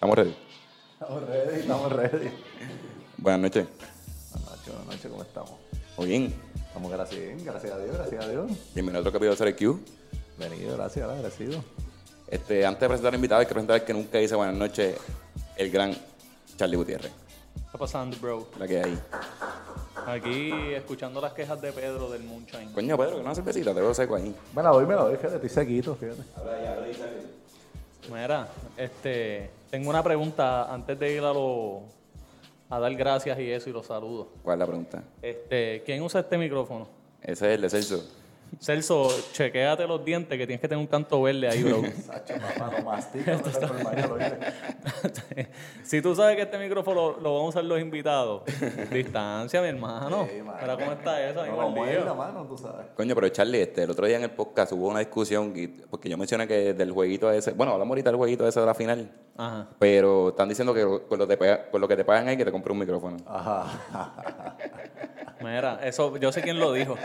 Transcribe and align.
¿Estamos 0.00 0.16
ready? 0.16 0.34
Estamos 0.94 1.28
ready, 1.28 1.60
estamos 1.60 1.92
ready. 1.92 2.30
Buenas 3.18 3.40
noches. 3.42 3.66
Buenas 4.32 4.50
noches, 4.50 4.66
buenas 4.74 4.86
noches, 4.86 5.10
¿cómo 5.10 5.22
estamos? 5.22 5.50
Muy 5.98 6.06
bien. 6.06 6.34
Estamos 6.54 6.90
gracias, 6.90 7.44
gracias 7.44 7.72
a 7.74 7.78
Dios, 7.78 7.96
gracias 7.98 8.24
a 8.24 8.28
Dios. 8.30 8.50
Bienvenido 8.72 8.96
a 8.96 9.00
otro 9.00 9.12
capítulo 9.12 9.32
de 9.32 9.36
Ser 9.36 9.54
Q. 9.54 9.78
Venido, 10.38 10.74
gracias, 10.78 11.06
agradecido. 11.06 11.62
Este, 12.28 12.64
antes 12.64 12.80
de 12.80 12.88
presentar 12.88 13.10
al 13.10 13.16
invitado, 13.16 13.40
hay 13.40 13.46
que 13.46 13.52
presentar 13.52 13.74
al 13.74 13.84
que 13.84 13.92
nunca 13.92 14.16
dice 14.16 14.34
buenas 14.36 14.54
noches, 14.54 14.96
el 15.56 15.70
gran 15.70 15.94
Charlie 16.56 16.76
Gutiérrez. 16.76 17.12
¿Qué 17.52 17.60
está 17.66 17.76
pasando, 17.76 18.16
bro? 18.22 18.48
La 18.58 18.66
que 18.66 18.82
hay. 18.82 18.98
Aquí 20.06 20.50
escuchando 20.72 21.20
las 21.20 21.34
quejas 21.34 21.60
de 21.60 21.72
Pedro 21.72 22.08
del 22.08 22.24
Moonshine. 22.24 22.72
Coño, 22.72 22.96
Pedro, 22.96 23.18
que 23.18 23.22
no 23.22 23.34
cervecita, 23.34 23.74
te 23.74 23.80
veo 23.82 23.92
seco 23.92 24.16
ahí. 24.16 24.34
Me 24.56 24.62
la 24.62 24.70
doy, 24.70 24.86
me 24.86 24.94
la 24.94 25.02
doy, 25.02 25.16
fíjate, 25.16 25.34
estoy 25.34 25.50
sequito, 25.50 25.94
fíjate. 25.94 26.22
Mira, 28.10 28.48
este, 28.76 29.50
tengo 29.70 29.88
una 29.88 30.02
pregunta 30.02 30.72
antes 30.72 30.98
de 30.98 31.12
ir 31.12 31.20
a 31.20 31.32
lo, 31.32 31.82
a 32.68 32.80
dar 32.80 32.94
gracias 32.94 33.38
y 33.38 33.50
eso 33.50 33.70
y 33.70 33.72
los 33.72 33.86
saludos. 33.86 34.26
¿Cuál 34.42 34.56
es 34.56 34.58
la 34.58 34.66
pregunta? 34.66 35.02
Este, 35.22 35.82
¿quién 35.86 36.02
usa 36.02 36.20
este 36.20 36.36
micrófono? 36.36 36.88
Ese 37.22 37.46
es 37.46 37.54
el 37.54 37.60
de 37.62 37.70
Celso. 37.70 38.19
Celso, 38.58 39.08
chequéate 39.32 39.86
los 39.86 40.04
dientes 40.04 40.36
que 40.36 40.46
tienes 40.46 40.60
que 40.60 40.68
tener 40.68 40.80
un 40.82 40.86
canto 40.86 41.22
verde 41.22 41.48
ahí, 41.48 41.62
bro. 41.62 41.82
Sacho, 42.06 42.34
no 42.36 42.84
mastica, 42.84 43.36
no 43.44 43.50
si 45.82 46.02
tú 46.02 46.14
sabes 46.14 46.36
que 46.36 46.42
este 46.42 46.58
micrófono 46.58 47.12
lo, 47.12 47.20
lo 47.20 47.34
van 47.36 47.44
a 47.44 47.48
usar 47.48 47.64
los 47.64 47.80
invitados, 47.80 48.42
distancia, 48.92 49.62
mi 49.62 49.68
hermano. 49.68 50.26
Sí. 50.30 50.42
Mira 50.42 50.76
cómo 50.76 50.92
está 50.92 51.26
eso, 51.28 51.40
ahí 51.42 51.50
No 51.50 51.70
mueves 51.70 52.04
la 52.04 52.14
mano, 52.14 52.46
tú 52.46 52.58
sabes. 52.58 52.86
Coño, 52.96 53.14
pero 53.14 53.28
Charlie, 53.30 53.62
este, 53.62 53.84
el 53.84 53.90
otro 53.90 54.06
día 54.06 54.16
en 54.16 54.24
el 54.24 54.30
podcast 54.30 54.72
hubo 54.72 54.88
una 54.88 54.98
discusión, 54.98 55.52
y- 55.56 55.68
porque 55.68 56.08
yo 56.08 56.18
mencioné 56.18 56.46
que 56.46 56.74
del 56.74 56.90
jueguito 56.92 57.30
ese, 57.30 57.52
bueno, 57.52 57.72
hablamos 57.72 57.92
ahorita 57.92 58.10
del 58.10 58.16
jueguito 58.18 58.46
ese 58.46 58.60
de 58.60 58.66
la 58.66 58.74
final, 58.74 59.10
Ajá. 59.36 59.68
pero 59.78 60.30
están 60.30 60.48
diciendo 60.48 60.74
que 60.74 60.82
con 61.08 61.18
lo, 61.18 61.26
te 61.26 61.38
con 61.70 61.80
lo 61.80 61.88
que 61.88 61.96
te 61.96 62.04
pagan 62.04 62.28
ahí 62.28 62.36
que 62.36 62.44
te 62.44 62.52
compre 62.52 62.72
un 62.72 62.78
micrófono. 62.78 63.16
Ajá. 63.26 64.56
Mira, 65.42 65.80
eso, 65.82 66.14
yo 66.18 66.30
sé 66.32 66.42
quién 66.42 66.58
lo 66.60 66.72
dijo. 66.74 66.96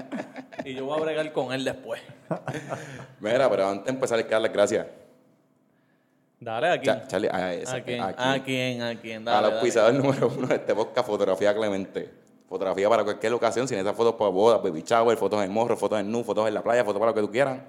Y 0.65 0.73
yo 0.73 0.85
voy 0.85 0.99
a 0.99 1.03
bregar 1.03 1.31
con 1.35 1.53
él 1.53 1.63
después. 1.63 2.01
Mira, 3.19 3.47
pero 3.49 3.67
antes 3.67 3.85
de 3.85 3.91
empezar 3.91 4.17
hay 4.17 4.23
que 4.23 4.31
dar 4.31 4.41
las 4.41 4.51
gracias. 4.51 4.87
Dale 6.39 6.69
aquí. 6.69 6.85
Cha- 6.85 7.07
Charlie, 7.07 7.29
a, 7.31 7.53
ese- 7.53 7.75
¿A 7.75 7.83
quién? 7.83 8.01
aquí. 8.03 8.15
¿A 8.23 8.43
quién? 8.43 8.81
¿A 8.81 8.95
quién? 8.99 9.17
al 9.19 9.25
Dale, 9.25 9.41
dale. 9.43 9.53
auspiciador 9.55 9.93
número 9.93 10.27
uno 10.35 10.47
de 10.47 10.55
este 10.55 10.73
podcast, 10.75 11.07
Fotografía 11.07 11.55
Clemente. 11.55 12.11
Fotografía 12.49 12.87
para 12.89 13.03
cualquier 13.03 13.33
ocasión, 13.33 13.67
sin 13.67 13.77
esas 13.79 13.95
fotos 13.95 14.15
para 14.15 14.29
bodas, 14.29 14.61
baby 14.61 14.83
shower, 14.83 15.17
fotos 15.17 15.43
en 15.43 15.51
morro, 15.51 15.75
fotos 15.77 15.99
en 15.99 16.11
nu, 16.11 16.23
fotos 16.23 16.47
en 16.47 16.53
la 16.53 16.61
playa, 16.61 16.83
fotos 16.83 16.99
para 16.99 17.11
lo 17.11 17.15
que 17.15 17.21
tú 17.21 17.31
quieras. 17.31 17.59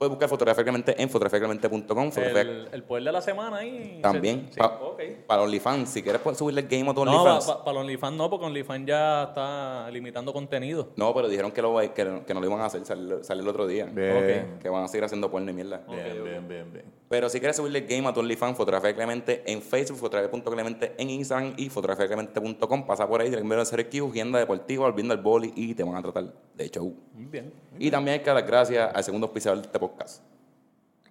Puedes 0.00 0.12
buscar 0.12 0.30
Fotografía 0.30 0.64
Clemente 0.64 0.94
en 0.96 1.10
fotografiaclemente.com. 1.10 2.10
fotografía- 2.10 2.40
El, 2.40 2.68
el 2.72 2.82
poder 2.84 3.04
de 3.04 3.12
la 3.12 3.20
semana 3.20 3.58
ahí. 3.58 3.98
También. 4.00 4.46
Sí, 4.50 4.58
pa- 4.58 4.78
ok. 4.82 4.98
Para 5.26 5.42
OnlyFans, 5.42 5.90
si 5.90 6.02
quieres 6.02 6.22
puedes 6.22 6.38
subirle 6.38 6.62
el 6.62 6.68
game 6.68 6.90
a 6.90 6.94
tu 6.94 7.04
No, 7.04 7.10
OnlyFans. 7.22 7.44
para 7.58 7.72
los 7.74 7.82
OnlyFans 7.82 8.16
no, 8.16 8.30
porque 8.30 8.46
OnlyFans 8.46 8.86
ya 8.86 9.24
está 9.24 9.90
limitando 9.90 10.32
contenido. 10.32 10.88
No, 10.96 11.12
pero 11.12 11.28
dijeron 11.28 11.52
que, 11.52 11.60
lo, 11.60 11.76
que, 11.80 11.90
que 12.26 12.32
no 12.32 12.40
lo 12.40 12.46
iban 12.46 12.60
a 12.62 12.64
hacer, 12.64 12.82
salió, 12.86 13.22
salió 13.22 13.42
el 13.42 13.48
otro 13.50 13.66
día. 13.66 13.84
Bien. 13.92 14.56
Que 14.62 14.70
van 14.70 14.84
a 14.84 14.88
seguir 14.88 15.04
haciendo 15.04 15.30
porno 15.30 15.50
y 15.50 15.52
mierda. 15.54 15.82
Bien, 15.86 16.24
bien, 16.24 16.48
bien, 16.48 16.72
bien. 16.72 16.84
Pero 17.10 17.28
si 17.28 17.38
quieres 17.38 17.56
subirle 17.56 17.80
el 17.80 17.86
game 17.86 18.08
a 18.08 18.14
tu 18.14 18.20
OnlyFans, 18.20 18.56
Fotografía 18.56 18.94
Clemente 18.94 19.42
en 19.52 19.60
Facebook, 19.60 19.98
fotografía.clemente 19.98 20.94
en 20.96 21.10
Instagram 21.10 21.52
y 21.58 21.68
fotografiaclemente.com. 21.68 22.86
Pasa 22.86 23.06
por 23.06 23.20
ahí, 23.20 23.30
te 23.30 23.36
envían 23.38 23.58
a 23.58 23.62
hacer 23.64 23.90
Q, 23.90 24.08
agenda 24.12 24.38
deportiva, 24.38 24.86
volviendo 24.86 25.12
al 25.12 25.20
boli 25.20 25.52
y 25.56 25.74
te 25.74 25.82
van 25.84 25.96
a 25.96 26.00
tratar 26.02 26.24
de 26.54 26.70
show. 26.70 26.94
Muy 27.12 27.26
bien. 27.26 27.52
Y 27.78 27.90
también 27.90 28.14
hay 28.18 28.24
que 28.24 28.30
dar 28.30 28.42
gracias 28.46 28.94
al 28.94 29.04
segundo 29.04 29.26
auspiciador 29.26 29.58
de 29.60 29.66
este 29.66 29.78
podcast. 29.90 30.22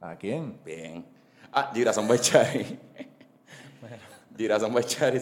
¿A 0.02 0.16
quién? 0.16 0.58
Bien. 0.64 1.06
Ah, 1.52 1.72
Girasón 1.74 2.08
Bechari. 2.08 2.80
Girasón 4.38 4.74
Bechari. 4.74 5.20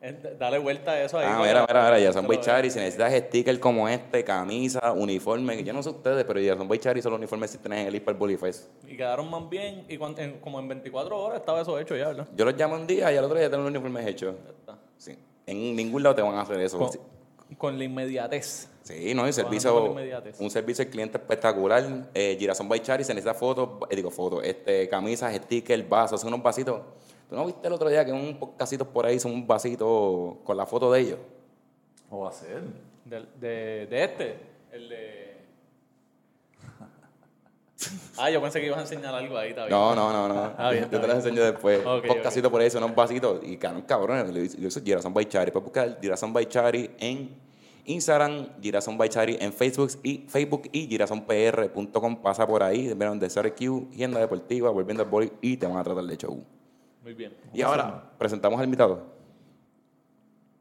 Eh, 0.00 0.36
Dale 0.38 0.58
vuelta 0.58 0.92
a 0.92 1.02
eso 1.02 1.18
ahí. 1.18 1.26
Ah, 1.28 1.38
mira, 1.40 1.66
mira, 1.68 1.90
mira, 1.98 2.12
lo 2.22 2.28
Bechari. 2.28 2.70
Si 2.70 2.78
necesitas 2.78 3.12
stickers 3.12 3.58
como 3.58 3.88
este, 3.88 4.22
camisa, 4.22 4.92
uniforme, 4.92 5.64
yo 5.64 5.72
no 5.72 5.82
sé 5.82 5.90
ustedes, 5.90 6.24
pero 6.24 6.38
Girasón 6.38 6.68
Bechari 6.68 7.02
son 7.02 7.12
los 7.12 7.18
uniformes 7.18 7.50
que 7.50 7.58
tienen 7.58 7.80
en 7.80 7.86
el 7.88 7.94
Hiper 7.96 8.14
Bolifest. 8.14 8.68
Y 8.86 8.96
quedaron 8.96 9.28
más 9.28 9.48
bien. 9.48 9.84
Y 9.88 9.94
en- 10.20 10.38
como 10.40 10.60
en 10.60 10.68
24 10.68 11.18
horas 11.20 11.40
estaba 11.40 11.62
eso 11.62 11.76
hecho 11.80 11.96
ya, 11.96 12.08
¿verdad? 12.08 12.28
Yo 12.36 12.44
los 12.44 12.54
llamo 12.56 12.76
un 12.76 12.86
día 12.86 13.12
y 13.12 13.16
al 13.16 13.24
otro 13.24 13.36
día 13.38 13.48
tienen 13.48 13.64
los 13.64 13.72
uniformes 13.72 14.06
hechos. 14.06 14.36
está. 14.60 14.78
Sí. 14.98 15.18
En 15.46 15.74
ningún 15.74 16.02
lado 16.02 16.14
te 16.14 16.22
van 16.22 16.34
a 16.36 16.42
hacer 16.42 16.60
eso. 16.60 16.78
Con. 16.78 16.90
Con 17.56 17.78
la 17.78 17.84
inmediatez. 17.84 18.68
Sí, 18.82 19.14
no, 19.14 19.22
con 19.22 19.32
servicio, 19.32 19.86
inmediatez. 19.86 20.40
un 20.40 20.50
servicio 20.50 20.84
al 20.84 20.90
cliente 20.90 21.18
espectacular. 21.18 22.10
Eh, 22.14 22.36
Girasón 22.38 22.68
Baichari 22.68 23.04
se 23.04 23.14
necesita 23.14 23.34
fotos, 23.34 23.70
eh, 23.90 23.96
digo 23.96 24.10
fotos, 24.10 24.42
este, 24.44 24.88
camisas, 24.88 25.34
stickers, 25.34 25.88
vasos, 25.88 26.20
son 26.20 26.28
unos 26.28 26.42
vasitos. 26.42 26.80
¿Tú 27.28 27.36
no 27.36 27.44
viste 27.46 27.66
el 27.66 27.72
otro 27.72 27.88
día 27.88 28.04
que 28.04 28.12
un 28.12 28.38
podcastito 28.38 28.88
por 28.88 29.04
ahí 29.04 29.20
son 29.20 29.32
un 29.32 29.46
vasito 29.46 30.38
con 30.44 30.56
la 30.56 30.64
foto 30.64 30.90
de 30.92 31.00
ellos? 31.00 31.18
¿Cómo 32.08 32.22
va 32.22 32.30
a 32.30 32.32
ser? 32.32 32.62
De, 33.04 33.20
de, 33.38 33.86
de 33.86 34.04
este. 34.04 34.36
El 34.72 34.88
de. 34.88 35.27
Ah, 38.18 38.30
yo 38.30 38.42
pensé 38.42 38.60
que 38.60 38.66
ibas 38.66 38.78
a 38.78 38.82
enseñar 38.82 39.14
algo 39.14 39.38
ahí, 39.38 39.50
está 39.50 39.66
bien. 39.66 39.70
No, 39.78 39.94
no, 39.94 40.12
no, 40.12 40.28
no. 40.28 40.52
Ah, 40.58 40.70
bien, 40.72 40.88
Yo 40.90 41.00
te 41.00 41.06
las 41.06 41.16
enseño 41.18 41.44
después. 41.44 41.80
Ok, 41.86 42.02
un 42.02 42.08
podcastito 42.08 42.50
por 42.50 42.60
ahí 42.60 42.68
son 42.70 42.82
unos 42.82 42.96
vasitos 42.96 43.40
y 43.44 43.56
cabrón, 43.56 43.82
cabrones. 43.82 44.30
Le 44.32 44.40
dice- 44.42 44.60
Yo 44.60 44.68
soy 44.70 44.82
Girasón 44.82 45.14
Baichari. 45.14 45.52
Puedes 45.52 45.64
buscar 45.64 45.98
Girasón 46.00 46.32
Baichari 46.32 46.90
en 46.98 47.36
Instagram, 47.84 48.48
Girasón 48.60 48.98
Baichari 48.98 49.36
en 49.40 49.52
Facebook 49.52 49.92
y 50.02 50.18
Facebook 50.28 50.62
y 50.72 50.88
girasonpr.com. 50.88 52.16
Pasa 52.20 52.46
por 52.46 52.62
ahí, 52.64 52.92
vieron 52.94 53.18
de 53.20 53.28
CRQ, 53.28 53.92
agenda 53.94 54.18
deportiva, 54.20 54.70
volviendo 54.70 55.04
al 55.04 55.08
boli 55.08 55.32
y 55.40 55.56
te 55.56 55.66
van 55.66 55.76
a 55.76 55.84
tratar 55.84 56.04
de 56.04 56.16
show. 56.16 56.42
Muy 57.04 57.14
bien. 57.14 57.32
Y 57.54 57.62
ahora, 57.62 58.10
presentamos 58.18 58.58
al 58.58 58.64
invitado. 58.64 59.06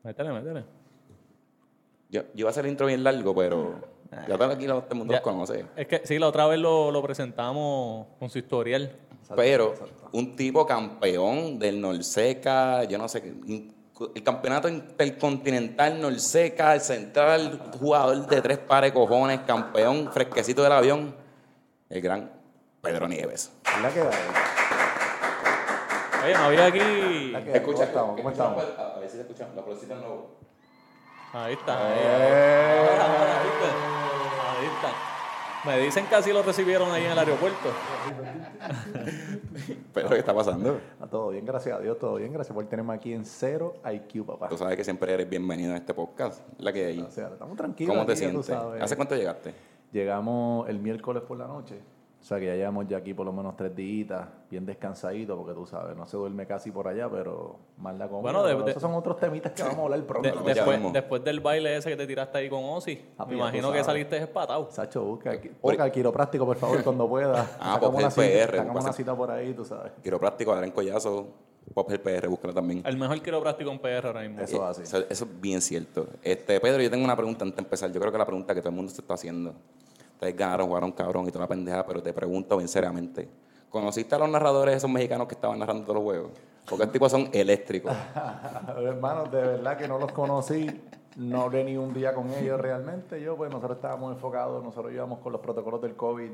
Métele, 0.03 0.31
métele. 0.31 0.63
Yo, 2.09 2.22
yo 2.22 2.28
iba 2.35 2.49
a 2.49 2.51
hacer 2.51 2.63
el 2.66 2.72
intro 2.72 2.85
bien 2.88 3.03
largo, 3.03 3.35
pero 3.35 3.81
ya 4.12 4.34
están 4.34 4.51
aquí, 4.51 4.66
todo 4.66 4.85
el 4.90 4.95
mundo 4.97 5.13
Ya. 5.13 5.19
los 5.19 5.23
conoce. 5.23 5.66
Es 5.75 5.88
que 5.88 6.01
sí, 6.06 6.18
la 6.19 6.28
otra 6.28 6.45
vez 6.47 6.59
lo, 6.59 6.91
lo 6.91 7.01
presentamos 7.01 8.07
con 8.19 8.29
su 8.29 8.38
historial. 8.40 8.95
Pero 9.35 9.73
un 10.13 10.35
tipo 10.35 10.66
campeón 10.66 11.59
del 11.59 11.81
Norseca, 11.81 12.85
yo 12.85 12.97
no 12.97 13.09
sé, 13.09 13.22
qué, 13.22 13.34
el 14.16 14.23
campeonato 14.23 14.69
intercontinental 14.69 16.00
Norseca, 16.00 16.73
el 16.75 16.81
central, 16.81 17.59
jugador 17.79 18.25
de 18.28 18.41
tres 18.41 18.57
pares 18.59 18.91
de 18.91 18.94
cojones, 19.00 19.41
campeón 19.41 20.09
fresquecito 20.13 20.63
del 20.63 20.72
avión, 20.72 21.13
el 21.90 22.01
gran 22.01 22.31
Pedro 22.81 23.07
Nieves. 23.07 23.51
¿Es 23.66 23.81
la 23.81 23.90
que? 23.90 24.01
Oye, 26.23 26.34
no 26.34 26.44
había 26.46 26.66
aquí. 26.67 27.31
Da. 27.31 27.63
¿Cómo 27.63 27.84
estamos? 27.84 28.16
¿Cómo 28.17 28.29
estamos? 28.29 28.63
A 28.78 29.00
ver 29.00 29.09
si 29.09 29.16
se 29.17 29.22
escuchan, 29.22 29.50
la 29.56 29.63
florcita 29.63 29.96
no. 29.96 30.38
Ahí 31.34 31.53
está. 31.53 31.78
Eh. 31.96 32.97
Ahora, 33.00 33.97
Me 35.67 35.78
dicen 35.79 36.05
que 36.05 36.16
así 36.16 36.31
lo 36.31 36.41
recibieron 36.44 36.89
ahí 36.91 37.03
en 37.03 37.11
el 37.11 37.19
aeropuerto. 37.19 37.67
Pedro, 39.94 40.09
¿qué 40.09 40.19
está 40.19 40.33
pasando? 40.33 40.79
Ah, 41.01 41.07
Todo 41.07 41.29
bien, 41.29 41.45
gracias 41.45 41.78
a 41.78 41.81
Dios, 41.81 42.00
todo 42.00 42.16
bien. 42.16 42.31
Gracias 42.31 42.55
por 42.55 42.66
tenerme 42.67 42.94
aquí 42.94 43.11
en 43.11 43.25
cero 43.25 43.73
IQ, 43.83 44.25
papá. 44.25 44.47
Tú 44.47 44.57
sabes 44.57 44.78
que 44.78 44.85
siempre 44.85 45.13
eres 45.13 45.29
bienvenido 45.29 45.73
a 45.73 45.78
este 45.78 45.94
podcast, 45.94 46.41
la 46.57 46.72
que 46.72 46.85
hay. 46.85 47.01
O 47.01 47.11
sea, 47.11 47.28
estamos 47.28 47.57
tranquilos. 47.57 47.94
¿Cómo 47.94 48.05
te 48.05 48.13
aquí, 48.13 48.19
sientes? 48.22 48.50
¿Hace 48.50 48.95
cuánto 48.95 49.16
llegaste? 49.16 49.53
Llegamos 49.91 50.69
el 50.69 50.79
miércoles 50.79 51.23
por 51.23 51.38
la 51.38 51.47
noche. 51.47 51.81
O 52.19 52.23
sea 52.28 52.39
que 52.39 52.45
ya 52.47 52.55
llevamos 52.55 52.88
ya 52.89 52.97
aquí 52.97 53.13
por 53.13 53.25
lo 53.25 53.31
menos 53.31 53.55
tres 53.55 53.73
días, 53.75 54.28
bien 54.50 54.66
descansadito, 54.66 55.38
porque 55.38 55.53
tú 55.53 55.66
sabes, 55.66 55.95
no 55.95 56.05
se 56.05 56.17
duerme 56.17 56.45
casi 56.45 56.72
por 56.72 56.88
allá, 56.88 57.07
pero 57.09 57.57
más 57.78 57.95
la 57.97 58.07
comida. 58.09 58.22
Bueno, 58.23 58.44
de- 58.44 58.53
pero 58.53 58.66
de- 58.66 58.72
esos 58.72 58.81
son 58.81 58.94
otros 58.95 59.17
temitas 59.17 59.51
que 59.53 59.61
vamos 59.63 59.78
a 59.78 59.81
hablar 59.83 60.01
pronto. 60.03 60.28
De- 60.28 60.53
después, 60.53 60.94
después 60.94 61.23
del 61.23 61.39
baile 61.39 61.78
ese 61.78 61.89
que 61.89 61.95
te 61.95 62.05
tiraste 62.07 62.38
ahí 62.39 62.50
con 62.50 62.63
Ozzy, 62.66 62.95
Papi, 63.16 63.31
me 63.31 63.38
imagino 63.38 63.72
que 63.72 63.83
saliste 63.83 64.17
espatado. 64.17 64.67
Sacho, 64.72 65.03
busca, 65.05 65.31
aquí- 65.31 65.51
busca 65.61 65.85
el 65.85 65.91
quiropráctico, 65.91 66.46
por 66.46 66.58
favor, 66.58 66.84
cuando 66.84 67.08
pueda. 67.08 67.47
Ah, 67.59 67.79
cita, 68.09 68.09
PR, 68.09 68.58
sacamos 68.58 68.73
pasa- 68.75 68.87
una 68.87 68.93
cita 68.93 69.16
por 69.16 69.31
ahí, 69.31 69.53
tú 69.53 69.63
sabes. 69.63 69.91
Quiropráctico, 70.03 70.52
Adrián 70.52 70.72
Collazo, 70.72 71.28
Pop 71.73 71.91
el 71.91 71.99
PR, 71.99 72.28
búscalo 72.29 72.53
también. 72.53 72.81
El 72.85 72.97
mejor 72.97 73.22
quiropráctico 73.22 73.70
en 73.72 73.79
PR 73.79 74.08
ahora 74.08 74.22
mismo. 74.22 74.40
Eso 74.41 74.66
así. 74.66 74.84
Eso, 74.84 74.99
eso 75.09 75.25
es 75.25 75.41
bien 75.41 75.61
cierto. 75.61 76.08
Este, 76.23 76.59
Pedro, 76.61 76.81
yo 76.81 76.90
tengo 76.90 77.03
una 77.03 77.16
pregunta 77.16 77.43
antes 77.43 77.58
de 77.58 77.61
empezar. 77.63 77.91
Yo 77.91 77.99
creo 77.99 78.11
que 78.11 78.17
la 78.17 78.25
pregunta 78.25 78.53
que 78.55 78.61
todo 78.61 78.70
el 78.70 78.75
mundo 78.75 78.91
se 78.91 79.02
está 79.02 79.13
haciendo. 79.16 79.53
Ustedes 80.17 80.35
ganaron, 80.35 80.66
jugaron 80.66 80.91
cabrón 80.93 81.28
y 81.28 81.31
toda 81.31 81.43
la 81.43 81.47
pendeja, 81.47 81.85
pero 81.85 82.02
te 82.02 82.11
pregunto 82.11 82.58
bien 82.58 82.67
seriamente. 82.67 83.29
¿Conociste 83.69 84.16
a 84.16 84.17
los 84.17 84.28
narradores 84.28 84.75
esos 84.75 84.90
mexicanos 84.90 85.28
que 85.28 85.35
estaban 85.35 85.59
narrando 85.59 85.84
todos 85.84 85.97
los 85.97 86.03
juegos? 86.03 86.31
Porque 86.67 86.85
estos 86.85 86.91
tipos 86.91 87.11
son 87.11 87.29
eléctricos. 87.31 87.96
Hermanos, 88.79 89.31
de 89.31 89.41
verdad 89.41 89.78
que 89.78 89.87
no 89.87 89.99
los 89.99 90.11
conocí, 90.11 90.81
no 91.17 91.43
hablé 91.43 91.66
ni 91.66 91.78
un 91.78 91.93
día 91.93 92.16
con 92.16 92.31
ellos 92.31 92.59
realmente. 92.59 93.22
Yo, 93.22 93.37
pues, 93.37 93.52
nosotros 93.52 93.78
estábamos 93.78 94.11
enfocados, 94.11 94.64
nosotros 94.64 94.91
íbamos 94.91 95.19
con 95.19 95.34
los 95.34 95.40
protocolos 95.40 95.84
del 95.84 95.96
COVID, 95.96 96.31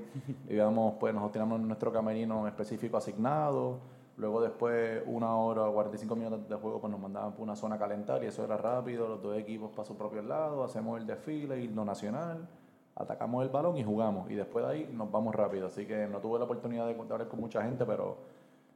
íbamos, 0.48 0.94
pues, 0.98 1.14
nosotros 1.14 1.34
teníamos 1.34 1.60
nuestro 1.60 1.92
camerino 1.92 2.48
específico 2.48 2.96
asignado. 2.96 3.80
Luego, 4.16 4.40
después, 4.40 5.04
una 5.08 5.36
hora 5.36 5.64
o 5.64 5.74
45 5.74 6.16
minutos 6.16 6.48
de 6.48 6.56
juego, 6.56 6.80
pues 6.80 6.90
nos 6.90 7.02
mandaban 7.02 7.34
por 7.34 7.42
una 7.42 7.58
zona 7.58 7.78
calentar 7.78 8.24
y 8.24 8.28
eso 8.28 8.46
era 8.46 8.56
rápido. 8.56 9.10
Los 9.10 9.22
dos 9.22 9.38
equipos 9.38 9.72
para 9.72 9.84
su 9.84 9.98
propio 9.98 10.22
lado, 10.22 10.64
hacemos 10.64 11.02
el 11.02 11.06
desfile, 11.06 11.62
himno 11.62 11.84
nacional, 11.84 12.48
atacamos 12.96 13.44
el 13.44 13.50
balón 13.50 13.78
y 13.78 13.84
jugamos. 13.84 14.30
Y 14.30 14.36
después 14.36 14.66
de 14.66 14.72
ahí 14.72 14.90
nos 14.94 15.12
vamos 15.12 15.34
rápido. 15.36 15.68
Así 15.68 15.86
que 15.86 16.08
no 16.08 16.20
tuve 16.20 16.40
la 16.40 16.46
oportunidad 16.46 16.86
de, 16.88 16.94
de 16.94 17.02
hablar 17.14 17.28
con 17.28 17.40
mucha 17.40 17.62
gente, 17.64 17.86
pero 17.86 18.18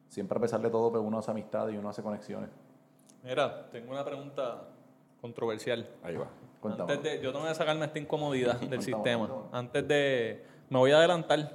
siempre 0.09 0.37
a 0.37 0.41
pesar 0.41 0.61
de 0.61 0.69
todo, 0.69 0.91
pues 0.91 1.03
uno 1.03 1.19
hace 1.19 1.31
amistad 1.31 1.67
y 1.69 1.77
uno 1.77 1.89
hace 1.89 2.01
conexiones. 2.01 2.49
Mira, 3.23 3.69
tengo 3.71 3.91
una 3.91 4.05
pregunta 4.05 4.63
controversial. 5.21 5.87
Ahí 6.03 6.15
va. 6.15 6.27
Cuéntame. 6.61 6.93
Antes 6.93 7.11
de, 7.11 7.21
yo 7.23 7.31
tengo 7.33 7.45
que 7.45 7.53
sacarme 7.55 7.85
esta 7.85 7.99
incomodidad 7.99 8.53
del 8.59 8.69
Cuéntame, 8.69 8.81
sistema. 8.83 9.27
cuéntame. 9.27 9.49
Antes 9.51 9.87
de. 9.87 10.45
Me 10.69 10.79
voy 10.79 10.91
a 10.91 10.97
adelantar, 10.97 11.51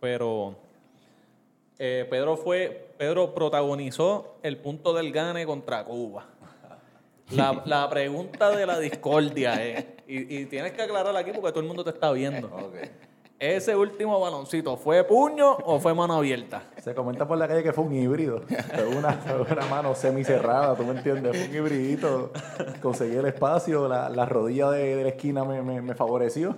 pero. 0.00 0.54
eh, 1.78 2.06
Pedro 2.08 2.36
fue. 2.36 2.94
Pedro 2.96 3.34
protagonizó 3.34 4.36
el 4.42 4.56
punto 4.58 4.94
del 4.94 5.12
gane 5.12 5.44
contra 5.44 5.84
Cuba. 5.84 6.26
La, 7.30 7.62
la 7.64 7.88
pregunta 7.90 8.50
de 8.50 8.66
la 8.66 8.78
discordia 8.78 9.54
es. 9.64 9.84
Y, 10.06 10.36
y 10.38 10.46
tienes 10.46 10.72
que 10.72 10.82
aclarar 10.82 11.16
aquí 11.16 11.32
porque 11.32 11.50
todo 11.50 11.60
el 11.60 11.66
mundo 11.66 11.82
te 11.82 11.90
está 11.90 12.12
viendo. 12.12 12.72
¿Ese 13.38 13.76
último 13.76 14.18
baloncito 14.18 14.76
fue 14.78 15.04
puño 15.04 15.56
o 15.64 15.78
fue 15.78 15.92
mano 15.92 16.14
abierta? 16.14 16.62
Se 16.78 16.94
comenta 16.94 17.28
por 17.28 17.36
la 17.36 17.46
calle 17.46 17.62
que 17.62 17.72
fue 17.72 17.84
un 17.84 17.92
híbrido. 17.92 18.40
Fue 18.74 18.86
una, 18.86 19.20
una 19.50 19.66
mano 19.66 19.94
semicerrada, 19.94 20.74
¿tú 20.74 20.84
me 20.84 20.92
entiendes? 20.92 21.36
Fue 21.36 21.48
un 21.48 21.54
hibridito. 21.54 22.32
Conseguí 22.80 23.16
el 23.16 23.26
espacio, 23.26 23.88
la, 23.88 24.08
la 24.08 24.24
rodilla 24.24 24.70
de, 24.70 24.96
de 24.96 25.02
la 25.02 25.08
esquina 25.10 25.44
me, 25.44 25.60
me, 25.60 25.82
me 25.82 25.94
favoreció. 25.94 26.56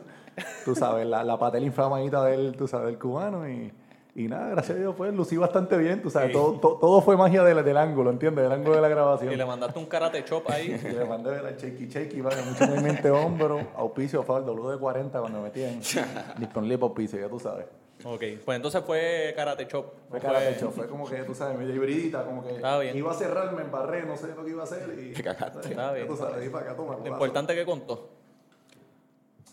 Tú 0.65 0.77
sabes, 0.77 1.05
la, 1.07 1.25
la 1.25 1.37
patela 1.37 1.67
inflamadita 1.67 2.25
del, 2.25 2.55
tú 2.57 2.69
sabes, 2.69 2.87
del 2.87 2.99
cubano. 2.99 3.49
Y, 3.49 3.73
y 4.19 4.27
nada, 4.27 4.49
gracias 4.49 4.77
a 4.77 4.81
Dios, 4.81 4.95
pues 4.97 5.15
lucí 5.15 5.37
bastante 5.37 5.77
bien. 5.77 6.03
Tú 6.03 6.11
sabes, 6.11 6.33
todo, 6.33 6.59
todo, 6.59 6.79
todo 6.79 7.01
fue 7.03 7.17
magia 7.17 7.45
del, 7.45 7.65
del 7.65 7.77
ángulo, 7.77 8.11
¿entiendes? 8.11 8.43
Del 8.43 8.53
ángulo 8.53 8.75
de 8.75 8.83
la 8.83 8.89
grabación. 8.97 9.33
Y 9.33 9.37
le 9.37 9.47
mandaste 9.47 9.79
un 9.79 9.87
karate 9.87 10.25
chop 10.25 10.51
ahí. 10.51 10.77
Y 10.89 10.93
le 10.93 11.05
mandé 11.05 11.31
ver 11.31 11.47
al 11.47 11.57
shaky 11.57 11.87
shaky, 11.87 12.21
vale, 12.21 12.43
mucho 12.43 12.67
movimiento 12.67 13.15
hombro, 13.15 13.61
auspicio, 13.77 14.25
al 14.29 14.45
W 14.45 14.73
de 14.73 14.79
40 14.79 15.21
cuando 15.21 15.39
me 15.39 15.45
metí 15.45 15.63
en 15.63 15.81
Nippon 16.39 16.69
Lip 16.69 16.83
auspicio, 16.83 17.21
ya 17.21 17.29
tú 17.29 17.39
sabes. 17.39 17.67
Ok, 18.05 18.25
pues 18.45 18.57
entonces 18.57 18.83
fue 18.85 19.33
karate 19.37 19.69
chop. 19.69 19.93
Fue 20.09 20.19
no 20.19 20.27
cara 20.27 20.49
hecho, 20.49 20.73
fue 20.73 20.89
como 20.89 21.09
que, 21.09 21.23
tú 21.23 21.35
sabes, 21.35 21.57
medio 21.57 21.77
hibridita, 21.77 22.25
como 22.25 22.43
que 22.45 22.55
iba 22.95 23.13
a 23.13 23.15
cerrar, 23.15 23.53
me 23.53 23.63
embarré, 23.63 24.05
no 24.05 24.17
sé 24.17 24.35
lo 24.35 24.45
que 24.45 24.51
iba 24.51 24.63
a 24.63 24.65
hacer 24.65 24.99
y... 24.99 25.13
Te 25.13 25.23
cagaste. 25.23 25.69
Está 25.69 25.93
bien. 25.93 26.09
Tú 26.09 26.17
sabes, 26.17 26.49
para 26.51 26.67
acá, 26.67 26.77
toma. 26.77 26.97
Lo 26.97 27.07
importante 27.07 27.55
que 27.55 27.65
contó. 27.65 28.09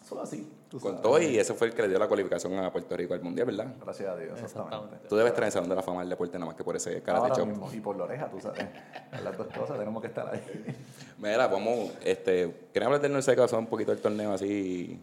Eso 0.03 0.15
es 0.15 0.21
así, 0.21 0.51
Con 0.79 0.91
sabes. 0.91 1.01
todo 1.01 1.21
y 1.21 1.37
ese 1.37 1.53
fue 1.53 1.67
el 1.67 1.73
que 1.73 1.81
le 1.83 1.89
dio 1.89 1.99
la 1.99 2.07
cualificación 2.07 2.57
a 2.59 2.71
Puerto 2.71 2.97
Rico 2.97 3.13
al 3.13 3.21
Mundial, 3.21 3.47
¿verdad? 3.47 3.73
Gracias 3.81 4.09
a 4.09 4.15
Dios, 4.15 4.31
exactamente. 4.31 4.75
Exactamente. 4.75 5.07
Tú 5.09 5.15
debes 5.15 5.31
estar 5.31 5.43
en 5.43 5.47
el 5.47 5.51
Salón 5.51 5.69
de 5.69 5.75
la 5.75 5.81
Fama 5.81 6.01
del 6.01 6.09
Deporte 6.09 6.37
nada 6.37 6.47
más 6.47 6.55
que 6.55 6.63
por 6.63 6.75
ese 6.75 7.01
karate 7.01 7.27
Ahora 7.29 7.45
mismo, 7.45 7.69
y 7.73 7.79
por 7.79 7.95
la 7.95 8.03
oreja, 8.03 8.29
tú 8.29 8.39
sabes. 8.39 8.65
Las 9.23 9.37
dos 9.37 9.47
cosas 9.47 9.77
tenemos 9.77 10.01
que 10.01 10.07
estar 10.07 10.27
ahí. 10.27 10.41
Mira, 11.17 11.47
vamos, 11.47 11.91
este, 12.03 12.67
quería 12.73 12.87
hablar 12.87 13.01
del 13.01 13.13
Norseca, 13.13 13.45
un 13.57 13.67
poquito 13.67 13.91
del 13.91 14.01
torneo 14.01 14.33
así. 14.33 14.99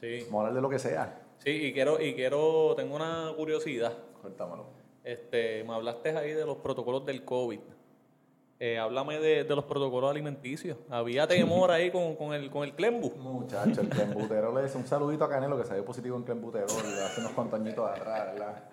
Sí. 0.00 0.22
Vamos 0.26 0.34
a 0.34 0.38
hablar 0.38 0.54
de 0.54 0.60
lo 0.60 0.68
que 0.68 0.78
sea. 0.78 1.20
Sí, 1.38 1.50
y 1.50 1.72
quiero, 1.72 2.00
y 2.00 2.14
quiero, 2.14 2.74
tengo 2.76 2.96
una 2.96 3.32
curiosidad. 3.36 3.96
Cuéntamelo. 4.20 4.66
Este, 5.02 5.64
me 5.64 5.74
hablaste 5.74 6.10
ahí 6.10 6.32
de 6.32 6.44
los 6.44 6.58
protocolos 6.58 7.06
del 7.06 7.24
COVID. 7.24 7.60
Eh, 8.62 8.78
háblame 8.78 9.18
de, 9.18 9.44
de 9.44 9.56
los 9.56 9.64
protocolos 9.64 10.10
alimenticios. 10.10 10.76
Había 10.90 11.26
temor 11.26 11.70
ahí 11.70 11.90
con, 11.90 12.14
con 12.14 12.34
el, 12.34 12.50
con 12.50 12.62
el 12.62 12.74
clembu. 12.74 13.10
Muchacho, 13.16 13.80
el 13.80 13.88
clenbuterol 13.88 14.58
es 14.62 14.74
un 14.74 14.86
saludito 14.86 15.24
a 15.24 15.30
Canelo 15.30 15.56
que 15.56 15.64
salió 15.64 15.82
positivo 15.82 16.14
en 16.18 16.24
clenbuterol 16.24 16.68
hace 16.68 17.20
unos 17.22 17.32
cuantos 17.32 17.58
añitos 17.58 17.88
atrás, 17.88 18.32
¿verdad? 18.34 18.64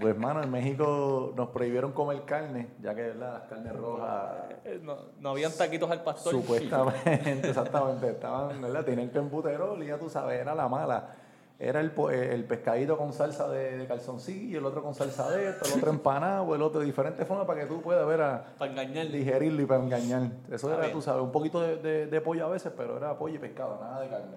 Pues, 0.00 0.18
mano, 0.18 0.42
en 0.42 0.50
México 0.50 1.32
nos 1.36 1.50
prohibieron 1.50 1.92
comer 1.92 2.22
carne, 2.24 2.70
ya 2.82 2.92
que, 2.96 3.02
¿verdad? 3.02 3.34
Las 3.34 3.42
carnes 3.48 3.72
rojas 3.76 4.32
Eh, 4.64 4.80
No, 4.82 4.96
no 5.20 5.28
habían 5.30 5.52
taquitos 5.56 5.88
al 5.92 6.02
pastor. 6.02 6.32
Supuestamente, 6.32 7.48
exactamente. 7.48 8.10
Estaban, 8.10 8.60
¿verdad? 8.60 8.84
Tenían 8.84 9.10
clenbuterol 9.10 9.80
y 9.80 9.86
ya 9.86 9.96
tú 9.96 10.10
sabes, 10.10 10.40
era 10.40 10.56
la 10.56 10.68
mala. 10.68 11.14
Era 11.58 11.80
el, 11.80 11.90
po- 11.92 12.10
el 12.10 12.44
pescadito 12.44 12.98
con 12.98 13.14
salsa 13.14 13.48
de, 13.48 13.78
de 13.78 13.86
calzoncillo, 13.86 14.58
el 14.58 14.66
otro 14.66 14.82
con 14.82 14.94
salsa 14.94 15.30
de 15.30 15.48
esto, 15.50 15.64
el 15.66 15.78
otro 15.78 15.90
empanado, 15.90 16.54
el 16.54 16.60
otro 16.60 16.80
de 16.80 16.86
diferentes 16.86 17.26
formas 17.26 17.46
para 17.46 17.60
que 17.62 17.66
tú 17.66 17.80
puedas 17.80 18.06
ver 18.06 18.20
a 18.20 18.44
Para 18.58 18.72
engañar. 18.72 19.08
digerirlo 19.08 19.62
y 19.62 19.64
para 19.66 19.82
engañar. 19.82 20.30
Eso 20.52 20.70
era, 20.72 20.92
tú 20.92 21.00
sabes, 21.00 21.22
un 21.22 21.32
poquito 21.32 21.62
de, 21.62 21.76
de- 21.76 22.06
de 22.08 22.20
pollo 22.20 22.44
a 22.44 22.50
veces, 22.50 22.72
pero 22.76 22.98
era 22.98 23.16
pollo 23.18 23.36
y 23.36 23.38
pescado, 23.38 23.78
nada 23.80 24.00
de 24.02 24.08
carne. 24.08 24.36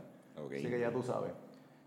Así 0.55 0.69
que 0.69 0.79
ya 0.79 0.91
tú 0.91 1.03
sabes. 1.03 1.31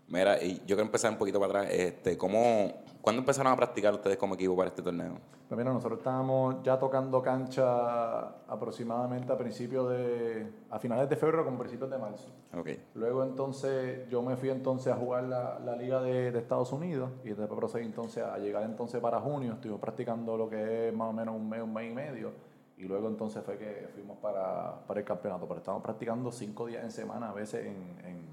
Mira, 0.07 0.39
y 0.43 0.57
yo 0.59 0.75
quiero 0.75 0.83
empezar 0.83 1.11
un 1.11 1.17
poquito 1.17 1.39
para 1.39 1.61
atrás. 1.61 1.73
Este, 1.73 2.15
¿cómo, 2.15 2.82
¿Cuándo 3.03 3.19
empezaron 3.19 3.51
a 3.51 3.55
practicar 3.57 3.93
ustedes 3.93 4.15
como 4.15 4.35
equipo 4.35 4.55
para 4.55 4.69
este 4.69 4.81
torneo? 4.81 5.17
Pues 5.49 5.57
mira, 5.57 5.73
nosotros 5.73 5.99
estábamos 5.99 6.63
ya 6.63 6.79
tocando 6.79 7.21
cancha 7.21 8.29
aproximadamente 8.47 9.29
a 9.29 9.37
principios 9.37 9.89
de, 9.89 10.49
a 10.69 10.79
finales 10.79 11.09
de 11.09 11.17
febrero 11.17 11.43
como 11.43 11.59
principios 11.59 11.89
de 11.91 11.97
marzo. 11.97 12.29
Ok. 12.57 12.69
Luego 12.95 13.23
entonces 13.23 14.07
yo 14.07 14.21
me 14.21 14.37
fui 14.37 14.51
entonces 14.51 14.93
a 14.93 14.95
jugar 14.95 15.25
la, 15.25 15.59
la 15.59 15.75
liga 15.75 16.01
de, 16.01 16.31
de 16.31 16.39
Estados 16.39 16.71
Unidos 16.71 17.11
y 17.25 17.33
después 17.33 17.49
procedí 17.49 17.83
entonces 17.83 18.23
a 18.23 18.37
llegar 18.37 18.63
entonces 18.63 19.01
para 19.01 19.19
junio, 19.19 19.51
estuvimos 19.51 19.81
practicando 19.81 20.37
lo 20.37 20.49
que 20.49 20.87
es 20.87 20.95
más 20.95 21.09
o 21.09 21.13
menos 21.13 21.35
un 21.35 21.49
mes, 21.49 21.61
un 21.61 21.73
mes 21.73 21.91
y 21.91 21.93
medio 21.93 22.31
y 22.77 22.83
luego 22.83 23.09
entonces 23.09 23.43
fue 23.43 23.57
que 23.57 23.89
fuimos 23.93 24.17
para, 24.19 24.79
para 24.87 25.01
el 25.01 25.05
campeonato, 25.05 25.45
pero 25.45 25.57
estábamos 25.57 25.83
practicando 25.83 26.31
cinco 26.31 26.67
días 26.67 26.85
en 26.85 26.91
semana 26.91 27.31
a 27.31 27.33
veces 27.33 27.65
en, 27.65 28.05
en, 28.05 28.27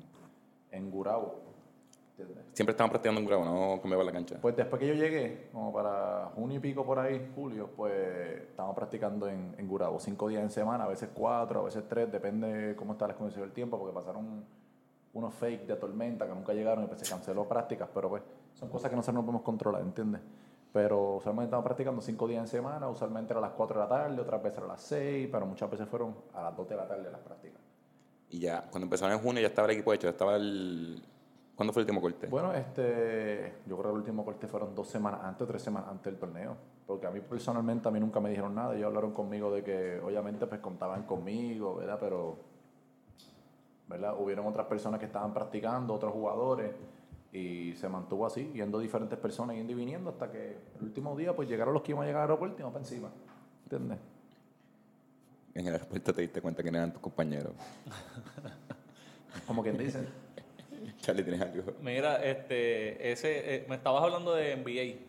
en 0.70 0.90
Gurabo. 0.92 1.49
Siempre 2.52 2.72
estaban 2.72 2.90
practicando 2.90 3.20
en 3.20 3.26
grado, 3.26 3.44
no 3.44 3.80
cambiaban 3.80 4.06
la 4.06 4.12
cancha. 4.12 4.38
Pues 4.40 4.56
después 4.56 4.80
que 4.80 4.86
yo 4.86 4.94
llegué, 4.94 5.48
como 5.52 5.72
para 5.72 6.30
junio 6.34 6.58
y 6.58 6.60
pico 6.60 6.84
por 6.84 6.98
ahí, 6.98 7.30
julio, 7.34 7.70
pues 7.76 8.42
estábamos 8.42 8.76
practicando 8.76 9.28
en, 9.28 9.54
en 9.56 9.68
Gurabo, 9.68 9.98
cinco 10.00 10.28
días 10.28 10.42
en 10.42 10.50
semana, 10.50 10.84
a 10.84 10.88
veces 10.88 11.10
cuatro, 11.14 11.60
a 11.60 11.64
veces 11.64 11.84
tres, 11.88 12.10
depende 12.10 12.74
cómo 12.76 12.92
están 12.92 13.08
las 13.08 13.16
condiciones 13.16 13.48
del 13.48 13.54
tiempo, 13.54 13.78
porque 13.78 13.94
pasaron 13.94 14.44
unos 15.12 15.34
fake 15.34 15.66
de 15.66 15.76
tormenta 15.76 16.26
que 16.26 16.34
nunca 16.34 16.52
llegaron 16.52 16.84
y 16.84 16.86
pues 16.86 17.00
se 17.00 17.08
canceló 17.08 17.48
prácticas, 17.48 17.88
pero 17.92 18.08
pues 18.08 18.22
son 18.54 18.68
cosas 18.68 18.90
que 18.90 18.96
nosotros 18.96 19.14
no 19.14 19.22
podemos 19.22 19.42
controlar, 19.42 19.82
¿entiendes? 19.82 20.20
Pero 20.72 21.16
usualmente 21.16 21.46
estamos 21.46 21.64
practicando 21.64 22.00
cinco 22.00 22.28
días 22.28 22.42
en 22.42 22.48
semana, 22.48 22.88
usualmente 22.88 23.32
era 23.32 23.38
a 23.38 23.42
las 23.42 23.52
4 23.52 23.80
de 23.80 23.86
la 23.86 23.88
tarde, 23.88 24.20
otras 24.20 24.40
veces 24.40 24.58
era 24.58 24.66
a 24.66 24.70
las 24.70 24.82
6, 24.82 25.28
pero 25.30 25.46
muchas 25.46 25.68
veces 25.68 25.88
fueron 25.88 26.14
a 26.32 26.42
las 26.42 26.56
2 26.56 26.68
de 26.68 26.76
la 26.76 26.86
tarde 26.86 27.10
las 27.10 27.20
prácticas. 27.20 27.60
Y 28.30 28.38
ya, 28.38 28.62
cuando 28.70 28.84
empezaron 28.84 29.12
en 29.12 29.20
junio 29.20 29.42
ya 29.42 29.48
estaba 29.48 29.66
el 29.66 29.74
equipo 29.74 29.92
hecho, 29.92 30.06
ya 30.06 30.12
estaba 30.12 30.36
el... 30.36 31.02
¿Cuándo 31.60 31.74
fue 31.74 31.82
el 31.82 31.88
último 31.88 32.00
corte? 32.00 32.26
Bueno, 32.26 32.54
este, 32.54 33.52
yo 33.66 33.76
creo 33.76 33.82
que 33.82 33.88
el 33.90 33.96
último 33.96 34.24
corte 34.24 34.46
fueron 34.46 34.74
dos 34.74 34.88
semanas 34.88 35.20
antes 35.24 35.42
o 35.42 35.46
tres 35.46 35.60
semanas 35.60 35.90
antes 35.90 36.04
del 36.10 36.18
torneo. 36.18 36.56
Porque 36.86 37.06
a 37.06 37.10
mí 37.10 37.20
personalmente 37.20 37.86
a 37.86 37.90
mí 37.90 38.00
nunca 38.00 38.18
me 38.18 38.30
dijeron 38.30 38.54
nada. 38.54 38.74
Ellos 38.74 38.86
hablaron 38.86 39.12
conmigo 39.12 39.52
de 39.52 39.62
que 39.62 40.00
obviamente 40.00 40.46
pues 40.46 40.58
contaban 40.62 41.02
conmigo, 41.02 41.74
¿verdad? 41.74 41.98
Pero, 42.00 42.38
¿verdad? 43.88 44.14
Hubieron 44.18 44.46
otras 44.46 44.68
personas 44.68 44.98
que 45.00 45.04
estaban 45.04 45.34
practicando, 45.34 45.92
otros 45.92 46.14
jugadores. 46.14 46.72
Y 47.30 47.74
se 47.74 47.90
mantuvo 47.90 48.24
así, 48.24 48.50
yendo 48.54 48.78
diferentes 48.78 49.18
personas 49.18 49.54
yendo 49.54 49.72
y 49.72 49.74
viniendo 49.74 50.08
hasta 50.08 50.32
que 50.32 50.56
el 50.78 50.82
último 50.82 51.14
día 51.14 51.36
pues 51.36 51.46
llegaron 51.46 51.74
los 51.74 51.82
que 51.82 51.92
iban 51.92 52.04
a 52.04 52.06
llegar 52.06 52.22
al 52.22 52.30
aeropuerto 52.30 52.56
y 52.58 52.62
vamos 52.62 52.72
para 52.72 52.86
encima. 52.86 53.10
¿Entiendes? 53.64 53.98
En 55.52 55.66
el 55.66 55.74
aeropuerto 55.74 56.14
te 56.14 56.22
diste 56.22 56.40
cuenta 56.40 56.62
que 56.62 56.70
eran 56.70 56.90
tus 56.90 57.02
compañeros. 57.02 57.52
Como 59.46 59.62
quien 59.62 59.76
dice. 59.76 60.08
Charlie, 61.00 61.22
¿tienes 61.22 61.40
algo? 61.40 61.72
Mira, 61.80 62.22
este, 62.24 63.10
ese, 63.12 63.54
eh, 63.56 63.66
me 63.68 63.76
estabas 63.76 64.02
hablando 64.02 64.34
de 64.34 64.56
NBA. 64.56 65.00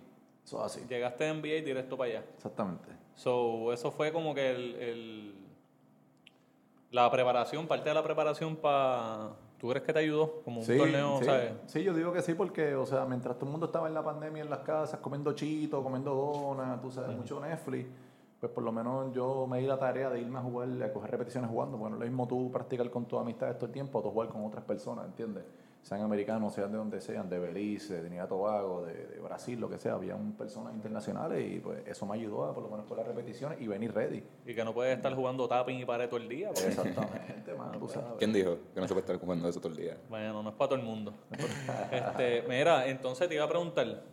Eso 0.46 0.66
es 0.66 0.78
así. 0.78 0.86
Llegaste 0.90 1.24
de 1.26 1.34
NBA 1.34 1.66
directo 1.66 1.98
para 1.98 2.10
allá. 2.12 2.24
Exactamente. 2.36 2.90
So, 3.16 3.72
eso 3.74 3.92
fue 3.92 4.12
como 4.12 4.34
que 4.34 4.52
el, 4.52 4.76
el- 4.76 5.36
la 6.92 7.10
preparación, 7.10 7.68
parte 7.68 7.90
de 7.90 7.96
la 7.96 8.04
preparación 8.04 8.56
para... 8.58 9.30
¿Tú 9.60 9.70
crees 9.70 9.86
que 9.86 9.94
te 9.94 10.00
ayudó? 10.00 10.42
Como 10.44 10.62
un 10.62 10.66
torneo, 10.68 11.20
sí. 11.20 11.26
¿sabes? 11.26 11.52
Sí, 11.68 11.84
yo 11.84 11.94
digo 11.94 12.12
que 12.12 12.22
sí, 12.24 12.34
porque, 12.34 12.74
o 12.74 12.86
sea, 12.86 13.06
mientras 13.06 13.36
todo 13.36 13.46
el 13.46 13.52
mundo 13.52 13.68
estaba 13.68 13.88
en 13.88 13.94
la 13.94 14.04
pandemia 14.04 14.42
en 14.42 14.50
las 14.50 14.60
casas, 14.60 15.00
comiendo 15.00 15.34
chito, 15.34 15.84
comiendo 15.84 16.16
donas, 16.16 16.82
tú 16.82 16.90
sabes, 16.90 17.16
mucho 17.16 17.40
Netflix, 17.40 17.88
pues 18.40 18.52
por 18.52 18.64
lo 18.64 18.72
menos 18.72 19.14
yo 19.14 19.46
me 19.46 19.60
di 19.60 19.68
la 19.68 19.78
tarea 19.78 20.10
de 20.10 20.20
irme 20.20 20.40
a 20.40 20.42
jugar, 20.42 20.68
a 20.84 20.92
coger 20.92 21.12
repeticiones 21.12 21.48
jugando. 21.50 21.78
Bueno, 21.78 21.96
lo 21.96 22.04
mismo 22.06 22.28
tú 22.28 22.52
practicar 22.52 22.90
con 22.90 23.06
tus 23.06 23.20
amistades 23.20 23.56
todo 23.58 23.68
el 23.68 23.72
tiempo, 23.72 24.00
o 24.00 24.02
tú 24.02 24.10
jugar 24.10 24.30
con 24.30 24.44
otras 24.44 24.64
personas, 24.64 25.06
¿entiendes? 25.06 25.44
Sean 25.82 26.02
americanos, 26.02 26.54
sean 26.54 26.72
de 26.72 26.78
donde 26.78 27.02
sean, 27.02 27.28
de 27.28 27.40
Belice, 27.40 27.96
de 27.96 28.02
Trinidad 28.02 28.26
y 28.26 28.30
Tobago, 28.30 28.86
de, 28.86 28.94
de 29.08 29.20
Brasil, 29.20 29.60
lo 29.60 29.68
que 29.68 29.80
sea. 29.80 29.94
Había 29.94 30.16
personas 30.38 30.76
internacionales 30.76 31.44
y 31.52 31.60
pues 31.60 31.82
eso 31.88 32.06
me 32.06 32.16
ayudó 32.16 32.46
a 32.46 32.54
por 32.54 32.64
lo 32.64 32.70
menos 32.70 32.86
con 32.86 32.98
las 32.98 33.08
repeticiones 33.08 33.60
y 33.60 33.68
venir 33.68 33.92
ready. 33.94 34.24
Y 34.46 34.54
que 34.54 34.64
no 34.64 34.74
puedes 34.76 34.96
estar 34.96 35.14
jugando 35.16 35.48
tapping 35.48 35.80
y 35.80 35.86
pared 35.86 36.08
todo 36.08 36.20
el 36.20 36.30
día. 36.30 36.50
porque- 36.50 36.68
Exactamente, 36.68 37.54
man, 37.58 37.80
tú 37.80 37.88
sabes. 37.88 38.14
¿Quién 38.20 38.32
dijo 38.32 38.58
que 38.76 38.80
no 38.80 38.88
se 38.88 38.94
puede 38.94 39.02
estar 39.02 39.18
jugando 39.20 39.50
eso 39.50 39.60
todo 39.60 39.72
el 39.72 39.78
día? 39.80 39.98
Bueno, 40.08 40.44
no 40.44 40.50
es 40.50 40.56
para 40.56 40.70
todo 40.70 40.80
el 40.80 40.86
mundo. 40.86 41.14
este, 41.92 42.44
mira, 42.48 42.88
entonces 42.88 43.28
te 43.28 43.36
iba 43.36 43.44
a 43.46 43.50
preguntar. 43.50 44.04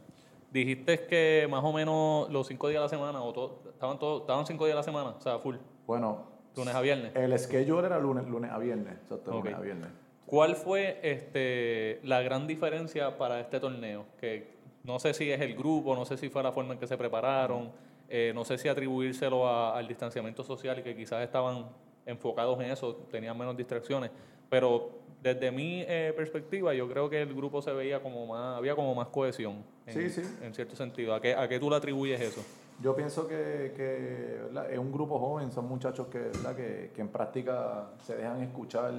Dijiste 0.50 1.06
que 1.06 1.46
más 1.50 1.62
o 1.62 1.72
menos 1.74 2.30
los 2.30 2.46
cinco 2.46 2.68
días 2.68 2.78
a 2.80 2.84
la 2.84 2.88
semana, 2.88 3.22
o 3.22 3.32
todo, 3.34 3.60
estaban, 3.70 3.98
todos, 3.98 4.22
estaban 4.22 4.46
cinco 4.46 4.64
días 4.64 4.74
a 4.74 4.78
la 4.78 4.82
semana, 4.82 5.10
o 5.10 5.20
sea, 5.20 5.38
full, 5.38 5.56
Bueno, 5.86 6.24
lunes 6.56 6.74
a 6.74 6.80
viernes. 6.80 7.14
el 7.14 7.38
schedule 7.38 7.86
era 7.86 7.98
lunes, 7.98 8.26
lunes 8.26 8.50
a 8.50 8.56
viernes, 8.56 8.94
exacto, 9.02 9.30
lunes 9.32 9.54
a 9.54 9.60
viernes. 9.60 9.90
¿Cuál 10.28 10.56
fue 10.56 11.00
este, 11.02 12.00
la 12.04 12.20
gran 12.22 12.46
diferencia 12.46 13.16
para 13.16 13.40
este 13.40 13.58
torneo? 13.58 14.04
Que 14.20 14.46
no 14.84 14.98
sé 14.98 15.14
si 15.14 15.30
es 15.30 15.40
el 15.40 15.54
grupo, 15.56 15.94
no 15.96 16.04
sé 16.04 16.16
si 16.16 16.28
fue 16.28 16.42
la 16.42 16.52
forma 16.52 16.74
en 16.74 16.78
que 16.78 16.86
se 16.86 16.96
prepararon, 16.96 17.70
eh, 18.08 18.32
no 18.34 18.44
sé 18.44 18.58
si 18.58 18.68
atribuírselo 18.68 19.48
a- 19.48 19.76
al 19.76 19.88
distanciamiento 19.88 20.44
social 20.44 20.78
y 20.78 20.82
que 20.82 20.94
quizás 20.94 21.22
estaban 21.22 21.66
enfocados 22.06 22.58
en 22.60 22.70
eso, 22.70 22.94
tenían 23.10 23.36
menos 23.36 23.56
distracciones, 23.56 24.10
pero 24.48 24.90
desde 25.22 25.50
mi 25.50 25.82
eh, 25.86 26.12
perspectiva 26.16 26.72
yo 26.74 26.88
creo 26.88 27.10
que 27.10 27.20
el 27.20 27.34
grupo 27.34 27.60
se 27.60 27.72
veía 27.72 28.00
como 28.02 28.26
más, 28.26 28.56
había 28.56 28.74
como 28.74 28.94
más 28.94 29.08
cohesión 29.08 29.64
en, 29.86 29.94
Sí, 29.94 30.10
sí. 30.10 30.22
en 30.42 30.54
cierto 30.54 30.76
sentido. 30.76 31.14
¿A 31.14 31.20
qué, 31.20 31.34
¿A 31.34 31.48
qué 31.48 31.58
tú 31.58 31.68
le 31.68 31.76
atribuyes 31.76 32.20
eso? 32.20 32.42
Yo 32.82 32.94
pienso 32.94 33.26
que, 33.26 33.72
que 33.76 34.38
es 34.72 34.78
un 34.78 34.92
grupo 34.92 35.18
joven, 35.18 35.50
son 35.50 35.66
muchachos 35.66 36.06
que. 36.06 36.30
Que, 36.56 36.92
que 36.94 37.00
en 37.00 37.08
práctica 37.08 37.90
se 38.06 38.14
dejan 38.16 38.40
escuchar, 38.42 38.92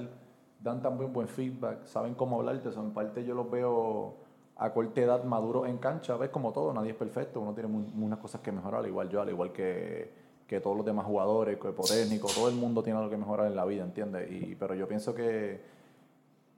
dan 0.60 0.82
también 0.82 1.12
buen 1.12 1.28
feedback, 1.28 1.84
saben 1.84 2.14
cómo 2.14 2.36
hablarte. 2.36 2.70
Son, 2.72 2.86
en 2.86 2.92
parte 2.92 3.24
yo 3.24 3.34
los 3.34 3.50
veo 3.50 4.16
a 4.56 4.72
corta 4.72 5.00
edad 5.00 5.24
maduros 5.24 5.68
en 5.68 5.78
cancha, 5.78 6.16
ves 6.16 6.30
como 6.30 6.52
todo, 6.52 6.72
nadie 6.74 6.90
es 6.90 6.96
perfecto, 6.96 7.40
uno 7.40 7.54
tiene 7.54 7.68
unas 7.68 8.18
cosas 8.18 8.42
que 8.42 8.52
mejorar, 8.52 8.80
al 8.80 8.86
igual 8.86 9.08
yo, 9.08 9.22
al 9.22 9.30
igual 9.30 9.52
que, 9.52 10.12
que 10.46 10.60
todos 10.60 10.76
los 10.76 10.84
demás 10.84 11.06
jugadores, 11.06 11.56
cuerpo 11.56 11.84
técnico, 11.84 12.28
todo 12.34 12.48
el 12.48 12.56
mundo 12.56 12.82
tiene 12.82 12.98
algo 12.98 13.10
que 13.10 13.16
mejorar 13.16 13.46
en 13.46 13.56
la 13.56 13.64
vida, 13.64 13.84
¿entiendes? 13.84 14.30
Y, 14.30 14.54
pero 14.56 14.74
yo 14.74 14.86
pienso 14.86 15.14
que 15.14 15.80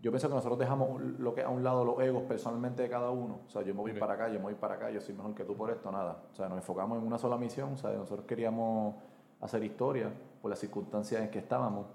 yo 0.02 0.10
pienso 0.10 0.28
que 0.28 0.34
nosotros 0.34 0.58
dejamos 0.58 1.00
lo 1.00 1.32
que 1.32 1.42
a 1.42 1.48
un 1.48 1.62
lado 1.62 1.84
los 1.84 2.00
egos 2.00 2.24
personalmente 2.24 2.82
de 2.82 2.88
cada 2.88 3.10
uno. 3.10 3.38
O 3.46 3.48
sea, 3.48 3.62
yo 3.62 3.72
me 3.72 3.82
voy 3.82 3.92
para 3.92 4.14
acá, 4.14 4.26
yo 4.26 4.40
me 4.40 4.46
voy 4.46 4.54
para 4.54 4.74
acá, 4.74 4.90
yo 4.90 5.00
soy 5.00 5.14
mejor 5.14 5.32
que 5.32 5.44
tú 5.44 5.54
por 5.54 5.70
esto, 5.70 5.92
nada. 5.92 6.24
O 6.32 6.34
sea, 6.34 6.48
nos 6.48 6.58
enfocamos 6.58 6.98
en 6.98 7.06
una 7.06 7.18
sola 7.18 7.36
misión. 7.36 7.74
O 7.74 7.76
sea, 7.76 7.92
nosotros 7.92 8.26
queríamos 8.26 8.96
hacer 9.40 9.62
historia 9.62 10.12
por 10.40 10.50
las 10.50 10.58
circunstancias 10.58 11.22
en 11.22 11.30
que 11.30 11.38
estábamos. 11.38 11.86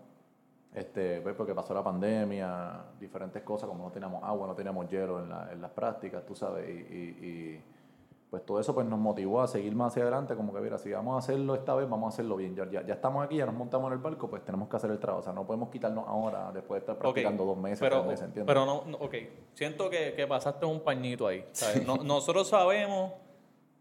Este, 0.77 1.21
pues, 1.21 1.33
porque 1.35 1.55
pasó 1.55 1.73
la 1.73 1.83
pandemia, 1.83 2.83
diferentes 2.99 3.41
cosas, 3.41 3.67
como 3.67 3.85
no 3.85 3.91
teníamos 3.91 4.23
agua, 4.23 4.45
no 4.47 4.53
teníamos 4.53 4.87
hielo 4.87 5.23
en, 5.23 5.29
la- 5.29 5.49
en 5.51 5.59
las 5.61 5.71
prácticas, 5.71 6.23
tú 6.25 6.35
sabes, 6.35 6.69
y, 6.69 6.71
y- 6.71 7.27
y, 7.27 7.61
pues 8.29 8.45
todo 8.45 8.59
eso 8.59 8.75
pues 8.75 8.85
nos 8.85 8.99
motivó 8.99 9.41
a 9.41 9.47
seguir 9.47 9.73
más 9.73 9.87
hacia 9.93 10.03
adelante, 10.03 10.35
como 10.35 10.53
que 10.53 10.59
mira, 10.59 10.77
si 10.77 10.91
vamos 10.91 11.15
a 11.15 11.19
hacerlo 11.19 11.55
esta 11.55 11.73
vez, 11.73 11.89
vamos 11.89 12.05
a 12.05 12.13
hacerlo 12.13 12.35
bien. 12.35 12.53
Ya, 12.55 12.69
ya, 12.69 12.85
ya 12.85 12.93
estamos 12.95 13.25
aquí, 13.25 13.37
ya 13.37 13.45
nos 13.45 13.55
montamos 13.55 13.87
en 13.87 13.93
el 13.93 13.99
barco, 14.03 14.29
pues 14.29 14.43
tenemos 14.43 14.67
que 14.69 14.75
hacer 14.75 14.91
el 14.91 14.99
trabajo. 14.99 15.21
O 15.21 15.23
sea, 15.23 15.31
no 15.33 15.47
podemos 15.47 15.69
quitarnos 15.69 16.05
ahora, 16.07 16.51
después 16.51 16.79
de 16.79 16.79
estar 16.79 16.97
practicando 16.97 17.45
dos 17.45 17.57
meses, 17.57 17.79
pero, 17.79 17.95
tres 17.99 18.07
meses, 18.07 18.25
¿entiendes? 18.27 18.53
pero 18.53 18.65
no, 18.65 18.83
no, 18.85 18.97
ok, 18.97 19.15
siento 19.53 19.89
que, 19.89 20.13
que 20.13 20.27
pasaste 20.27 20.65
un 20.65 20.81
pañito 20.81 21.25
ahí. 21.25 21.43
¿sabes? 21.53 21.87
No- 21.87 21.95
nosotros 22.03 22.49
sabemos 22.49 23.13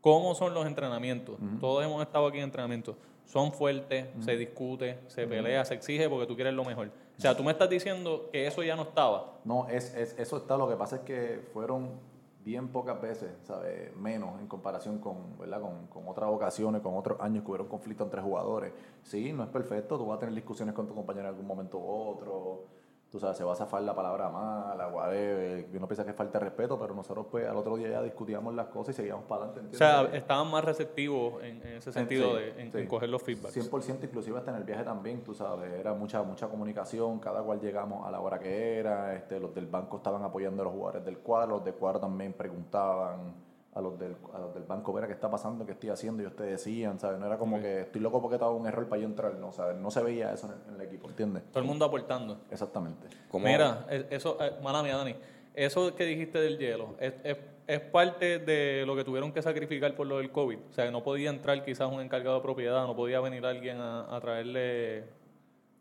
cómo 0.00 0.34
son 0.36 0.54
los 0.54 0.64
entrenamientos. 0.64 1.36
Todos 1.60 1.84
hemos 1.84 2.00
estado 2.00 2.28
aquí 2.28 2.38
en 2.38 2.44
entrenamientos. 2.44 2.94
Son 3.26 3.52
fuertes, 3.52 4.06
se 4.20 4.36
discute, 4.36 5.00
se 5.08 5.26
pelea, 5.26 5.64
se 5.64 5.74
exige 5.74 6.08
porque 6.08 6.26
tú 6.26 6.34
quieres 6.34 6.54
lo 6.54 6.64
mejor. 6.64 6.90
O 7.18 7.20
sea, 7.20 7.36
tú 7.36 7.42
me 7.42 7.50
estás 7.52 7.68
diciendo 7.68 8.28
que 8.32 8.46
eso 8.46 8.62
ya 8.62 8.76
no 8.76 8.82
estaba. 8.82 9.38
No, 9.44 9.68
es, 9.68 9.94
es, 9.94 10.18
eso 10.18 10.36
está, 10.36 10.56
lo 10.56 10.68
que 10.68 10.76
pasa 10.76 10.96
es 10.96 11.02
que 11.02 11.40
fueron 11.52 11.98
bien 12.44 12.68
pocas 12.68 13.00
veces, 13.00 13.30
¿sabes? 13.42 13.94
Menos 13.96 14.38
en 14.40 14.46
comparación 14.46 14.98
con, 14.98 15.36
¿verdad? 15.36 15.60
Con, 15.60 15.88
con 15.88 16.06
otras 16.06 16.30
ocasiones, 16.30 16.80
con 16.80 16.96
otros 16.96 17.20
años 17.20 17.42
que 17.42 17.50
hubieron 17.50 17.66
conflicto 17.66 18.04
entre 18.04 18.22
jugadores. 18.22 18.72
Sí, 19.02 19.32
no 19.32 19.42
es 19.42 19.48
perfecto, 19.48 19.98
tú 19.98 20.06
vas 20.06 20.18
a 20.18 20.20
tener 20.20 20.34
discusiones 20.34 20.72
con 20.72 20.86
tu 20.86 20.94
compañero 20.94 21.26
en 21.26 21.34
algún 21.34 21.46
momento 21.46 21.78
u 21.78 22.10
otro, 22.10 22.64
tú 23.10 23.20
sabes, 23.20 23.36
se 23.36 23.44
va 23.44 23.52
a 23.52 23.56
zafar 23.56 23.82
la 23.82 23.94
palabra 23.94 24.28
mala, 24.28 24.88
whatever, 24.88 25.66
uno 25.74 25.86
piensa 25.86 26.04
que 26.04 26.12
falta 26.12 26.38
de 26.38 26.44
respeto, 26.46 26.78
pero 26.78 26.94
nosotros 26.94 27.26
pues 27.30 27.46
al 27.48 27.56
otro 27.56 27.76
día 27.76 27.88
ya 27.88 28.02
discutíamos 28.02 28.54
las 28.54 28.66
cosas 28.66 28.94
y 28.94 28.96
seguíamos 28.96 29.24
para 29.26 29.44
adelante, 29.44 29.74
O 29.76 29.78
sea, 29.78 29.96
¿entiendes? 30.00 30.20
estaban 30.22 30.50
más 30.50 30.64
receptivos 30.64 31.42
en, 31.42 31.62
en 31.62 31.76
ese 31.76 31.92
sentido 31.92 32.36
Sí, 32.36 32.42
de 32.42 32.62
en, 32.62 32.72
sí. 32.72 32.78
en 32.78 32.86
coger 32.88 33.08
los 33.08 33.22
feedbacks. 33.22 33.56
100% 33.56 34.04
inclusive 34.04 34.36
hasta 34.38 34.50
en 34.50 34.56
el 34.58 34.64
viaje 34.64 34.82
también, 34.84 35.22
tú 35.22 35.34
sabes, 35.34 35.72
era 35.72 35.94
mucha 35.94 36.22
mucha 36.22 36.48
comunicación, 36.48 37.18
cada 37.20 37.42
cual 37.42 37.60
llegamos 37.60 38.06
a 38.06 38.10
la 38.10 38.20
hora 38.20 38.38
que 38.38 38.78
era, 38.78 39.14
este, 39.14 39.38
los 39.40 39.54
del 39.54 39.66
banco 39.66 39.98
estaban 39.98 40.22
apoyando 40.22 40.62
a 40.62 40.64
los 40.64 40.74
jugadores 40.74 41.04
del 41.04 41.18
cuadro, 41.18 41.56
los 41.56 41.64
del 41.64 41.74
cuadro 41.74 42.00
también 42.00 42.32
preguntaban 42.32 43.34
a 43.76 43.80
los 43.82 43.98
del, 43.98 44.16
a 44.34 44.38
los 44.38 44.54
del 44.54 44.64
banco, 44.64 44.92
ver 44.92 45.06
qué 45.06 45.12
está 45.12 45.30
pasando, 45.30 45.64
qué 45.66 45.72
estoy 45.72 45.90
haciendo, 45.90 46.22
y 46.22 46.26
ustedes 46.26 46.50
decían, 46.64 46.98
¿sabes? 46.98 47.20
No 47.20 47.26
era 47.26 47.36
como 47.38 47.60
que 47.60 47.82
estoy 47.82 48.00
loco 48.00 48.20
porque 48.22 48.36
estaba 48.36 48.50
un 48.52 48.66
error 48.66 48.88
para 48.88 49.02
yo 49.02 49.06
entrar, 49.06 49.34
no, 49.34 49.52
¿sabes? 49.52 49.76
No 49.76 49.90
se 49.90 50.02
veía 50.02 50.32
eso 50.32 50.46
en 50.46 50.52
el, 50.54 50.58
en 50.74 50.80
el 50.80 50.86
equipo, 50.88 51.08
¿entiendes? 51.08 51.42
Todo 51.50 51.60
el 51.60 51.66
mundo 51.66 51.84
aportando. 51.84 52.38
Exactamente. 52.50 53.06
¿Cómo- 53.30 53.44
Mira, 53.46 53.86
e- 53.90 54.06
eso, 54.10 54.38
eh, 54.40 54.52
mala 54.62 54.82
mía, 54.82 54.96
Dani, 54.96 55.14
eso 55.54 55.94
que 55.94 56.04
dijiste 56.04 56.38
del 56.40 56.58
hielo, 56.58 56.94
es, 56.98 57.14
es, 57.22 57.36
es 57.66 57.80
parte 57.80 58.38
de 58.38 58.84
lo 58.86 58.96
que 58.96 59.04
tuvieron 59.04 59.32
que 59.32 59.42
sacrificar 59.42 59.94
por 59.94 60.06
lo 60.06 60.18
del 60.18 60.30
COVID. 60.30 60.58
O 60.70 60.72
sea, 60.72 60.90
no 60.90 61.02
podía 61.02 61.28
entrar 61.30 61.62
quizás 61.64 61.92
un 61.92 62.00
encargado 62.00 62.36
de 62.36 62.42
propiedad, 62.42 62.86
no 62.86 62.96
podía 62.96 63.20
venir 63.20 63.44
alguien 63.44 63.78
a, 63.78 64.14
a 64.16 64.20
traerle 64.20 65.04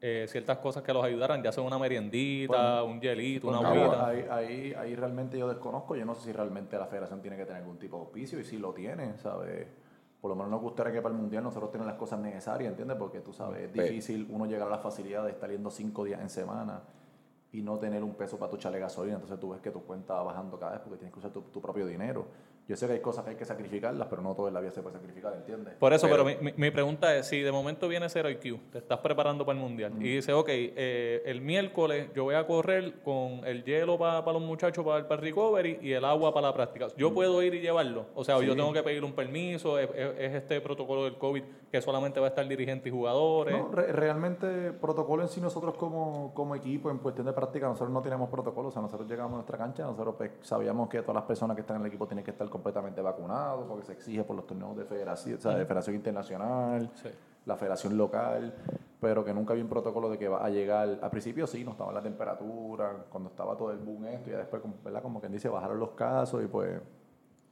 eh, 0.08 0.28
ciertas 0.28 0.60
cosas 0.60 0.84
que 0.84 0.94
los 0.94 1.04
ayudaran, 1.04 1.42
ya 1.42 1.52
sea 1.52 1.64
una 1.64 1.80
meriendita, 1.80 2.84
un 2.84 3.02
hielito, 3.02 3.48
una 3.48 3.68
agüita. 3.68 4.08
ahí, 4.08 4.28
ahí, 4.30 4.74
ahí 4.76 4.96
realmente 4.96 5.36
yo 5.36 5.48
desconozco. 5.48 5.96
Yo 5.96 6.06
no 6.06 6.14
sé 6.14 6.26
si 6.26 6.32
realmente 6.32 6.78
la 6.78 6.86
federación 6.86 7.24
tiene 7.24 7.36
que 7.36 7.44
tener 7.44 7.64
algún 7.64 7.80
tipo 7.80 7.98
de 7.98 8.04
auspicio 8.04 8.40
y 8.40 8.44
si 8.44 8.60
lo 8.60 8.72
tiene, 8.72 9.18
¿sabes? 9.18 9.66
Por 10.22 10.30
lo 10.30 10.36
menos 10.36 10.52
nos 10.52 10.62
gustaría 10.62 10.94
que 10.94 11.02
para 11.02 11.16
el 11.16 11.20
mundial 11.20 11.44
nosotros 11.44 11.72
tenemos 11.72 11.88
las 11.92 11.98
cosas 11.98 12.20
necesarias, 12.20 12.70
¿entiendes? 12.70 12.98
Porque 12.98 13.22
tú 13.22 13.34
sabes, 13.34 13.64
es 13.64 13.74
difícil 13.74 14.28
uno 14.30 14.46
llegar 14.46 14.68
a 14.68 14.72
la 14.72 14.78
facilidad 14.78 15.24
de 15.24 15.32
estar 15.32 15.50
yendo 15.50 15.72
cinco 15.72 16.04
días 16.04 16.22
en 16.22 16.30
semana 16.30 16.84
y 17.52 17.64
no 17.64 17.80
tener 17.80 18.04
un 18.04 18.14
peso 18.14 18.38
para 18.38 18.52
tu 18.52 18.58
echarle 18.58 18.78
gasolina. 18.78 19.16
Entonces 19.16 19.40
tú 19.40 19.50
ves 19.50 19.62
que 19.62 19.72
tu 19.72 19.82
cuenta 19.86 20.14
va 20.14 20.22
bajando 20.22 20.60
cada 20.60 20.74
vez 20.74 20.82
porque 20.82 20.98
tienes 20.98 21.14
que 21.14 21.20
usar 21.20 21.32
tu, 21.32 21.42
tu 21.42 21.60
propio 21.60 21.88
dinero. 21.88 22.28
Yo 22.68 22.76
sé 22.76 22.88
que 22.88 22.94
hay 22.94 23.00
cosas 23.00 23.24
que 23.24 23.30
hay 23.32 23.36
que 23.36 23.46
sacrificarlas, 23.46 24.08
pero 24.10 24.22
no 24.24 24.34
todo 24.34 24.48
en 24.48 24.54
la 24.56 24.60
vida 24.60 24.72
se 24.72 24.82
puede 24.82 24.96
sacrificar, 24.96 25.34
¿entiendes? 25.36 25.76
Por 25.76 25.94
eso, 25.94 26.08
pero, 26.10 26.26
Pero- 26.26 26.42
mi, 26.42 26.52
mi- 26.58 26.72
pregunta 26.72 27.16
es, 27.16 27.28
si 27.28 27.42
de 27.42 27.52
momento 27.52 27.88
viene 27.88 28.10
Zero 28.10 28.28
IQ, 28.30 28.60
te 28.72 28.80
estás 28.80 29.00
preparando 29.00 29.46
para 29.46 29.58
el 29.58 29.64
Mundial, 29.64 29.94
y 30.00 30.16
dice, 30.16 30.34
ok, 30.34 30.48
eh, 30.50 31.22
el 31.26 31.42
miércoles 31.42 32.10
yo 32.16 32.24
voy 32.24 32.34
a 32.36 32.48
correr 32.48 33.02
con 33.04 33.46
el 33.46 33.64
hielo 33.64 34.00
para 34.00 34.22
los 34.34 34.42
muchachos 34.42 34.84
para 34.84 34.98
el 35.00 35.22
recovery 35.22 35.78
y 35.82 35.92
el 35.92 36.04
agua 36.06 36.34
para 36.34 36.48
la 36.48 36.54
práctica. 36.56 36.88
¿Yo 36.98 37.14
puedo 37.14 37.42
ir 37.44 37.54
y 37.54 37.60
llevarlo? 37.62 38.08
O 38.16 38.24
sea, 38.24 38.42
yo 38.42 38.56
tengo 38.56 38.74
que 38.74 38.82
pedir 38.82 39.04
un 39.04 39.14
permiso, 39.14 39.78
es, 39.78 39.90
es- 39.96 40.16
es 40.18 40.34
este 40.34 40.60
protocolo 40.60 41.04
del 41.04 41.18
COVID 41.18 41.44
que 41.72 41.82
solamente 41.82 42.20
va 42.20 42.28
a 42.28 42.30
estar 42.30 42.48
dirigentes 42.48 42.88
y 42.88 42.90
jugadores. 42.96 43.56
No, 43.56 43.70
re- 43.72 43.92
realmente 43.92 44.72
protocolo 44.74 45.22
en 45.24 45.30
sí 45.30 45.40
nosotros 45.42 45.76
como, 45.76 46.34
como 46.34 46.56
equipo 46.56 46.90
en 46.90 46.98
cuestión 46.98 47.28
de 47.28 47.34
práctica 47.34 47.68
nosotros 47.68 47.92
no 47.94 48.02
tenemos 48.02 48.30
protocolo, 48.30 48.70
o 48.70 48.72
sea, 48.72 48.82
nosotros 48.82 49.08
llegamos 49.10 49.34
a 49.34 49.36
nuestra 49.36 49.58
cancha, 49.58 49.84
nosotros 49.84 50.16
pues, 50.18 50.32
sabíamos 50.42 50.90
que 50.90 51.02
todas 51.02 51.16
las 51.16 51.26
personas 51.26 51.56
que 51.56 51.62
están 51.62 51.76
en 51.78 51.82
el 51.84 51.88
equipo 51.90 52.08
tienen 52.08 52.24
que 52.26 52.32
estar 52.32 52.50
completamente 52.56 53.02
vacunados 53.02 53.66
porque 53.68 53.84
se 53.84 53.92
exige 53.92 54.24
por 54.24 54.36
los 54.38 54.48
torneos 54.48 54.78
de 54.78 54.86
federación, 54.86 55.38
o 55.38 55.42
sea, 55.42 55.52
de 55.56 55.66
federación 55.66 55.96
internacional, 55.98 56.90
Sí. 56.96 57.10
la 57.46 57.58
federación 57.58 57.98
local, 57.98 58.54
pero 59.02 59.26
que 59.26 59.34
nunca 59.34 59.52
había 59.52 59.64
un 59.64 59.70
protocolo 59.70 60.10
de 60.10 60.18
que 60.18 60.30
va 60.30 60.44
a 60.46 60.50
llegar, 60.50 60.98
al 61.02 61.10
principio 61.12 61.46
sí, 61.48 61.66
no 61.66 61.72
estaba 61.72 61.92
la 61.92 62.02
temperatura, 62.02 63.06
cuando 63.10 63.30
estaba 63.30 63.58
todo 63.58 63.72
el 63.72 63.78
boom 63.80 64.06
esto, 64.06 64.30
y 64.30 64.32
ya 64.32 64.38
después, 64.40 64.62
como- 64.62 64.76
¿verdad? 64.84 65.02
Como 65.02 65.20
quien 65.20 65.34
dice, 65.34 65.50
bajaron 65.50 65.78
los 65.80 65.92
casos 65.92 66.42
y 66.44 66.48
pues 66.48 66.80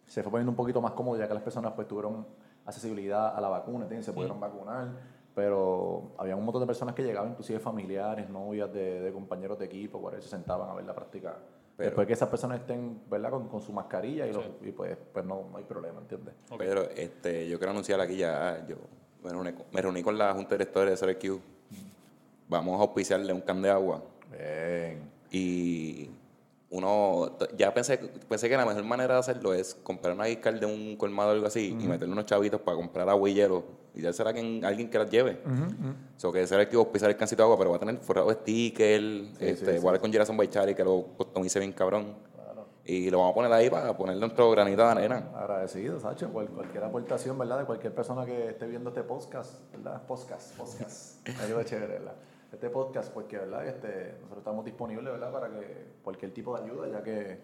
se 0.06 0.24
fue 0.24 0.32
poniendo 0.32 0.52
un 0.52 0.56
poquito 0.56 0.82
más 0.82 0.94
cómodo 0.94 1.18
ya 1.20 1.28
que 1.28 1.34
las 1.34 1.44
personas 1.44 1.74
pues 1.74 1.86
tuvieron 1.88 2.26
accesibilidad 2.66 3.36
a 3.36 3.42
la 3.42 3.50
vacuna, 3.50 3.84
¿entiendes? 3.84 4.06
se 4.06 4.14
pudieron 4.14 4.40
vacunar, 4.40 4.88
pero 5.36 6.14
había 6.18 6.36
un 6.38 6.46
montón 6.46 6.62
de 6.62 6.68
personas 6.68 6.96
que 6.96 7.04
llegaban, 7.04 7.32
inclusive 7.32 7.60
familiares, 7.60 8.30
novias 8.30 8.72
de, 8.72 9.02
de 9.02 9.12
compañeros 9.12 9.60
de 9.60 9.66
equipo, 9.66 10.00
por 10.02 10.14
se 10.22 10.30
sentaban 10.30 10.70
a 10.70 10.74
ver 10.74 10.86
la 10.86 10.94
práctica. 10.96 11.36
Pero- 11.76 11.90
Después 11.90 12.08
que 12.08 12.14
esas 12.14 12.30
personas 12.30 12.60
estén, 12.60 13.00
¿verdad? 13.10 13.32
Con, 13.32 13.48
con 13.48 13.62
su 13.62 13.74
mascarilla 13.74 14.28
y, 14.28 14.34
lo- 14.34 14.44
y 14.62 14.72
pues, 14.72 14.96
pues 15.12 15.26
no, 15.26 15.48
no 15.52 15.58
hay 15.58 15.64
problema, 15.64 16.00
¿entiendes? 16.02 16.34
Ok. 16.52 16.58
Pero 16.60 16.84
este, 16.92 17.48
yo 17.50 17.58
quiero 17.58 17.72
anunciar 17.72 18.00
aquí 18.00 18.18
ya, 18.18 18.66
yo 18.68 18.76
me 19.24 19.32
reuní, 19.32 19.54
con- 19.54 19.66
me 19.72 19.82
reuní 19.82 20.04
con 20.04 20.18
la 20.18 20.34
Junta 20.34 20.52
de 20.52 20.58
Directores 20.60 21.00
de 21.00 21.08
SRQ. 21.14 21.40
Vamos 22.48 22.78
a 22.80 22.84
auspiciarle 22.84 23.34
un 23.34 23.42
can 23.42 23.62
de 23.62 23.70
agua. 23.70 24.04
Bien. 24.32 25.10
Y 25.32 26.10
uno, 26.76 27.38
ya 27.56 27.72
pensé, 27.74 27.98
pensé 28.28 28.50
que 28.50 28.58
la 28.58 28.66
mejor 28.66 28.84
manera 28.84 29.14
de 29.14 29.20
hacerlo 29.20 29.54
es 29.54 29.76
comprar 29.76 30.16
una 30.16 30.26
discal 30.26 30.60
de 30.60 30.66
un 30.66 30.98
colmado 30.98 31.30
o 31.30 31.34
algo 31.34 31.46
así 31.46 31.68
y 31.80 31.88
meterle 31.88 32.14
unos 32.14 32.26
chavitos 32.26 32.60
para 32.62 32.76
comprar 32.76 33.08
agua 33.08 33.30
y 33.30 33.36
hielo 33.36 33.64
y 33.94 34.02
dársela 34.02 34.32
a 34.32 34.34
quien, 34.34 34.66
alguien 34.66 34.90
que 34.90 34.98
las 34.98 35.10
lleve. 35.10 35.40
O 35.46 36.20
sea, 36.20 36.32
que 36.32 36.48
será 36.48 36.68
que 36.68 36.76
auspiciar 36.76 37.12
el 37.12 37.18
cancito 37.18 37.44
de 37.44 37.46
agua, 37.46 37.58
pero 37.60 37.70
va 37.70 37.76
a 37.76 37.80
tener 37.80 37.98
forrado 37.98 38.28
de 38.30 38.34
sticker, 38.36 39.02
este, 39.40 39.56
sí, 39.56 39.72
a 39.86 39.88
hablar 39.88 40.02
con 40.02 40.12
Gerson 40.12 40.36
Baichari 40.36 40.74
que 40.74 40.84
lo 40.84 41.04
customice 41.16 41.60
bien 41.60 41.74
cabrón. 41.74 42.16
Y 42.86 43.10
lo 43.10 43.20
vamos 43.20 43.32
a 43.32 43.36
poner 43.36 43.54
ahí 43.54 43.70
para 43.70 43.96
ponerle 43.96 44.20
nuestro 44.20 44.52
granito 44.52 44.82
de 44.84 44.90
arena. 44.90 45.30
Agradecido, 45.36 46.02
Sacho. 46.02 46.30
Cual- 46.34 46.50
cualquier 46.50 46.84
aportación, 46.84 47.38
¿verdad? 47.38 47.60
De 47.60 47.66
cualquier 47.66 47.96
persona 47.96 48.26
que 48.26 48.50
esté 48.50 48.68
viendo 48.68 48.90
este 48.90 49.04
podcast, 49.04 49.54
¿verdad? 49.72 50.02
Podcast, 50.06 50.54
podcast. 50.58 51.26
Algo 51.40 51.64
chévere, 51.64 51.94
¿verdad? 51.94 52.14
Este 52.54 52.70
podcast, 52.70 53.12
pues 53.14 53.26
que, 53.26 53.38
¿verdad? 53.38 53.68
Este, 53.68 54.14
nosotros 54.22 54.38
estamos 54.40 54.64
disponibles, 54.64 55.12
¿verdad? 55.12 55.32
Para 55.32 55.50
que 55.50 55.88
cualquier 56.04 56.32
tipo 56.34 56.56
de 56.58 56.64
ayuda, 56.64 56.88
ya 56.88 57.04
que 57.04 57.40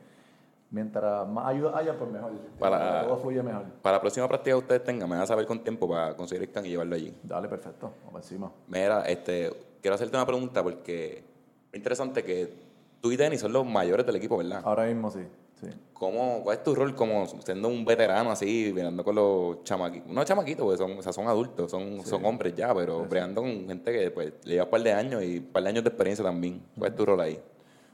mientras 0.71 1.27
más 1.27 1.47
ayuda 1.47 1.77
haya, 1.77 1.97
pues 1.97 2.11
mejor. 2.11 2.31
Para- 2.59 3.03
Todo 3.05 3.17
fluye 3.17 3.41
mejor. 3.41 3.63
Para 3.81 3.97
la 3.97 4.01
próxima 4.01 4.27
práctica 4.27 4.55
que 4.55 4.59
ustedes 4.61 4.83
tengan, 4.83 5.09
me 5.09 5.15
van 5.15 5.23
a 5.23 5.27
saber 5.27 5.45
con 5.47 5.63
tiempo 5.63 5.89
para 5.89 6.15
conseguir 6.15 6.43
el 6.43 6.51
can 6.51 6.65
y 6.65 6.69
llevarlo 6.69 6.95
allí. 6.95 7.13
Dale, 7.23 7.47
perfecto. 7.49 7.91
Vamos 8.05 8.21
encima. 8.23 8.51
Mira, 8.67 9.01
este, 9.07 9.51
quiero 9.81 9.95
hacerte 9.95 10.15
una 10.15 10.25
pregunta 10.27 10.61
porque 10.63 11.23
es 11.71 11.75
interesante 11.75 12.23
que 12.23 12.53
tú 13.01 13.11
y 13.11 13.17
Denny 13.17 13.37
son 13.37 13.51
los 13.51 13.65
mayores 13.65 14.05
del 14.05 14.15
equipo, 14.17 14.37
¿verdad? 14.37 14.61
Ahora 14.63 14.85
mismo 14.85 15.09
sí. 15.09 15.25
Sí. 15.61 15.69
¿Cómo, 15.99 16.41
¿Cuál 16.43 16.57
es 16.57 16.63
tu 16.63 16.73
rol 16.73 16.95
como 16.95 17.25
siendo 17.27 17.67
un 17.67 17.83
veterano 17.83 18.31
así, 18.31 18.71
mirando 18.73 19.03
con 19.03 19.15
los 19.15 19.63
chamaquitos? 19.65 20.09
No 20.09 20.23
chamaquitos, 20.23 20.63
porque 20.63 20.77
son, 20.77 20.97
o 20.97 21.01
sea, 21.01 21.11
son 21.11 21.27
adultos, 21.27 21.69
son, 21.69 22.05
son 22.05 22.23
hombres 22.23 22.55
ya, 22.55 22.73
pero 22.73 23.05
bregando 23.05 23.41
con 23.41 23.67
gente 23.67 23.91
que 23.91 24.09
pues, 24.09 24.33
le 24.45 24.53
lleva 24.53 24.63
un 24.63 24.71
par 24.71 24.81
de 24.81 24.93
años 24.93 25.21
y 25.21 25.39
un 25.39 25.47
par 25.47 25.61
de 25.63 25.69
años 25.69 25.83
de 25.83 25.89
experiencia 25.89 26.23
también. 26.23 26.63
¿Cuál 26.77 26.91
es 26.91 26.95
tu 26.95 27.05
rol 27.05 27.19
ahí? 27.19 27.37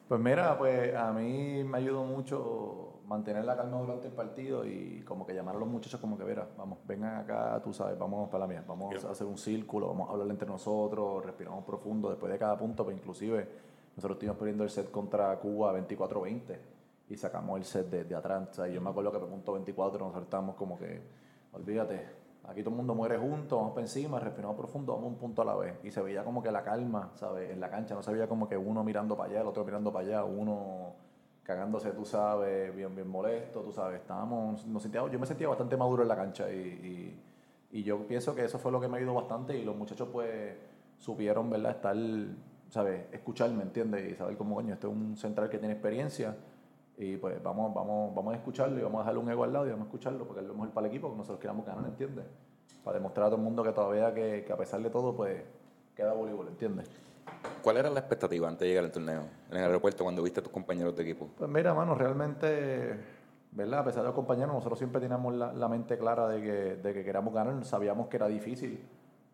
Pues 0.08 0.22
mira, 0.22 0.56
pues 0.56 0.94
a 0.96 1.12
mí 1.12 1.64
me 1.64 1.80
ayudó 1.80 2.04
mucho 2.04 3.00
mantener 3.08 3.44
la 3.44 3.58
calma 3.58 3.80
durante 3.80 4.06
el 4.06 4.14
partido 4.14 4.64
y 4.68 5.02
como 5.02 5.26
que 5.26 5.34
llamar 5.34 5.56
a 5.56 5.60
los 5.60 5.68
muchachos 5.68 6.00
como 6.00 6.16
que, 6.16 6.26
mira, 6.26 6.48
vamos, 6.56 6.78
vengan 6.86 7.16
acá, 7.22 7.60
tú 7.64 7.74
sabes, 7.74 7.98
vamos 7.98 8.30
para 8.30 8.42
la 8.42 8.48
mía, 8.48 8.64
vamos 8.68 9.04
a 9.04 9.10
hacer 9.10 9.26
un 9.26 9.40
círculo, 9.40 9.88
vamos 9.88 10.10
a 10.10 10.12
hablar 10.12 10.28
entre 10.30 10.48
nosotros, 10.48 11.26
respiramos 11.26 11.66
profundo 11.66 12.12
después 12.12 12.32
de 12.32 12.38
cada 12.38 12.56
punto, 12.56 12.84
pues 12.84 12.96
inclusive 12.96 13.48
nosotros 13.96 14.18
estuvimos 14.18 14.38
perdiendo 14.38 14.64
el 14.64 14.70
set 14.70 14.92
contra 14.92 15.36
Cuba 15.40 15.74
24-20 15.76 16.75
y 17.10 17.18
sacamos 17.18 17.58
el 17.58 17.66
set 17.66 17.90
de, 17.90 18.04
de 18.04 18.16
o 18.16 18.54
sea, 18.54 18.68
yo 18.68 18.82
me 18.82 18.90
acuerdo 18.90 19.12
que 19.12 19.20
por 19.20 19.30
punto 19.30 19.54
24 19.54 20.00
nosotros 20.00 20.24
estábamos 20.24 20.56
como 20.56 20.78
que, 20.78 21.02
olvídate, 21.54 22.26
Aquí 22.48 22.62
todo 22.62 22.72
el 22.72 22.78
mundo 22.78 22.94
muere 22.94 23.18
junto, 23.18 23.58
vamos 23.58 23.72
para 23.72 23.86
encima, 23.86 24.20
respiramos 24.20 24.56
profundo, 24.56 24.94
vamos 24.94 25.10
un 25.10 25.18
punto 25.18 25.42
a 25.42 25.46
la 25.46 25.56
vez. 25.56 25.74
Y 25.84 25.90
se 25.90 26.02
veía 26.02 26.24
como 26.24 26.44
que 26.44 26.52
la 26.52 26.64
calma, 26.64 27.12
¿sabes? 27.16 27.50
En 27.50 27.60
la 27.60 27.70
cancha 27.72 27.96
no 27.96 28.04
se 28.04 28.12
veía 28.12 28.28
como 28.28 28.48
que 28.48 28.56
uno 28.56 28.84
mirando 28.84 29.18
para 29.18 29.32
allá, 29.32 29.42
el 29.42 29.48
otro 29.48 29.66
mirando 29.66 29.92
para 29.92 30.06
allá, 30.06 30.24
uno 30.24 30.94
cagándose, 31.42 31.92
tú 31.92 32.06
sabes, 32.06 32.76
bien, 32.76 32.94
bien 32.96 33.08
molesto, 33.08 33.62
tú 33.62 33.72
sabes. 33.72 34.02
Estábamos, 34.02 34.66
nos 34.68 34.84
sentíamos, 34.84 35.12
yo 35.12 35.20
me 35.20 35.26
sentía 35.26 35.48
bastante 35.48 35.76
maduro 35.76 36.04
en 36.04 36.08
la 36.08 36.16
cancha 36.16 36.52
y, 36.52 36.60
y, 37.72 37.80
y 37.80 37.84
yo 37.84 38.06
pienso 38.06 38.36
que 38.36 38.46
eso 38.46 38.60
fue 38.60 38.72
lo 38.72 38.80
que 38.80 38.88
me 38.88 38.98
ayudó 38.98 39.16
bastante 39.16 39.58
y 39.58 39.64
los 39.64 39.76
muchachos 39.76 40.10
pues 40.12 40.56
supieron, 41.00 41.50
¿verdad? 41.50 41.72
Estar, 41.72 41.96
¿sabes? 42.70 43.06
Escucharme, 43.12 43.64
¿entiendes? 43.64 44.12
Y 44.12 44.16
saber 44.16 44.38
cómo, 44.38 44.54
coño, 44.56 44.76
este 44.76 44.86
es 44.86 44.94
un 44.94 45.18
central 45.18 45.50
que 45.50 45.58
tiene 45.58 45.74
experiencia 45.74 46.36
y 46.98 47.18
pues 47.18 47.42
vamos, 47.44 47.74
vamos, 47.74 48.16
vamos 48.16 48.34
a 48.34 48.38
escucharlo 48.38 48.80
y 48.80 48.84
vamos 48.84 49.00
a 49.00 49.02
dejarle 49.04 49.20
un 49.20 49.30
ego 49.30 49.44
al 49.44 49.54
lado 49.54 49.68
y 49.68 49.72
vamos 49.72 49.86
a 49.86 49.88
escucharlo 49.88 50.26
porque 50.26 50.42
es 50.42 50.48
lo 50.48 50.54
mejor 50.54 50.70
para 50.70 50.88
el 50.88 50.94
equipo 50.94 51.12
que 51.12 51.18
nosotros 51.18 51.40
queramos 51.40 51.66
ganar, 51.66 51.86
¿entiendes? 51.86 52.26
Para 52.84 52.98
demostrar 52.98 53.28
a 53.28 53.30
todo 53.30 53.38
el 53.38 53.44
mundo 53.44 53.64
que 53.64 53.72
todavía 53.72 54.14
que, 54.14 54.44
que 54.46 54.54
a 54.54 54.58
pesar 54.58 54.82
de 54.82 54.90
todo, 54.90 55.16
pues 55.16 55.44
queda 55.96 56.14
voleibol, 56.14 56.48
¿entiendes? 56.48 56.90
¿Cuál 57.62 57.78
era 57.78 57.90
la 57.90 58.00
expectativa 58.00 58.48
antes 58.48 58.62
de 58.62 58.68
llegar 58.68 58.86
al 58.86 58.92
torneo? 58.92 59.24
En 59.50 59.58
el 59.58 59.64
aeropuerto, 59.64 60.04
cuando 60.04 60.22
viste 60.22 60.40
a 60.40 60.44
tus 60.44 60.52
compañeros 60.52 60.96
de 60.96 61.04
equipo. 61.04 61.30
Pues 61.38 61.50
mira, 61.50 61.74
mano, 61.74 61.96
realmente, 61.96 63.00
¿verdad? 63.52 63.80
A 63.80 63.86
pesar 63.86 64.04
de 64.04 64.08
los 64.08 64.16
compañeros, 64.16 64.54
nosotros 64.54 64.78
siempre 64.78 65.02
teníamos 65.02 65.34
la, 65.34 65.52
la 65.52 65.68
mente 65.68 65.98
clara 65.98 66.28
de 66.28 66.42
que, 66.42 66.76
de 66.76 66.94
que 66.94 67.04
queríamos 67.04 67.34
ganar. 67.34 67.66
Sabíamos 67.66 68.08
que 68.08 68.18
era 68.18 68.28
difícil, 68.28 68.86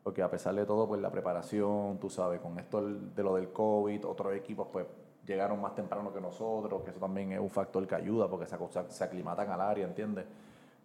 porque 0.04 0.22
a 0.22 0.32
pesar 0.32 0.56
de 0.56 0.66
todo, 0.66 0.88
pues 0.88 1.02
la 1.02 1.12
preparación, 1.12 2.00
tú 2.00 2.10
sabes, 2.10 2.40
con 2.40 2.58
esto 2.58 2.82
de 2.82 3.24
lo 3.24 3.36
del 3.36 3.52
COVID, 3.52 4.06
otros 4.06 4.34
equipos, 4.34 4.68
pues 4.72 4.86
llegaron 5.26 5.62
más 5.62 5.76
temprano 5.76 6.14
que 6.14 6.22
nosotros, 6.22 6.84
que 6.84 6.92
eso 6.92 7.00
también 7.00 7.32
es 7.32 7.40
un 7.40 7.50
factor 7.50 7.86
que 7.88 7.96
ayuda 7.96 8.28
porque 8.28 8.48
se, 8.48 8.58
se 8.90 9.04
aclimatan 9.04 9.50
al 9.50 9.62
área, 9.62 9.86
¿entiendes? 9.86 10.26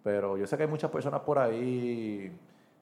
Pero 0.03 0.37
yo 0.37 0.47
sé 0.47 0.55
que 0.57 0.63
hay 0.63 0.69
muchas 0.69 0.91
personas 0.91 1.21
por 1.21 1.39
ahí 1.39 2.31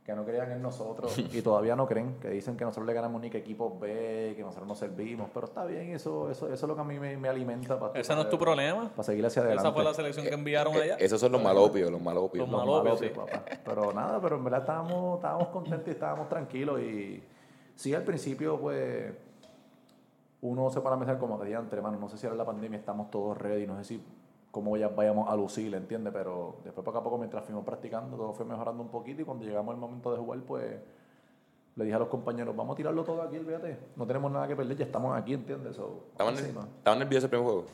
que 0.06 0.14
no 0.14 0.24
creían 0.24 0.52
en 0.52 0.62
nosotros 0.62 1.18
y 1.34 1.42
todavía 1.42 1.76
no 1.76 1.88
creen, 1.88 2.18
que 2.22 2.30
dicen 2.30 2.56
que 2.56 2.64
nosotros 2.64 2.86
le 2.86 2.94
ganamos 2.94 3.20
ni 3.20 3.32
que 3.32 3.40
equipos 3.40 3.80
B, 3.80 4.34
que 4.36 4.44
nosotros 4.44 4.68
no 4.68 4.76
servimos, 4.76 5.32
pero 5.34 5.48
está 5.48 5.66
bien, 5.66 5.96
eso 5.96 6.30
eso, 6.30 6.46
eso 6.46 6.66
es 6.66 6.70
lo 6.70 6.76
que 6.76 6.82
a 6.82 6.84
mí 6.84 7.00
me, 7.00 7.18
me 7.18 7.28
alimenta. 7.28 7.80
Para, 7.80 8.00
¿Ese 8.00 8.14
no 8.14 8.22
es 8.22 8.30
tu 8.30 8.38
problema? 8.38 8.90
Para 8.90 9.04
seguir 9.04 9.26
hacia 9.26 9.42
adelante. 9.42 9.68
¿Esa 9.68 9.74
fue 9.74 9.84
la 9.84 9.94
selección 9.96 10.28
que 10.28 10.34
enviaron 10.36 10.76
Eh, 10.76 10.82
allá? 10.84 10.96
esos 10.98 11.20
son 11.20 11.32
los 11.32 11.42
malopios, 11.42 11.90
los 11.90 12.02
malopios. 12.02 12.48
Los 12.48 12.56
malopios, 12.56 13.00
sí. 13.00 13.10
papá. 13.10 13.44
Pero 13.64 13.92
nada, 13.94 14.20
pero 14.22 14.36
en 14.36 14.44
verdad 14.44 14.60
estábamos, 14.60 15.16
estábamos 15.16 15.48
contentos 15.48 15.88
y 15.88 15.92
estábamos 15.92 16.30
tranquilos 16.30 16.80
y 16.82 17.24
sí, 17.74 17.96
al 17.96 18.04
principio 18.04 18.60
pues 18.60 19.12
uno 20.42 20.70
se 20.70 20.82
para 20.82 20.96
a 20.96 21.00
pensar 21.00 21.18
como 21.18 21.42
dije 21.44 21.56
antes, 21.56 21.74
hermano, 21.74 21.98
no 22.00 22.10
sé 22.10 22.18
si 22.18 22.26
era 22.26 22.36
la 22.36 22.46
pandemia, 22.46 22.80
estamos 22.80 23.10
todos 23.10 23.38
ready, 23.38 23.66
no 23.66 23.78
sé 23.78 23.84
si 23.84 24.04
cómo 24.52 24.78
ya 24.78 24.88
vayamos 24.90 25.30
a 25.30 25.36
lucir, 25.36 25.74
¿entiendes? 25.76 26.14
Pero 26.14 26.58
después 26.64 26.86
poco 26.86 26.98
a 26.98 27.04
poco 27.04 27.18
mientras 27.18 27.44
fuimos 27.44 27.66
practicando 27.66 28.16
todo 28.16 28.34
fue 28.34 28.46
mejorando 28.46 28.82
un 28.84 28.90
poquito 28.90 29.22
y 29.22 29.26
cuando 29.26 29.44
llegamos 29.44 29.74
al 29.74 29.80
momento 29.80 30.12
de 30.12 30.18
jugar 30.18 30.40
pues 30.42 30.80
le 31.76 31.84
dije 31.84 31.96
a 31.96 32.00
los 32.00 32.08
compañeros, 32.08 32.56
vamos 32.56 32.74
a 32.74 32.78
tirarlo 32.78 33.04
todo 33.04 33.22
aquí, 33.22 33.38
olvídate, 33.38 33.78
no 33.98 34.08
tenemos 34.08 34.32
nada 34.32 34.48
que 34.48 34.56
perder, 34.56 34.78
ya 34.78 34.86
estamos 34.86 35.18
aquí, 35.18 35.34
¿entiendes? 35.34 35.76
So, 35.76 36.06
¿Estaban, 36.12 36.38
encima. 36.38 36.62
¿Estaban 36.78 37.00
nerviosos 37.00 37.26
el 37.26 37.30
primer 37.32 37.46
juego? 37.46 37.66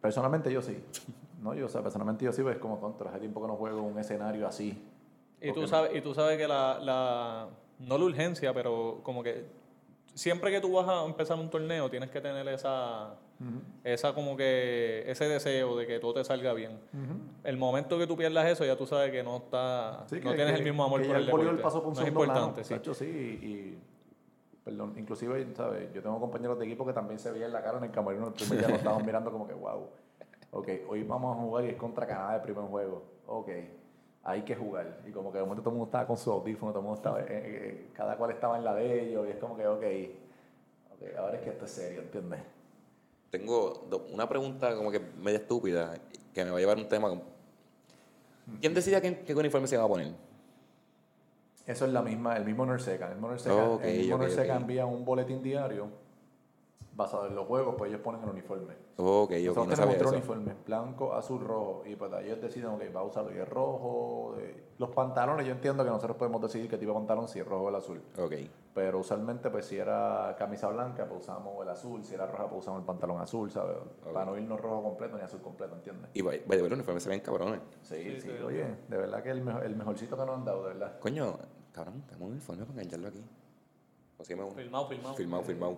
Personalmente 0.00 0.52
yo 0.52 0.62
sí. 0.62 0.80
No, 1.42 1.54
yo, 1.54 1.66
o 1.66 1.68
sea, 1.68 1.82
personalmente 1.82 2.24
yo 2.24 2.32
sí, 2.32 2.42
pues 2.42 2.58
como 2.58 2.80
contra, 2.80 3.10
hace 3.10 3.20
tiempo 3.20 3.40
que 3.40 3.48
no 3.48 3.56
juego 3.56 3.82
un 3.82 3.98
escenario 3.98 4.46
así. 4.46 4.80
Y 5.40 5.52
tú, 5.52 5.66
sabes, 5.66 5.94
y 5.94 6.00
tú 6.00 6.14
sabes 6.14 6.36
que 6.36 6.46
la, 6.46 6.78
la, 6.80 7.48
no 7.80 7.98
la 7.98 8.04
urgencia, 8.04 8.54
pero 8.54 9.00
como 9.02 9.22
que 9.22 9.46
siempre 10.14 10.50
que 10.50 10.60
tú 10.60 10.72
vas 10.72 10.88
a 10.88 11.04
empezar 11.04 11.38
un 11.38 11.48
torneo 11.50 11.88
tienes 11.90 12.10
que 12.10 12.20
tener 12.20 12.46
esa, 12.48 13.14
esa 13.84 14.12
como 14.14 14.36
que, 14.36 15.04
ese 15.06 15.28
deseo 15.28 15.76
de 15.76 15.86
que 15.86 15.98
todo 16.00 16.14
te 16.14 16.24
salga 16.24 16.52
bien. 16.54 16.78
El 17.44 17.56
momento 17.56 17.98
que 17.98 18.06
tú 18.06 18.16
pierdas 18.16 18.46
eso 18.48 18.64
ya 18.64 18.76
tú 18.76 18.86
sabes 18.86 19.10
que 19.12 19.22
no 19.22 19.36
está, 19.36 20.04
Sí, 20.08 20.16
no 20.16 20.30
que- 20.30 20.36
tienes 20.36 20.54
que- 20.54 20.58
el 20.60 20.64
mismo 20.64 20.84
amor 20.84 21.00
por 21.02 21.10
el 21.10 21.16
el 21.22 21.26
deporte. 21.26 21.46
por 21.46 21.86
un 21.86 21.94
no 21.94 22.00
es 22.02 22.08
importante, 22.08 22.52
plano, 22.52 22.64
sí. 22.64 22.74
Sacho, 22.74 22.94
sí, 22.94 23.04
y, 23.06 23.78
perdón, 24.64 24.94
inclusive, 24.98 25.46
¿sabes? 25.54 25.92
Yo 25.94 26.02
tengo 26.02 26.18
compañeros 26.20 26.58
de 26.58 26.66
equipo 26.66 26.84
que 26.84 26.92
también 26.92 27.18
se 27.18 27.30
veían 27.30 27.52
la 27.52 27.62
cara 27.62 27.78
en 27.78 27.84
el 27.84 27.90
camerino 27.90 28.26
el 28.28 28.32
primer 28.34 28.58
día, 28.58 28.68
lo 28.68 28.74
estaban 29.00 29.06
mirando 29.06 29.30
como 29.30 29.46
que, 29.46 29.54
wow, 29.54 29.88
ok, 30.50 30.68
hoy 30.88 31.02
vamos 31.04 31.36
a 31.36 31.40
jugar 31.40 31.64
y 31.64 31.68
es 31.68 31.76
contra 31.76 32.06
Canadá 32.06 32.36
el 32.36 32.42
primer 32.42 32.64
juego, 32.64 33.02
ok, 33.26 33.48
hay 34.24 34.42
que 34.42 34.54
jugar, 34.54 35.00
y 35.06 35.10
como 35.10 35.32
que 35.32 35.38
de 35.38 35.44
momento 35.44 35.62
todo 35.62 35.70
el 35.70 35.76
mundo 35.76 35.88
estaba 35.88 36.06
con 36.06 36.16
su 36.18 36.30
audífono, 36.30 36.72
todo 36.72 36.80
el 36.80 36.84
mundo 36.86 36.98
estaba, 36.98 37.20
eh, 37.20 37.26
eh, 37.28 37.88
cada 37.94 38.16
cual 38.16 38.30
estaba 38.32 38.58
en 38.58 38.64
la 38.64 38.74
de 38.74 39.08
ellos, 39.08 39.26
y 39.26 39.30
es 39.30 39.36
como 39.38 39.56
que, 39.56 39.66
ok, 39.66 39.84
ok, 40.94 41.18
ahora 41.18 41.36
es 41.36 41.42
que 41.42 41.50
esto 41.50 41.64
es 41.64 41.70
serio, 41.70 42.02
¿entiendes? 42.02 42.40
Tengo 43.30 43.86
una 44.12 44.28
pregunta 44.28 44.74
como 44.74 44.90
que 44.90 45.00
media 45.00 45.38
estúpida 45.38 45.94
que 46.34 46.44
me 46.44 46.50
va 46.50 46.56
a 46.56 46.60
llevar 46.60 46.78
a 46.78 46.80
un 46.80 46.88
tema. 46.88 47.08
como- 47.08 47.22
¿Quién 48.60 48.72
decía 48.72 49.00
qué, 49.02 49.18
qué 49.20 49.34
uniforme 49.34 49.66
se 49.66 49.74
iba 49.74 49.84
a 49.84 49.88
poner? 49.88 50.12
Eso 51.66 51.84
es 51.84 51.92
la 51.92 52.00
misma, 52.00 52.36
el 52.38 52.44
mismo 52.46 52.64
Norseca. 52.64 53.06
El 53.08 53.12
mismo 53.16 53.28
Norseca, 53.28 53.64
Ok, 53.68 53.84
el 53.84 53.98
mismo 53.98 54.14
ok, 54.16 54.20
Norseca 54.22 54.54
ok. 54.54 54.60
envía 54.62 54.86
un 54.86 55.04
boletín 55.04 55.42
diario 55.42 55.88
basado 56.98 57.26
en 57.28 57.34
los 57.36 57.46
juegos, 57.46 57.76
pues 57.78 57.90
ellos 57.90 58.02
ponen 58.02 58.22
el 58.24 58.28
uniforme. 58.30 58.74
Ok, 58.96 59.06
ok, 59.06 59.30
Nosotros 59.30 59.56
no 59.56 59.62
tenemos 59.62 59.76
sabía 59.76 59.98
tres 59.98 60.08
eso. 60.08 60.16
uniformes, 60.16 60.54
blanco, 60.66 61.14
azul, 61.14 61.40
rojo, 61.40 61.82
y 61.86 61.94
pues 61.94 62.12
ellos 62.24 62.40
deciden, 62.42 62.70
ok, 62.70 62.82
va 62.94 63.00
a 63.00 63.04
usarlo 63.04 63.32
y 63.32 63.38
es 63.38 63.48
rojo. 63.48 64.34
eh, 64.38 64.64
Los 64.78 64.90
pantalones, 64.90 65.46
yo 65.46 65.52
entiendo 65.52 65.84
que 65.84 65.90
nosotros 65.90 66.16
podemos 66.16 66.42
decidir 66.42 66.68
qué 66.68 66.76
tipo 66.76 66.90
de 66.92 66.98
pantalón, 66.98 67.28
si 67.28 67.38
es 67.38 67.46
rojo 67.46 67.66
o 67.66 67.68
el 67.68 67.76
azul. 67.76 68.02
Ok. 68.18 68.32
Pero 68.74 68.98
usualmente, 68.98 69.48
pues 69.48 69.66
si 69.66 69.76
era 69.78 70.34
camisa 70.36 70.68
blanca, 70.68 71.08
pues 71.08 71.22
usamos 71.22 71.62
el 71.62 71.68
azul, 71.68 72.02
si 72.04 72.14
era 72.14 72.26
roja, 72.26 72.48
pues 72.48 72.62
usamos 72.62 72.80
el 72.80 72.86
pantalón 72.86 73.20
azul, 73.20 73.48
¿sabes? 73.50 73.76
Para 74.12 74.24
no 74.26 74.36
irnos 74.36 74.60
rojo 74.60 74.82
completo 74.82 75.16
ni 75.16 75.22
azul 75.22 75.40
completo, 75.40 75.76
¿entiendes? 75.76 76.10
Y 76.14 76.20
vaya, 76.20 76.42
vaya, 76.46 76.62
los 76.62 76.72
uniformes 76.72 77.02
se 77.04 77.08
ven 77.10 77.20
cabrones. 77.20 77.60
Sí, 77.82 78.20
sí, 78.20 78.20
sí, 78.22 78.30
oye, 78.44 78.66
de 78.88 78.96
verdad 78.96 79.22
que 79.22 79.30
el, 79.30 79.40
mejor, 79.42 79.64
el 79.64 79.76
mejorcito 79.76 80.16
que 80.16 80.26
nos 80.26 80.36
han 80.36 80.44
dado, 80.44 80.62
de 80.66 80.74
verdad. 80.74 80.98
Coño, 80.98 81.38
cabrón, 81.72 82.02
tenemos 82.08 82.26
un 82.26 82.32
uniforme 82.32 82.64
para 82.64 82.72
engancharlo 82.80 83.08
aquí. 83.08 83.24
Consígueme 84.16 84.44
uno. 84.46 84.54
Filmado, 84.56 84.86
filmado. 84.88 85.14
Filmado, 85.14 85.42
filmado. 85.44 85.76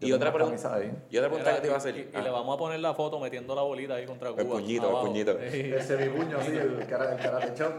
Y, 0.00 0.12
otra 0.12 0.32
pregunta. 0.32 0.80
Y 1.10 1.16
otra 1.18 1.28
pregunta 1.28 1.50
Mira, 1.50 1.54
que 1.54 1.60
te 1.60 1.66
iba 1.66 1.74
a 1.74 1.78
hacer. 1.78 1.96
Y, 1.96 2.00
y 2.00 2.10
Ah, 2.14 2.22
le 2.22 2.30
vamos 2.30 2.54
a 2.54 2.58
poner 2.58 2.80
la 2.80 2.94
foto 2.94 3.18
metiendo 3.20 3.54
la 3.54 3.62
bolita 3.62 3.94
ahí 3.94 4.06
contra 4.06 4.32
Cuba. 4.32 4.44
puñito, 4.44 4.88
el 4.88 5.06
puñito. 5.06 5.38
Sí. 5.50 5.60
El 5.60 5.82
semipuño, 5.82 6.42
sí, 6.42 6.56
el, 6.56 6.86
cara, 6.86 7.12
el 7.14 7.20
karate 7.20 7.54
chop. 7.54 7.72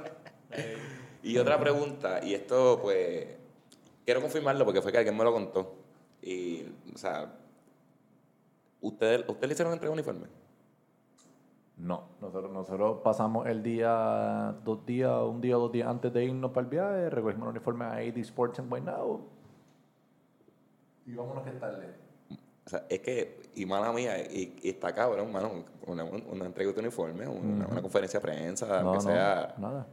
Y 1.24 1.38
otra 1.38 1.60
pregunta, 1.60 2.24
y 2.24 2.34
esto 2.34 2.80
pues 2.82 3.28
quiero 4.06 4.22
confirmarlo 4.22 4.66
porque 4.66 4.82
fue 4.82 4.92
que 4.92 4.98
alguien 4.98 5.18
me 5.18 5.24
lo 5.24 5.34
contó. 5.34 5.76
Y, 6.22 6.66
o 6.94 6.98
sea, 6.98 7.34
¿ustedes 8.82 9.26
¿usted 9.28 9.48
le 9.48 9.54
hicieron 9.54 9.74
entrega 9.74 9.94
de 9.94 10.02
uniforme? 10.02 10.28
No, 11.78 12.10
nosotros, 12.20 12.52
nosotros 12.52 13.00
pasamos 13.04 13.48
el 13.48 13.64
día, 13.64 14.56
dos 14.66 14.86
días, 14.86 15.12
un 15.24 15.40
día 15.40 15.58
o 15.58 15.62
dos 15.62 15.72
días 15.72 15.88
antes 15.88 16.12
de 16.12 16.26
irnos 16.26 16.52
para 16.52 16.66
el 16.66 16.70
viaje, 16.70 17.10
recogimos 17.10 17.48
el 17.48 17.52
uniforme 17.52 17.86
a 17.86 17.92
AD 17.94 18.18
Sports 18.18 18.60
en 18.60 18.70
Guaynabo 18.70 19.39
y 21.10 21.16
vámonos 21.16 21.44
que 21.44 21.50
es 21.50 21.60
tarde. 21.60 21.88
O 22.66 22.70
sea, 22.70 22.86
es 22.88 23.00
que, 23.00 23.42
y 23.56 23.66
mala 23.66 23.92
mía, 23.92 24.20
y, 24.20 24.60
y 24.62 24.70
está 24.70 24.94
cabrón, 24.94 25.32
mano, 25.32 25.66
una, 25.88 26.04
una 26.04 26.46
entrega 26.46 26.72
de 26.72 26.80
uniforme, 26.82 27.28
una, 27.28 27.66
una 27.68 27.82
conferencia 27.82 28.20
de 28.20 28.24
prensa, 28.24 28.84
No, 28.84 28.92
que 28.92 28.98
no, 28.98 29.02
sea... 29.02 29.56
nada. 29.58 29.88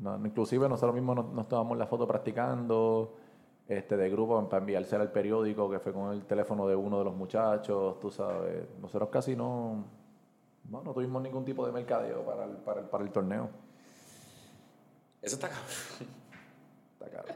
No, 0.00 0.16
inclusive 0.26 0.68
nosotros 0.68 0.94
mismos 0.94 1.16
nos, 1.16 1.32
nos 1.32 1.48
tomamos 1.48 1.76
la 1.78 1.86
foto 1.86 2.06
practicando 2.06 3.16
este, 3.66 3.96
de 3.96 4.10
grupo 4.10 4.46
para 4.48 4.60
enviársela 4.60 5.02
al 5.02 5.10
periódico, 5.10 5.70
que 5.70 5.80
fue 5.80 5.92
con 5.92 6.12
el 6.12 6.24
teléfono 6.24 6.68
de 6.68 6.76
uno 6.76 6.98
de 6.98 7.04
los 7.04 7.16
muchachos, 7.16 7.98
tú 7.98 8.10
sabes. 8.10 8.64
Nosotros 8.80 9.08
casi 9.08 9.34
no, 9.34 9.84
no, 10.68 10.82
no 10.82 10.92
tuvimos 10.92 11.22
ningún 11.22 11.44
tipo 11.44 11.66
de 11.66 11.72
mercadeo 11.72 12.24
para 12.24 12.44
el, 12.44 12.56
para 12.58 12.80
el, 12.80 12.86
para 12.86 13.04
el 13.04 13.10
torneo. 13.10 13.48
Eso 15.20 15.34
está 15.34 15.48
cabrón. 15.48 15.66
Está 16.92 17.10
caro. 17.10 17.28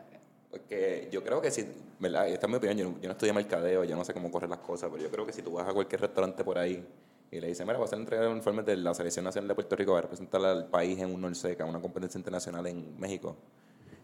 Porque 0.51 1.09
yo 1.11 1.25
creo 1.25 1.41
que 1.41 1.51
si, 1.51 1.67
¿verdad? 2.03 2.27
Esta 2.27 2.47
es 2.47 2.51
mi 2.51 2.57
opinión, 2.57 2.77
yo 2.77 2.91
no, 2.91 3.01
yo 3.01 3.09
no 3.09 3.13
estudié 3.13 3.33
mercadeo, 3.33 3.85
yo 3.85 3.95
no 3.95 4.05
sé 4.05 4.13
cómo 4.13 4.29
correr 4.29 4.51
las 4.51 4.59
cosas, 4.59 4.91
pero 4.91 5.01
yo 5.01 5.09
creo 5.09 5.25
que 5.25 5.33
si 5.33 5.41
tú 5.41 5.53
vas 5.53 5.69
a 5.69 5.73
cualquier 5.73 6.01
restaurante 6.01 6.43
por 6.43 6.59
ahí 6.59 6.85
y 7.31 7.41
le 7.41 7.47
dices, 7.47 7.65
mira, 7.65 7.79
vas 7.79 7.87
a 7.87 7.91
hacer 7.91 8.01
entrega 8.01 8.25
de 8.25 8.29
uniformes 8.29 8.67
de 8.67 8.77
la 8.77 8.93
Selección 8.93 9.25
Nacional 9.25 9.47
de 9.47 9.55
Puerto 9.55 9.77
Rico, 9.77 9.93
va 9.93 10.01
a 10.01 10.03
representar 10.03 10.45
al 10.45 10.67
país 10.67 10.99
en 10.99 11.15
un 11.15 11.21
Norseca, 11.21 11.65
una 11.65 11.81
competencia 11.81 12.19
internacional 12.19 12.67
en 12.67 12.99
México, 12.99 13.37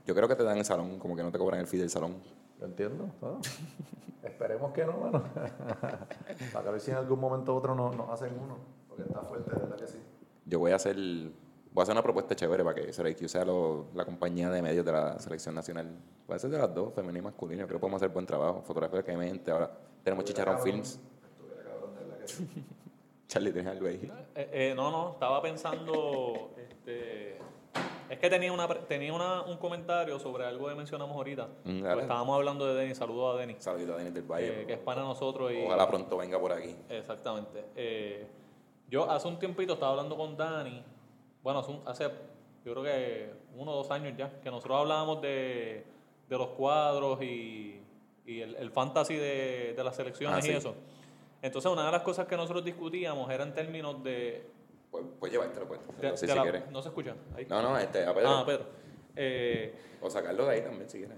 yo 0.07 0.15
creo 0.15 0.29
que 0.29 0.37
te 0.37 0.45
dan 0.45 0.57
el 0.57 0.65
salón, 0.65 0.99
como 1.01 1.17
que 1.17 1.25
no 1.25 1.33
te 1.33 1.39
cobran 1.39 1.61
el 1.61 1.67
fee 1.67 1.81
del 1.81 1.91
salón. 1.91 2.15
Lo 2.61 2.67
entiendo. 2.67 3.11
todo. 3.19 3.41
Esperemos 4.23 4.73
que 4.73 4.87
no, 4.87 4.93
mano. 4.97 5.25
Para 6.53 6.71
ver 6.71 6.81
si 6.81 6.93
en 6.93 6.99
algún 6.99 7.21
momento 7.21 7.53
u 7.53 7.57
otro 7.57 7.75
nos, 7.75 7.97
nos 7.97 8.09
hacen 8.11 8.33
uno. 8.39 8.57
Porque 8.89 9.03
está 9.03 9.21
fuerte, 9.23 9.51
verdad 9.51 9.77
que 9.77 9.87
sí. 9.87 9.99
Yo 10.47 10.61
voy 10.61 10.71
a 10.71 10.77
hacer, 10.77 10.97
voy 11.73 11.81
a 11.81 11.85
hacer 11.85 11.93
una 11.93 12.03
propuesta 12.03 12.35
chévere 12.35 12.65
para 12.65 12.75
que 12.75 12.93
SelecQ 12.93 13.29
sea 13.29 13.45
lo- 13.45 13.87
la 13.95 14.05
compañía 14.05 14.51
de 14.51 14.63
medios 14.63 14.85
de 14.85 14.93
la 14.93 15.19
Selección 15.19 15.55
Nacional. 15.55 15.89
Puede 16.27 16.41
ser 16.41 16.51
de 16.51 16.59
las 16.59 16.75
dos, 16.75 16.93
femenino 16.95 17.19
y 17.19 17.23
masculino, 17.23 17.67
creo 17.67 17.79
que 17.79 17.81
podemos 17.81 18.03
hacer 18.03 18.13
buen 18.13 18.27
trabajo, 18.27 18.63
fotográficamente, 18.63 19.51
ahora 19.51 19.71
tenemos 20.03 20.25
Chicharrón. 20.25 20.59
Films. 20.61 21.01
Estuviera 21.31 21.63
cabrón, 21.71 21.95
de 21.95 22.01
verdad 22.05 22.19
que 22.21 22.29
sí. 22.29 22.49
Charlie, 23.29 23.53
¿tienes 23.53 23.71
algo 23.73 23.87
ahí? 23.87 24.11
Eh, 24.35 24.51
eh, 24.53 24.73
no, 24.75 24.91
no, 24.91 25.13
estaba 25.13 25.43
pensando. 25.43 26.51
Este, 26.57 27.37
es 28.09 28.19
que 28.19 28.31
tenía 28.31 28.51
una 28.51 28.67
tenía 28.87 29.13
una, 29.13 29.43
un 29.43 29.59
comentario 29.59 30.19
sobre 30.19 30.47
algo 30.47 30.67
que 30.69 30.75
mencionamos 30.75 31.15
ahorita. 31.15 31.47
Mm. 31.65 31.81
Pues 31.83 31.99
estábamos 31.99 32.35
hablando 32.37 32.67
de 32.67 32.75
Denis. 32.81 32.97
Saludos 32.97 33.35
a 33.37 33.39
Denis, 33.39 33.57
Saludito 33.61 33.93
a 33.93 33.97
Denis 33.99 34.15
del 34.15 34.23
Valle. 34.23 34.63
eh, 34.63 34.67
que 34.67 34.73
es 34.73 34.79
pana 34.79 35.03
de 35.03 35.09
nosotros. 35.09 35.53
Y, 35.53 35.63
Ojalá 35.67 35.87
pronto 35.87 36.17
venga 36.17 36.41
por 36.41 36.53
aquí. 36.53 36.75
Exactamente. 36.89 37.67
Eh, 37.77 38.27
yo 38.89 39.11
hace 39.11 39.29
un 39.29 39.39
tiempito 39.39 39.75
estaba 39.75 39.91
hablando 39.93 40.17
con 40.17 40.35
Dani. 40.35 40.83
Bueno, 41.43 41.65
hace, 41.87 42.05
yo 42.65 42.73
creo 42.73 42.83
que 42.83 43.31
uno 43.55 43.73
o 43.73 43.77
dos 43.77 43.91
años 43.91 44.15
ya, 44.17 44.41
que 44.41 44.51
nosotros 44.51 44.79
hablábamos 44.81 45.23
de, 45.23 45.85
de 46.29 46.39
los 46.39 46.49
cuadros 46.49 47.23
y, 47.23 47.81
y 48.27 48.41
el, 48.41 48.55
el 48.57 48.71
fantasy 48.71 49.17
de, 49.17 49.75
de 49.77 49.85
las 49.85 49.97
selecciones 49.97 50.37
Ah, 50.37 50.47
y 50.47 50.51
sí. 50.51 50.57
eso. 50.57 50.75
Entonces, 51.41 51.71
una 51.71 51.87
de 51.87 51.93
las 51.93 52.03
cosas 52.03 52.27
que 52.27 52.37
nosotros 52.37 52.65
discutíamos 52.65 53.31
era 53.31 53.45
en 53.45 53.55
términos 53.55 54.03
de... 54.03 54.45
Pues, 54.91 55.05
pues 55.21 55.31
llevártelo, 55.33 55.69
pues. 55.69 55.81
de- 56.01 56.11
No 56.11 56.17
sé 56.17 56.27
de 56.27 56.33
si 56.33 56.37
la- 56.39 56.43
quieres. 56.43 56.71
no 56.71 56.83
se 56.83 56.89
escucha. 56.89 57.15
Ahí. 57.37 57.47
No, 57.49 57.63
no, 57.63 57.79
este, 57.79 58.05
a 58.05 58.13
Pedro. 58.15 58.29
Ah, 58.29 58.43
Pedro. 58.45 58.65
Eh, 59.15 59.75
O 60.01 60.11
sacarlo 60.11 60.47
de 60.47 60.55
ahí 60.55 60.63
también, 60.63 60.89
si 60.91 60.99
quieres. 60.99 61.17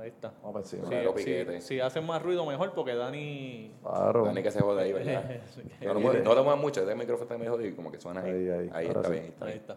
Ahí 0.00 0.08
está. 0.08 0.28
Vamos 0.42 0.52
para 0.52 0.64
encima. 0.64 0.82
Sí, 0.84 0.88
Claro, 0.90 1.10
si, 1.16 1.24
piquete. 1.24 1.60
si 1.60 1.80
hacen 1.80 2.04
más 2.06 2.22
ruido, 2.22 2.44
mejor, 2.46 2.72
porque 2.74 2.94
Dani... 2.94 3.72
Claro. 3.82 4.24
Dani 4.24 4.42
que 4.42 4.50
se 4.50 4.60
jode 4.60 4.82
ahí, 4.82 4.92
¿verdad? 4.92 5.24
No 5.82 5.94
lo, 5.94 6.00
muevas- 6.00 6.22
no 6.24 6.34
lo 6.34 6.44
muevas 6.44 6.60
mucho, 6.60 6.80
este 6.80 6.94
micrófono 6.94 7.24
está 7.24 7.38
medio 7.38 7.52
jodido 7.52 7.70
y 7.70 7.74
como 7.74 7.90
que 7.92 8.00
suena 8.00 8.20
ahí. 8.22 8.30
Ahí, 8.30 8.48
ahí. 8.48 8.70
Ahí, 8.72 8.86
Ahora 8.86 9.00
está 9.00 9.04
sí. 9.04 9.10
bien, 9.12 9.24
ahí 9.24 9.28
está 9.30 9.44
Ahí 9.44 9.50
bien. 9.52 9.60
está. 9.60 9.76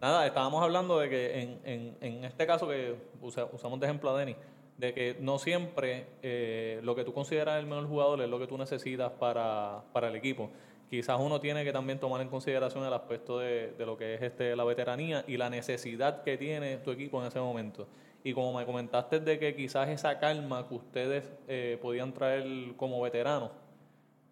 Nada, 0.00 0.26
estábamos 0.26 0.62
hablando 0.62 0.98
de 0.98 1.08
que 1.08 1.40
en, 1.42 1.60
en, 1.64 1.96
en 2.00 2.24
este 2.24 2.46
caso 2.46 2.68
que 2.68 2.94
usa- 3.22 3.48
usamos 3.52 3.80
de 3.80 3.86
ejemplo 3.86 4.10
a 4.10 4.18
Denny, 4.18 4.36
de 4.76 4.92
que 4.92 5.16
no 5.20 5.38
siempre 5.38 6.06
eh, 6.22 6.80
lo 6.82 6.94
que 6.94 7.02
tú 7.04 7.12
consideras 7.14 7.58
el 7.58 7.66
mejor 7.66 7.86
jugador 7.88 8.20
es 8.20 8.28
lo 8.28 8.38
que 8.38 8.46
tú 8.46 8.58
necesitas 8.58 9.10
para, 9.12 9.82
para 9.92 10.08
el 10.08 10.16
equipo. 10.16 10.50
Quizás 10.90 11.18
uno 11.18 11.40
tiene 11.40 11.64
que 11.64 11.72
también 11.72 11.98
tomar 11.98 12.20
en 12.20 12.28
consideración 12.28 12.84
el 12.84 12.92
aspecto 12.92 13.38
de, 13.38 13.72
de 13.72 13.86
lo 13.86 13.96
que 13.96 14.14
es 14.14 14.22
este 14.22 14.54
la 14.54 14.64
veteranía 14.64 15.24
y 15.26 15.36
la 15.38 15.48
necesidad 15.50 16.22
que 16.22 16.36
tiene 16.36 16.76
tu 16.76 16.90
equipo 16.92 17.20
en 17.20 17.26
ese 17.28 17.40
momento. 17.40 17.88
Y 18.26 18.34
como 18.34 18.52
me 18.58 18.66
comentaste 18.66 19.20
de 19.20 19.38
que 19.38 19.54
quizás 19.54 19.88
esa 19.88 20.18
calma 20.18 20.66
que 20.66 20.74
ustedes 20.74 21.30
eh, 21.46 21.78
podían 21.80 22.12
traer 22.12 22.44
como 22.76 23.00
veteranos, 23.00 23.52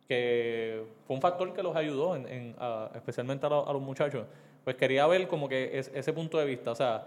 que 0.08 0.82
fue 1.06 1.14
un 1.14 1.22
factor 1.22 1.52
que 1.54 1.62
los 1.62 1.76
ayudó, 1.76 2.16
en, 2.16 2.26
en, 2.26 2.56
a- 2.58 2.90
especialmente 2.96 3.46
a, 3.46 3.50
lo- 3.50 3.68
a 3.68 3.72
los 3.72 3.80
muchachos. 3.80 4.26
Pues 4.64 4.74
quería 4.74 5.06
ver 5.06 5.28
como 5.28 5.48
que 5.48 5.78
es- 5.78 5.92
ese 5.94 6.12
punto 6.12 6.38
de 6.38 6.44
vista. 6.44 6.72
O 6.72 6.74
sea, 6.74 7.06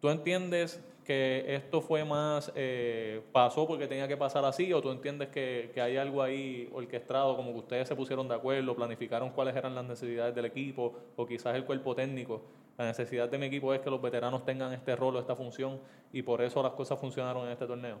¿tú 0.00 0.08
entiendes 0.10 0.82
que 1.04 1.44
esto 1.54 1.80
fue 1.80 2.04
más, 2.04 2.50
eh, 2.56 3.20
pasó 3.30 3.64
porque 3.68 3.86
tenía 3.86 4.08
que 4.08 4.16
pasar 4.16 4.44
así, 4.44 4.72
o 4.72 4.82
tú 4.82 4.90
entiendes 4.90 5.28
que, 5.28 5.70
que 5.72 5.80
hay 5.80 5.96
algo 5.98 6.20
ahí 6.20 6.68
orquestado, 6.72 7.36
como 7.36 7.52
que 7.52 7.58
ustedes 7.60 7.86
se 7.86 7.94
pusieron 7.94 8.26
de 8.26 8.34
acuerdo, 8.34 8.74
planificaron 8.74 9.30
cuáles 9.30 9.54
eran 9.54 9.74
las 9.76 9.84
necesidades 9.84 10.34
del 10.34 10.46
equipo, 10.46 10.94
o 11.14 11.26
quizás 11.26 11.54
el 11.54 11.64
cuerpo 11.64 11.94
técnico? 11.94 12.42
La 12.76 12.86
necesidad 12.86 13.28
de 13.28 13.38
mi 13.38 13.46
equipo 13.46 13.72
es 13.72 13.80
que 13.80 13.90
los 13.90 14.02
veteranos 14.02 14.44
tengan 14.44 14.72
este 14.72 14.96
rol 14.96 15.16
o 15.16 15.20
esta 15.20 15.36
función, 15.36 15.80
y 16.12 16.22
por 16.22 16.42
eso 16.42 16.62
las 16.62 16.72
cosas 16.72 16.98
funcionaron 16.98 17.46
en 17.46 17.52
este 17.52 17.66
torneo. 17.66 17.98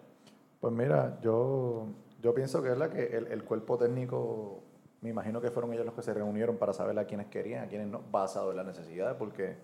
Pues 0.60 0.72
mira, 0.72 1.18
yo, 1.22 1.86
yo 2.22 2.34
pienso 2.34 2.62
que, 2.62 2.72
es 2.72 2.78
la 2.78 2.90
que 2.90 3.16
el, 3.16 3.28
el 3.28 3.44
cuerpo 3.44 3.78
técnico, 3.78 4.62
me 5.00 5.10
imagino 5.10 5.40
que 5.40 5.50
fueron 5.50 5.72
ellos 5.74 5.86
los 5.86 5.94
que 5.94 6.02
se 6.02 6.14
reunieron 6.14 6.56
para 6.56 6.72
saber 6.72 6.98
a 6.98 7.04
quiénes 7.04 7.26
querían, 7.26 7.64
a 7.64 7.68
quiénes 7.68 7.86
no, 7.86 8.02
basado 8.10 8.50
en 8.50 8.56
las 8.56 8.66
necesidades, 8.66 9.16
porque 9.16 9.56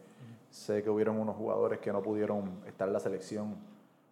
sé 0.51 0.83
que 0.83 0.91
hubieron 0.91 1.19
unos 1.19 1.37
jugadores 1.37 1.79
que 1.79 1.93
no 1.93 2.03
pudieron 2.03 2.61
estar 2.67 2.87
en 2.87 2.93
la 2.93 3.01
selección 3.01 3.57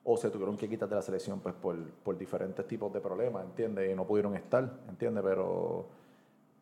o 0.04 0.16
se 0.16 0.30
tuvieron 0.30 0.56
que 0.56 0.68
quitar 0.68 0.88
de 0.88 0.96
la 0.96 1.02
selección 1.02 1.40
pues 1.40 1.54
por, 1.54 1.76
por 2.02 2.16
diferentes 2.16 2.66
tipos 2.66 2.92
de 2.92 3.00
problemas, 3.00 3.44
¿entiendes? 3.44 3.90
Y 3.92 3.94
no 3.94 4.06
pudieron 4.06 4.34
estar, 4.34 4.68
¿entiendes? 4.88 5.22
Pero 5.22 5.86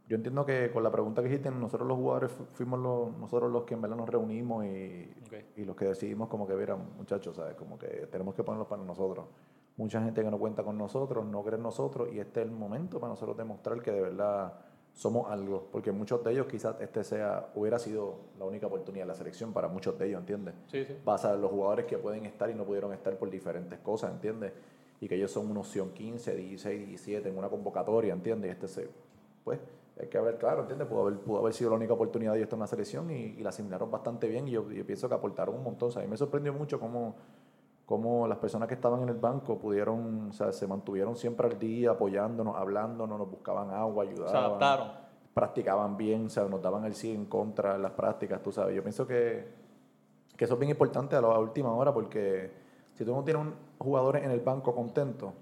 yo 0.09 0.17
entiendo 0.17 0.47
que 0.47 0.71
con 0.73 0.83
la 0.83 0.91
pregunta 0.91 1.23
que 1.23 1.29
hiciste, 1.29 1.51
nosotros 1.51 1.87
los 1.89 1.97
jugadores 1.97 2.31
fu- 2.33 2.45
fuimos 2.53 2.79
los, 2.79 3.17
nosotros 3.19 3.51
los 3.51 3.65
que 3.65 3.75
en 3.75 3.83
verdad 3.83 3.97
nos 3.97 4.09
reunimos 4.09 4.65
y, 4.65 5.13
y 5.57 5.65
los 5.65 5.75
que 5.77 5.87
decidimos 5.87 6.29
como 6.29 6.47
que, 6.47 6.55
mira, 6.55 6.77
muchachos, 6.77 7.37
¿sabes? 7.37 7.55
Como 7.57 7.79
que 7.79 8.07
tenemos 8.11 8.35
que 8.35 8.45
ponerlos 8.45 8.69
para 8.69 8.83
nosotros. 8.83 9.27
Mucha 9.77 10.01
gente 10.03 10.23
que 10.23 10.31
no 10.31 10.39
cuenta 10.39 10.63
con 10.63 10.79
nosotros, 10.79 11.27
no 11.27 11.43
cree 11.43 11.57
en 11.57 11.63
nosotros 11.63 12.09
y 12.13 12.19
este 12.21 12.41
es 12.41 12.47
el 12.47 12.53
momento 12.53 12.99
para 13.01 13.11
nosotros 13.11 13.37
demostrar 13.37 13.83
que 13.83 13.91
de 13.91 14.01
verdad 14.01 14.55
somos 14.95 15.31
algo. 15.31 15.69
Porque 15.71 15.93
muchos 15.93 16.25
de 16.25 16.33
ellos 16.33 16.47
quizás 16.47 16.81
este 16.81 17.05
sea, 17.05 17.51
hubiera 17.55 17.79
sido 17.79 18.15
la 18.39 18.47
única 18.47 18.69
oportunidad 18.69 19.05
de 19.05 19.09
la 19.09 19.15
selección 19.15 19.53
para 19.53 19.69
muchos 19.69 19.99
de 19.99 20.07
ellos, 20.07 20.21
¿entiendes? 20.21 20.55
Sí, 20.69 20.85
sí. 20.85 20.95
En 21.35 21.41
los 21.43 21.51
jugadores 21.51 21.85
que 21.85 21.99
pueden 21.99 22.25
estar 22.25 22.49
y 22.49 22.55
no 22.55 22.65
pudieron 22.65 22.93
estar 22.95 23.19
por 23.19 23.29
diferentes 23.29 23.79
cosas, 23.81 24.13
¿entiendes? 24.13 24.53
Y 25.01 25.09
que 25.09 25.17
ellos 25.17 25.31
son 25.31 25.51
una 25.51 25.61
opción 25.61 25.91
15, 25.91 26.35
16, 26.37 26.87
17 26.87 27.29
en 27.29 27.37
una 27.37 27.51
convocatoria, 27.51 28.15
¿entiendes? 28.15 28.49
Y 28.49 28.53
este 28.53 28.69
se, 28.69 28.89
pues, 29.45 29.59
hay 29.99 30.09
que 30.09 30.21
ver, 30.21 30.37
claro, 30.37 30.63
¿entiendes? 30.63 30.87
Pudo 30.89 31.03
haber, 31.07 31.19
pudo 31.21 31.39
haber 31.39 31.55
sido 31.55 31.71
la 31.71 31.77
única 31.77 31.95
oportunidad 31.95 32.33
de 32.33 32.39
ellos 32.39 32.47
estar 32.47 32.57
en 32.57 32.61
la 32.61 32.67
selección 32.67 33.11
y, 33.11 33.15
y 33.15 33.43
la 33.43 33.49
asimilaron 33.49 33.91
bastante 33.91 34.29
bien 34.29 34.47
y 34.47 34.51
yo, 34.51 34.71
yo 34.71 34.85
pienso 34.85 35.09
que 35.09 35.15
aportaron 35.15 35.55
un 35.55 35.63
montón. 35.63 35.89
O 35.89 35.93
sea, 35.93 36.03
a 36.03 36.05
mí 36.05 36.11
me 36.11 36.17
sorprendió 36.17 36.53
mucho 36.53 36.79
cómo, 36.79 37.15
cómo 37.87 38.27
las 38.29 38.39
personas 38.39 38.69
que 38.69 38.75
estaban 38.75 39.03
en 39.03 39.09
el 39.09 39.17
banco 39.17 39.59
pudieron, 39.59 40.31
o 40.31 40.33
sea, 40.33 40.53
se 40.53 40.67
mantuvieron 40.67 41.17
siempre 41.17 41.47
al 41.47 41.59
día 41.59 41.93
apoyándonos, 41.93 42.57
hablándonos, 42.57 43.19
nos 43.19 43.31
buscaban 43.31 43.71
agua, 43.71 44.05
ayudaban 44.05 44.31
Se 44.31 44.37
adaptaron. 44.37 44.89
practicaban 45.33 45.97
bien, 45.97 46.27
o 46.27 46.31
sea, 46.31 46.45
nos 46.45 46.61
daban 46.61 46.85
el 46.85 46.95
sí 46.95 47.13
en 47.13 47.25
contra 47.27 47.77
en 47.77 47.83
las 47.83 47.93
prácticas, 47.93 48.43
tú 48.43 48.53
sabes. 48.53 48.77
Yo 48.77 48.83
pienso 48.83 49.07
que, 49.07 49.49
que 50.37 50.45
eso 50.45 50.55
es 50.55 50.61
bien 50.61 50.71
importante 50.71 51.17
a 51.17 51.23
la 51.23 51.39
última 51.39 51.73
hora 51.75 51.95
porque 51.95 52.53
si 52.93 53.05
tú 53.05 53.15
no 53.15 53.25
tienes 53.25 53.43
un 53.43 53.55
jugadores 53.79 54.25
en 54.25 54.31
el 54.31 54.41
banco 54.41 54.75
contento, 54.75 55.33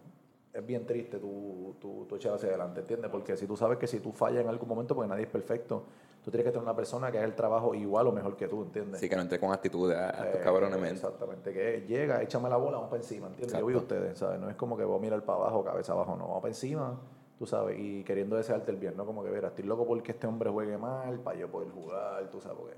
es 0.55 0.65
bien 0.65 0.87
triste 0.87 1.19
tú, 1.19 1.75
tú, 1.81 2.07
tú 2.09 2.15
echar 2.17 2.33
hacia 2.35 2.49
adelante, 2.49 2.81
¿entiendes? 2.81 3.11
Porque 3.11 3.37
si 3.37 3.47
tú 3.47 3.57
sabes 3.57 3.77
que 3.77 3.87
si 3.89 3.99
tú 3.99 4.13
fallas 4.13 4.41
en 4.43 4.49
algún 4.49 4.69
momento, 4.69 4.95
porque 4.95 5.09
nadie 5.09 5.25
es 5.25 5.29
perfecto, 5.29 5.83
tú 6.25 6.31
tienes 6.31 6.45
que 6.47 6.53
tener 6.53 6.63
una 6.63 6.77
persona 6.77 7.11
que 7.11 7.19
haga 7.19 7.27
el 7.27 7.35
trabajo 7.35 7.75
igual 7.75 8.07
o 8.07 8.13
mejor 8.13 8.37
que 8.37 8.47
tú, 8.47 8.63
¿entiendes? 8.63 9.01
Sí, 9.01 9.09
que 9.09 9.17
no 9.17 9.23
entré 9.23 9.41
con 9.41 9.53
actitud 9.53 9.91
a, 9.93 10.07
a 10.11 10.27
estos 10.27 10.41
Eh, 10.41 10.45
cabrones. 10.45 10.79
men. 10.79 10.93
Exactamente, 10.93 11.53
que 11.53 11.85
llega, 11.89 12.23
échame 12.23 12.49
la 12.49 12.57
bola, 12.57 12.77
vamos 12.77 12.89
para 12.91 13.03
encima, 13.03 13.27
¿entiendes? 13.27 13.59
Yo 13.59 13.67
vi 13.67 13.75
a 13.75 13.77
Exacto. 13.79 13.95
ustedes, 13.97 14.19
¿sabes? 14.19 14.39
No 14.41 14.49
es 14.49 14.55
como 14.55 14.77
que 14.77 14.85
voy 14.85 14.97
a 14.97 15.01
mirar 15.01 15.23
para 15.25 15.39
abajo, 15.39 15.65
cabeza 15.65 15.93
abajo, 15.93 16.17
no, 16.17 16.29
vamos 16.29 16.41
para 16.43 16.51
encima, 16.53 17.01
tú 17.37 17.47
sabes, 17.47 17.77
y 17.79 18.05
queriendo 18.05 18.37
desearte 18.37 18.71
el 18.71 18.77
bien, 18.77 18.97
¿no? 18.97 19.05
Como 19.05 19.25
que, 19.25 19.31
verás, 19.31 19.51
estoy 19.51 19.65
loco 19.65 19.85
porque 19.85 20.13
este 20.13 20.29
hombre 20.29 20.51
juegue 20.51 20.79
mal, 20.79 21.19
para 21.19 21.37
yo 21.37 21.49
poder 21.49 21.71
jugar, 21.71 22.31
tú 22.31 22.41
sabes, 22.41 22.57
porque, 22.59 22.75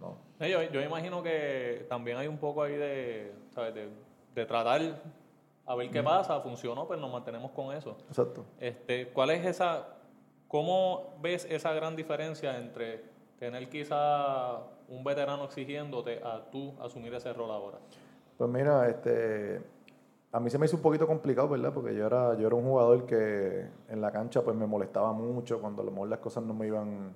no. 0.00 0.16
No, 0.40 0.46
Yo, 0.46 0.62
yo 0.72 0.80
imagino 0.80 1.22
que 1.22 1.84
también 1.86 2.16
hay 2.16 2.28
un 2.28 2.38
poco 2.38 2.62
ahí 2.62 2.76
de, 2.76 3.30
¿sabes? 3.54 3.74
de, 3.74 3.90
de 4.34 4.46
tratar 4.46 4.80
a 5.66 5.74
ver 5.74 5.90
qué 5.90 6.02
pasa, 6.02 6.40
funcionó, 6.40 6.86
pues 6.86 7.00
nos 7.00 7.12
mantenemos 7.12 7.50
con 7.52 7.74
eso. 7.74 7.96
Exacto. 8.08 8.44
Este, 8.58 9.08
¿Cuál 9.08 9.30
es 9.30 9.46
esa, 9.46 9.86
cómo 10.48 11.14
ves 11.20 11.46
esa 11.48 11.72
gran 11.72 11.96
diferencia 11.96 12.58
entre 12.58 13.04
tener 13.38 13.68
quizá 13.68 14.58
un 14.88 15.04
veterano 15.04 15.44
exigiéndote 15.44 16.20
a 16.22 16.50
tú 16.50 16.74
asumir 16.80 17.14
ese 17.14 17.32
rol 17.32 17.50
ahora? 17.50 17.78
Pues 18.36 18.50
mira, 18.50 18.88
este, 18.88 19.62
a 20.32 20.40
mí 20.40 20.50
se 20.50 20.58
me 20.58 20.66
hizo 20.66 20.76
un 20.76 20.82
poquito 20.82 21.06
complicado, 21.06 21.48
¿verdad? 21.48 21.72
Porque 21.72 21.94
yo 21.94 22.06
era, 22.06 22.36
yo 22.38 22.46
era 22.46 22.56
un 22.56 22.64
jugador 22.64 23.06
que 23.06 23.66
en 23.88 24.00
la 24.00 24.10
cancha 24.10 24.42
pues 24.42 24.56
me 24.56 24.66
molestaba 24.66 25.12
mucho 25.12 25.60
cuando 25.60 25.82
a 25.82 25.84
lo 25.84 25.90
mejor 25.90 26.08
las 26.08 26.20
cosas 26.20 26.44
no 26.44 26.54
me 26.54 26.66
iban 26.66 27.14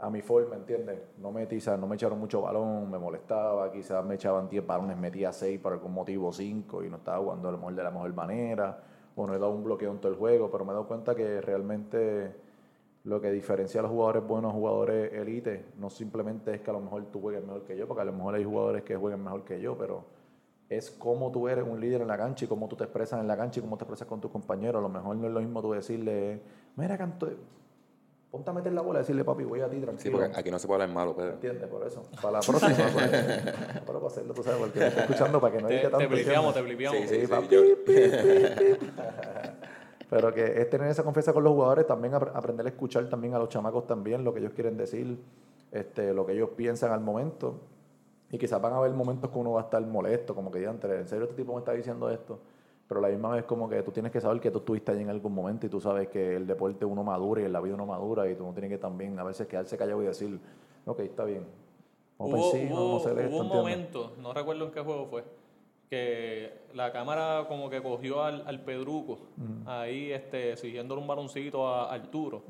a 0.00 0.08
mi 0.10 0.22
forma, 0.22 0.56
¿entiendes? 0.56 0.98
No 1.18 1.30
me, 1.30 1.46
quizás 1.46 1.78
no 1.78 1.86
me 1.86 1.96
echaron 1.96 2.18
mucho 2.18 2.40
balón, 2.40 2.90
me 2.90 2.98
molestaba, 2.98 3.70
quizás 3.70 4.04
me 4.04 4.14
echaban 4.14 4.48
10 4.48 4.66
balones, 4.66 4.96
metía 4.96 5.32
6 5.32 5.60
por 5.60 5.74
algún 5.74 5.92
motivo 5.92 6.32
5 6.32 6.84
y 6.84 6.88
no 6.90 6.96
estaba 6.96 7.18
jugando 7.18 7.48
a 7.48 7.52
lo 7.52 7.58
mejor 7.58 7.74
de 7.74 7.82
la 7.82 7.90
mejor 7.90 8.14
manera, 8.14 8.82
o 9.14 9.26
no 9.26 9.34
he 9.34 9.38
dado 9.38 9.52
un 9.52 9.62
bloqueo 9.62 9.90
en 9.90 9.98
todo 9.98 10.10
el 10.10 10.18
juego, 10.18 10.50
pero 10.50 10.64
me 10.64 10.70
he 10.70 10.74
dado 10.74 10.86
cuenta 10.86 11.14
que 11.14 11.40
realmente 11.42 12.34
lo 13.04 13.20
que 13.20 13.30
diferencia 13.30 13.80
a 13.80 13.82
los 13.82 13.92
jugadores 13.92 14.26
buenos, 14.26 14.52
jugadores 14.52 15.12
elite, 15.12 15.66
no 15.78 15.90
simplemente 15.90 16.54
es 16.54 16.60
que 16.62 16.70
a 16.70 16.72
lo 16.72 16.80
mejor 16.80 17.04
tú 17.06 17.20
juegues 17.20 17.42
mejor 17.42 17.64
que 17.64 17.76
yo, 17.76 17.86
porque 17.86 18.02
a 18.02 18.06
lo 18.06 18.12
mejor 18.12 18.34
hay 18.34 18.44
jugadores 18.44 18.82
que 18.82 18.96
jueguen 18.96 19.22
mejor 19.22 19.44
que 19.44 19.60
yo, 19.60 19.76
pero 19.76 20.04
es 20.70 20.90
cómo 20.90 21.30
tú 21.30 21.48
eres 21.48 21.64
un 21.66 21.80
líder 21.80 22.00
en 22.00 22.08
la 22.08 22.16
cancha 22.16 22.44
y 22.44 22.48
cómo 22.48 22.68
tú 22.68 22.76
te 22.76 22.84
expresas 22.84 23.20
en 23.20 23.26
la 23.26 23.36
cancha 23.36 23.58
y 23.58 23.62
cómo 23.62 23.76
te 23.76 23.84
expresas 23.84 24.06
con 24.06 24.20
tus 24.20 24.30
compañeros. 24.30 24.78
A 24.78 24.82
lo 24.82 24.88
mejor 24.88 25.16
no 25.16 25.26
es 25.26 25.32
lo 25.32 25.40
mismo 25.40 25.60
tú 25.60 25.72
decirle, 25.72 26.40
mira, 26.76 26.96
canto, 26.96 27.28
ponte 28.30 28.50
a 28.50 28.52
meter 28.52 28.72
la 28.72 28.80
bola 28.82 29.00
y 29.00 29.02
decirle, 29.02 29.24
papi, 29.24 29.44
voy 29.44 29.60
a 29.60 29.68
ti, 29.68 29.78
tranquilo. 29.80 29.98
Sí, 30.02 30.10
porque 30.10 30.38
aquí 30.38 30.50
no 30.50 30.58
se 30.58 30.66
puede 30.66 30.82
hablar 30.82 30.94
malo, 30.94 31.16
Pedro. 31.16 31.32
¿Entiendes? 31.32 31.68
Por 31.68 31.86
eso. 31.86 32.02
Para 32.22 32.32
la 32.32 32.40
próxima, 32.40 32.76
pero 33.86 33.98
para 34.00 34.06
hacerlo, 34.06 34.34
tú 34.34 34.42
sabes, 34.42 34.58
porque 34.60 34.78
me 34.78 34.86
estoy 34.86 35.02
escuchando 35.02 35.40
para 35.40 35.56
que 35.56 35.62
no 35.62 35.68
Te, 35.68 35.74
diga 35.74 35.88
te 35.90 35.96
tanto. 35.96 36.14
blipeamos, 36.14 36.54
te 36.54 36.62
blipeamos. 36.62 37.00
Sí, 37.00 37.08
sí, 37.08 37.14
Sí, 37.16 37.20
sí, 37.22 37.26
papi, 37.26 37.48
yo- 37.54 37.62
pip, 37.62 37.84
pip, 37.86 38.58
pip. 38.58 38.90
Pero 40.08 40.34
que 40.34 40.60
es 40.60 40.68
tener 40.70 40.88
esa 40.88 41.04
confianza 41.04 41.32
con 41.32 41.44
los 41.44 41.52
jugadores, 41.52 41.86
también 41.86 42.14
apr- 42.14 42.32
aprender 42.34 42.66
a 42.66 42.68
escuchar 42.70 43.08
también 43.08 43.34
a 43.34 43.38
los 43.38 43.48
chamacos 43.48 43.86
también 43.86 44.24
lo 44.24 44.32
que 44.34 44.40
ellos 44.40 44.52
quieren 44.54 44.76
decir, 44.76 45.18
este, 45.70 46.12
lo 46.12 46.26
que 46.26 46.32
ellos 46.32 46.50
piensan 46.56 46.90
al 46.92 47.00
momento. 47.00 47.60
Y 48.32 48.38
quizás 48.38 48.60
van 48.60 48.72
a 48.72 48.76
haber 48.78 48.92
momentos 48.92 49.30
que 49.30 49.38
uno 49.38 49.52
va 49.52 49.60
a 49.62 49.64
estar 49.64 49.80
molesto, 49.82 50.34
como 50.34 50.50
que 50.50 50.58
digan, 50.60 50.78
en 50.82 51.08
serio 51.08 51.24
este 51.24 51.36
tipo 51.36 51.52
me 51.52 51.60
está 51.60 51.72
diciendo 51.72 52.10
esto. 52.10 52.38
Pero 52.90 52.98
a 52.98 53.02
la 53.02 53.08
misma 53.10 53.30
vez 53.36 53.44
como 53.44 53.68
que 53.68 53.80
tú 53.84 53.92
tienes 53.92 54.10
que 54.10 54.20
saber 54.20 54.40
que 54.40 54.50
tú 54.50 54.58
estuviste 54.58 54.90
allí 54.90 55.02
en 55.02 55.10
algún 55.10 55.32
momento 55.32 55.64
y 55.64 55.68
tú 55.68 55.80
sabes 55.80 56.08
que 56.08 56.34
el 56.34 56.44
deporte 56.44 56.84
uno 56.84 57.04
madura 57.04 57.40
y 57.40 57.44
en 57.44 57.52
la 57.52 57.60
vida 57.60 57.74
uno 57.74 57.86
madura 57.86 58.28
y 58.28 58.34
tú 58.34 58.42
no 58.44 58.50
tienes 58.52 58.68
que 58.68 58.78
también 58.78 59.16
a 59.16 59.22
veces 59.22 59.46
quedarse 59.46 59.76
callado 59.78 60.02
y 60.02 60.06
decir, 60.06 60.40
ok, 60.86 60.98
está 60.98 61.22
bien. 61.24 61.46
Hubo, 62.18 62.34
hubo- 62.72 62.94
a 62.94 62.96
hacer 62.96 63.18
esto, 63.20 63.28
hubo 63.36 63.38
un 63.42 63.46
¿entiendes? 63.46 63.56
momento, 63.78 64.12
no 64.20 64.32
recuerdo 64.34 64.64
en 64.64 64.72
qué 64.72 64.80
juego 64.80 65.06
fue, 65.06 65.24
que 65.88 66.52
la 66.74 66.90
cámara 66.90 67.44
como 67.46 67.70
que 67.70 67.80
cogió 67.80 68.24
al, 68.24 68.42
al 68.44 68.60
Pedruco, 68.64 69.20
ahí 69.66 70.10
este, 70.10 70.56
siguiéndole 70.56 71.00
un 71.00 71.06
baloncito 71.06 71.68
a 71.68 71.92
Arturo. 71.94 72.42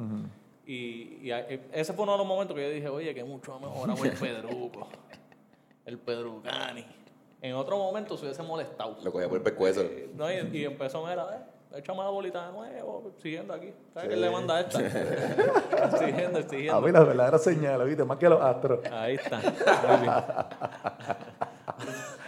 Y, 0.67 1.19
y 1.21 1.31
a- 1.33 1.41
e- 1.51 1.69
ese 1.73 1.93
fue 1.93 2.05
uno 2.05 2.13
de 2.13 2.19
los 2.19 2.27
momentos 2.27 2.57
que 2.57 2.63
yo 2.63 2.71
dije, 2.71 2.89
oye, 2.89 3.15
que 3.15 3.25
mucho 3.25 3.53
ha 3.57 3.59
mejorado 3.59 4.03
el 4.07 4.11
Pedruco, 4.19 4.87
el 5.85 5.99
Pedrucani. 5.99 6.85
En 7.43 7.55
otro 7.55 7.79
momento 7.79 8.17
se 8.17 8.25
hubiese 8.25 8.43
molestado. 8.43 8.97
Lo 9.03 9.13
cogía 9.13 9.29
por 9.29 9.39
el 9.39 9.43
pescuezo. 9.43 9.81
Eh, 9.81 10.11
no, 10.15 10.31
y, 10.31 10.37
y 10.53 10.65
empezó, 10.65 11.07
mira, 11.07 11.27
eh, 11.73 11.79
echamos 11.79 12.05
la 12.05 12.11
bolita 12.11 12.47
de 12.47 12.53
nuevo, 12.53 13.13
siguiendo 13.23 13.55
aquí. 13.55 13.73
¿Sabes 13.95 14.09
quién 14.09 14.21
le 14.21 14.31
manda 14.31 14.61
esta? 14.61 14.79
siguiendo, 15.99 16.43
siguiendo. 16.43 16.77
A 16.77 16.81
mí 16.81 16.93
la 16.93 17.05
verdadera 17.05 17.39
señal, 17.39 17.85
¿viste? 17.87 18.05
Más 18.05 18.19
que 18.19 18.29
los 18.29 18.41
astros. 18.43 18.81
Ahí 18.93 19.15
está. 19.15 19.41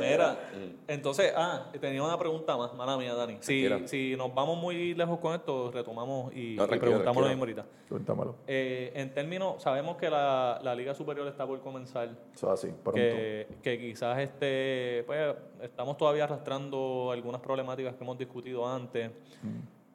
Mira, 0.00 0.32
Mm. 0.54 0.74
entonces, 0.88 1.32
ah, 1.36 1.70
tenía 1.80 2.02
una 2.02 2.18
pregunta 2.18 2.56
más, 2.56 2.74
mala 2.74 2.96
mía, 2.96 3.14
Dani. 3.14 3.38
Si, 3.40 3.68
si 3.86 4.16
nos 4.16 4.34
vamos 4.34 4.58
muy 4.58 4.94
lejos 4.94 5.18
con 5.18 5.34
esto, 5.34 5.70
retomamos 5.70 6.32
y, 6.34 6.56
No, 6.56 6.64
y 6.64 6.78
preguntamos 6.78 7.22
lo 7.22 7.28
mismo 7.28 7.42
ahorita. 7.42 7.66
Cuéntamelo. 7.88 8.34
Eh, 8.46 8.92
en 8.94 9.12
términos, 9.14 9.62
sabemos 9.62 9.96
que 9.96 10.10
la, 10.10 10.60
la 10.62 10.74
Liga 10.74 10.94
Superior 10.94 11.26
está 11.28 11.46
por 11.46 11.60
comenzar, 11.60 12.08
Eso 12.34 12.52
es 12.52 12.64
así, 12.64 12.68
pronto. 12.82 12.92
que, 12.94 13.46
que 13.62 13.78
quizás 13.78 14.18
este, 14.18 15.02
pues, 15.06 15.34
estamos 15.62 15.96
todavía 15.96 16.24
arrastrando 16.24 17.10
algunas 17.12 17.40
problemáticas 17.40 17.94
que 17.94 18.04
hemos 18.04 18.18
discutido 18.18 18.66
antes. 18.66 19.10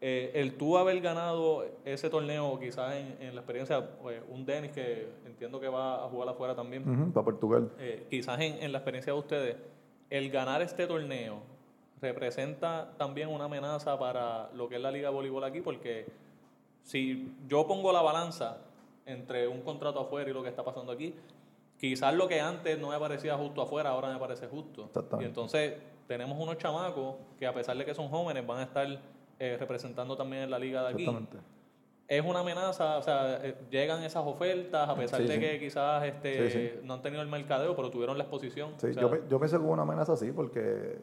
Eh, 0.05 0.31
el 0.35 0.55
tú 0.57 0.77
haber 0.77 0.99
ganado 0.99 1.65
ese 1.85 2.09
torneo, 2.09 2.59
quizás 2.59 2.93
en, 2.95 3.15
en 3.21 3.35
la 3.35 3.39
experiencia, 3.41 3.95
pues, 4.01 4.21
un 4.27 4.45
Denis 4.45 4.71
que 4.73 5.07
entiendo 5.25 5.61
que 5.61 5.69
va 5.69 6.03
a 6.03 6.09
jugar 6.09 6.27
afuera 6.27 6.53
también, 6.53 6.83
Ujú, 6.87 7.13
para 7.13 7.23
Portugal. 7.23 7.71
eh, 7.79 8.05
quizás 8.09 8.37
en, 8.41 8.61
en 8.61 8.71
la 8.73 8.79
experiencia 8.79 9.13
de 9.13 9.19
ustedes, 9.19 9.55
el 10.13 10.29
ganar 10.29 10.61
este 10.61 10.85
torneo 10.85 11.41
representa 11.99 12.93
también 12.97 13.29
una 13.29 13.45
amenaza 13.45 13.97
para 13.97 14.51
lo 14.53 14.69
que 14.69 14.75
es 14.75 14.81
la 14.81 14.91
Liga 14.91 15.09
de 15.09 15.15
Voleibol 15.15 15.43
aquí, 15.43 15.59
porque 15.59 16.05
si 16.83 17.33
yo 17.47 17.65
pongo 17.65 17.91
la 17.91 18.03
balanza 18.03 18.57
entre 19.07 19.47
un 19.47 19.61
contrato 19.61 19.99
afuera 19.99 20.29
y 20.29 20.33
lo 20.33 20.43
que 20.43 20.49
está 20.49 20.63
pasando 20.63 20.91
aquí, 20.91 21.15
quizás 21.79 22.13
lo 22.13 22.27
que 22.27 22.39
antes 22.39 22.77
no 22.77 22.89
me 22.89 22.99
parecía 22.99 23.35
justo 23.37 23.63
afuera, 23.63 23.89
ahora 23.89 24.13
me 24.13 24.19
parece 24.19 24.45
justo. 24.45 24.91
Y 25.19 25.23
entonces 25.23 25.77
tenemos 26.05 26.39
unos 26.39 26.59
chamacos 26.59 27.15
que 27.39 27.47
a 27.47 27.53
pesar 27.53 27.75
de 27.75 27.83
que 27.83 27.95
son 27.95 28.09
jóvenes, 28.09 28.45
van 28.45 28.59
a 28.59 28.63
estar 28.63 28.87
eh, 29.39 29.57
representando 29.59 30.15
también 30.15 30.43
en 30.43 30.51
la 30.51 30.59
liga 30.59 30.83
de 30.83 30.89
aquí. 30.89 31.07
Es 32.17 32.25
una 32.25 32.39
amenaza, 32.39 32.97
o 32.97 33.01
sea, 33.01 33.39
eh, 33.43 33.55
llegan 33.71 34.03
esas 34.03 34.23
ofertas 34.25 34.87
a 34.87 34.95
pesar 34.95 35.21
Sí, 35.21 35.27
de 35.27 35.33
sí. 35.35 35.39
que 35.39 35.59
quizás 35.59 36.03
este, 36.03 36.49
Sí, 36.51 36.57
sí. 36.59 36.79
no 36.83 36.93
han 36.95 37.01
tenido 37.01 37.21
el 37.21 37.27
mercadeo, 37.27 37.75
pero 37.75 37.89
tuvieron 37.89 38.17
la 38.17 38.23
exposición. 38.25 38.71
Sí, 38.77 38.87
O 38.87 38.93
sea, 38.93 39.01
yo, 39.01 39.27
yo 39.27 39.39
pensé 39.39 39.57
que 39.57 39.63
hubo 39.63 39.71
una 39.71 39.81
amenaza 39.83 40.13
así 40.13 40.31
porque 40.31 40.99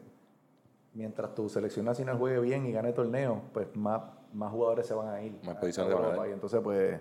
mientras 0.93 1.33
tu 1.35 1.49
selección 1.49 1.85
nacional 1.85 2.17
juegue 2.17 2.39
bien 2.39 2.65
y 2.65 2.71
gane 2.71 2.93
torneo, 2.93 3.41
pues 3.53 3.67
más, 3.75 4.01
más 4.33 4.51
jugadores 4.51 4.85
se 4.87 4.93
van 4.93 5.09
a 5.09 5.21
ir. 5.21 5.33
Más 5.43 5.55
posiciones 5.55 5.93
a 5.93 5.97
de 5.97 6.03
Europa. 6.03 6.27
Y 6.27 6.31
entonces, 6.31 6.61
pues, 6.63 6.99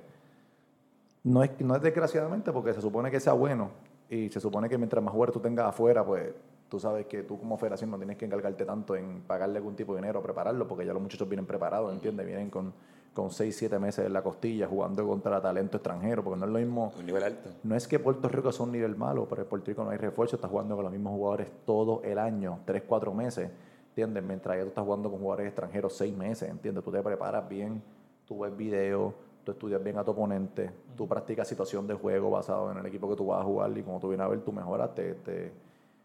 no 1.25 1.42
es, 1.44 1.51
no 1.61 1.77
es 1.77 1.83
desgraciadamente 1.83 2.53
porque 2.53 2.73
se 2.73 2.81
supone 2.81 3.11
que 3.11 3.20
sea 3.20 3.35
bueno 3.35 3.70
y 4.09 4.29
se 4.31 4.40
supone 4.40 4.68
que 4.68 4.79
mientras 4.79 5.03
más 5.05 5.12
jugadores 5.12 5.35
tú 5.35 5.40
tengas 5.40 5.66
afuera, 5.66 6.05
pues 6.05 6.33
tú 6.68 6.81
sabes 6.81 7.07
que 7.07 7.23
tú 7.25 7.38
como 7.38 7.59
federación 7.59 7.90
no 7.90 7.96
tienes 7.99 8.16
que 8.16 8.25
encargarte 8.25 8.64
tanto 8.64 8.96
en 8.96 9.23
pagarle 9.23 9.59
algún 9.59 9.77
tipo 9.77 9.92
de 9.94 10.01
dinero, 10.01 10.23
prepararlo, 10.23 10.66
porque 10.66 10.87
ya 10.87 10.92
los 10.92 11.03
muchachos 11.03 11.29
vienen 11.29 11.46
preparados, 11.46 11.92
¿entiendes? 11.92 12.27
Vienen 12.27 12.49
con, 12.49 12.73
con 13.14 13.31
6, 13.31 13.57
7 13.57 13.79
meses 13.79 14.07
en 14.07 14.12
la 14.12 14.23
costilla 14.23 14.66
jugando 14.68 15.07
contra 15.07 15.40
talento 15.40 15.77
extranjero, 15.79 16.23
porque 16.23 16.38
no 16.40 16.46
es 16.46 16.53
lo 16.53 16.59
mismo 16.59 16.92
Un 16.99 17.07
nivel 17.07 17.23
alto. 17.25 17.51
no 17.64 17.75
es 17.75 17.88
que 17.88 17.99
Puerto 17.99 18.29
Rico 18.29 18.53
sea 18.53 18.64
un 18.66 18.73
nivel 18.73 18.96
malo, 18.96 19.27
pero 19.29 19.42
en 19.42 19.49
Puerto 19.49 19.66
Rico 19.66 19.83
no 19.85 19.90
hay 19.90 19.99
refuerzo, 19.99 20.37
estás 20.37 20.51
jugando 20.51 20.75
con 20.77 20.85
los 20.85 20.92
mismos 20.92 21.12
jugadores 21.14 21.49
todo 21.66 22.03
el 22.05 22.18
año, 22.18 22.61
3, 22.64 22.85
4 22.87 23.12
meses, 23.12 23.51
¿entiendes? 23.88 24.23
Mientras 24.23 24.57
ya 24.57 24.62
tú 24.62 24.68
estás 24.68 24.85
jugando 24.85 25.11
con 25.11 25.18
jugadores 25.20 25.49
extranjeros 25.49 25.92
6 25.96 26.16
meses, 26.16 26.49
¿entiendes? 26.49 26.85
Tú 26.85 26.92
te 26.92 27.03
preparas 27.03 27.49
bien, 27.49 27.83
tú 28.27 28.38
ves 28.38 28.57
videos, 28.57 29.12
tú 29.44 29.53
estudias 29.53 29.83
bien 29.83 29.99
a 29.99 30.05
tu 30.05 30.12
oponente, 30.12 30.70
tú 30.96 31.09
practicas 31.09 31.49
situación 31.49 31.87
de 31.88 31.94
juego 31.94 32.31
basado 32.31 32.70
en 32.70 32.79
el 32.79 32.87
equipo 32.87 33.09
que 33.09 33.16
tú 33.16 33.27
vas 33.27 33.40
a 33.40 33.44
jugar 33.44 33.77
y 33.77 33.83
como 33.83 33.99
tú 33.99 34.09
vienes 34.09 34.25
a 34.25 34.29
ver, 34.29 34.40
tú 34.40 34.53
mejoras, 34.53 34.94
te, 34.94 35.14
te- 35.14 35.53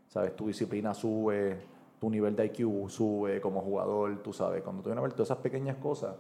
¿sabes? 0.07 0.35
Tu 0.35 0.47
disciplina 0.47 0.93
sube, 0.95 1.59
tu 1.99 2.09
nivel 2.09 2.35
de 2.35 2.45
IQ 2.47 2.89
sube 2.89 3.39
como 3.41 3.61
jugador, 3.61 4.17
tú 4.23 4.33
sabes, 4.33 4.63
cuando 4.63 4.81
tú 4.81 4.89
vienes 4.89 4.99
a 4.99 5.03
ver 5.03 5.13
todas 5.13 5.27
esas 5.27 5.37
pequeñas 5.37 5.77
cosas, 5.77 6.15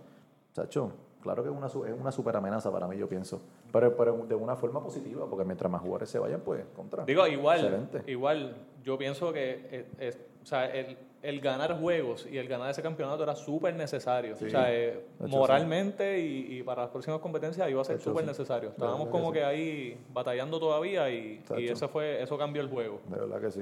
Chacho, 0.55 0.89
claro 1.21 1.43
que 1.43 1.49
es 1.49 1.55
una, 1.55 1.67
su- 1.67 1.83
es 1.83 1.93
una 1.99 2.13
super 2.13 2.33
amenaza 2.37 2.71
para 2.71 2.87
mí, 2.87 2.97
yo 2.97 3.09
pienso. 3.09 3.41
Pero, 3.73 3.93
pero 3.97 4.15
de 4.25 4.35
una 4.35 4.55
forma 4.55 4.81
positiva, 4.81 5.27
porque 5.29 5.43
mientras 5.43 5.69
más 5.69 5.81
jugadores 5.81 6.09
se 6.09 6.17
vayan, 6.17 6.39
pues, 6.39 6.63
contra. 6.73 7.03
Digo, 7.03 7.27
igual, 7.27 7.59
Excelente. 7.59 8.09
igual, 8.09 8.55
yo 8.83 8.97
pienso 8.97 9.33
que 9.33 9.85
es- 9.99 10.17
o 10.41 10.45
sea, 10.45 10.73
el, 10.73 10.95
el 11.23 11.41
ganar 11.41 11.77
juegos 11.79 12.25
y 12.31 12.37
el 12.37 12.47
ganar 12.47 12.69
ese 12.69 12.81
campeonato 12.83 13.23
era 13.23 13.35
súper 13.35 13.73
necesario. 13.75 14.35
Sí, 14.37 14.45
o 14.45 14.49
sea, 14.49 14.73
eh, 14.73 15.03
moralmente 15.27 16.19
y, 16.19 16.59
y 16.59 16.63
para 16.63 16.83
las 16.83 16.91
próximas 16.91 17.19
competencias 17.19 17.67
iba 17.69 17.81
a 17.81 17.83
ser 17.83 17.99
súper 17.99 18.23
sí. 18.23 18.27
necesario. 18.29 18.69
Estábamos 18.69 19.09
como 19.09 19.31
que 19.33 19.39
que 19.39 19.43
ahí 19.45 20.05
batallando 20.13 20.57
todavía 20.59 21.09
y, 21.09 21.43
y 21.57 21.67
fue 21.91 22.21
eso 22.21 22.37
cambió 22.37 22.61
el 22.61 22.69
juego. 22.69 23.01
De 23.09 23.17
verdad 23.19 23.41
que 23.41 23.51
sí. 23.51 23.61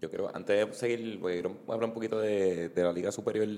Yo 0.00 0.10
creo, 0.10 0.30
antes 0.32 0.66
de 0.68 0.72
seguir, 0.74 1.18
voy 1.18 1.38
a 1.42 1.72
hablar 1.72 1.88
un 1.88 1.94
poquito 1.94 2.18
de, 2.20 2.68
de 2.70 2.82
la 2.84 2.92
Liga 2.92 3.10
Superior, 3.10 3.48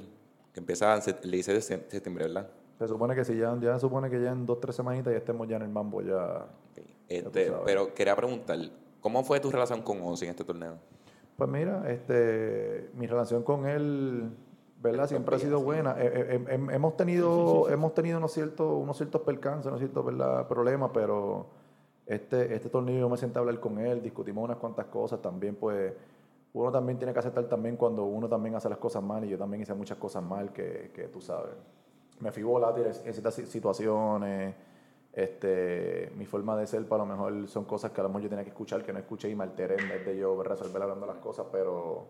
que 0.59 0.61
empieza 0.61 0.95
el 0.95 1.31
16 1.31 1.47
de 1.47 1.61
se- 1.63 1.91
septiembre, 1.91 2.27
¿verdad? 2.27 2.49
Se 2.79 2.89
supone 2.89 3.15
que 3.15 3.25
si 3.25 3.37
ya, 3.37 3.57
ya 3.61 3.75
se 3.75 3.81
supone 3.81 4.11
que 4.11 4.21
ya 4.21 4.33
en 4.33 4.45
dos, 4.47 4.61
tres 4.61 4.75
semanitas 4.77 5.13
ya 5.13 5.19
estemos 5.19 5.49
ya 5.49 5.57
en 5.57 5.63
el 5.63 5.69
mambo, 5.69 6.03
ya. 6.03 6.47
Ok. 6.47 6.85
Este, 7.09 7.47
sabes. 7.47 7.63
pero 7.65 7.95
quería 7.95 8.15
preguntar, 8.17 8.59
¿cómo 9.01 9.23
fue 9.25 9.41
tu 9.41 9.51
relación 9.51 9.83
con 9.83 10.01
Ozzy 10.03 10.25
en 10.27 10.31
este 10.33 10.45
torneo? 10.45 10.75
Pues 11.37 11.49
mira, 11.51 11.89
este, 11.91 12.91
mi 12.95 13.07
relación 13.07 13.43
con 13.45 13.67
él, 13.67 14.31
¿verdad? 14.83 15.07
Siempre 15.09 15.37
ha 15.37 15.39
sido 15.39 15.61
buena. 15.61 15.95
Eh, 15.99 16.11
eh, 16.45 16.45
hem- 16.57 16.73
hemos 16.75 16.97
tenido, 16.97 17.69
hemos 17.71 17.95
tenido 17.95 18.19
unos 18.19 18.33
ciertos, 18.33 18.81
unos 18.81 18.97
ciertos 18.97 19.23
percances, 19.23 19.67
unos 19.67 19.79
ciertos 19.79 20.05
¿verdad? 20.05 20.47
problemas, 20.49 20.91
pero 20.93 21.47
este, 22.07 22.53
este 22.55 22.69
torneo 22.69 22.99
yo 23.01 23.09
me 23.09 23.17
senté 23.17 23.39
a 23.39 23.41
hablar 23.41 23.59
con 23.61 23.79
él, 23.79 24.03
discutimos 24.03 24.45
unas 24.45 24.57
cuantas 24.59 24.87
cosas, 24.87 25.21
también 25.23 25.55
pues 25.57 25.93
uno 26.59 26.73
también 26.73 26.99
tiene 26.99 27.13
que 27.13 27.19
aceptar 27.21 27.45
también 27.45 27.77
cuando 27.77 28.05
uno 28.05 28.29
también 28.29 28.55
hace 28.57 28.69
las 28.69 28.79
cosas 28.79 29.03
mal 29.03 29.25
y 29.25 29.29
yo 29.29 29.39
también 29.39 29.63
hice 29.63 29.75
muchas 29.75 29.97
cosas 29.99 30.23
mal 30.23 30.53
que, 30.53 30.91
que 30.95 31.09
tú 31.09 31.21
sabes. 31.21 31.53
Me 32.21 32.33
fui 32.33 32.43
volátil 32.43 32.85
en 32.87 32.95
ciertas 33.13 33.35
si- 33.35 33.47
situaciones, 33.47 34.55
este, 35.13 36.11
mi 36.17 36.27
forma 36.27 36.57
de 36.57 36.67
ser, 36.67 36.87
para 36.89 37.05
lo 37.05 37.11
mejor 37.11 37.49
son 37.49 37.65
cosas 37.65 37.93
que 37.93 38.01
a 38.01 38.05
lo 38.05 38.09
mejor 38.09 38.23
yo 38.23 38.29
tenía 38.29 38.45
que 38.45 38.51
escuchar, 38.51 38.83
que 38.83 38.93
no 38.93 38.99
escuché 38.99 39.31
y 39.31 39.37
me 39.37 39.45
alteré 39.45 39.77
en 39.77 39.89
vez 39.89 40.05
de 40.05 40.17
yo 40.17 40.43
resolver 40.43 40.83
hablando 40.83 41.07
las 41.07 41.19
cosas, 41.19 41.47
pero 41.53 42.07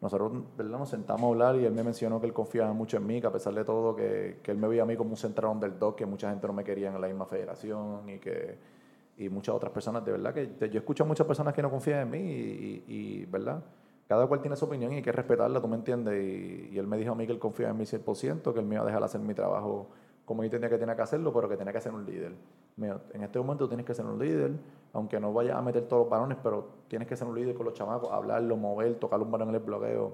nosotros 0.00 0.32
¿verdad? 0.56 0.78
nos 0.78 0.88
sentamos 0.90 1.24
a 1.24 1.26
hablar 1.28 1.56
y 1.56 1.64
él 1.64 1.72
me 1.72 1.82
mencionó 1.82 2.20
que 2.20 2.26
él 2.26 2.32
confiaba 2.34 2.72
mucho 2.74 2.98
en 2.98 3.06
mí, 3.06 3.20
que 3.20 3.26
a 3.26 3.32
pesar 3.32 3.54
de 3.54 3.64
todo, 3.64 3.96
que, 3.96 4.38
que 4.42 4.50
él 4.50 4.58
me 4.58 4.68
veía 4.68 4.82
a 4.82 4.86
mí 4.86 4.96
como 4.96 5.10
un 5.10 5.16
central 5.16 5.50
underdog, 5.52 5.96
que 5.96 6.04
mucha 6.06 6.30
gente 6.30 6.46
no 6.46 6.52
me 6.52 6.62
quería 6.62 6.88
en 6.94 7.00
la 7.00 7.06
misma 7.06 7.24
federación 7.24 8.08
y 8.08 8.18
que 8.18 8.77
y 9.18 9.28
muchas 9.28 9.54
otras 9.54 9.72
personas, 9.72 10.04
de 10.04 10.12
verdad, 10.12 10.32
que 10.34 10.70
yo 10.70 10.78
escucho 10.78 11.04
a 11.04 11.06
muchas 11.06 11.26
personas 11.26 11.54
que 11.54 11.62
no 11.62 11.70
confían 11.70 12.00
en 12.00 12.10
mí 12.10 12.18
y, 12.18 12.84
y- 12.88 13.22
y, 13.22 13.24
¿verdad? 13.26 13.62
Cada 14.06 14.26
cual 14.26 14.40
tiene 14.40 14.56
su 14.56 14.64
opinión 14.64 14.92
y 14.92 14.96
hay 14.96 15.02
que 15.02 15.12
respetarla, 15.12 15.60
tú 15.60 15.68
me 15.68 15.76
entiendes. 15.76 16.14
Y, 16.24 16.68
y 16.74 16.78
él 16.78 16.86
me 16.86 16.96
dijo 16.96 17.12
a 17.12 17.14
mí 17.14 17.26
que 17.26 17.32
él 17.32 17.38
confía 17.38 17.68
en 17.68 17.76
mí 17.76 17.84
100%, 17.86 18.52
que 18.54 18.60
él 18.60 18.66
me 18.66 18.76
iba 18.76 18.82
a 18.84 18.86
dejar 18.86 19.02
hacer 19.02 19.20
mi 19.20 19.34
trabajo 19.34 19.88
como 20.24 20.44
yo 20.44 20.50
tenía 20.50 20.68
que 20.68 20.76
tenía 20.78 20.94
que 20.94 21.02
hacerlo, 21.02 21.32
pero 21.32 21.48
que 21.48 21.56
tenía 21.56 21.72
que 21.72 21.80
ser 21.80 21.92
un 21.92 22.04
líder. 22.04 22.32
Dijo, 22.76 23.00
en 23.14 23.22
este 23.22 23.38
momento 23.38 23.66
tienes 23.66 23.86
que 23.86 23.94
ser 23.94 24.04
un 24.04 24.18
líder, 24.18 24.52
aunque 24.92 25.18
no 25.18 25.32
vayas 25.32 25.56
a 25.56 25.62
meter 25.62 25.82
todos 25.88 26.02
los 26.02 26.10
balones, 26.10 26.36
pero 26.42 26.68
tienes 26.88 27.08
que 27.08 27.16
ser 27.16 27.26
un 27.26 27.34
líder 27.34 27.54
con 27.54 27.64
los 27.64 27.74
chamacos, 27.74 28.10
hablarlo, 28.12 28.56
mover, 28.56 28.94
tocar 28.96 29.20
un 29.22 29.30
balón 29.30 29.48
en 29.50 29.54
el 29.56 29.60
bloqueo. 29.62 30.12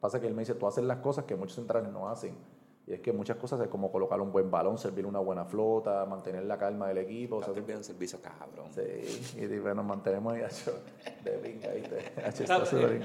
Pasa 0.00 0.20
que 0.20 0.26
él 0.26 0.34
me 0.34 0.42
dice, 0.42 0.54
tú 0.54 0.66
haces 0.66 0.84
las 0.84 0.98
cosas 0.98 1.24
que 1.24 1.36
muchos 1.36 1.56
centrales 1.56 1.90
no 1.92 2.08
hacen. 2.08 2.34
Y 2.86 2.92
es 2.92 3.00
que 3.00 3.12
muchas 3.12 3.36
cosas 3.38 3.60
es 3.62 3.68
como 3.68 3.90
colocar 3.90 4.20
un 4.20 4.30
buen 4.30 4.50
balón, 4.50 4.76
servir 4.76 5.06
una 5.06 5.18
buena 5.18 5.44
flota, 5.46 6.04
mantener 6.04 6.44
la 6.44 6.58
calma 6.58 6.88
del 6.88 6.98
equipo. 6.98 7.36
o 7.36 7.40
sea, 7.40 7.48
Estoy 7.48 7.64
bien 7.64 7.82
servicio, 7.82 8.20
cabrón. 8.20 8.66
Sí, 8.72 9.38
y 9.40 9.46
bueno, 9.58 9.76
nos 9.76 9.86
mantenemos 9.86 10.34
ahí 10.34 10.42
de 11.24 11.30
pinga, 11.38 11.70
¿viste? 11.70 11.98
Está 12.26 12.58
eh. 12.58 13.00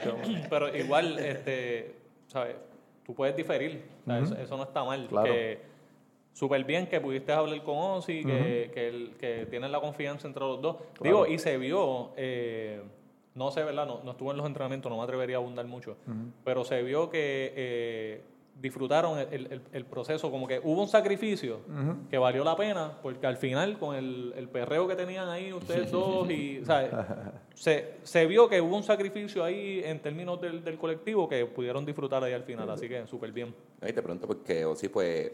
Pero 0.49 0.75
igual, 0.75 1.17
este, 1.19 1.95
¿sabes? 2.27 2.55
Tú 3.05 3.15
puedes 3.15 3.35
diferir. 3.37 3.81
o 4.05 4.11
eso, 4.13 4.35
eso 4.35 4.57
no 4.57 4.63
está 4.63 4.83
mal. 4.83 5.07
Claro. 5.07 5.31
Que 5.31 5.61
súper 6.33 6.63
bien 6.65 6.87
que 6.87 6.99
pudiste 6.99 7.31
hablar 7.31 7.63
con 7.63 7.77
Ozzy, 7.77 8.23
que, 8.25 8.71
que, 8.73 8.87
el- 8.89 9.15
que 9.17 9.45
tienen 9.49 9.71
la 9.71 9.79
confianza 9.79 10.27
entre 10.27 10.41
los 10.41 10.61
dos. 10.61 10.75
Digo, 11.01 11.25
y 11.25 11.39
se 11.39 11.57
vio, 11.57 12.11
eh, 12.17 12.81
no 13.35 13.49
sé, 13.51 13.63
¿verdad? 13.63 13.87
No, 13.87 14.03
no 14.03 14.11
estuve 14.11 14.31
en 14.31 14.37
los 14.37 14.45
entrenamientos, 14.45 14.89
no 14.91 14.97
me 14.97 15.03
atrevería 15.03 15.37
a 15.37 15.39
abundar 15.39 15.65
mucho, 15.67 15.95
pero 16.43 16.65
se 16.65 16.83
vio 16.83 17.09
que 17.09 17.53
eh, 17.55 18.21
disfrutaron 18.61 19.17
el, 19.19 19.27
el- 19.51 19.61
el 19.71 19.85
proceso, 19.85 20.29
como 20.29 20.47
que 20.47 20.59
hubo 20.63 20.81
un 20.81 20.87
sacrificio 20.87 21.59
que 22.09 22.17
valió 22.17 22.43
la 22.43 22.55
pena, 22.55 22.97
porque 23.01 23.25
al 23.25 23.37
final, 23.37 23.77
con 23.79 23.95
el, 23.95 24.33
el 24.35 24.49
perreo 24.49 24.87
que 24.87 24.95
tenían 24.95 25.29
ahí 25.29 25.53
ustedes 25.53 25.89
dos, 25.91 26.29
y, 26.29 26.63
¿sabes? 26.65 26.91
se, 27.53 27.93
se 28.03 28.25
vio 28.25 28.49
que 28.49 28.59
hubo 28.61 28.75
un 28.75 28.83
sacrificio 28.83 29.43
ahí 29.43 29.81
en 29.85 29.99
términos 30.01 30.41
del, 30.41 30.63
del 30.63 30.77
colectivo 30.77 31.27
que 31.29 31.45
pudieron 31.45 31.85
disfrutar 31.85 32.23
ahí 32.23 32.33
al 32.33 32.43
final, 32.43 32.69
así 32.69 32.87
que 32.89 33.07
súper 33.07 33.31
bien. 33.31 33.53
Y 33.81 33.93
te 33.93 34.01
pregunto 34.01 34.27
porque 34.27 34.65
Ozzy 34.65 34.89
pues 34.89 35.31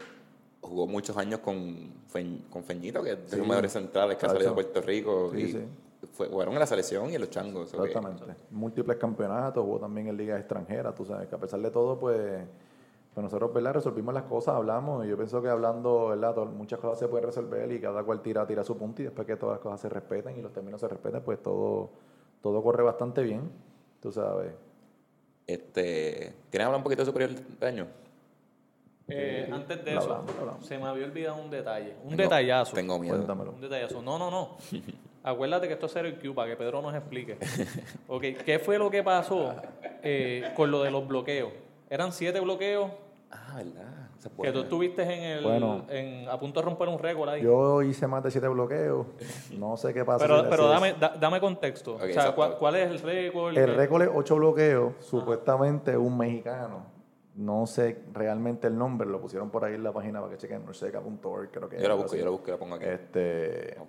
jugó 0.60 0.86
muchos 0.86 1.16
años 1.16 1.40
con, 1.40 1.92
Fe- 2.08 2.40
con 2.50 2.62
Feñito, 2.64 3.02
que 3.02 3.12
es 3.12 3.16
de 3.30 3.36
los 3.38 3.44
Sí. 3.44 3.50
mejores 3.50 3.72
centrales 3.72 4.16
que 4.16 4.26
ha 4.26 4.28
salido 4.30 4.50
de 4.50 4.54
Puerto 4.54 4.80
Rico. 4.82 5.30
Sí, 5.32 5.40
y 5.40 5.48
sí. 5.52 5.58
Fue, 6.12 6.28
jugaron 6.28 6.54
en 6.54 6.60
la 6.60 6.66
selección 6.66 7.10
y 7.10 7.14
en 7.14 7.20
los 7.20 7.30
changos. 7.30 7.72
Exactamente. 7.74 8.22
Múltiples 8.50 8.96
campeonatos, 8.96 9.64
hubo 9.66 9.78
también 9.78 10.08
en 10.08 10.16
ligas 10.16 10.38
extranjeras, 10.38 10.94
tú 10.94 11.04
sabes, 11.04 11.28
que 11.28 11.34
a 11.34 11.38
pesar 11.38 11.60
de 11.60 11.70
todo, 11.70 11.98
pues, 11.98 12.20
pues 13.16 13.24
nosotros, 13.24 13.50
¿verdad? 13.54 13.72
Resolvimos 13.72 14.12
las 14.12 14.24
cosas, 14.24 14.54
hablamos, 14.56 15.06
y 15.06 15.08
yo 15.08 15.16
pienso 15.16 15.40
que 15.40 15.48
hablando, 15.48 16.08
¿verdad? 16.08 16.36
Muchas 16.48 16.78
cosas 16.78 16.98
se 16.98 17.08
pueden 17.08 17.24
resolver 17.24 17.72
y 17.72 17.80
cada 17.80 18.02
cual 18.02 18.20
tira, 18.20 18.46
tira 18.46 18.62
su 18.62 18.76
punto 18.76 19.00
y 19.00 19.06
después 19.06 19.26
que 19.26 19.36
todas 19.36 19.54
las 19.54 19.60
cosas 19.62 19.80
se 19.80 19.88
respeten 19.88 20.36
y 20.36 20.42
los 20.42 20.52
términos 20.52 20.78
se 20.82 20.86
respeten, 20.86 21.22
pues 21.22 21.42
todo, 21.42 21.88
todo 22.42 22.62
corre 22.62 22.82
bastante 22.82 23.22
bien, 23.22 23.50
tú 24.02 24.12
sabes. 24.12 24.52
Este, 25.46 26.34
¿Quieren 26.50 26.66
hablar 26.66 26.76
un 26.80 26.82
poquito 26.84 27.00
de 27.02 27.06
superior 27.06 27.30
de 27.30 27.66
año? 27.66 27.86
Eh, 29.08 29.48
antes 29.50 29.82
de 29.82 29.96
eso, 29.96 30.22
se 30.60 30.76
me 30.76 30.84
había 30.84 31.06
olvidado 31.06 31.36
un 31.36 31.48
detalle. 31.50 31.94
Un 32.02 32.10
Tengo- 32.10 32.22
detallazo. 32.24 32.74
Tengo 32.74 32.98
miedo. 32.98 33.14
Cuéntamelo. 33.16 33.52
Un 33.52 33.60
detallazo. 33.62 34.02
No, 34.02 34.18
no, 34.18 34.30
no. 34.30 34.56
Acuérdate 35.22 35.68
que 35.68 35.72
esto 35.72 35.86
es 35.86 35.92
Zero 35.92 36.10
Q 36.20 36.34
para 36.34 36.50
que 36.50 36.56
Pedro 36.56 36.82
nos 36.82 36.94
explique. 36.94 37.38
Ok, 38.08 38.22
¿qué 38.44 38.58
fue 38.58 38.76
lo 38.78 38.90
que 38.90 39.02
pasó 39.02 39.54
eh, 40.02 40.52
con 40.54 40.70
lo 40.70 40.82
de 40.82 40.90
los 40.90 41.08
bloqueos? 41.08 41.50
Eran 41.88 42.12
siete 42.12 42.40
bloqueos 42.40 42.90
Ah, 43.30 43.54
¿verdad? 43.56 44.08
Que 44.42 44.52
tú 44.52 44.60
estuviste 44.60 45.02
en 45.02 45.22
el, 45.22 45.44
Bueno. 45.44 45.84
en, 45.88 46.28
a 46.28 46.38
punto 46.38 46.60
de 46.60 46.66
romper 46.66 46.88
un 46.88 46.98
récord 46.98 47.28
ahí. 47.28 47.42
Yo 47.42 47.82
hice 47.82 48.06
más 48.06 48.22
de 48.22 48.30
siete 48.30 48.48
bloqueos. 48.48 49.06
No 49.58 49.76
sé 49.76 49.92
qué 49.94 50.04
pasa. 50.04 50.24
pero 50.26 50.42
si- 50.44 50.50
pero 50.50 50.68
dame, 50.68 50.94
da- 50.94 51.14
dame 51.20 51.40
contexto. 51.40 51.96
O 51.96 52.00
sea. 52.00 52.34
¿cuál, 52.34 52.56
cuál 52.56 52.76
es 52.76 52.88
el 52.90 52.98
récord? 53.00 53.48
El 53.50 53.54
¿Qué- 53.54 53.66
récord 53.66 54.02
es 54.02 54.10
ocho 54.12 54.36
bloqueos, 54.36 54.94
supuestamente 55.00 55.96
un 55.96 56.16
mexicano. 56.16 56.86
No 57.34 57.66
sé 57.66 58.02
realmente 58.14 58.66
el 58.68 58.78
nombre, 58.78 59.06
lo 59.08 59.20
pusieron 59.20 59.50
por 59.50 59.64
ahí 59.64 59.74
en 59.74 59.82
la 59.84 59.92
página 59.92 60.20
para 60.20 60.32
que 60.32 60.38
chequen, 60.38 60.64
norseca.org, 60.64 61.50
creo 61.50 61.68
que 61.68 61.80
Yo 61.80 61.88
la 61.88 61.94
busco, 61.94 62.10
así. 62.10 62.18
yo 62.18 62.24
la 62.24 62.30
busco 62.30 62.50
la 62.50 62.56
pongo 62.56 62.76
aquí. 62.76 62.86
Este, 62.86 63.74
no. 63.76 63.86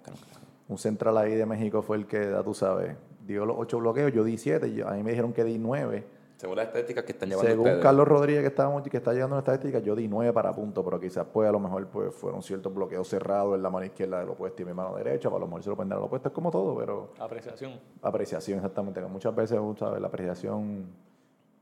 un 0.67 0.78
central 0.78 1.17
ahí 1.17 1.34
de 1.36 1.45
México 1.45 1.82
fue 1.82 1.95
el 1.95 2.06
que, 2.08 2.30
ya 2.32 2.43
tú 2.43 2.54
sabes, 2.54 2.97
dio 3.26 3.45
los 3.45 3.56
ocho 3.58 3.78
bloqueos, 3.80 4.12
yo 4.12 4.23
di 4.26 4.38
siete, 4.38 4.73
yo- 4.73 4.88
a 4.88 4.91
mí 4.93 5.04
me 5.04 5.12
dijeron 5.12 5.32
que 5.32 5.45
di 5.45 5.58
nueve. 5.58 6.06
Según 6.38 6.56
las 6.56 6.67
estadísticas 6.67 7.04
que 7.04 7.13
están 7.13 7.30
llevando 7.30 7.50
Según 7.50 7.65
ustedes. 7.65 7.84
Carlos 7.84 8.08
Rodríguez 8.08 8.41
que, 8.43 8.47
estábamos, 8.50 8.84
que 8.84 8.97
está 8.97 9.12
llegando 9.12 9.36
en 9.36 9.39
estadística, 9.39 9.80
yo 9.80 9.95
di 9.95 10.08
nueve 10.08 10.32
para 10.32 10.54
punto, 10.54 10.86
pero 10.86 11.00
quizás 11.00 11.26
pues 11.34 11.50
a 11.50 11.52
lo 11.52 11.60
mejor 11.60 11.88
pues 11.88 12.13
fueron 12.13 12.43
ciertos 12.43 12.71
bloqueos 12.73 13.08
cerrados 13.08 13.56
en 13.56 13.63
la 13.63 13.71
mano 13.71 13.88
izquierda 13.88 14.19
del 14.19 14.30
opuesto 14.30 14.62
y 14.62 14.65
mi 14.65 14.73
mano 14.73 14.95
derecha, 14.95 15.30
para 15.30 15.38
a 15.38 15.39
lo 15.41 15.47
mejor 15.47 15.63
se 15.63 15.69
lo 15.71 15.76
pueden 15.76 15.89
dar 15.89 15.97
al 15.97 16.06
opuesto, 16.06 16.30
es 16.30 16.36
como 16.36 16.52
todo, 16.52 16.78
pero 16.78 17.10
Apreciación. 17.19 17.80
apreciación 18.04 18.58
exactamente, 18.60 19.02
que 19.02 19.08
muchas 19.08 19.34
veces, 19.34 19.60
¿sabes? 19.80 20.00
La 20.00 20.08
apreciación, 20.10 20.86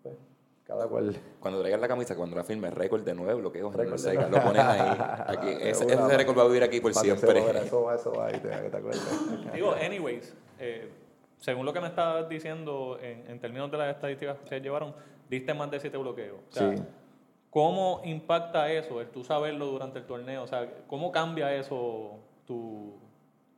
pues, 0.04 0.18
cada 0.66 0.88
cual... 0.88 1.16
Cuando 1.40 1.62
traigas 1.62 1.80
la 1.80 1.88
camisa, 1.88 2.18
cuando 2.18 2.36
la 2.36 2.44
firme, 2.44 2.70
récord 2.70 3.04
de 3.04 3.16
nueve 3.16 3.36
bloqueos 3.36 3.74
Récord 3.74 4.02
de 4.02 4.30
lo 4.30 4.44
pones 4.44 4.62
ahí. 4.62 4.98
Aquí. 5.38 5.50
Ese, 5.62 5.86
ese 5.86 6.18
récord 6.18 6.38
va 6.38 6.42
a 6.42 6.48
vivir 6.48 6.64
aquí 6.64 6.82
por 6.82 6.94
siempre. 6.94 7.40
Eso 7.64 7.84
va, 7.84 7.96
eso 7.96 8.12
va, 8.12 8.30
y 8.30 8.40
te, 8.40 8.50
que 8.50 8.70
te 8.70 8.78
acuerdes. 8.78 9.54
Digo, 9.54 9.74
anyways, 9.74 10.36
eh, 10.60 10.90
según 11.46 11.64
lo 11.64 11.74
que 11.74 11.80
me 11.80 11.86
estabas 11.86 12.28
diciendo 12.28 12.98
en, 13.00 13.30
en 13.30 13.40
términos 13.40 13.70
de 13.70 13.78
las 13.78 13.96
estadísticas 13.96 14.36
que 14.40 14.48
se 14.48 14.60
llevaron, 14.62 14.96
diste 15.30 15.54
más 15.54 15.70
de 15.70 15.80
siete 15.80 15.96
bloqueos. 15.96 16.40
O 16.50 16.52
sea, 16.52 16.76
Sí. 16.76 16.84
¿Cómo 17.52 18.02
impacta 18.04 18.70
eso, 18.72 19.00
el 19.00 19.10
tú 19.12 19.24
saberlo 19.24 19.68
durante 19.68 20.00
el 20.00 20.06
torneo? 20.06 20.42
O 20.44 20.48
sea, 20.48 20.68
¿cómo 20.88 21.12
cambia 21.12 21.56
eso 21.56 22.16
tu, 22.48 22.96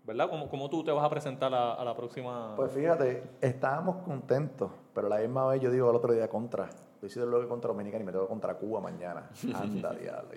¿verdad? 0.03 0.29
¿Cómo, 0.29 0.49
cómo 0.49 0.69
tú 0.69 0.83
te 0.83 0.91
vas 0.91 1.03
a 1.03 1.09
presentar 1.09 1.53
a, 1.53 1.75
a 1.75 1.85
la 1.85 1.95
próxima? 1.95 2.53
Pues 2.57 2.73
fíjate, 2.73 3.23
estábamos 3.39 4.03
contentos, 4.03 4.69
pero 4.93 5.07
la 5.07 5.19
misma 5.19 5.47
vez 5.47 5.61
yo 5.61 5.71
digo 5.71 5.89
al 5.89 5.95
otro 5.95 6.13
día 6.13 6.27
contra. 6.27 6.69
Yo 7.01 7.07
hice 7.07 7.21
el 7.21 7.27
bloque 7.27 7.47
contra 7.47 7.69
Dominicana 7.69 8.03
y 8.03 8.05
me 8.05 8.11
tengo 8.11 8.27
contra 8.27 8.53
Cuba 8.55 8.81
mañana. 8.81 9.29
Anda, 9.55 9.93
diablo. 9.93 10.29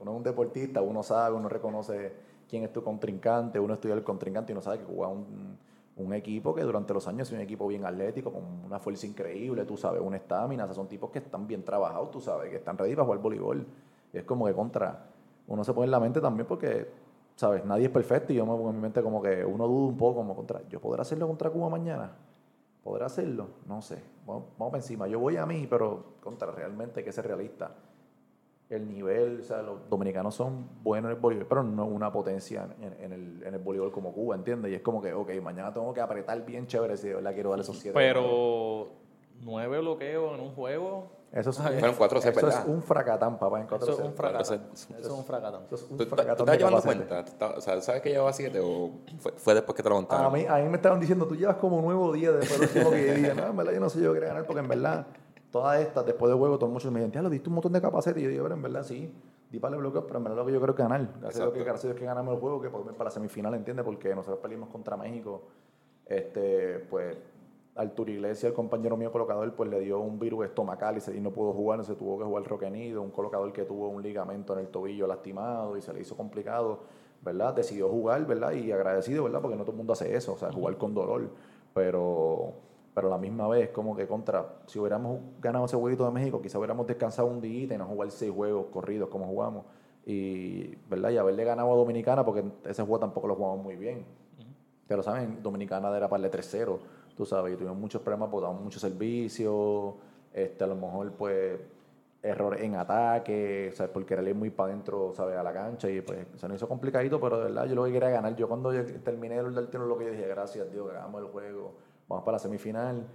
Uno 0.00 0.10
es 0.10 0.16
un 0.16 0.22
deportista, 0.22 0.80
uno 0.80 1.02
sabe, 1.02 1.36
uno 1.36 1.50
reconoce 1.50 2.12
quién 2.48 2.64
es 2.64 2.72
tu 2.72 2.82
contrincante, 2.82 3.60
uno 3.60 3.74
estudia 3.74 3.94
el 3.94 4.02
contrincante 4.02 4.52
y 4.52 4.54
uno 4.54 4.62
sabe 4.62 4.78
que 4.78 4.84
Cuba 4.84 5.08
es 5.08 5.12
un, 5.14 5.51
un 5.96 6.14
equipo 6.14 6.54
que 6.54 6.62
durante 6.62 6.94
los 6.94 7.06
años 7.06 7.28
es 7.28 7.34
un 7.34 7.40
equipo 7.40 7.66
bien 7.68 7.84
atlético, 7.84 8.32
con 8.32 8.42
una 8.64 8.78
fuerza 8.78 9.06
increíble, 9.06 9.64
tú 9.64 9.76
sabes, 9.76 10.00
una 10.00 10.16
estamina. 10.16 10.64
O 10.64 10.66
sea, 10.66 10.74
son 10.74 10.88
tipos 10.88 11.10
que 11.10 11.18
están 11.18 11.46
bien 11.46 11.64
trabajados, 11.64 12.10
tú 12.10 12.20
sabes, 12.20 12.50
que 12.50 12.56
están 12.56 12.78
ready 12.78 12.94
para 12.94 13.04
jugar 13.04 13.20
voleibol. 13.20 13.66
Es 14.12 14.24
como 14.24 14.46
que 14.46 14.54
contra. 14.54 15.06
Uno 15.46 15.64
se 15.64 15.72
pone 15.72 15.86
en 15.86 15.90
la 15.90 16.00
mente 16.00 16.20
también 16.20 16.46
porque, 16.46 16.88
¿sabes? 17.36 17.64
Nadie 17.64 17.86
es 17.86 17.90
perfecto 17.90 18.32
y 18.32 18.36
yo 18.36 18.46
me 18.46 18.52
pongo 18.52 18.70
en 18.70 18.76
mi 18.76 18.82
mente 18.82 19.02
como 19.02 19.20
que 19.20 19.44
uno 19.44 19.66
duda 19.66 19.88
un 19.88 19.96
poco, 19.96 20.16
como 20.16 20.34
contra. 20.34 20.62
¿Yo 20.68 20.80
podré 20.80 21.02
hacerlo 21.02 21.26
contra 21.26 21.50
Cuba 21.50 21.68
mañana? 21.68 22.12
¿Podrá 22.82 23.06
hacerlo? 23.06 23.48
No 23.66 23.82
sé. 23.82 24.02
Vamos, 24.26 24.44
vamos 24.58 24.74
encima. 24.74 25.06
Yo 25.08 25.20
voy 25.20 25.36
a 25.36 25.46
mí, 25.46 25.66
pero 25.68 26.04
contra 26.22 26.50
realmente 26.50 27.00
hay 27.00 27.04
que 27.04 27.12
ser 27.12 27.26
realista. 27.26 27.70
El 28.74 28.88
nivel, 28.88 29.40
o 29.40 29.44
sea, 29.44 29.60
los 29.60 29.88
dominicanos 29.90 30.34
son 30.34 30.66
buenos 30.82 31.10
en 31.10 31.16
el 31.16 31.20
voleibol, 31.20 31.46
pero 31.46 31.62
no 31.62 31.84
una 31.84 32.10
potencia 32.10 32.66
en, 32.80 32.94
en 33.04 33.12
el, 33.12 33.42
en 33.44 33.52
el 33.54 33.60
voleibol 33.60 33.92
como 33.92 34.12
Cuba, 34.12 34.34
¿entiendes? 34.34 34.72
Y 34.72 34.74
es 34.76 34.80
como 34.82 35.02
que, 35.02 35.12
ok, 35.12 35.30
mañana 35.42 35.72
tengo 35.74 35.92
que 35.92 36.00
apretar 36.00 36.42
bien 36.46 36.66
chévere 36.66 36.96
si 36.96 37.08
de 37.08 37.16
verdad 37.16 37.34
quiero 37.34 37.50
dar 37.50 37.60
esos 37.60 37.76
siete. 37.78 37.94
Pero 37.94 38.88
nueve 39.42 39.78
bloqueos 39.80 40.34
en 40.34 40.40
un 40.40 40.54
juego, 40.54 41.08
eso 41.32 41.50
es, 41.50 41.58
cuatro 41.98 42.20
sets, 42.20 42.36
eso 42.38 42.48
es 42.48 42.56
un 42.66 42.82
fracatán, 42.82 43.38
papá, 43.38 43.60
en 43.60 43.66
cuatro 43.66 43.88
eso 43.90 43.92
es 43.92 43.98
un 43.98 44.04
sets. 44.06 44.16
fracatán. 44.16 44.60
Eso 44.72 44.88
es 44.98 45.08
un 45.10 45.24
fracatán. 45.24 45.60
Eso 45.66 45.74
es 45.74 45.82
un 45.82 45.88
¿Tú, 45.88 45.96
tú- 45.96 46.04
tú 46.04 46.16
fracatán 46.16 46.38
estás 46.46 46.58
llevando 46.58 46.82
cuenta? 46.82 47.24
¿Tú 47.24 47.30
estás- 47.32 47.56
O 47.58 47.60
sea, 47.60 47.80
¿sabes 47.82 48.00
que 48.02 48.08
llevaba 48.10 48.32
siete 48.32 48.58
o 48.60 48.90
fue, 49.18 49.32
fue 49.32 49.54
después 49.54 49.76
que 49.76 49.82
te 49.82 49.88
lo 49.90 49.96
A 49.96 49.98
contaron? 49.98 50.32
mí, 50.32 50.46
a 50.48 50.56
mí 50.56 50.68
me 50.68 50.76
estaban 50.76 50.98
diciendo, 51.00 51.26
tú 51.26 51.34
llevas 51.36 51.56
como 51.56 51.80
nuevo 51.82 52.12
día 52.12 52.32
después 52.32 52.58
del 52.58 52.68
último 52.70 52.90
que 52.90 53.14
dije, 53.14 53.34
no, 53.34 53.46
en 53.48 53.56
verdad 53.56 53.72
yo 53.72 53.80
no 53.80 53.88
sé 53.90 54.00
yo 54.00 54.12
quería 54.14 54.28
ganar, 54.28 54.46
porque 54.46 54.60
en 54.60 54.68
verdad, 54.68 55.06
todas 55.52 55.80
estas, 55.80 56.04
después 56.06 56.28
del 56.30 56.38
juego, 56.38 56.58
todos 56.58 56.72
muchos 56.72 56.90
me 56.90 57.08
ya 57.10 57.22
lo 57.22 57.30
diste 57.30 57.48
un 57.48 57.54
montón 57.54 57.72
de 57.72 57.80
capacete. 57.80 58.18
Y 58.20 58.24
yo 58.24 58.30
digo, 58.30 58.42
pero 58.44 58.56
en 58.56 58.62
verdad 58.62 58.82
sí, 58.82 59.12
di 59.50 59.58
para 59.60 59.76
el 59.76 59.80
bloqueo, 59.82 60.06
pero 60.06 60.18
en 60.18 60.24
verdad 60.24 60.38
lo 60.38 60.46
que 60.46 60.52
yo 60.52 60.60
creo 60.60 60.72
es 60.72 60.78
ganar. 60.78 61.08
Gracias 61.20 61.46
a 61.46 61.52
que, 61.52 61.62
gracias 61.62 61.94
que 61.94 62.04
ganamos 62.04 62.34
el 62.34 62.40
juego, 62.40 62.60
que 62.60 62.70
para 62.70 63.04
la 63.04 63.10
semifinal, 63.10 63.54
¿entiendes? 63.54 63.84
Porque 63.84 64.14
nosotros 64.14 64.40
perdimos 64.40 64.68
contra 64.70 64.96
México. 64.96 65.42
Este, 66.06 66.78
pues, 66.90 67.16
Artur 67.74 68.10
Iglesias, 68.10 68.44
el 68.50 68.52
compañero 68.54 68.96
mío 68.96 69.10
colocador, 69.12 69.50
pues 69.54 69.70
le 69.70 69.80
dio 69.80 69.98
un 70.00 70.18
virus 70.18 70.44
estomacal 70.46 70.96
y, 70.96 71.00
se- 71.00 71.16
y 71.16 71.20
no 71.20 71.30
pudo 71.30 71.52
jugar, 71.52 71.82
se 71.84 71.94
tuvo 71.94 72.18
que 72.18 72.24
jugar 72.24 72.44
roquenido, 72.44 73.00
un 73.02 73.10
colocador 73.10 73.50
que 73.52 73.64
tuvo 73.64 73.88
un 73.88 74.02
ligamento 74.02 74.52
en 74.54 74.58
el 74.60 74.68
tobillo 74.68 75.06
lastimado 75.06 75.76
y 75.76 75.80
se 75.82 75.92
le 75.94 76.00
hizo 76.00 76.14
complicado, 76.16 76.80
¿verdad? 77.22 77.54
Decidió 77.54 77.88
jugar, 77.88 78.26
¿verdad? 78.26 78.52
Y 78.52 78.72
agradecido, 78.72 79.24
¿verdad? 79.24 79.40
Porque 79.40 79.56
no 79.56 79.62
todo 79.62 79.72
el 79.72 79.78
mundo 79.78 79.94
hace 79.94 80.14
eso, 80.14 80.34
o 80.34 80.36
sea, 80.36 80.52
jugar 80.52 80.76
con 80.76 80.92
dolor, 80.92 81.30
pero 81.72 82.52
pero 82.94 83.08
a 83.08 83.10
la 83.10 83.18
misma 83.18 83.48
vez 83.48 83.70
como 83.70 83.96
que 83.96 84.06
contra, 84.06 84.56
si 84.66 84.78
hubiéramos 84.78 85.20
ganado 85.40 85.64
ese 85.64 85.76
jueguito 85.76 86.04
de 86.04 86.10
México, 86.10 86.42
quizá 86.42 86.58
hubiéramos 86.58 86.86
descansado 86.86 87.28
un 87.28 87.40
día 87.40 87.74
y 87.74 87.78
no 87.78 87.86
jugar 87.86 88.10
seis 88.10 88.32
juegos 88.32 88.66
corridos 88.70 89.08
como 89.08 89.26
jugamos, 89.26 89.64
y, 90.04 90.74
¿verdad? 90.88 91.10
Y 91.10 91.16
haberle 91.16 91.44
ganado 91.44 91.72
a 91.72 91.76
Dominicana, 91.76 92.24
porque 92.24 92.44
ese 92.64 92.82
juego 92.82 92.98
tampoco 92.98 93.28
lo 93.28 93.36
jugamos 93.36 93.62
muy 93.62 93.76
bien. 93.76 94.04
Pero, 94.86 95.02
¿saben? 95.02 95.42
Dominicana 95.42 95.96
era 95.96 96.08
para 96.08 96.24
el 96.24 96.30
3-0, 96.30 96.78
tú 97.16 97.24
sabes, 97.24 97.54
y 97.54 97.56
tuvimos 97.56 97.78
muchos 97.78 98.02
problemas, 98.02 98.28
porque 98.30 98.46
damos 98.46 98.62
muchos 98.62 98.82
servicios, 98.82 99.94
este, 100.32 100.64
a 100.64 100.66
lo 100.66 100.74
mejor, 100.74 101.12
pues, 101.12 101.60
errores 102.22 102.62
en 102.62 102.76
ataque, 102.76 103.72
¿sabes? 103.74 103.90
Porque 103.92 104.14
era 104.14 104.22
ir 104.22 104.34
muy 104.34 104.50
para 104.50 104.72
adentro, 104.72 105.12
¿sabes? 105.14 105.36
A 105.36 105.42
la 105.42 105.52
cancha, 105.52 105.90
y 105.90 106.00
pues 106.00 106.26
se 106.36 106.46
nos 106.46 106.56
hizo 106.56 106.68
complicadito, 106.68 107.20
pero 107.20 107.38
de 107.38 107.44
verdad 107.44 107.66
yo 107.66 107.74
lo 107.74 107.84
que 107.84 107.92
quería 107.92 108.10
ganar. 108.10 108.36
Yo 108.36 108.48
cuando 108.48 108.70
terminé 109.04 109.38
el 109.38 109.54
del 109.54 109.68
tiro, 109.68 109.86
lo 109.86 109.98
que 109.98 110.04
yo 110.06 110.10
dije, 110.12 110.28
gracias, 110.28 110.70
Dios, 110.70 110.88
que 110.88 110.96
hagamos 110.96 111.20
el 111.20 111.28
juego, 111.28 111.72
vamos 112.12 112.24
para 112.24 112.36
la 112.36 112.38
semifinal. 112.38 113.06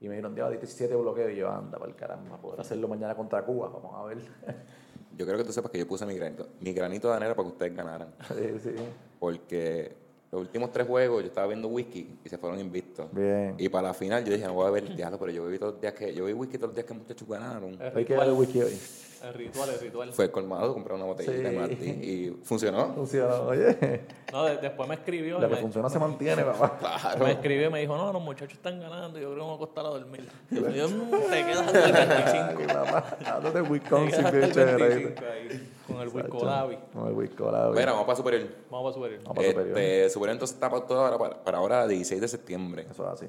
Y 0.00 0.08
me 0.08 0.14
dijeron, 0.14 0.34
diste 0.34 0.58
17 0.58 0.96
bloqueos, 0.96 1.32
y 1.32 1.36
yo, 1.36 1.50
anda, 1.50 1.76
para 1.78 1.90
el 1.90 1.96
caramba, 1.96 2.36
poder 2.36 2.60
hacerlo 2.60 2.86
mañana 2.86 3.14
contra 3.16 3.44
Cuba, 3.44 3.68
vamos 3.68 3.94
a 3.94 4.04
ver. 4.04 4.18
Yo 5.16 5.26
creo 5.26 5.36
que 5.36 5.44
tú 5.44 5.52
sepas 5.52 5.72
que 5.72 5.78
yo 5.78 5.88
puse 5.88 6.06
mi 6.06 6.14
granito, 6.14 6.46
mi 6.60 6.72
granito 6.72 7.08
de 7.08 7.16
arena 7.16 7.34
para 7.34 7.48
que 7.48 7.52
ustedes 7.52 7.74
ganaran. 7.74 8.14
sí, 8.28 8.60
sí. 8.62 8.70
Porque 9.18 9.96
los 10.30 10.42
últimos 10.42 10.70
tres 10.70 10.86
juegos 10.86 11.22
yo 11.22 11.26
estaba 11.26 11.48
viendo 11.48 11.66
whisky 11.66 12.20
y 12.24 12.28
se 12.28 12.38
fueron 12.38 12.60
invictos. 12.60 13.12
Bien. 13.12 13.56
Y 13.58 13.68
para 13.68 13.88
la 13.88 13.94
final 13.94 14.24
yo 14.24 14.32
dije, 14.32 14.46
no 14.46 14.54
voy 14.54 14.68
a 14.68 14.70
ver 14.70 14.84
el 14.84 14.94
diablo, 14.94 15.18
pero 15.18 15.32
yo 15.32 15.42
bebí 15.42 15.58
todos 15.58 15.72
los 15.72 15.80
días 15.80 15.94
que, 15.94 16.14
yo 16.14 16.24
bebí 16.24 16.38
whisky 16.38 16.56
todos 16.56 16.68
los 16.68 16.76
días 16.76 16.86
que 16.86 16.94
muchachos 16.94 17.28
ganaron. 17.28 17.72
El 17.82 17.96
Hay 17.96 18.04
que 18.04 18.14
darle 18.14 18.30
ritual, 18.30 18.32
whisky 18.34 18.62
hoy. 18.62 18.78
El 19.22 19.34
ritual, 19.34 19.68
el 19.70 19.80
ritual. 19.80 20.12
Fue 20.12 20.30
colmado, 20.30 20.72
compré 20.74 20.94
una 20.94 21.04
botellita 21.04 21.36
Sí. 21.36 21.42
de 21.42 21.50
Martí 21.52 21.84
y 21.90 22.38
funcionó. 22.44 22.94
Funcionó, 22.94 23.42
oye. 23.46 24.00
No, 24.32 24.44
de- 24.44 24.56
después 24.58 24.88
me 24.88 24.94
escribió. 24.94 25.38
Lo 25.38 25.48
que 25.48 25.54
me- 25.56 25.60
funciona 25.60 25.88
se 25.90 25.98
mantiene, 25.98 26.42
papá. 26.44 26.78
Claro. 27.00 27.24
Me 27.24 27.32
escribió 27.32 27.68
y 27.68 27.72
me 27.72 27.80
dijo, 27.80 27.96
no, 27.96 28.12
los 28.12 28.22
muchachos 28.22 28.52
están 28.54 28.80
ganando, 28.80 29.18
yo 29.18 29.32
creo 29.32 29.36
que 29.36 29.40
me 29.40 29.42
voy 29.44 29.52
a 29.52 29.56
acostar 29.56 29.86
a 29.86 29.88
dormir. 29.88 30.28
Y 30.50 30.54
yo, 30.76 30.88
"Mm, 30.88 31.10
te 31.30 31.44
quedas 31.44 31.66
hasta 31.66 31.86
el 31.86 31.92
25. 31.92 32.60
Ay, 32.60 32.66
papá. 32.66 33.16
Dándote 33.24 33.62
Te 33.62 33.68
Wisconsin, 33.70 34.10
quedas 34.10 34.24
hasta 34.24 34.30
bien 34.32 34.44
el 34.44 34.52
chévere. 34.52 34.88
25 34.94 35.24
ahí, 35.32 35.68
con 35.86 35.96
el 36.00 36.08
Wisco 36.08 36.44
Davi. 36.44 36.78
Con 36.92 37.06
el 37.08 37.12
whisky 37.14 37.36
colado. 37.36 37.72
Bueno, 37.72 37.92
vamos 37.92 38.06
para 38.06 38.16
superior. 38.16 38.48
Vamos 38.70 38.90
a 38.90 38.94
subir. 38.98 39.20
Vamos 39.24 39.36
para 39.36 39.48
superior. 39.48 39.78
Este, 39.78 40.10
superior 40.10 40.32
entonces 40.34 40.54
está 40.54 40.70
para, 40.70 40.86
todo 40.86 41.00
ahora, 41.04 41.18
para, 41.18 41.44
para 41.44 41.58
ahora 41.58 41.86
16 41.86 42.20
de 42.20 42.28
septiembre. 42.28 42.86
Eso 42.90 43.04
es 43.06 43.12
así. 43.12 43.26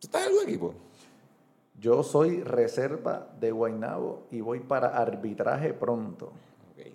¿Tú 0.00 0.06
estás 0.06 0.22
en 0.22 0.28
algún 0.28 0.42
equipo? 0.48 0.74
Yo 1.80 2.02
soy 2.02 2.42
reserva 2.42 3.28
de 3.38 3.52
Guaynabo 3.52 4.26
y 4.30 4.40
voy 4.40 4.60
para 4.60 4.88
arbitraje 4.88 5.72
pronto. 5.72 6.32
Ok. 6.72 6.86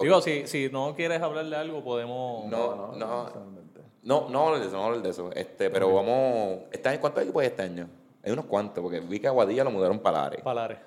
Digo, 0.00 0.20
si, 0.20 0.46
si 0.46 0.68
no 0.68 0.94
quieres 0.94 1.22
hablar 1.22 1.46
de 1.46 1.56
algo, 1.56 1.82
podemos... 1.82 2.50
No, 2.50 2.92
no. 2.94 3.20
necesariamente. 3.22 3.80
No, 4.02 4.28
no 4.28 4.46
hablo 4.46 4.60
de 4.60 4.66
eso, 4.66 4.76
no 4.76 4.84
hablo 4.84 5.00
de 5.00 5.10
eso. 5.10 5.32
Este, 5.32 5.70
pero 5.70 5.92
vamos. 5.94 6.64
¿este 6.72 6.88
año, 6.88 7.00
¿Cuántos 7.00 7.22
equipos 7.22 7.40
hay 7.40 7.48
este 7.48 7.62
año? 7.62 7.88
Hay 8.22 8.32
unos 8.32 8.44
cuantos, 8.46 8.82
porque 8.82 9.00
vi 9.00 9.18
que 9.18 9.28
Aguadilla 9.28 9.64
lo 9.64 9.70
mudaron 9.70 9.98
para 10.00 10.22
Lares. 10.22 10.42
Palares. 10.42 10.78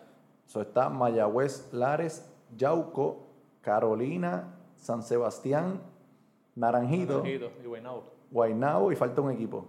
Eso 0.47 0.61
está 0.61 0.89
Mayagüez, 0.89 1.73
Lares, 1.73 2.29
Yauco, 2.55 3.25
Carolina, 3.61 4.55
San 4.75 5.01
Sebastián, 5.01 5.81
Naranjito, 6.55 7.17
Naranjito 7.17 7.51
y 7.63 7.67
Guaynabo. 7.67 8.03
Guaynabo 8.29 8.91
y 8.91 8.95
falta 8.95 9.21
un 9.21 9.31
equipo. 9.31 9.65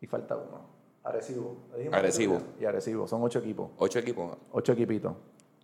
Y 0.00 0.06
falta 0.06 0.36
uno. 0.36 0.77
Arecibo. 1.08 1.56
¿Le 1.72 1.78
dijimos 1.78 1.98
Arecibo. 1.98 2.38
Y 2.60 2.64
Arecibo. 2.64 3.06
Son 3.06 3.22
ocho 3.22 3.38
equipos. 3.40 3.70
Ocho 3.78 3.98
equipos, 3.98 4.36
Ocho 4.52 4.72
equipitos. 4.72 5.12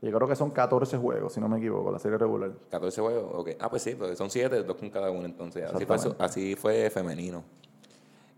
Yo 0.02 0.12
creo 0.12 0.28
que 0.28 0.36
son 0.36 0.50
14 0.50 0.98
juegos, 0.98 1.32
si 1.32 1.40
no 1.40 1.48
me 1.48 1.56
equivoco, 1.58 1.90
la 1.90 1.98
serie 1.98 2.18
regular. 2.18 2.52
14 2.70 3.00
juegos. 3.00 3.34
ok. 3.34 3.50
Ah, 3.58 3.70
pues 3.70 3.82
sí, 3.82 3.94
pues 3.94 4.18
son 4.18 4.28
siete, 4.30 4.62
dos 4.62 4.76
con 4.76 4.90
cada 4.90 5.10
uno 5.10 5.24
entonces. 5.24 5.64
Así 5.72 5.86
fue, 5.86 5.96
así 6.18 6.56
fue 6.56 6.90
femenino. 6.90 7.42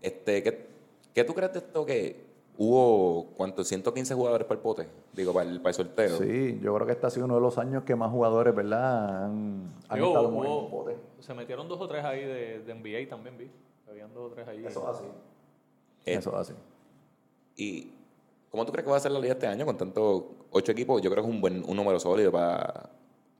Este, 0.01 0.41
¿qué, 0.43 0.67
qué 1.13 1.23
tú 1.25 1.33
crees 1.33 1.51
de 1.51 1.59
esto 1.59 1.85
que 1.85 2.25
hubo, 2.57 3.31
¿cuántos? 3.35 3.67
115 3.67 4.13
jugadores 4.15 4.47
para 4.47 4.57
el 4.59 4.61
pote, 4.63 4.87
digo, 5.11 5.33
para 5.33 5.49
el, 5.49 5.57
para 5.59 5.69
el 5.71 5.75
sorteo. 5.75 6.17
Sí, 6.19 6.57
yo 6.61 6.73
creo 6.73 6.85
que 6.87 6.93
este 6.93 7.05
ha 7.07 7.09
sido 7.09 7.25
uno 7.25 7.35
de 7.35 7.41
los 7.41 7.57
años 7.57 7.83
que 7.83 7.95
más 7.97 8.11
jugadores, 8.11 8.55
¿verdad? 8.55 9.25
Han, 9.25 9.73
han 9.89 9.95
Digo, 9.97 10.07
estado 10.09 10.29
hubo- 10.29 10.45
en 10.45 10.63
el 10.65 10.71
pote. 10.71 10.97
se 11.19 11.33
metieron 11.33 11.67
dos 11.67 11.81
o 11.81 11.87
tres 11.87 12.05
ahí 12.05 12.23
de, 12.23 12.59
de 12.59 12.73
NBA 12.75 13.09
también, 13.09 13.37
vi. 13.37 13.51
Habían 13.89 14.13
dos 14.13 14.31
o 14.31 14.33
tres 14.33 14.47
ahí. 14.47 14.65
Eso 14.65 14.81
es 14.89 14.95
así. 14.95 15.05
Eh, 16.05 16.13
Eso 16.13 16.29
es 16.29 16.35
así. 16.37 16.53
¿Y 17.57 17.91
cómo 18.51 18.65
tú 18.65 18.71
crees 18.71 18.85
que 18.85 18.91
va 18.91 18.97
a 18.97 18.99
ser 19.01 19.11
la 19.11 19.19
liga 19.19 19.33
este 19.33 19.47
año 19.47 19.65
con 19.65 19.75
tantos 19.77 20.23
ocho 20.51 20.71
equipos? 20.71 21.01
Yo 21.01 21.09
creo 21.11 21.23
que 21.23 21.29
es 21.29 21.35
un 21.35 21.41
buen 21.41 21.63
un 21.67 21.75
número 21.75 21.99
sólido 21.99 22.31
para, 22.31 22.63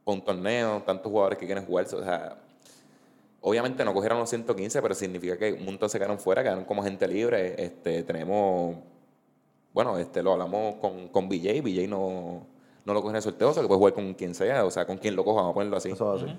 para 0.04 0.16
un 0.16 0.22
torneo, 0.26 0.82
tantos 0.86 1.10
jugadores 1.12 1.38
que 1.38 1.46
quieren 1.46 1.66
jugar. 1.66 1.86
O 1.86 2.04
sea, 2.04 2.38
obviamente 3.42 3.86
no 3.86 3.94
cogieron 3.94 4.18
los 4.20 4.30
115, 4.30 4.82
pero 4.82 4.96
significa 4.96 5.38
que 5.38 5.54
un 5.54 5.66
montón 5.66 5.90
se 5.90 5.98
quedaron 5.98 6.20
fuera, 6.20 6.42
quedaron 6.44 6.66
como 6.66 6.84
gente 6.84 7.08
libre. 7.08 7.56
Este, 7.64 8.04
tenemos, 8.04 8.76
bueno, 9.74 9.98
este, 9.98 10.22
lo 10.24 10.34
hablamos 10.34 10.76
con, 10.82 11.08
con 11.10 11.30
BJ, 11.30 11.62
BJ 11.62 11.88
no, 11.88 12.42
no 12.86 12.94
lo 12.94 13.02
coge 13.02 13.12
en 13.12 13.16
el 13.18 13.22
sorteo, 13.22 13.50
o 13.50 13.54
sea, 13.54 13.62
que 13.62 13.68
puede 13.68 13.78
jugar 13.80 13.94
con 13.94 14.14
quien 14.16 14.34
sea, 14.34 14.66
o 14.66 14.72
sea, 14.72 14.86
con 14.86 14.98
quien 14.98 15.16
lo 15.16 15.24
coja, 15.24 15.42
vamos 15.42 15.52
a 15.52 15.54
ponerlo 15.54 15.78
así. 15.78 15.92
Eso 15.92 16.16
es 16.16 16.24
así. 16.24 16.36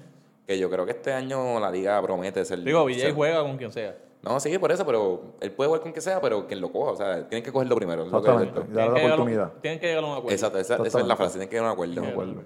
Que 0.47 0.59
yo 0.59 0.69
creo 0.71 0.85
que 0.87 0.93
este 0.93 1.13
año 1.13 1.61
la 1.61 1.71
liga 1.71 2.01
promete 2.03 2.43
ser... 2.45 2.61
Digo, 2.63 2.85
VJ 2.85 3.01
ser- 3.01 3.15
juega 3.15 3.43
con 3.43 3.57
quien 3.59 3.71
sea. 3.71 3.97
No, 4.23 4.41
sí, 4.41 4.59
por 4.59 4.73
eso, 4.73 4.85
pero 4.85 5.21
él 5.41 5.53
puede 5.53 5.69
jugar 5.69 5.83
con 5.83 5.93
quien 5.93 6.03
sea, 6.03 6.21
pero 6.21 6.47
quien 6.47 6.61
lo 6.61 6.73
coja, 6.73 6.91
o 6.91 6.97
sea, 6.97 7.29
tienen 7.29 7.45
que 7.45 7.53
cogerlo 7.53 7.77
primero. 7.77 8.03
es 8.05 8.11
lo 8.11 8.21
que- 8.23 8.29
Exactamente. 8.31 8.73
Y 8.73 8.75
darle 8.75 8.93
la 8.95 9.01
que 9.01 9.07
oportunidad. 9.07 9.53
tienen 9.63 9.79
que 9.81 9.87
llegar 9.87 10.03
a 10.03 10.07
un 10.07 10.13
acuerdo. 10.13 10.31
Exacto, 10.33 10.59
esa, 10.59 10.77
esa 10.85 11.01
es 11.01 11.07
la 11.07 11.17
frase, 11.17 11.33
tienen 11.35 11.49
que 11.49 11.55
llegar 11.57 11.71
a 11.71 11.73
un 11.75 12.07
acuerdo. 12.09 12.43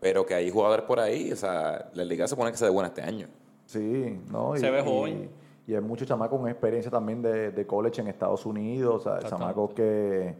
Pero 0.00 0.26
que 0.26 0.34
hay 0.34 0.50
jugadores 0.50 0.84
por 0.84 0.98
ahí, 0.98 1.32
o 1.32 1.36
sea, 1.36 1.90
la 1.94 2.04
liga 2.04 2.26
se 2.26 2.30
supone 2.30 2.50
que 2.50 2.56
se 2.56 2.64
de 2.64 2.70
buena 2.72 2.88
este 2.88 3.02
año. 3.02 3.28
Sí, 3.66 4.20
¿no? 4.30 4.56
Se 4.56 4.66
y, 4.66 4.70
ve 4.70 4.80
y- 4.80 4.84
joven. 4.84 5.30
Y 5.64 5.74
hay 5.76 5.80
muchos 5.80 6.08
chamacos 6.08 6.40
con 6.40 6.48
experiencia 6.48 6.90
también 6.90 7.22
de, 7.22 7.52
de 7.52 7.66
college 7.68 8.00
en 8.00 8.08
Estados 8.08 8.44
Unidos, 8.44 9.06
o 9.06 9.10
sea, 9.20 9.28
chamacos 9.28 9.72
que, 9.74 10.34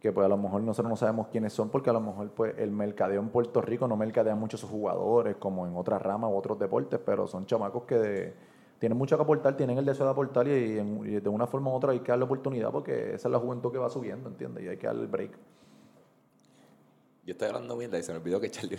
que 0.00 0.12
pues 0.12 0.24
a 0.24 0.28
lo 0.28 0.38
mejor 0.38 0.62
nosotros 0.62 0.88
no 0.88 0.96
sabemos 0.96 1.26
quiénes 1.30 1.52
son 1.52 1.68
porque 1.68 1.90
a 1.90 1.92
lo 1.92 2.00
mejor 2.00 2.30
pues 2.30 2.54
el 2.56 2.70
mercadeo 2.70 3.20
en 3.20 3.28
Puerto 3.28 3.60
Rico 3.60 3.86
no 3.86 3.96
mercadea 3.98 4.34
mucho 4.34 4.56
a 4.56 4.60
sus 4.60 4.70
jugadores 4.70 5.36
como 5.36 5.66
en 5.66 5.76
otras 5.76 6.00
ramas 6.00 6.30
u 6.32 6.36
otros 6.36 6.58
deportes, 6.58 6.98
pero 7.04 7.26
son 7.26 7.44
chamacos 7.44 7.82
que 7.84 7.96
de- 7.96 8.34
tienen 8.78 8.96
mucho 8.98 9.16
que 9.16 9.22
aportar, 9.22 9.56
tienen 9.56 9.78
el 9.78 9.84
deseo 9.84 10.06
de 10.06 10.12
aportar 10.12 10.46
y, 10.48 10.78
en- 10.78 11.02
y 11.06 11.20
de 11.20 11.28
una 11.28 11.46
forma 11.46 11.70
u 11.70 11.74
otra 11.74 11.92
hay 11.92 12.00
que 12.00 12.12
darle 12.12 12.24
oportunidad 12.24 12.70
porque 12.70 13.14
esa 13.14 13.28
es 13.28 13.32
la 13.32 13.38
juventud 13.38 13.72
que 13.72 13.78
va 13.78 13.88
subiendo, 13.90 14.28
¿entiendes? 14.28 14.64
Y 14.64 14.68
hay 14.68 14.76
que 14.76 14.86
darle 14.86 15.02
el 15.02 15.08
break. 15.08 15.30
Yo 17.24 17.32
estoy 17.32 17.48
hablando 17.48 17.76
mierda 17.76 17.98
y 17.98 18.02
se 18.02 18.12
me 18.12 18.18
olvidó 18.18 18.40
que 18.40 18.50
Charlie... 18.50 18.78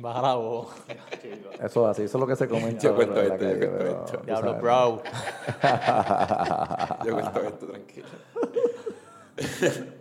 Baja 0.00 0.22
la 0.22 0.34
voz. 0.36 0.68
Eso 1.60 1.84
es 1.84 1.90
así, 1.90 2.02
eso 2.04 2.18
es 2.18 2.20
lo 2.20 2.26
que 2.28 2.36
se 2.36 2.46
comenta. 2.48 2.78
Yo 2.82 2.94
cuento 2.94 3.20
esto, 3.20 3.36
yo 3.36 3.58
cuento 3.58 3.76
pero, 3.78 4.04
esto. 4.04 4.18
Diablo, 4.24 4.54
bro. 4.60 5.02
Yo 7.04 7.12
cuento 7.14 7.40
esto, 7.40 7.66
tranquilo. 7.66 8.06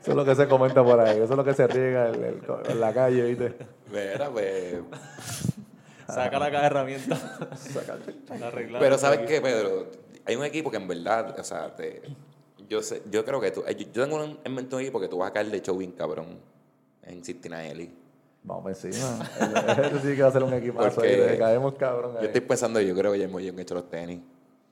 Eso 0.00 0.10
es 0.10 0.16
lo 0.16 0.24
que 0.24 0.34
se 0.34 0.46
comenta 0.48 0.84
por 0.84 1.00
ahí, 1.00 1.16
eso 1.16 1.32
es 1.32 1.36
lo 1.38 1.44
que 1.44 1.54
se 1.54 1.66
riega 1.66 2.10
en, 2.10 2.22
el- 2.24 2.42
en 2.68 2.80
la 2.80 2.92
calle, 2.92 3.22
¿viste? 3.24 3.56
Mira, 3.90 4.28
pues... 4.30 4.74
Saca 6.06 6.38
la 6.38 6.50
caja 6.50 6.60
de 6.60 6.66
herramientas. 6.66 7.22
La 8.40 8.48
arreglar. 8.48 8.80
Pero 8.80 8.98
¿sabes 8.98 9.20
qué, 9.20 9.40
Pedro? 9.40 9.86
Hay 10.26 10.36
un 10.36 10.44
equipo 10.44 10.70
que 10.70 10.76
en 10.76 10.88
verdad, 10.88 11.38
o 11.38 11.44
sea, 11.44 11.74
te- 11.74 12.02
yo 12.68 12.82
sé, 12.82 13.02
yo 13.10 13.24
creo 13.24 13.40
que 13.40 13.50
tú... 13.50 13.62
Yo, 13.66 13.86
yo 13.92 14.04
tengo 14.04 14.16
un, 14.22 14.38
en 14.42 14.54
mente 14.54 14.74
un 14.74 14.82
equipo 14.82 15.00
que 15.00 15.08
tú 15.08 15.18
vas 15.18 15.30
a 15.30 15.32
caer 15.32 15.50
de 15.50 15.60
show 15.60 15.76
bien 15.76 15.92
cabrón 15.92 16.38
en 17.02 17.24
Cincinnati. 17.24 17.92
Vamos 18.42 18.62
por 18.62 18.72
encima. 18.72 19.18
Ese 19.78 20.00
sí 20.00 20.16
que 20.16 20.22
va 20.22 20.28
a 20.28 20.32
ser 20.32 20.42
un 20.42 20.52
equipazo 20.52 20.96
Porque 20.96 21.08
ahí, 21.08 21.16
le 21.30 21.38
caemos 21.38 21.74
cabrón 21.76 22.14
Yo 22.14 22.20
estoy 22.26 22.40
pensando, 22.42 22.80
yo 22.80 22.94
creo 22.94 23.12
que 23.12 23.18
ya 23.18 23.24
hemos 23.24 23.42
hecho 23.42 23.74
los 23.74 23.88
tenis. 23.88 24.20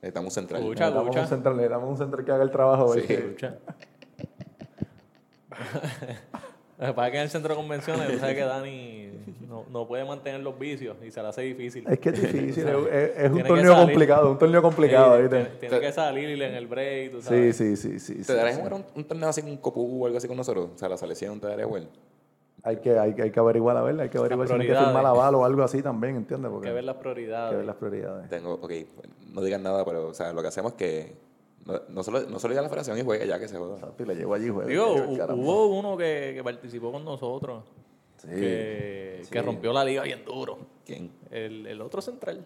Necesitamos 0.01 0.31
un 0.31 0.35
central. 0.35 0.61
Escucha, 0.61 0.81
Necesitamos 0.85 1.07
lucha. 1.07 1.21
un 1.21 1.27
central, 1.27 1.55
necesitamos 1.55 1.89
un 1.89 1.97
central 1.97 2.25
que 2.25 2.31
haga 2.31 2.43
el 2.43 2.51
trabajo. 2.51 2.93
Sí. 2.93 3.03
Lo 6.87 6.93
que 6.93 6.93
pasa 6.95 7.07
es 7.07 7.11
que 7.11 7.17
en 7.17 7.23
el 7.23 7.29
centro 7.29 7.49
de 7.49 7.55
convenciones, 7.55 8.11
tú 8.11 8.19
sabes 8.19 8.35
que 8.35 8.43
Dani 8.43 9.09
no, 9.47 9.65
no 9.71 9.87
puede 9.87 10.03
mantener 10.05 10.41
los 10.41 10.57
vicios 10.57 10.97
y 11.05 11.11
se 11.11 11.21
le 11.21 11.27
hace 11.29 11.41
difícil. 11.43 11.85
Es 11.87 11.99
que 11.99 12.09
es 12.09 12.21
difícil, 12.21 12.67
es, 12.67 13.17
es- 13.17 13.31
un 13.31 13.43
torneo 13.43 13.75
complicado, 13.75 14.31
un 14.31 14.37
torneo 14.37 14.61
complicado, 14.61 15.15
Sí, 15.15 15.21
¿viste? 15.23 15.35
tiene, 15.37 15.59
tiene 15.59 15.79
que 15.79 15.91
salir 15.91 16.41
en 16.41 16.53
el 16.55 16.67
break, 16.67 17.11
tú 17.11 17.17
Sí, 17.21 17.27
sabes. 17.27 17.55
sí, 17.57 17.75
sí, 17.77 17.99
sí. 17.99 18.15
¿Te 18.15 18.23
sí, 18.23 18.33
darías 18.33 18.55
sí. 18.55 18.61
jugar 18.61 18.73
un, 18.73 18.85
un 18.95 19.03
torneo 19.05 19.29
así 19.29 19.41
con 19.41 19.55
Copú 19.57 20.03
o 20.03 20.05
algo 20.05 20.17
así 20.17 20.27
con 20.27 20.37
nosotros? 20.37 20.69
O 20.75 20.77
sea, 20.77 20.89
la 20.89 20.97
selección 20.97 21.39
te 21.39 21.47
daría 21.47 21.65
jugar. 21.65 21.83
Hay 22.65 22.77
que, 22.77 22.97
hay, 22.97 23.13
que- 23.13 23.21
hay 23.23 23.31
que 23.31 23.39
averiguar, 23.39 23.75
a 23.77 23.81
ver, 23.83 23.99
hay 23.99 24.09
que 24.09 24.17
averiguar 24.17 24.47
si 24.47 24.53
hay 24.53 24.59
que 24.67 24.75
firmar 24.75 25.05
aval 25.05 25.35
o 25.35 25.43
algo 25.45 25.63
así 25.63 25.81
también, 25.81 26.15
¿entiendes? 26.15 26.47
Hay 26.49 26.53
Porque 26.53 26.67
que 26.69 26.73
ver 26.73 26.83
las 26.85 26.95
hay 26.95 27.01
prioridades. 27.01 27.51
que 27.51 27.57
ver 27.57 27.65
las 27.65 27.75
prioridades. 27.75 28.29
Tengo, 28.29 28.53
ok, 28.53 28.71
no 29.33 29.41
digan 29.41 29.63
nada, 29.63 29.83
pero 29.85 30.07
o 30.07 30.13
sea, 30.13 30.31
lo 30.33 30.41
que 30.41 30.47
hacemos 30.47 30.71
es 30.73 30.77
que 30.77 31.13
no, 31.65 31.81
no 31.89 32.03
solo, 32.03 32.21
no 32.21 32.39
solo 32.39 32.53
ir 32.53 32.59
a 32.59 32.63
la 32.63 32.69
federación 32.69 32.97
y 32.97 33.03
juegue 33.03 33.27
ya 33.27 33.39
que 33.39 33.47
se 33.47 33.57
joda. 33.57 33.75
Exacto, 33.75 34.03
y 34.03 34.05
le 34.05 34.15
llevo 34.15 34.33
allí, 34.33 34.49
juega. 34.49 34.69
Digo, 34.69 34.95
llevo 35.07 35.33
hubo 35.35 35.67
uno 35.79 35.97
que, 35.97 36.33
que 36.35 36.43
participó 36.43 36.91
con 36.91 37.03
nosotros, 37.05 37.63
Sí. 38.17 38.29
que, 38.29 39.19
sí. 39.23 39.29
que 39.31 39.41
rompió 39.41 39.73
la 39.73 39.83
liga 39.83 40.03
bien 40.03 40.23
duro. 40.23 40.57
¿Quién? 40.85 41.11
El, 41.29 41.65
el 41.67 41.81
otro 41.81 42.01
central. 42.01 42.45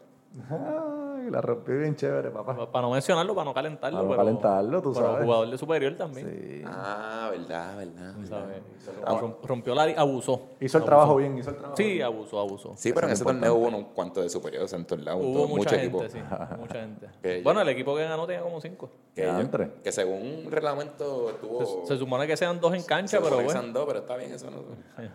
Ay, 0.49 1.31
la 1.31 1.41
rompió 1.41 1.77
bien 1.79 1.95
chévere, 1.95 2.29
papá. 2.29 2.55
Para 2.71 2.81
no 2.87 2.91
mencionarlo, 2.93 3.33
para 3.33 3.45
no 3.45 3.53
calentarlo. 3.53 3.97
Para 3.97 4.03
no 4.07 4.09
pero- 4.09 4.23
calentarlo, 4.25 4.81
tú 4.81 4.93
pero 4.93 5.05
sabes. 5.07 5.25
jugador 5.25 5.49
de 5.49 5.57
superior 5.57 5.95
también. 5.95 6.27
Sí. 6.29 6.63
Ah, 6.65 7.27
verdad, 7.31 7.77
verdad. 7.77 8.13
sabes. 8.27 8.61
Rom- 9.05 9.35
Rompió 9.43 9.73
la 9.75 9.83
abusó. 9.97 10.41
Hizo 10.59 10.77
el 10.77 10.83
Abusó. 10.83 10.85
trabajo 10.85 11.15
bien, 11.15 11.37
hizo 11.37 11.49
el 11.49 11.55
trabajo 11.57 11.75
Sí, 11.77 12.01
abusó, 12.01 12.39
abusó. 12.39 12.73
Sí, 12.75 12.93
pero 12.93 13.07
en 13.07 13.13
ese 13.13 13.23
es 13.23 13.27
torneo 13.27 13.55
hubo 13.55 13.67
unos 13.67 13.83
cuantos 13.95 14.23
de 14.23 14.29
superiores 14.29 14.71
en 14.73 14.85
todos 14.85 15.03
lados. 15.03 15.21
Hubo 15.23 15.33
todo- 15.33 15.47
mucha 15.47 15.69
gente, 15.71 15.85
equipo. 15.85 16.03
sí. 16.09 16.19
Mucha 16.59 16.75
gente. 16.75 17.07
Que 17.21 17.41
bueno, 17.43 17.61
el 17.61 17.69
equipo 17.69 17.95
que 17.95 18.03
ganó 18.03 18.25
tenía 18.27 18.43
como 18.43 18.61
cinco. 18.61 18.89
Que, 19.15 19.27
entre. 19.27 19.71
que 19.83 19.91
según 19.91 20.45
reglamento 20.51 21.29
estuvo. 21.31 21.65
Se, 21.83 21.87
se 21.93 21.97
supone 21.97 22.27
que 22.27 22.37
sean 22.37 22.59
dos 22.59 22.73
en 22.73 22.83
cancha, 22.83 23.17
se 23.17 23.17
pero 23.17 23.29
supone 23.29 23.41
que 23.41 23.45
bueno. 23.47 23.61
sean 23.61 23.73
dos, 23.73 23.85
pero 23.87 23.99
está 23.99 24.15
bien 24.17 24.31
eso. 24.33 24.45
No, 24.51 24.57
Sí. 24.59 25.09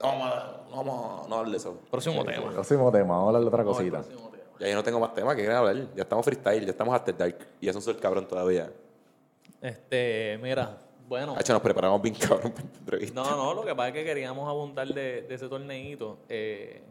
no 0.00 0.06
vamos, 0.08 0.26
a, 0.32 0.56
no 0.70 0.76
vamos 0.76 1.26
a 1.26 1.28
no 1.28 1.34
hablar 1.36 1.50
de 1.50 1.56
eso. 1.56 1.74
Próximo 1.90 2.24
tema. 2.24 2.50
Próximo 2.52 2.92
tema, 2.92 3.14
vamos 3.16 3.24
a 3.24 3.26
hablar 3.28 3.42
de 3.42 3.48
otra 3.48 3.64
cosita. 3.64 4.02
Ya 4.58 4.68
yo 4.68 4.74
no 4.74 4.82
tengo 4.82 4.98
más 5.00 5.14
temas 5.14 5.34
que 5.34 5.42
quieran 5.42 5.58
hablar. 5.58 5.76
Ya 5.94 6.02
estamos 6.02 6.24
freestyle, 6.24 6.64
ya 6.64 6.70
estamos 6.70 6.94
after 6.94 7.16
dark. 7.16 7.46
Y 7.60 7.68
eso 7.68 7.78
es 7.78 7.86
el 7.88 7.98
cabrón 7.98 8.26
todavía. 8.26 8.70
Este, 9.60 10.38
mira, 10.42 10.78
bueno. 11.08 11.34
Hacho, 11.36 11.52
nos 11.52 11.62
preparamos 11.62 12.00
bien 12.02 12.14
cabrón 12.14 12.52
para 12.52 12.66
esta 12.66 12.78
entrevista. 12.78 13.22
No, 13.22 13.36
no, 13.36 13.54
lo 13.54 13.64
que 13.64 13.74
pasa 13.74 13.88
es 13.88 13.94
que 13.94 14.04
queríamos 14.04 14.48
abundar 14.48 14.88
de, 14.88 15.22
de 15.22 15.34
ese 15.34 15.48
torneito. 15.48 16.18
Eh, 16.28 16.82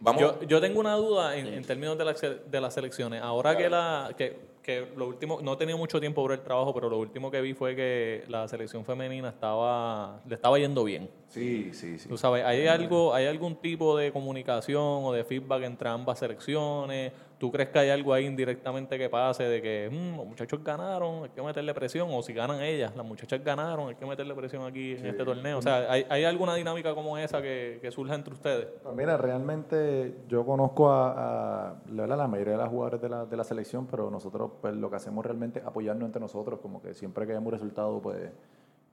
Vamos. 0.00 0.20
Yo, 0.20 0.42
yo 0.42 0.60
tengo 0.60 0.80
una 0.80 0.94
duda 0.94 1.36
en, 1.36 1.46
en 1.46 1.64
términos 1.64 1.96
de, 1.96 2.04
la, 2.04 2.12
de 2.12 2.60
las 2.60 2.74
selecciones. 2.74 3.22
Ahora 3.22 3.56
que 3.56 3.70
la 3.70 4.12
que, 4.16 4.51
que 4.62 4.86
lo 4.96 5.08
último, 5.08 5.40
no 5.42 5.54
he 5.54 5.56
tenido 5.56 5.76
mucho 5.76 5.98
tiempo 5.98 6.22
por 6.22 6.32
el 6.32 6.40
trabajo, 6.40 6.72
pero 6.72 6.88
lo 6.88 6.98
último 6.98 7.30
que 7.30 7.40
vi 7.40 7.52
fue 7.52 7.74
que 7.74 8.24
la 8.28 8.46
selección 8.46 8.84
femenina 8.84 9.28
estaba 9.28 10.20
le 10.26 10.34
estaba 10.34 10.58
yendo 10.58 10.84
bien. 10.84 11.10
Sí, 11.28 11.70
sí, 11.72 11.98
sí. 11.98 12.08
Tú 12.08 12.16
sabes, 12.16 12.44
¿hay 12.44 12.66
algo, 12.66 13.14
hay 13.14 13.26
algún 13.26 13.56
tipo 13.56 13.96
de 13.96 14.12
comunicación 14.12 14.82
o 14.82 15.12
de 15.12 15.24
feedback 15.24 15.64
entre 15.64 15.88
ambas 15.88 16.18
selecciones? 16.18 17.12
¿Tú 17.42 17.50
crees 17.50 17.70
que 17.70 17.78
hay 17.80 17.90
algo 17.90 18.14
ahí 18.14 18.24
indirectamente 18.24 18.96
que 18.96 19.10
pase 19.10 19.42
de 19.42 19.60
que 19.60 19.90
"Mm, 19.90 20.16
los 20.16 20.26
muchachos 20.26 20.62
ganaron, 20.62 21.24
hay 21.24 21.30
que 21.30 21.42
meterle 21.42 21.74
presión? 21.74 22.08
O 22.12 22.22
si 22.22 22.32
ganan 22.32 22.62
ellas, 22.62 22.94
las 22.94 23.04
muchachas 23.04 23.42
ganaron, 23.42 23.88
hay 23.88 23.96
que 23.96 24.06
meterle 24.06 24.32
presión 24.32 24.62
aquí 24.64 24.92
en 24.92 25.06
este 25.06 25.24
torneo. 25.24 25.58
O 25.58 25.62
sea, 25.62 25.90
¿hay, 25.90 26.06
hay 26.08 26.22
alguna 26.22 26.54
dinámica 26.54 26.94
como 26.94 27.18
esa 27.18 27.42
que, 27.42 27.80
que 27.82 27.90
surja 27.90 28.14
entre 28.14 28.32
ustedes? 28.32 28.68
Pues 28.84 28.94
mira, 28.94 29.16
realmente 29.16 30.18
yo 30.28 30.46
conozco 30.46 30.88
a, 30.92 31.70
a 31.70 31.76
la, 31.88 32.28
mayoría 32.28 32.52
de 32.52 32.58
las 32.60 32.68
jugadores 32.68 33.02
de 33.02 33.08
la, 33.08 33.26
de 33.26 33.36
la 33.36 33.42
selección, 33.42 33.88
pero 33.88 34.08
nosotros 34.08 34.52
pues 34.60 34.76
lo 34.76 34.88
que 34.88 34.94
hacemos 34.94 35.26
realmente 35.26 35.58
es 35.58 35.66
apoyarnos 35.66 36.06
entre 36.06 36.20
nosotros, 36.20 36.60
como 36.60 36.80
que 36.80 36.94
siempre 36.94 37.26
que 37.26 37.32
hayamos 37.32 37.52
resultado, 37.52 38.00
pues 38.00 38.30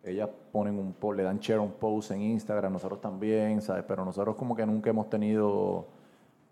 ellas 0.03 0.27
ponen 0.51 0.79
un 0.79 0.93
post, 0.93 1.17
le 1.17 1.21
dan 1.21 1.37
share 1.37 1.59
un 1.59 1.73
post 1.73 2.09
en 2.09 2.23
Instagram, 2.23 2.73
nosotros 2.73 2.99
también, 2.99 3.61
¿sabes? 3.61 3.83
Pero 3.87 4.03
nosotros 4.03 4.35
como 4.35 4.55
que 4.55 4.65
nunca 4.65 4.89
hemos 4.89 5.07
tenido 5.07 5.98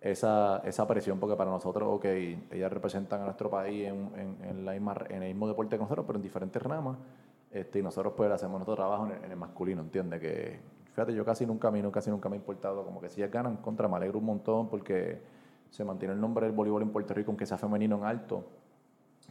esa, 0.01 0.59
esa 0.65 0.87
presión, 0.87 1.19
porque 1.19 1.35
para 1.35 1.49
nosotros, 1.49 1.89
ok, 1.91 2.05
ellas 2.51 2.71
representan 2.71 3.21
a 3.21 3.25
nuestro 3.25 3.49
país 3.49 3.87
en, 3.87 4.11
en, 4.15 4.49
en 4.49 4.65
la 4.65 4.73
misma, 4.73 4.95
en 5.09 5.23
el 5.23 5.29
mismo 5.29 5.47
deporte 5.47 5.75
que 5.75 5.81
nosotros, 5.81 6.05
pero 6.05 6.17
en 6.17 6.23
diferentes 6.23 6.61
ramas, 6.61 6.97
este, 7.51 7.79
y 7.79 7.81
nosotros 7.81 8.13
pues 8.15 8.31
hacemos 8.31 8.59
nuestro 8.59 8.75
trabajo 8.75 9.05
en 9.07 9.13
el, 9.13 9.23
en 9.23 9.31
el 9.31 9.37
masculino, 9.37 9.81
¿entiendes? 9.81 10.19
Que, 10.19 10.59
fíjate, 10.91 11.13
yo 11.13 11.25
casi 11.25 11.45
nunca, 11.45 11.69
a 11.69 11.71
mí 11.71 11.81
casi 11.91 12.09
nunca 12.09 12.29
me 12.29 12.35
ha 12.35 12.39
importado, 12.39 12.83
como 12.83 13.01
que 13.01 13.09
si 13.09 13.21
ellas 13.21 13.31
ganan 13.31 13.57
contra, 13.57 13.87
me 13.87 13.95
alegro 13.97 14.19
un 14.19 14.25
montón, 14.25 14.69
porque 14.69 15.21
se 15.69 15.83
mantiene 15.83 16.13
el 16.13 16.21
nombre 16.21 16.45
del 16.45 16.55
voleibol 16.55 16.81
en 16.81 16.89
Puerto 16.91 17.13
Rico, 17.13 17.31
aunque 17.31 17.45
sea 17.45 17.57
femenino 17.57 17.97
en 17.97 18.03
alto, 18.03 18.43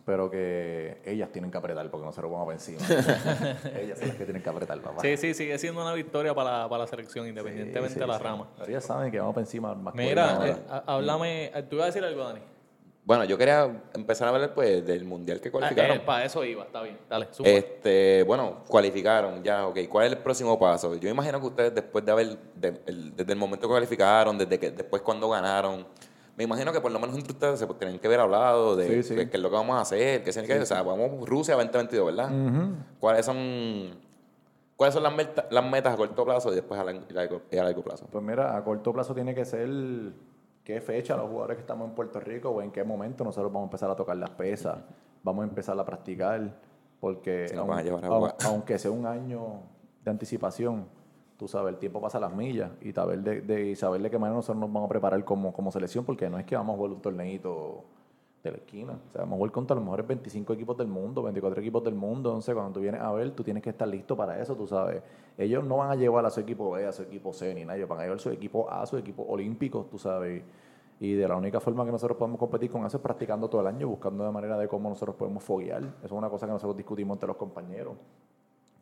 pero 0.06 0.30
que 0.30 1.02
ellas 1.04 1.30
tienen 1.32 1.50
que 1.50 1.58
apretar, 1.58 1.90
porque 1.90 2.06
nosotros 2.06 2.30
vamos 2.30 2.46
para 2.46 2.54
encima. 2.56 2.78
ellas 3.82 3.98
son 3.98 4.06
las 4.08 4.16
que 4.16 4.24
tienen 4.24 4.40
que 4.40 4.48
apretar, 4.48 4.80
papá. 4.80 5.02
Sí, 5.02 5.16
sí, 5.16 5.34
sigue 5.34 5.58
siendo 5.58 5.82
una 5.82 5.92
victoria 5.92 6.32
para, 6.32 6.62
la- 6.62 6.68
para 6.68 6.84
la 6.84 6.86
selección, 6.86 7.26
independientemente 7.26 7.94
Sí, 7.94 8.00
de 8.00 8.06
la 8.06 8.16
sí. 8.16 8.22
rama. 8.22 8.46
Pero 8.56 8.70
ellas 8.70 8.84
saben 8.84 9.10
que 9.10 9.18
vamos 9.18 9.34
para 9.34 9.44
encima 9.44 9.72
al 9.72 9.78
masculino. 9.78 10.08
Mira, 10.08 10.48
eh, 10.48 10.56
háblame, 10.86 11.46
eh, 11.46 11.62
¿tú 11.68 11.74
ibas 11.74 11.84
a 11.84 11.86
decir 11.88 12.04
algo, 12.04 12.22
Dani? 12.22 12.40
Bueno, 13.04 13.24
yo 13.24 13.36
quería 13.36 13.82
empezar 13.94 14.28
a 14.28 14.30
hablar 14.32 14.54
pues 14.54 14.84
del 14.86 15.04
mundial 15.04 15.40
que 15.40 15.50
cualificaron. 15.50 16.00
para 16.06 16.24
eso 16.24 16.44
iba, 16.44 16.62
está 16.64 16.82
bien. 16.82 16.98
Dale, 17.10 17.26
zumba. 17.32 17.50
Este, 17.50 18.22
bueno, 18.24 18.62
cualificaron 18.68 19.42
ya, 19.42 19.66
ok. 19.66 19.78
¿Cuál 19.88 20.06
es 20.06 20.12
el 20.12 20.18
próximo 20.18 20.56
paso? 20.58 20.94
Yo 20.96 21.08
imagino 21.08 21.40
que 21.40 21.46
ustedes 21.46 21.74
después 21.74 22.04
de 22.04 22.12
haber, 22.12 22.38
de- 22.54 22.80
el- 22.86 23.14
desde 23.16 23.32
el 23.32 23.38
momento 23.38 23.66
que 23.66 23.72
cualificaron, 23.72 24.38
desde 24.38 24.58
que 24.58 24.70
después 24.70 25.02
cuando 25.02 25.28
ganaron, 25.28 25.84
Me 26.36 26.44
imagino 26.44 26.70
que 26.72 26.80
por 26.80 26.92
lo 26.92 26.98
menos 26.98 27.16
entre 27.16 27.32
ustedes 27.32 27.58
se 27.58 27.66
tienen 27.66 27.98
que 27.98 28.06
haber 28.06 28.20
hablado 28.20 28.76
de 28.76 28.86
Sí, 29.02 29.02
sí. 29.02 29.14
qué 29.16 29.30
qué 29.30 29.36
es 29.38 29.42
lo 29.42 29.48
que 29.48 29.56
vamos 29.56 29.76
a 29.76 29.80
hacer, 29.80 30.22
qué 30.22 30.30
es 30.30 30.36
que, 30.38 30.58
o 30.60 30.66
sea, 30.66 30.82
vamos 30.82 31.26
Rusia 31.28 31.54
2022, 31.54 32.06
¿verdad? 32.06 32.30
¿Cuáles 33.00 33.24
son 33.24 34.04
cuáles 34.76 34.92
son 34.92 35.02
las, 35.02 35.14
meta- 35.16 35.46
las 35.50 35.64
metas 35.64 35.94
a 35.94 35.96
corto 35.96 36.22
plazo 36.26 36.52
y 36.52 36.56
después 36.56 36.78
a 36.78 36.84
largo, 36.84 37.40
a 37.50 37.56
largo 37.56 37.82
plazo? 37.82 38.06
Pues 38.12 38.22
mira, 38.22 38.54
a 38.54 38.62
corto 38.62 38.92
plazo 38.92 39.14
tiene 39.14 39.34
que 39.34 39.46
ser 39.46 39.66
qué 40.62 40.82
fecha 40.82 41.16
los 41.16 41.28
jugadores 41.30 41.56
que 41.56 41.62
estamos 41.62 41.88
en 41.88 41.94
Puerto 41.94 42.20
Rico 42.20 42.50
o 42.50 42.60
en 42.60 42.70
qué 42.70 42.84
momento 42.84 43.24
nosotros 43.24 43.50
vamos 43.50 43.68
a 43.68 43.70
empezar 43.70 43.90
a 43.90 43.96
tocar 43.96 44.16
las 44.18 44.30
pesas, 44.30 44.76
vamos 45.22 45.42
a 45.44 45.48
empezar 45.48 45.78
a 45.80 45.84
practicar, 45.86 46.52
porque 47.00 47.48
Si 47.48 47.56
nos 47.56 47.66
aun- 47.66 47.72
a 48.04 48.06
a 48.06 48.10
aun- 48.10 48.34
aunque 48.44 48.78
sea 48.78 48.90
un 48.90 49.06
año 49.06 49.60
de 50.04 50.10
anticipación, 50.10 50.86
tú 51.36 51.48
sabes, 51.48 51.74
el 51.74 51.78
tiempo 51.78 52.00
pasa 52.00 52.18
las 52.18 52.34
millas 52.34 52.70
y 52.80 52.92
saber 52.92 53.20
de, 53.22 53.76
saber 53.76 54.02
de 54.02 54.10
qué 54.10 54.18
manera 54.18 54.36
nosotros 54.36 54.58
nos 54.58 54.72
vamos 54.72 54.86
a 54.86 54.88
preparar 54.88 55.24
como, 55.24 55.52
como 55.52 55.70
selección, 55.70 56.04
porque 56.04 56.28
no 56.30 56.38
es 56.38 56.44
que 56.44 56.56
vamos 56.56 56.74
a 56.74 56.76
jugar 56.76 56.92
un 56.92 57.00
torneito 57.02 57.84
de 58.42 58.50
la 58.52 58.56
esquina. 58.58 58.98
O 59.08 59.12
sea, 59.12 59.22
vamos 59.22 59.34
a 59.34 59.36
jugar 59.36 59.52
contra 59.52 59.74
los 59.74 59.84
mejores 59.84 60.06
25 60.06 60.52
equipos 60.52 60.76
del 60.76 60.88
mundo, 60.88 61.22
24 61.22 61.60
equipos 61.60 61.84
del 61.84 61.94
mundo. 61.94 62.30
Entonces, 62.30 62.54
cuando 62.54 62.72
tú 62.72 62.80
vienes 62.80 63.00
a 63.00 63.12
ver, 63.12 63.30
tú 63.32 63.42
tienes 63.42 63.62
que 63.62 63.70
estar 63.70 63.88
listo 63.88 64.16
para 64.16 64.40
eso, 64.40 64.54
tú 64.56 64.66
sabes. 64.66 65.02
Ellos 65.36 65.64
no 65.64 65.78
van 65.78 65.90
a 65.90 65.94
llevar 65.94 66.24
a 66.24 66.30
su 66.30 66.40
equipo 66.40 66.70
B, 66.70 66.86
a 66.86 66.92
su 66.92 67.02
equipo 67.02 67.32
C, 67.32 67.54
ni 67.54 67.62
nada. 67.62 67.76
Ellos 67.76 67.88
van 67.88 68.00
a 68.00 68.02
llevar 68.02 68.20
su 68.20 68.30
equipo 68.30 68.70
A, 68.70 68.86
su 68.86 68.96
equipo 68.96 69.24
olímpico, 69.24 69.86
tú 69.90 69.98
sabes. 69.98 70.42
Y 70.98 71.12
de 71.12 71.28
la 71.28 71.36
única 71.36 71.60
forma 71.60 71.84
que 71.84 71.92
nosotros 71.92 72.16
podemos 72.16 72.38
competir 72.38 72.70
con 72.70 72.86
eso 72.86 72.96
es 72.96 73.02
practicando 73.02 73.48
todo 73.50 73.60
el 73.60 73.66
año, 73.66 73.86
buscando 73.86 74.24
de 74.24 74.30
manera 74.30 74.56
de 74.56 74.66
cómo 74.66 74.88
nosotros 74.88 75.14
podemos 75.16 75.42
foguear. 75.42 75.82
Eso 75.82 76.06
es 76.06 76.12
una 76.12 76.30
cosa 76.30 76.46
que 76.46 76.52
nosotros 76.52 76.76
discutimos 76.76 77.16
entre 77.16 77.26
los 77.26 77.36
compañeros. 77.36 77.96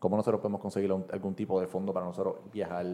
Cómo 0.05 0.19
nosotros 0.19 0.43
podemos 0.43 0.61
conseguir 0.61 0.93
algún 0.93 1.35
tipo 1.35 1.59
de 1.59 1.67
fondo 1.67 1.95
para 1.95 2.05
nosotros 2.05 2.35
viajar, 2.53 2.85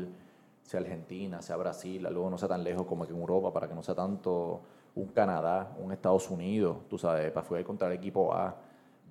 sea 0.63 0.79
Argentina, 0.79 1.43
sea 1.43 1.57
Brasil, 1.57 2.07
algo 2.07 2.31
no 2.31 2.39
sea 2.39 2.49
tan 2.49 2.63
lejos 2.63 2.87
como 2.87 3.05
que 3.05 3.13
en 3.13 3.19
Europa, 3.19 3.53
para 3.53 3.67
que 3.67 3.75
no 3.75 3.83
sea 3.83 3.97
tanto 3.97 4.61
un 4.95 5.09
Canadá, 5.09 5.75
un 5.83 5.91
Estados 5.91 6.31
Unidos, 6.31 6.77
tú 6.89 6.99
sabes, 6.99 7.33
para 7.33 7.45
jugar 7.45 7.65
contra 7.65 7.89
el 7.89 7.95
equipo 7.95 8.33
A, 8.33 8.55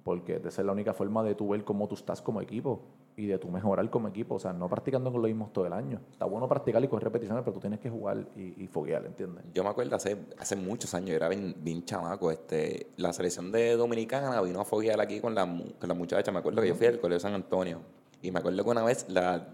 porque 0.01 0.37
esa 0.37 0.61
es 0.61 0.65
la 0.65 0.71
única 0.71 0.93
forma 0.93 1.21
de 1.23 1.35
tú 1.35 1.49
ver 1.49 1.65
cómo 1.65 1.89
tú 1.89 1.95
estás 1.95 2.21
como 2.21 2.39
equipo 2.39 2.79
y 3.19 3.27
de 3.27 3.37
tú 3.37 3.49
mejorar 3.49 3.89
como 3.89 4.07
equipo, 4.07 4.35
o 4.35 4.39
sea, 4.39 4.53
no 4.53 4.69
practicando 4.69 5.11
con 5.11 5.21
lo 5.21 5.27
mismo 5.27 5.49
todo 5.53 5.65
el 5.65 5.73
año. 5.73 5.99
Está 6.11 6.25
bueno 6.25 6.47
practicar 6.47 6.81
y 6.83 6.87
coger 6.87 7.03
repeticiones, 7.03 7.43
pero 7.43 7.53
tú 7.53 7.59
tienes 7.59 7.79
que 7.79 7.89
jugar 7.89 8.25
y, 8.35 8.63
y 8.63 8.67
foguear, 8.67 9.05
¿entiendes? 9.05 9.43
Yo 9.53 9.63
me 9.63 9.69
acuerdo 9.69 9.95
hace, 9.95 10.17
hace 10.37 10.55
muchos 10.55 10.93
años, 10.93 11.09
yo 11.09 11.15
era 11.17 11.27
bien, 11.27 11.53
bien 11.59 11.83
chamaco, 11.83 12.31
este, 12.31 12.87
la 12.95 13.11
selección 13.11 13.51
de 13.51 13.75
Dominicana 13.75 14.41
vino 14.41 14.61
a 14.61 14.65
foguear 14.65 15.01
aquí 15.01 15.19
con 15.19 15.35
la, 15.35 15.45
con 15.45 15.89
la 15.89 15.93
muchacha, 15.93 16.31
me 16.31 16.39
acuerdo 16.39 16.61
que 16.61 16.69
yo 16.69 16.75
fui 16.75 16.87
al 16.87 16.99
Colegio 16.99 17.19
San 17.19 17.33
Antonio, 17.33 17.81
y 18.21 18.31
me 18.31 18.39
acuerdo 18.39 18.63
que 18.63 18.69
una 18.69 18.83
vez 18.83 19.05
la 19.09 19.47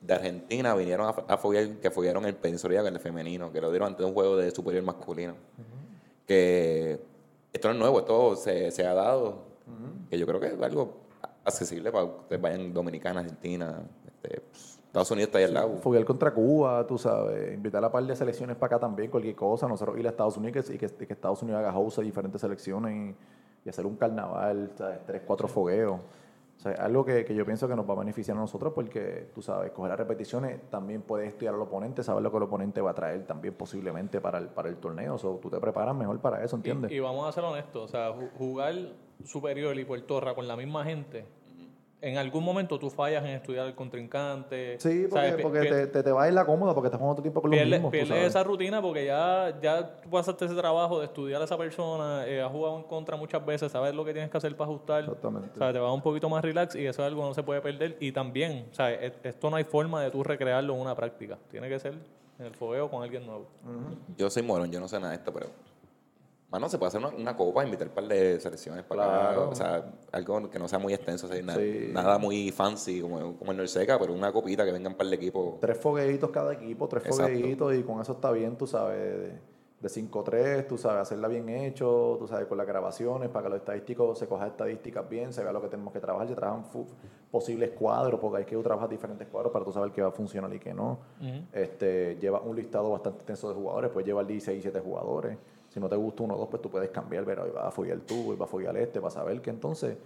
de 0.00 0.12
Argentina 0.12 0.74
vinieron 0.74 1.06
a, 1.06 1.10
a 1.10 1.38
foguear, 1.38 1.76
que 1.78 1.90
foguearon 1.92 2.24
el 2.24 2.34
Peninsular 2.34 2.82
con 2.82 2.92
el 2.92 3.00
femenino, 3.00 3.52
que 3.52 3.60
lo 3.60 3.70
dieron 3.70 3.88
ante 3.88 4.04
un 4.04 4.12
juego 4.12 4.36
de 4.36 4.50
superior 4.50 4.82
masculino. 4.82 5.34
Que 6.26 7.00
esto 7.52 7.68
no 7.68 7.74
es 7.74 7.80
nuevo, 7.80 8.00
esto 8.00 8.34
se, 8.36 8.70
se 8.70 8.84
ha 8.84 8.92
dado, 8.92 9.44
que 10.10 10.18
yo 10.18 10.26
creo 10.26 10.40
que 10.40 10.48
es 10.48 10.60
algo 10.60 11.03
accesible 11.44 11.92
para 11.92 12.06
que 12.06 12.10
ustedes 12.20 12.42
vayan 12.42 12.72
Dominicana, 12.72 13.20
Argentina, 13.20 13.82
este, 14.06 14.40
pues, 14.40 14.78
Estados 14.86 15.10
Unidos 15.10 15.28
está 15.28 15.38
ahí 15.38 15.44
al 15.44 15.54
lado. 15.54 15.76
Foguear 15.78 16.04
contra 16.04 16.32
Cuba, 16.32 16.86
tú 16.86 16.96
sabes, 16.96 17.52
invitar 17.54 17.84
a 17.84 17.90
par 17.90 18.04
de 18.04 18.14
selecciones 18.14 18.56
para 18.56 18.76
acá 18.76 18.86
también, 18.86 19.10
cualquier 19.10 19.34
cosa, 19.34 19.66
nosotros 19.66 19.98
ir 19.98 20.06
a 20.06 20.10
Estados 20.10 20.36
Unidos 20.36 20.70
y 20.70 20.78
que, 20.78 20.86
y 20.86 21.06
que 21.06 21.12
Estados 21.12 21.42
Unidos 21.42 21.60
haga 21.60 21.76
host 21.76 21.98
a 21.98 22.02
diferentes 22.02 22.40
selecciones 22.40 22.94
y, 22.94 23.66
y 23.66 23.68
hacer 23.68 23.86
un 23.86 23.96
carnaval, 23.96 24.70
¿sabes? 24.76 25.00
tres, 25.04 25.22
cuatro 25.26 25.48
fogueos. 25.48 26.00
Sea, 26.64 26.72
algo 26.84 27.04
que, 27.04 27.24
que 27.26 27.34
yo 27.34 27.44
pienso 27.44 27.68
que 27.68 27.76
nos 27.76 27.88
va 27.88 27.92
a 27.92 27.98
beneficiar 27.98 28.36
a 28.36 28.40
nosotros 28.40 28.72
porque, 28.74 29.28
tú 29.34 29.42
sabes, 29.42 29.70
coger 29.72 29.90
las 29.90 29.98
repeticiones, 29.98 30.60
también 30.70 31.02
puedes 31.02 31.28
estudiar 31.28 31.54
al 31.54 31.60
oponente, 31.60 32.02
saber 32.02 32.22
lo 32.22 32.30
que 32.30 32.38
el 32.38 32.42
oponente 32.44 32.80
va 32.80 32.92
a 32.92 32.94
traer 32.94 33.26
también 33.26 33.52
posiblemente 33.54 34.20
para 34.20 34.38
el, 34.38 34.48
para 34.48 34.70
el 34.70 34.76
torneo. 34.78 35.14
O 35.14 35.18
sea, 35.18 35.30
tú 35.42 35.50
te 35.50 35.60
preparas 35.60 35.94
mejor 35.94 36.18
para 36.20 36.42
eso, 36.42 36.56
¿entiendes? 36.56 36.90
Y, 36.90 36.94
y 36.94 37.00
vamos 37.00 37.28
a 37.28 37.32
ser 37.32 37.44
honestos, 37.44 37.82
o 37.84 37.88
sea, 37.88 38.10
ju- 38.14 38.30
jugar 38.38 38.74
superior 39.24 39.78
y 39.78 39.84
Puertorra 39.84 40.34
con 40.34 40.48
la 40.48 40.56
misma 40.56 40.84
gente, 40.84 41.26
en 42.04 42.18
algún 42.18 42.44
momento 42.44 42.78
tú 42.78 42.90
fallas 42.90 43.24
en 43.24 43.30
estudiar 43.30 43.66
el 43.66 43.74
contrincante. 43.74 44.76
sí, 44.78 45.06
porque, 45.10 45.30
¿sabes? 45.30 45.70
Te, 45.70 45.86
te, 45.86 46.02
te 46.02 46.12
va 46.12 46.24
a 46.24 46.28
ir 46.28 46.34
la 46.34 46.44
cómoda 46.44 46.74
porque 46.74 46.88
estás 46.88 47.00
jugando 47.00 47.20
el 47.20 47.22
tiempo 47.22 47.40
con 47.40 47.50
los 47.50 47.60
mismos. 47.60 47.90
pierdes 47.90 48.08
sabes. 48.10 48.26
esa 48.26 48.44
rutina 48.44 48.82
porque 48.82 49.06
ya, 49.06 49.58
ya 49.62 49.96
tú 50.02 50.10
pasaste 50.10 50.44
ese 50.44 50.54
trabajo 50.54 50.98
de 51.00 51.06
estudiar 51.06 51.40
a 51.40 51.46
esa 51.46 51.56
persona, 51.56 52.26
eh, 52.26 52.42
has 52.42 52.52
jugado 52.52 52.76
en 52.76 52.82
contra 52.84 53.16
muchas 53.16 53.44
veces, 53.44 53.72
sabes 53.72 53.94
lo 53.94 54.04
que 54.04 54.12
tienes 54.12 54.30
que 54.30 54.36
hacer 54.36 54.54
para 54.54 54.70
ajustar. 54.70 55.00
Exactamente. 55.04 55.50
O 55.54 55.56
sea, 55.56 55.72
te 55.72 55.78
va 55.78 55.92
un 55.92 56.02
poquito 56.02 56.28
más 56.28 56.44
relax 56.44 56.74
y 56.74 56.86
eso 56.86 57.02
es 57.02 57.08
algo 57.08 57.22
que 57.22 57.28
no 57.28 57.34
se 57.34 57.42
puede 57.42 57.62
perder. 57.62 57.96
Y 58.00 58.12
también, 58.12 58.66
o 58.70 58.74
sea, 58.74 58.92
e- 58.92 59.14
esto 59.22 59.48
no 59.48 59.56
hay 59.56 59.64
forma 59.64 60.02
de 60.02 60.10
tú 60.10 60.22
recrearlo 60.22 60.74
en 60.74 60.80
una 60.80 60.94
práctica. 60.94 61.38
Tiene 61.50 61.68
que 61.70 61.78
ser 61.78 61.94
en 62.38 62.46
el 62.46 62.54
fogueo 62.54 62.90
con 62.90 63.02
alguien 63.02 63.24
nuevo. 63.26 63.46
Yo 64.18 64.28
soy 64.28 64.42
morón, 64.42 64.70
yo 64.70 64.78
no 64.78 64.88
sé 64.88 64.98
nada 65.00 65.10
de 65.12 65.16
esto, 65.16 65.32
pero. 65.32 65.46
Mano, 66.54 66.68
se 66.68 66.78
puede 66.78 66.86
hacer 66.86 67.00
una, 67.04 67.08
una 67.08 67.36
copa, 67.36 67.64
invitar 67.64 67.88
un 67.88 67.94
par 67.94 68.06
de 68.06 68.38
selecciones 68.38 68.84
para 68.84 69.02
acá. 69.04 69.34
Claro. 69.34 69.50
O 69.50 69.54
sea, 69.56 69.92
algo 70.12 70.48
que 70.48 70.58
no 70.60 70.68
sea 70.68 70.78
muy 70.78 70.94
extenso, 70.94 71.26
o 71.26 71.28
sea, 71.28 71.42
na- 71.42 71.56
Sí. 71.56 71.88
nada 71.92 72.16
muy 72.16 72.52
fancy 72.52 73.00
como, 73.00 73.36
como 73.36 73.50
el 73.50 73.56
Norseca, 73.56 73.98
pero 73.98 74.12
una 74.12 74.30
copita 74.32 74.64
que 74.64 74.70
vengan 74.70 74.92
un 74.92 74.96
par 74.98 75.08
de 75.08 75.16
equipos. 75.16 75.58
Tres 75.58 75.76
fogueitos 75.78 76.30
cada 76.30 76.52
equipo, 76.52 76.86
tres 76.86 77.06
Exacto. 77.06 77.32
fogueitos 77.32 77.74
y 77.74 77.82
con 77.82 78.00
eso 78.00 78.12
está 78.12 78.30
bien, 78.30 78.56
tú 78.56 78.68
sabes, 78.68 78.96
de, 79.00 79.32
de 79.80 79.88
5-3, 79.88 80.68
tú 80.68 80.78
sabes, 80.78 81.02
hacerla 81.02 81.26
bien 81.26 81.48
hecho, 81.48 82.14
tú 82.20 82.28
sabes, 82.28 82.46
con 82.46 82.56
las 82.56 82.68
grabaciones, 82.68 83.30
para 83.30 83.42
que 83.46 83.48
los 83.50 83.58
estadísticos 83.58 84.16
se 84.16 84.28
cojan 84.28 84.46
estadísticas 84.46 85.08
bien, 85.08 85.32
se 85.32 85.42
vea 85.42 85.52
lo 85.52 85.60
que 85.60 85.66
tenemos 85.68 85.92
que 85.92 85.98
trabajar, 85.98 86.28
se 86.28 86.36
trabajan 86.36 86.64
posibles 87.32 87.70
cuadros, 87.72 88.20
porque 88.20 88.38
hay 88.38 88.44
que 88.44 88.56
trabajar 88.58 88.88
diferentes 88.88 89.26
cuadros 89.26 89.52
para 89.52 89.64
tú 89.64 89.72
saber 89.72 89.90
qué 89.90 90.02
va 90.02 90.08
a 90.08 90.12
funcionar 90.12 90.54
y 90.54 90.60
qué 90.60 90.72
no. 90.72 91.00
este, 91.52 92.16
lleva 92.20 92.40
un 92.42 92.54
listado 92.54 92.90
bastante 92.92 93.18
extenso 93.18 93.48
de 93.48 93.54
jugadores, 93.56 93.90
puedes 93.90 94.06
llevar 94.06 94.24
16, 94.24 94.62
17 94.62 94.80
jugadores. 94.86 95.36
Si 95.74 95.80
no 95.80 95.88
te 95.88 95.96
gusta 95.96 96.22
uno 96.22 96.34
o 96.34 96.38
dos, 96.38 96.48
pues 96.48 96.62
tú 96.62 96.70
puedes 96.70 96.88
cambiar, 96.90 97.24
pero 97.24 97.52
vas 97.52 97.64
a 97.66 97.70
foguear 97.72 97.98
tú, 97.98 98.30
hoy 98.30 98.36
vas 98.36 98.48
a 98.48 98.50
foguear 98.52 98.76
este, 98.76 99.00
para 99.00 99.10
saber 99.10 99.40
que 99.42 99.50
entonces, 99.50 99.96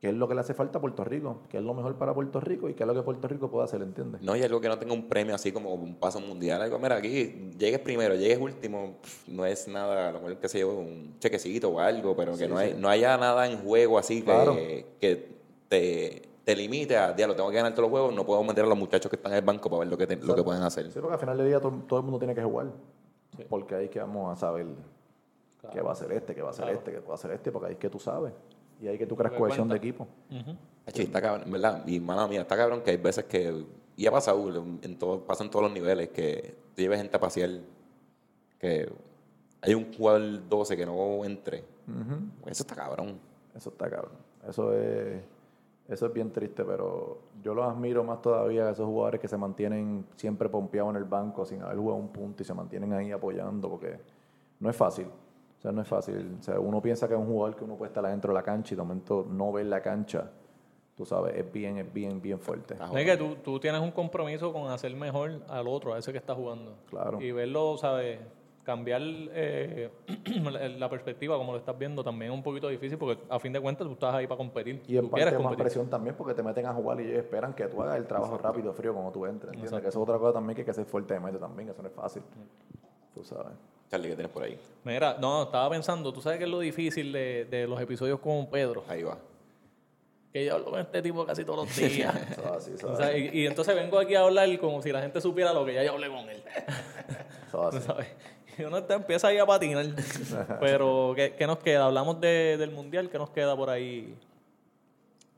qué 0.00 0.10
es 0.10 0.14
lo 0.14 0.28
que 0.28 0.34
le 0.34 0.40
hace 0.42 0.54
falta 0.54 0.78
a 0.78 0.80
Puerto 0.80 1.02
Rico, 1.02 1.38
qué 1.48 1.56
es 1.58 1.62
lo 1.64 1.74
mejor 1.74 1.96
para 1.96 2.14
Puerto 2.14 2.38
Rico 2.38 2.68
y 2.68 2.74
qué 2.74 2.84
es 2.84 2.86
lo 2.86 2.94
que 2.94 3.02
Puerto 3.02 3.26
Rico 3.26 3.50
puede 3.50 3.64
hacer, 3.64 3.82
¿entiendes? 3.82 4.22
No 4.22 4.32
hay 4.32 4.44
algo 4.44 4.60
que 4.60 4.68
no 4.68 4.78
tenga 4.78 4.94
un 4.94 5.08
premio 5.08 5.34
así 5.34 5.50
como 5.50 5.74
un 5.74 5.96
paso 5.96 6.20
mundial. 6.20 6.62
Algo, 6.62 6.78
mira, 6.78 6.94
aquí 6.96 7.50
llegues 7.58 7.80
primero, 7.80 8.14
llegues 8.14 8.38
último, 8.38 8.94
pff, 9.02 9.28
no 9.28 9.44
es 9.44 9.66
nada, 9.66 10.10
a 10.10 10.12
lo 10.12 10.20
mejor 10.20 10.36
que 10.38 10.48
se 10.48 10.58
lleve 10.58 10.70
un 10.72 11.16
chequecito 11.18 11.68
o 11.70 11.80
algo, 11.80 12.14
pero 12.14 12.32
que 12.36 12.44
Sí, 12.44 12.48
no, 12.48 12.56
hay, 12.56 12.70
sí. 12.70 12.76
no 12.78 12.88
haya 12.88 13.16
nada 13.18 13.48
en 13.48 13.58
juego 13.58 13.98
así 13.98 14.22
que, 14.22 14.86
que 15.00 15.28
te, 15.68 16.22
te 16.44 16.54
limite 16.56 16.96
a, 16.96 17.12
diablo, 17.12 17.34
tengo 17.34 17.50
que 17.50 17.56
ganar 17.56 17.72
todos 17.72 17.82
los 17.82 17.90
juegos, 17.90 18.14
no 18.14 18.24
puedo 18.24 18.44
meter 18.44 18.64
a 18.64 18.68
los 18.68 18.78
muchachos 18.78 19.10
que 19.10 19.16
están 19.16 19.32
en 19.32 19.38
el 19.38 19.44
banco 19.44 19.68
para 19.68 19.80
ver 19.80 19.88
lo 19.88 19.98
que, 19.98 20.06
te- 20.06 20.16
lo 20.16 20.34
que 20.36 20.42
pueden 20.44 20.62
hacer. 20.62 20.86
Sí, 20.92 20.98
porque 21.00 21.14
al 21.14 21.18
final 21.20 21.36
del 21.38 21.48
día 21.48 21.60
todo, 21.60 21.72
todo 21.88 21.98
el 21.98 22.04
mundo 22.04 22.20
tiene 22.20 22.36
que 22.36 22.42
jugar. 22.44 22.68
Porque 23.48 23.74
ahí 23.74 23.84
es 23.84 23.90
que 23.90 24.00
vamos 24.00 24.32
a 24.32 24.36
saber 24.36 24.66
qué 25.72 25.80
va 25.80 25.90
a 25.90 25.92
hacer 25.92 26.12
este, 26.12 26.34
qué 26.34 26.42
va 26.42 26.48
a 26.48 26.50
hacer 26.50 26.64
Claro. 26.64 26.78
este, 26.78 26.92
qué 26.92 27.00
va 27.00 27.12
a 27.12 27.14
hacer 27.14 27.30
este, 27.32 27.52
porque 27.52 27.66
ahí 27.68 27.72
es 27.74 27.78
que 27.78 27.90
tú 27.90 27.98
sabes. 27.98 28.32
Y 28.80 28.88
ahí 28.88 28.94
es 28.94 28.98
que 28.98 29.06
tú 29.06 29.16
creas 29.16 29.32
cohesión 29.34 29.68
de 29.68 29.76
equipo. 29.76 30.06
Hacho, 30.86 31.02
y 31.02 31.04
está 31.04 31.22
cabrón, 31.22 31.50
¿verdad? 31.50 31.86
Y 31.86 32.00
mala 32.00 32.26
mía, 32.26 32.40
está 32.42 32.56
cabrón 32.56 32.82
que 32.82 32.90
hay 32.90 32.96
veces 32.96 33.24
que, 33.24 33.64
y 33.96 34.06
ha 34.06 34.10
pasado, 34.10 34.44
en 34.82 34.98
todo, 34.98 35.20
pasa 35.24 35.44
en 35.44 35.50
todos 35.50 35.62
los 35.64 35.72
niveles, 35.72 36.08
que 36.08 36.56
te 36.74 36.82
lleves 36.82 36.98
gente 36.98 37.16
a 37.16 37.20
pasear, 37.20 37.50
que 38.58 38.92
hay 39.60 39.74
un 39.74 39.92
jugador 39.94 40.48
12 40.48 40.76
que 40.76 40.84
no 40.84 41.24
entre. 41.24 41.64
Eso 42.46 42.62
está 42.64 42.74
cabrón. 42.74 43.18
Eso 43.54 43.70
está 43.70 43.88
cabrón. 43.88 44.14
Eso 44.48 44.72
es, 44.74 45.22
eso 45.92 46.06
es 46.06 46.12
bien 46.12 46.32
triste, 46.32 46.64
pero 46.64 47.18
yo 47.42 47.54
los 47.54 47.66
admiro 47.66 48.02
más 48.02 48.22
todavía 48.22 48.66
a 48.66 48.70
esos 48.70 48.86
jugadores 48.86 49.20
que 49.20 49.28
se 49.28 49.36
mantienen 49.36 50.06
siempre 50.16 50.48
pompeados 50.48 50.90
en 50.90 50.96
el 50.96 51.04
banco 51.04 51.44
sin 51.44 51.62
haber 51.62 51.76
jugado 51.76 52.00
un 52.00 52.08
punto 52.08 52.42
y 52.42 52.46
se 52.46 52.54
mantienen 52.54 52.92
ahí 52.94 53.12
apoyando, 53.12 53.68
porque 53.68 53.98
no 54.60 54.70
es 54.70 54.76
fácil. 54.76 55.06
O 55.06 55.60
sea, 55.60 55.70
no 55.70 55.82
es 55.82 55.88
fácil. 55.88 56.36
O 56.40 56.42
sea, 56.42 56.58
uno 56.58 56.80
piensa 56.80 57.06
que 57.06 57.14
es 57.14 57.20
un 57.20 57.26
jugador 57.26 57.56
que 57.56 57.64
uno 57.64 57.76
puede 57.76 57.90
estar 57.90 58.04
adentro 58.04 58.32
de 58.32 58.34
la 58.34 58.42
cancha 58.42 58.74
y 58.74 58.76
de 58.76 58.82
momento 58.82 59.26
no 59.28 59.52
ver 59.52 59.66
la 59.66 59.82
cancha, 59.82 60.30
tú 60.96 61.04
sabes, 61.04 61.36
es 61.36 61.52
bien, 61.52 61.78
es 61.78 61.92
bien, 61.92 62.20
bien 62.20 62.40
fuerte. 62.40 62.74
Es 62.74 63.04
que 63.04 63.16
tú, 63.16 63.36
tú 63.36 63.60
tienes 63.60 63.80
un 63.80 63.90
compromiso 63.90 64.52
con 64.52 64.70
hacer 64.70 64.94
mejor 64.96 65.42
al 65.48 65.68
otro, 65.68 65.94
a 65.94 65.98
ese 65.98 66.10
que 66.10 66.18
está 66.18 66.34
jugando. 66.34 66.74
Claro. 66.88 67.20
Y 67.20 67.32
verlo, 67.32 67.76
¿sabes? 67.76 68.18
Cambiar 68.64 69.02
eh, 69.04 69.90
la- 70.78 70.88
perspectiva 70.88 71.36
como 71.36 71.50
lo 71.52 71.58
estás 71.58 71.76
viendo 71.76 72.04
también 72.04 72.30
es 72.30 72.36
un 72.38 72.44
poquito 72.44 72.68
difícil 72.68 72.96
porque 72.96 73.20
a 73.28 73.40
fin 73.40 73.52
de 73.52 73.60
cuentas 73.60 73.86
tú 73.88 73.94
estás 73.94 74.14
ahí 74.14 74.26
para 74.28 74.36
competir. 74.38 74.82
Y 74.86 74.96
en 74.96 75.04
tú 75.06 75.10
parte 75.10 75.24
más 75.26 75.34
competir. 75.34 75.56
presión 75.64 75.90
también 75.90 76.14
porque 76.14 76.32
te 76.34 76.42
meten 76.44 76.66
a 76.66 76.72
jugar 76.72 77.00
y 77.00 77.04
ellos 77.04 77.18
esperan 77.18 77.54
que 77.54 77.66
tú 77.66 77.82
hagas 77.82 77.96
el 77.96 78.06
trabajo 78.06 78.38
rápido, 78.38 78.72
frío, 78.72 78.92
cuando 78.92 79.10
tú 79.10 79.26
entres. 79.26 79.52
¿entiendes? 79.52 79.80
Que 79.82 79.88
eso 79.88 79.98
es 79.98 80.02
otra 80.08 80.18
cosa 80.18 80.34
también 80.34 80.54
que 80.54 80.60
hay 80.62 80.66
que 80.66 80.74
ser 80.74 80.84
fuerte 80.84 81.14
de 81.14 81.20
mente 81.20 81.38
también, 81.40 81.68
eso 81.70 81.82
no 81.82 81.88
es 81.88 81.94
fácil. 81.94 82.22
Tú 83.14 83.24
sabes. 83.24 83.52
Charlie, 83.90 84.08
¿qué 84.10 84.14
tienes 84.14 84.32
por 84.32 84.44
ahí? 84.44 84.58
Mira, 84.84 85.16
no, 85.20 85.42
estaba 85.42 85.68
pensando, 85.68 86.12
tú 86.12 86.20
sabes 86.22 86.38
que 86.38 86.44
es 86.44 86.50
lo 86.50 86.60
difícil 86.60 87.12
de, 87.12 87.44
de 87.46 87.66
los 87.66 87.80
episodios 87.80 88.20
con 88.20 88.48
Pedro, 88.48 88.84
Ahí 88.88 89.02
va. 89.02 89.18
que 90.32 90.44
yo 90.46 90.54
hablo 90.54 90.70
con 90.70 90.80
este 90.80 91.02
tipo 91.02 91.26
casi 91.26 91.44
todos 91.44 91.66
los 91.66 91.76
días. 91.94 92.14
Eso 92.30 92.40
es 92.40 92.46
así, 92.46 92.70
eso 92.74 92.88
O 92.88 92.92
es 92.92 92.96
sea, 92.98 93.08
así. 93.08 93.28
y, 93.32 93.40
y 93.40 93.46
entonces 93.46 93.74
vengo 93.74 93.98
aquí 93.98 94.14
a 94.14 94.20
hablar 94.22 94.48
como 94.60 94.80
si 94.80 94.92
la 94.92 95.02
gente 95.02 95.20
supiera 95.20 95.52
lo 95.52 95.64
que 95.66 95.74
ya 95.74 95.82
yo 95.84 95.92
hablé 95.92 96.08
con 96.08 96.20
él. 96.30 96.42
Así. 97.52 97.80
¿sabes? 97.86 98.08
Y 98.62 98.64
uno 98.68 98.78
está- 98.78 98.94
empieza 98.94 99.28
ahí 99.28 99.38
a 99.38 99.46
patinar. 99.46 99.86
Pero, 100.60 101.12
¿qué, 101.16 101.34
qué 101.36 101.46
nos 101.46 101.58
queda? 101.58 101.86
Hablamos 101.86 102.20
de- 102.20 102.56
del 102.56 102.70
mundial, 102.70 103.10
¿qué 103.10 103.18
nos 103.18 103.30
queda 103.30 103.56
por 103.56 103.68
ahí? 103.70 104.14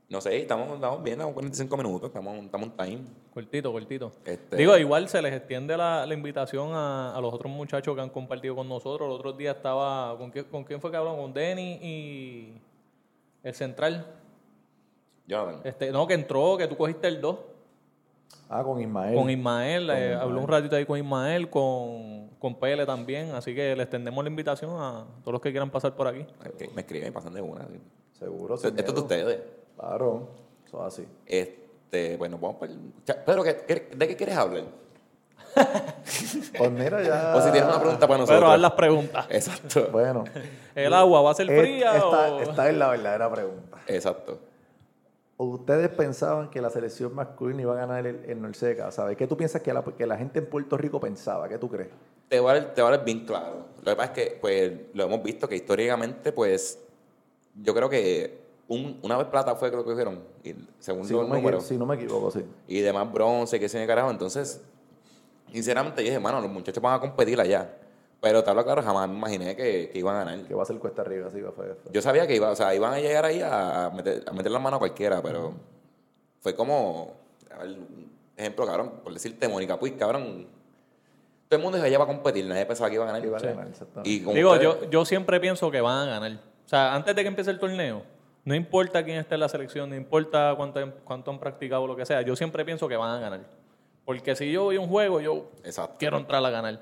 No 0.09 0.20
sé, 0.20 0.37
estamos, 0.37 0.75
estamos 0.75 1.03
bien, 1.03 1.14
estamos 1.14 1.33
45 1.35 1.77
minutos, 1.79 2.09
estamos, 2.09 2.37
estamos 2.37 2.68
en 2.68 2.77
time. 2.77 3.03
Cortito, 3.33 3.72
cortito. 3.72 4.12
Este- 4.25 4.57
Digo, 4.57 4.77
igual 4.77 5.09
se 5.09 5.20
les 5.22 5.33
extiende 5.33 5.77
la, 5.77 6.07
la 6.07 6.14
invitación 6.14 6.70
a, 6.72 7.16
a 7.16 7.20
los 7.20 7.33
otros 7.35 7.51
muchachos 7.51 7.95
que 7.97 8.01
han 8.03 8.11
compartido 8.11 8.55
con 8.55 8.68
nosotros. 8.68 9.09
El 9.09 9.14
otro 9.14 9.33
día 9.33 9.53
estaba. 9.53 10.16
¿Con, 10.18 10.31
qué- 10.31 10.45
con 10.45 10.62
quién 10.62 10.81
fue 10.81 10.91
que 10.91 10.97
hablamos? 10.99 11.18
Con 11.20 11.33
Denny 11.33 11.79
y. 11.83 12.53
El 13.43 13.55
central. 13.55 14.07
Jonathan. 15.27 15.62
Este, 15.64 15.91
no, 15.91 16.07
que 16.07 16.14
entró, 16.14 16.57
que 16.59 16.68
tú 16.68 16.77
cogiste 16.77 17.09
el 17.09 17.20
2. 17.20 17.37
Ah, 18.51 18.62
con 18.62 18.81
Ismael. 18.81 19.14
Con 19.16 19.31
Ismael, 19.31 19.87
Con 19.87 19.97
eh, 19.97 20.01
Ismael. 20.01 20.18
habló 20.20 20.41
un 20.43 20.49
ratito 20.49 20.77
ahí 20.77 20.85
con 20.85 20.99
Ismael, 20.99 21.49
con, 21.51 22.13
con 22.45 22.57
Pele 22.57 22.84
también. 22.84 23.32
Así 23.32 23.55
que 23.55 23.74
le 23.74 23.82
extendemos 23.84 24.22
la 24.22 24.28
invitación 24.28 24.70
a 24.78 25.07
todos 25.22 25.32
los 25.32 25.40
que 25.40 25.51
quieran 25.51 25.70
pasar 25.70 25.95
por 25.97 26.07
aquí. 26.09 26.26
Me 26.74 26.82
escriben 26.82 27.09
y 27.09 27.11
pasan 27.11 27.32
de 27.32 27.40
una. 27.40 27.66
sí. 27.66 27.80
Seguro. 28.18 28.55
Esto 28.57 28.68
es 28.68 28.74
de 28.95 29.01
ustedes. 29.01 29.40
Claro, 29.78 30.28
eso 30.66 30.86
es 30.86 30.95
así. 30.95 31.09
Este, 31.26 32.16
bueno, 32.18 32.36
vamos 32.38 32.57
para 32.59 32.72
el... 32.72 32.78
Pedro, 33.24 33.42
¿qué- 33.42 33.64
qué- 33.66 33.97
¿de 33.97 34.09
qué 34.09 34.16
quieres 34.16 34.36
hablar? 34.36 34.64
Pues 36.59 36.70
mira, 36.70 37.03
ya. 37.03 37.34
O 37.36 37.40
si 37.40 37.51
tienes 37.51 37.68
una 37.68 37.80
pregunta 37.80 38.07
para 38.07 38.18
nosotros. 38.20 38.40
Pero 38.40 38.53
haz 38.53 38.61
las 38.61 38.72
preguntas. 38.72 39.26
Exacto. 39.30 39.88
Bueno. 39.90 40.24
¿El 40.74 40.92
agua 40.95 41.22
va 41.22 41.30
a 41.30 41.34
ser 41.34 41.51
es- 41.51 41.61
fría 41.61 41.95
esta, 41.97 42.34
o...? 42.34 42.40
esta 42.40 42.68
es 42.70 42.76
la 42.76 42.88
verdadera 42.90 43.30
pregunta. 43.32 43.78
Exacto. 43.86 44.38
¿Ustedes 45.37 45.89
pensaban 45.89 46.49
que 46.49 46.61
la 46.61 46.70
selección 46.70 47.12
masculina 47.14 47.62
iba 47.62 47.72
a 47.72 47.76
ganar 47.76 48.07
el, 48.07 48.24
el 48.26 48.41
Norseca? 48.41 48.91
¿Sabes? 48.93 49.16
¿Qué 49.16 49.26
tú 49.26 49.37
piensas 49.37 49.62
que 49.62 49.72
la, 49.74 49.82
que 49.82 50.07
la 50.07 50.16
gente 50.16 50.39
en 50.39 50.47
Puerto 50.47 50.76
Rico 50.76 51.01
pensaba? 51.01 51.49
¿Qué 51.49 51.59
tú 51.59 51.68
crees? 51.68 51.89
Te 52.28 52.39
voy, 52.39 52.53
a 52.53 52.55
dar, 52.55 52.74
te 52.74 52.82
voy 52.82 52.93
a 52.93 52.97
dar 52.97 53.05
bien 53.05 53.26
claro. 53.26 53.66
Lo 53.78 53.91
que 53.91 53.97
pasa 53.97 54.12
es 54.12 54.18
que, 54.18 54.39
pues, 54.41 54.72
lo 54.95 55.05
hemos 55.05 55.22
visto 55.24 55.49
que 55.49 55.57
históricamente, 55.57 56.30
pues, 56.30 56.78
yo 57.61 57.74
creo 57.74 57.89
que 57.91 58.39
un- 58.68 58.99
una 59.03 59.16
vez 59.18 59.26
plata 59.26 59.57
fue, 59.57 59.70
creo 59.70 59.82
que 59.85 59.91
cogieron, 59.91 60.20
y 60.45 60.55
segundo 60.78 61.09
Si 61.09 61.14
no, 61.14 61.22
me, 61.24 61.37
número. 61.37 61.59
equivo- 61.59 61.68
si 61.68 61.76
no 61.78 61.87
me 61.87 61.97
equivoco, 61.97 62.30
sí. 62.30 62.45
y 62.68 62.80
demás 62.80 63.12
bronce, 63.12 63.59
que 63.59 63.68
se 63.68 63.78
me 63.78 63.87
carajo. 63.89 64.11
Entonces, 64.12 64.62
sinceramente, 65.53 66.03
yo 66.03 66.09
dije, 66.11 66.20
mano, 66.20 66.41
los 66.41 66.51
muchachos 66.51 66.82
van 66.82 66.95
a 66.95 67.01
competir 67.01 67.41
allá. 67.41 67.76
Pero 68.25 68.43
te 68.43 68.49
hablo 68.49 68.64
claro, 68.64 68.83
jamás 68.83 69.07
me 69.07 69.16
imaginé 69.16 69.55
que, 69.55 69.91
que 69.93 69.99
iban 69.99 70.16
a 70.16 70.25
ganar. 70.25 70.47
Que 70.47 70.55
va 70.55 70.62
a 70.62 70.66
ser 70.66 70.79
cuesta 70.79 71.03
arriba, 71.03 71.29
sí, 71.31 71.43
va 71.43 71.53
fue. 71.53 71.77
Yo 71.93 72.01
sabía 72.01 72.27
que 72.27 72.35
iba, 72.35 72.51
o 72.51 72.57
sea, 72.57 72.75
iban 72.75 72.95
a 72.95 72.99
llegar 72.99 73.27
ahí 73.27 73.43
a, 73.43 73.93
meter, 73.95 74.25
a 74.27 74.33
meter 74.33 74.51
la 74.51 74.59
mano 74.59 74.77
a 74.77 74.79
cualquiera, 74.79 75.20
pero 75.20 75.53
fue 76.41 76.55
como, 76.57 77.12
a 77.55 77.59
ver, 77.59 77.68
un 77.68 78.11
ejemplo, 78.35 78.64
cabrón, 78.64 78.93
por 79.05 79.12
decirte, 79.12 79.47
Mónica 79.47 79.79
Puig, 79.79 79.99
cabrón. 79.99 80.47
Todo 81.49 81.59
el 81.59 81.62
mundo 81.62 81.77
dijo, 81.77 81.87
ella 81.87 81.99
va 81.99 82.05
a 82.05 82.07
competir, 82.07 82.47
nadie 82.47 82.64
pensaba 82.64 82.89
que 82.89 82.95
iba 82.95 83.05
a 83.05 83.09
ganar. 83.09 83.22
Iba 83.22 83.37
a 83.37 83.41
ganar, 83.43 83.68
exactamente. 83.68 84.09
Y 84.09 84.20
Digo, 84.20 84.53
ustedes- 84.53 84.62
yo, 84.81 84.91
yo 84.91 85.05
siempre 85.05 85.39
pienso 85.39 85.70
que 85.70 85.83
van 85.83 86.09
a 86.09 86.11
ganar. 86.12 86.33
O 86.33 86.68
sea, 86.68 86.95
antes 86.95 87.14
de 87.14 87.20
que 87.20 87.29
empiece 87.29 87.51
el 87.51 87.59
torneo, 87.59 88.03
no 88.47 88.55
importa 88.55 89.05
quién 89.05 89.18
esté 89.18 89.35
en 89.35 89.41
la 89.41 89.51
selección, 89.51 89.91
no 89.91 89.97
importa 89.97 90.55
cuánto, 90.57 90.81
cuánto 91.05 91.31
han 91.31 91.39
practicado 91.39 91.83
o 91.83 91.87
lo 91.87 91.95
que 91.95 92.07
sea, 92.07 92.22
yo 92.22 92.35
siempre 92.37 92.64
pienso 92.64 92.89
que 92.89 92.97
van 92.97 93.18
a 93.18 93.20
ganar. 93.20 93.41
Porque 94.07 94.35
si 94.35 94.51
yo 94.51 94.64
voy 94.64 94.77
a 94.77 94.81
un 94.81 94.89
juego, 94.89 95.20
yo 95.20 95.51
Exacto. 95.62 95.97
quiero 95.99 96.16
entrar 96.16 96.43
a 96.43 96.49
ganar. 96.51 96.81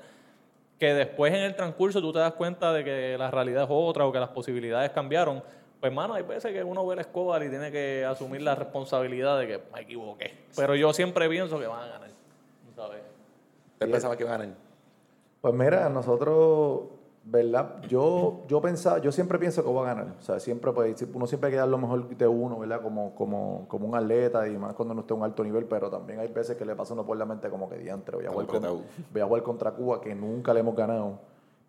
Que 0.83 0.93
después 0.93 1.33
en 1.33 1.43
el 1.43 1.55
transcurso 1.55 2.01
tú 2.01 2.11
te 2.11 2.19
das 2.19 2.33
cuenta 2.33 2.73
de 2.73 2.83
que 2.83 3.17
la 3.17 3.31
realidad 3.31 3.63
es 3.63 3.69
otra 3.71 4.05
o 4.05 4.11
que 4.11 4.19
las 4.19 4.31
posibilidades 4.31 4.91
cambiaron. 4.91 5.41
Pues, 5.79 5.89
hermano, 5.89 6.13
hay 6.13 6.23
veces 6.23 6.51
que 6.51 6.61
uno 6.61 6.85
ve 6.85 6.97
la 6.97 7.03
escoba 7.03 7.41
y 7.41 7.47
tiene 7.47 7.71
que 7.71 8.03
asumir 8.03 8.41
la 8.41 8.53
responsabilidad 8.53 9.39
de 9.39 9.47
que 9.47 9.61
me 9.73 9.79
equivoqué. 9.79 10.33
Pero 10.53 10.75
yo 10.75 10.91
siempre 10.91 11.29
pienso 11.29 11.57
que 11.57 11.67
van 11.67 11.83
a 11.83 11.87
ganar. 11.87 12.09
¿sabes? 12.75 13.01
¿Usted 13.75 13.91
pensaba 13.91 14.17
que 14.17 14.23
iba 14.23 14.35
a 14.35 14.37
ganar? 14.37 14.57
Pues 15.39 15.53
mira, 15.53 15.87
nosotros, 15.87 16.81
¿verdad? 17.25 17.81
Yo, 17.87 18.43
yo 18.47 18.61
pensaba, 18.61 18.99
yo 18.99 19.11
siempre 19.11 19.39
pienso 19.39 19.63
que 19.63 19.69
voy 19.69 19.83
a 19.83 19.93
ganar. 19.93 20.15
O 20.19 20.21
sea, 20.21 20.39
siempre, 20.39 20.71
pues, 20.73 21.05
uno 21.13 21.25
siempre 21.27 21.47
hay 21.47 21.51
que 21.53 21.57
dar 21.59 21.67
lo 21.69 21.77
mejor 21.77 22.07
de 22.15 22.27
uno, 22.27 22.59
¿verdad? 22.59 22.81
Como, 22.81 23.15
como, 23.15 23.65
como 23.67 23.87
un 23.87 23.95
atleta 23.95 24.47
y 24.47 24.57
más 24.57 24.73
cuando 24.73 24.91
uno 24.93 25.01
está 25.01 25.13
a 25.13 25.17
un 25.17 25.23
alto 25.23 25.43
nivel, 25.43 25.65
pero 25.65 25.89
también 25.89 26.19
hay 26.19 26.27
veces 26.27 26.57
que 26.57 26.65
le 26.65 26.75
pasa 26.75 26.93
uno 26.93 27.05
por 27.05 27.17
la 27.17 27.25
mente 27.25 27.49
como 27.49 27.69
que 27.69 27.77
diantre, 27.77 28.17
voy 28.17 28.25
a, 28.25 28.29
jugar, 28.29 28.47
con- 28.47 28.55
apretado. 28.57 28.81
voy 29.11 29.21
a 29.21 29.25
jugar 29.25 29.43
contra 29.43 29.71
Cuba, 29.71 30.01
que 30.01 30.13
nunca 30.13 30.53
le 30.53 30.59
hemos 30.59 30.75
ganado. 30.75 31.19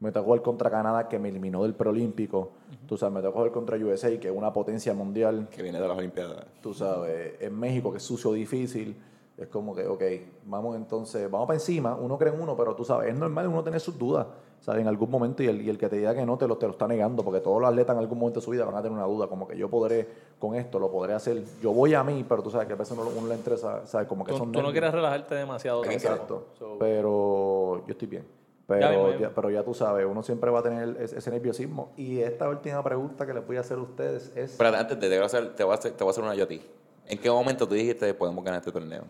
Me 0.00 0.10
tocó 0.10 0.26
jugar 0.26 0.42
contra 0.42 0.70
Canadá, 0.70 1.08
que 1.08 1.18
me 1.18 1.28
eliminó 1.28 1.62
del 1.62 1.74
preolímpico. 1.74 2.50
Tú 2.86 2.96
sabes, 2.96 3.14
me 3.14 3.22
tocó 3.22 3.38
jugar 3.38 3.52
contra 3.52 3.76
USA, 3.78 4.08
que 4.18 4.28
es 4.28 4.36
una 4.36 4.52
potencia 4.52 4.92
mundial 4.92 5.48
Que 5.50 5.62
viene 5.62 5.80
de 5.80 5.86
las 5.88 5.96
Olimpiadas. 5.96 6.44
tú 6.60 6.74
sabes, 6.74 7.34
en 7.40 7.58
México, 7.58 7.90
que 7.92 7.98
es 7.98 8.02
sucio, 8.02 8.32
difícil, 8.32 8.96
es 9.36 9.48
como 9.48 9.74
que, 9.74 9.86
ok, 9.86 10.02
vamos 10.44 10.76
entonces, 10.76 11.28
vamos 11.30 11.46
para 11.46 11.56
encima, 11.56 11.94
uno 11.96 12.16
cree 12.16 12.32
en 12.32 12.40
uno, 12.40 12.56
pero 12.56 12.74
tú 12.76 12.84
sabes, 12.84 13.12
es 13.12 13.18
normal 13.18 13.48
uno 13.48 13.64
tener 13.64 13.80
sus 13.80 13.98
dudas, 13.98 14.26
¿sabes? 14.60 14.82
En 14.82 14.86
algún 14.88 15.10
momento, 15.10 15.42
y 15.42 15.48
el, 15.48 15.60
y 15.60 15.68
el 15.70 15.76
que 15.76 15.88
te 15.88 15.96
diga 15.96 16.14
que 16.14 16.24
no, 16.24 16.38
te 16.38 16.46
lo, 16.46 16.56
te 16.56 16.66
lo 16.66 16.72
está 16.72 16.86
negando, 16.86 17.24
porque 17.24 17.40
todos 17.40 17.60
los 17.60 17.68
atletas 17.68 17.94
en 17.96 18.00
algún 18.00 18.18
momento 18.18 18.38
de 18.38 18.44
su 18.44 18.52
vida 18.52 18.64
van 18.64 18.76
a 18.76 18.82
tener 18.82 18.96
una 18.96 19.06
duda, 19.06 19.26
como 19.26 19.48
que 19.48 19.56
yo 19.56 19.68
podré 19.68 20.08
con 20.38 20.54
esto, 20.54 20.78
lo 20.78 20.88
podré 20.90 21.14
hacer, 21.14 21.42
yo 21.60 21.72
voy 21.72 21.94
a 21.94 22.04
mí, 22.04 22.24
pero 22.28 22.42
tú 22.44 22.50
sabes 22.50 22.68
que 22.68 22.74
a 22.74 22.76
veces 22.76 22.96
uno, 22.96 23.10
uno 23.16 23.26
le 23.26 23.34
interesa, 23.34 23.84
¿sabes? 23.86 24.06
Como 24.06 24.24
que 24.24 24.32
Tú, 24.32 24.38
son 24.38 24.52
tú 24.52 24.62
no 24.62 24.70
quieres 24.70 24.92
relajarte 24.92 25.34
demasiado. 25.34 25.84
Exacto, 25.84 26.46
So, 26.58 26.76
pero 26.78 27.82
yo 27.86 27.92
estoy 27.92 28.08
bien. 28.08 28.22
Ya 28.22 28.66
Pero 28.66 29.10
ya, 29.10 29.18
ya. 29.18 29.30
pero 29.34 29.50
ya 29.50 29.62
tú 29.62 29.74
sabes, 29.74 30.06
uno 30.08 30.22
siempre 30.22 30.50
va 30.50 30.60
a 30.60 30.62
tener 30.62 30.96
ese, 31.00 31.18
ese 31.18 31.30
nerviosismo. 31.30 31.92
Y 31.96 32.20
esta 32.20 32.48
última 32.48 32.82
pregunta 32.82 33.26
que 33.26 33.34
les 33.34 33.46
voy 33.46 33.56
a 33.58 33.60
hacer 33.60 33.76
a 33.76 33.82
ustedes 33.82 34.32
es... 34.36 34.54
Pero 34.56 34.74
antes 34.74 34.98
te, 34.98 35.08
te 35.08 35.14
voy 35.16 35.22
a 35.22 35.26
hacer, 35.26 35.54
te 35.54 35.64
voy 35.64 35.72
a 35.72 35.74
hacer, 35.74 35.92
te 35.92 36.02
voy 36.04 36.08
a 36.08 36.12
hacer 36.12 36.24
una 36.24 36.34
yo 36.34 36.44
a 36.44 36.48
ti. 36.48 36.62
¿En 37.06 37.18
qué 37.18 37.30
momento 37.30 37.68
tú 37.68 37.74
dijiste 37.74 38.14
podemos 38.14 38.42
ganar 38.42 38.60
este 38.60 38.72
torneo? 38.72 39.02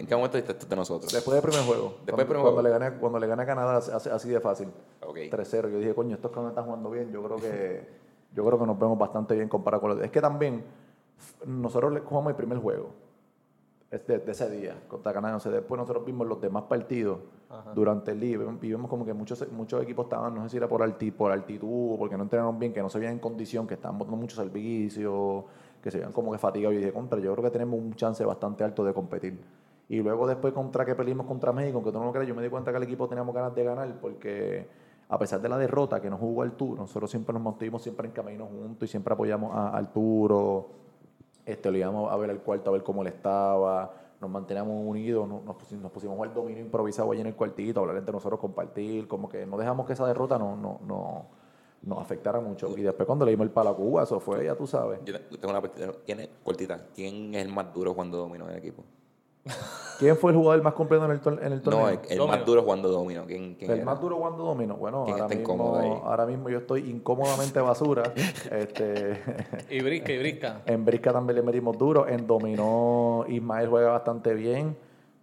¿En 0.00 0.06
qué 0.06 0.14
momento 0.14 0.36
dijiste 0.36 0.52
esto 0.52 0.66
de 0.66 0.76
nosotros? 0.76 1.12
Después 1.12 1.34
del 1.34 1.42
primer 1.42 1.66
juego. 1.66 1.94
Después 2.04 2.06
del 2.06 2.14
cuando, 2.14 2.26
primer 2.26 2.42
cuando 2.42 2.60
juego. 2.62 2.62
le 2.62 2.70
gané, 2.86 2.98
cuando 2.98 3.18
le 3.18 3.26
gané 3.26 3.42
a 3.42 3.46
Canadá 3.46 3.76
así, 3.78 4.08
así 4.08 4.28
de 4.28 4.40
fácil. 4.40 4.68
Ok. 5.06 5.16
3-0. 5.30 5.70
Yo 5.70 5.78
dije, 5.78 5.94
coño, 5.94 6.14
estos 6.16 6.30
cabrones 6.30 6.52
están 6.52 6.64
jugando 6.64 6.90
bien. 6.90 7.10
Yo 7.12 7.22
creo 7.22 7.36
que 7.36 7.88
yo 8.34 8.44
creo 8.44 8.58
que 8.58 8.66
nos 8.66 8.78
vemos 8.78 8.98
bastante 8.98 9.34
bien 9.34 9.48
comparado 9.48 9.80
con 9.80 9.90
los... 9.90 10.00
Es 10.04 10.10
que 10.10 10.20
también 10.20 10.62
nosotros 11.46 11.92
le 11.92 12.00
jugamos 12.00 12.30
el 12.30 12.36
primer 12.36 12.58
juego 12.58 12.90
de, 13.90 14.18
de 14.18 14.32
ese 14.32 14.50
día 14.50 14.76
contra 14.88 15.12
Canadá. 15.14 15.34
Entonces, 15.34 15.52
después 15.52 15.78
nosotros 15.80 16.04
vimos 16.04 16.26
los 16.26 16.40
demás 16.40 16.64
partidos 16.64 17.18
durante 17.74 18.10
el 18.10 18.20
día 18.20 18.32
y 18.32 18.36
vimos- 18.36 18.90
como 18.90 19.06
que 19.06 19.14
muchos, 19.14 19.50
muchos 19.52 19.82
equipos 19.82 20.06
estaban, 20.06 20.34
no 20.34 20.42
sé 20.42 20.50
si 20.50 20.56
era 20.58 20.68
por, 20.68 20.82
alti, 20.82 21.10
por 21.12 21.32
altitud 21.32 21.94
o 21.94 21.96
porque 21.98 22.16
no 22.16 22.24
entrenaron 22.24 22.58
bien, 22.58 22.72
que 22.74 22.82
no 22.82 22.90
se 22.90 22.98
veían 22.98 23.14
en 23.14 23.20
condición, 23.20 23.66
que 23.66 23.74
estaban 23.74 23.96
botando 23.96 24.16
mucho 24.18 24.36
servicio, 24.36 25.44
que 25.82 25.90
se 25.90 25.98
veían 25.98 26.12
como 26.12 26.32
que 26.32 26.38
fatigados. 26.38 26.74
Y 26.74 26.78
dije, 26.78 26.92
contra, 26.92 27.18
yo 27.20 27.32
creo 27.32 27.44
que 27.44 27.50
tenemos 27.50 27.78
un 27.80 27.94
chance 27.94 28.22
bastante 28.24 28.64
alto 28.64 28.84
de 28.84 28.92
competir. 28.92 29.38
Y 29.88 30.02
luego 30.02 30.26
después 30.26 30.52
contra 30.52 30.84
que 30.84 30.94
perdimos 30.94 31.26
contra 31.26 31.52
México, 31.52 31.76
aunque 31.76 31.92
tú 31.92 31.98
no 31.98 32.06
lo 32.06 32.12
creas, 32.12 32.26
yo 32.26 32.34
me 32.34 32.42
di 32.42 32.48
cuenta 32.48 32.70
que 32.72 32.76
el 32.78 32.82
equipo 32.82 33.08
teníamos 33.08 33.34
ganas 33.34 33.54
de 33.54 33.62
ganar 33.64 33.94
porque 34.00 34.66
a 35.08 35.18
pesar 35.18 35.40
de 35.40 35.48
la 35.48 35.56
derrota 35.58 36.00
que 36.00 36.10
nos 36.10 36.18
jugó 36.18 36.42
Arturo, 36.42 36.82
nosotros 36.82 37.08
siempre 37.10 37.32
nos 37.32 37.42
mantuvimos 37.42 37.82
siempre 37.82 38.08
en 38.08 38.12
camino 38.12 38.46
juntos 38.46 38.88
y 38.88 38.90
siempre 38.90 39.14
apoyamos 39.14 39.54
a 39.54 39.68
Arturo, 39.76 40.66
este, 41.44 41.70
lo 41.70 41.78
íbamos 41.78 42.12
a 42.12 42.16
ver 42.16 42.30
al 42.30 42.40
cuarto 42.40 42.70
a 42.70 42.72
ver 42.72 42.82
cómo 42.82 43.02
él 43.02 43.08
estaba, 43.08 43.92
nos 44.20 44.28
manteníamos 44.28 44.74
unidos, 44.84 45.28
nos, 45.28 45.54
pusimos, 45.54 45.84
nos 45.84 45.92
pusimos 45.92 46.14
a 46.14 46.16
jugar 46.16 46.34
dominio 46.34 46.60
improvisado 46.64 47.12
allí 47.12 47.20
en 47.20 47.28
el 47.28 47.36
cuartito, 47.36 47.78
hablar 47.80 47.96
entre 47.98 48.12
nosotros, 48.12 48.40
compartir, 48.40 49.06
como 49.06 49.28
que 49.28 49.46
no 49.46 49.56
dejamos 49.56 49.86
que 49.86 49.92
esa 49.92 50.06
derrota 50.08 50.36
no, 50.36 50.56
no, 50.56 50.80
no, 50.84 51.26
nos 51.82 51.98
afectara 52.00 52.40
mucho. 52.40 52.76
Y 52.76 52.82
después 52.82 53.06
cuando 53.06 53.24
le 53.24 53.30
dimos 53.30 53.44
el 53.46 53.52
palo 53.52 53.70
a 53.70 53.76
Cuba, 53.76 54.02
eso 54.02 54.18
fue, 54.18 54.44
ya 54.44 54.56
tú 54.56 54.66
sabes. 54.66 54.98
Yo 55.04 55.12
te- 55.16 55.36
tengo 55.38 55.56
una 55.56 55.62
¿Quién 56.04 56.18
es, 56.18 56.28
cortita, 56.42 56.86
¿quién 56.92 57.32
es 57.36 57.46
el 57.46 57.52
más 57.52 57.72
duro 57.72 57.94
cuando 57.94 58.16
dominó 58.18 58.48
el 58.48 58.56
equipo? 58.56 58.82
¿Quién 59.98 60.14
fue 60.18 60.30
el 60.32 60.36
jugador 60.36 60.62
más 60.62 60.74
completo 60.74 61.06
en 61.06 61.10
el, 61.12 61.20
tor- 61.22 61.38
en 61.42 61.52
el 61.54 61.62
torneo? 61.62 61.82
No, 61.84 61.88
el, 61.88 61.98
el 62.10 62.18
Domino. 62.18 62.26
más 62.36 62.44
duro 62.44 62.64
cuando 62.66 62.88
dominó. 62.90 63.24
¿Quién, 63.24 63.54
quién 63.54 63.70
El 63.70 63.76
era? 63.78 63.86
más 63.86 63.98
duro 64.00 64.18
cuando 64.18 64.44
domino. 64.44 64.76
Bueno, 64.76 65.04
¿Quién 65.04 65.14
ahora 65.22 65.34
está 65.34 65.48
mismo, 65.54 65.76
ahí? 65.76 65.88
ahora 66.04 66.26
mismo 66.26 66.48
yo 66.50 66.58
estoy 66.58 66.90
incómodamente 66.90 67.60
basura. 67.60 68.02
este, 68.50 69.18
Y 69.70 69.80
brisca, 69.80 70.12
y 70.12 70.18
brisca. 70.18 70.60
en 70.66 70.84
Brisca 70.84 71.12
también 71.14 71.36
le 71.36 71.42
metimos 71.42 71.78
duro. 71.78 72.06
En 72.06 72.26
dominó 72.26 73.24
Ismael 73.28 73.68
juega 73.70 73.92
bastante 73.92 74.34
bien. 74.34 74.76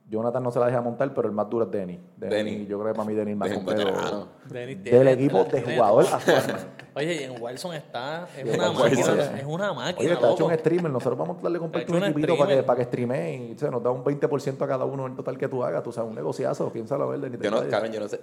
Jonathan 0.09 0.43
no 0.43 0.51
se 0.51 0.59
la 0.59 0.67
deja 0.67 0.81
montar, 0.81 1.11
pero 1.13 1.27
el 1.27 1.33
más 1.33 1.49
duro 1.49 1.65
es 1.65 1.71
Denny. 1.71 1.99
Denny. 2.17 2.67
Yo 2.67 2.77
creo 2.79 2.93
que 2.93 2.97
para 2.97 3.07
mí 3.09 3.15
Denny 3.15 3.31
es 3.31 3.37
más 3.37 3.49
Denny, 3.49 3.63
completo. 3.63 4.27
Del 4.49 5.07
equipo 5.07 5.43
de 5.45 5.61
jugador 5.61 6.05
actualmente. 6.11 6.65
Oye, 6.95 7.15
y 7.15 7.23
en 7.23 7.41
Wilson 7.41 7.73
está. 7.73 8.27
Es 8.37 8.43
una 8.55 8.71
máquina. 8.71 8.83
Wilson. 8.83 9.19
Es 9.19 9.45
una 9.45 9.73
máquina. 9.73 9.99
Oye, 10.05 10.13
está 10.13 10.31
hecho 10.31 10.45
un 10.45 10.53
streamer. 10.53 10.91
Nosotros 10.91 11.17
vamos 11.17 11.37
a 11.39 11.41
darle 11.41 11.59
un 11.59 11.75
equipito 11.75 12.37
para 12.37 12.55
que, 12.55 12.63
para 12.63 12.77
que 12.77 12.83
streamee 12.85 13.47
y 13.49 13.53
o 13.55 13.57
sea, 13.57 13.71
nos 13.71 13.81
da 13.81 13.89
un 13.89 14.03
20% 14.03 14.61
a 14.61 14.67
cada 14.67 14.85
uno 14.85 15.07
en 15.07 15.15
total 15.15 15.37
que 15.37 15.47
tú 15.47 15.63
hagas. 15.63 15.81
Tú 15.81 15.91
sabes, 15.91 16.09
un 16.09 16.15
negociazo. 16.15 16.69
Piénsalo 16.71 17.05
a 17.05 17.07
ver, 17.07 17.19
Denny. 17.21 17.37
te 17.37 17.45
Yo 17.45 17.51
no, 17.51 17.67
cabrón, 17.67 17.91
yo 17.91 17.99
no 18.01 18.07
sé. 18.07 18.19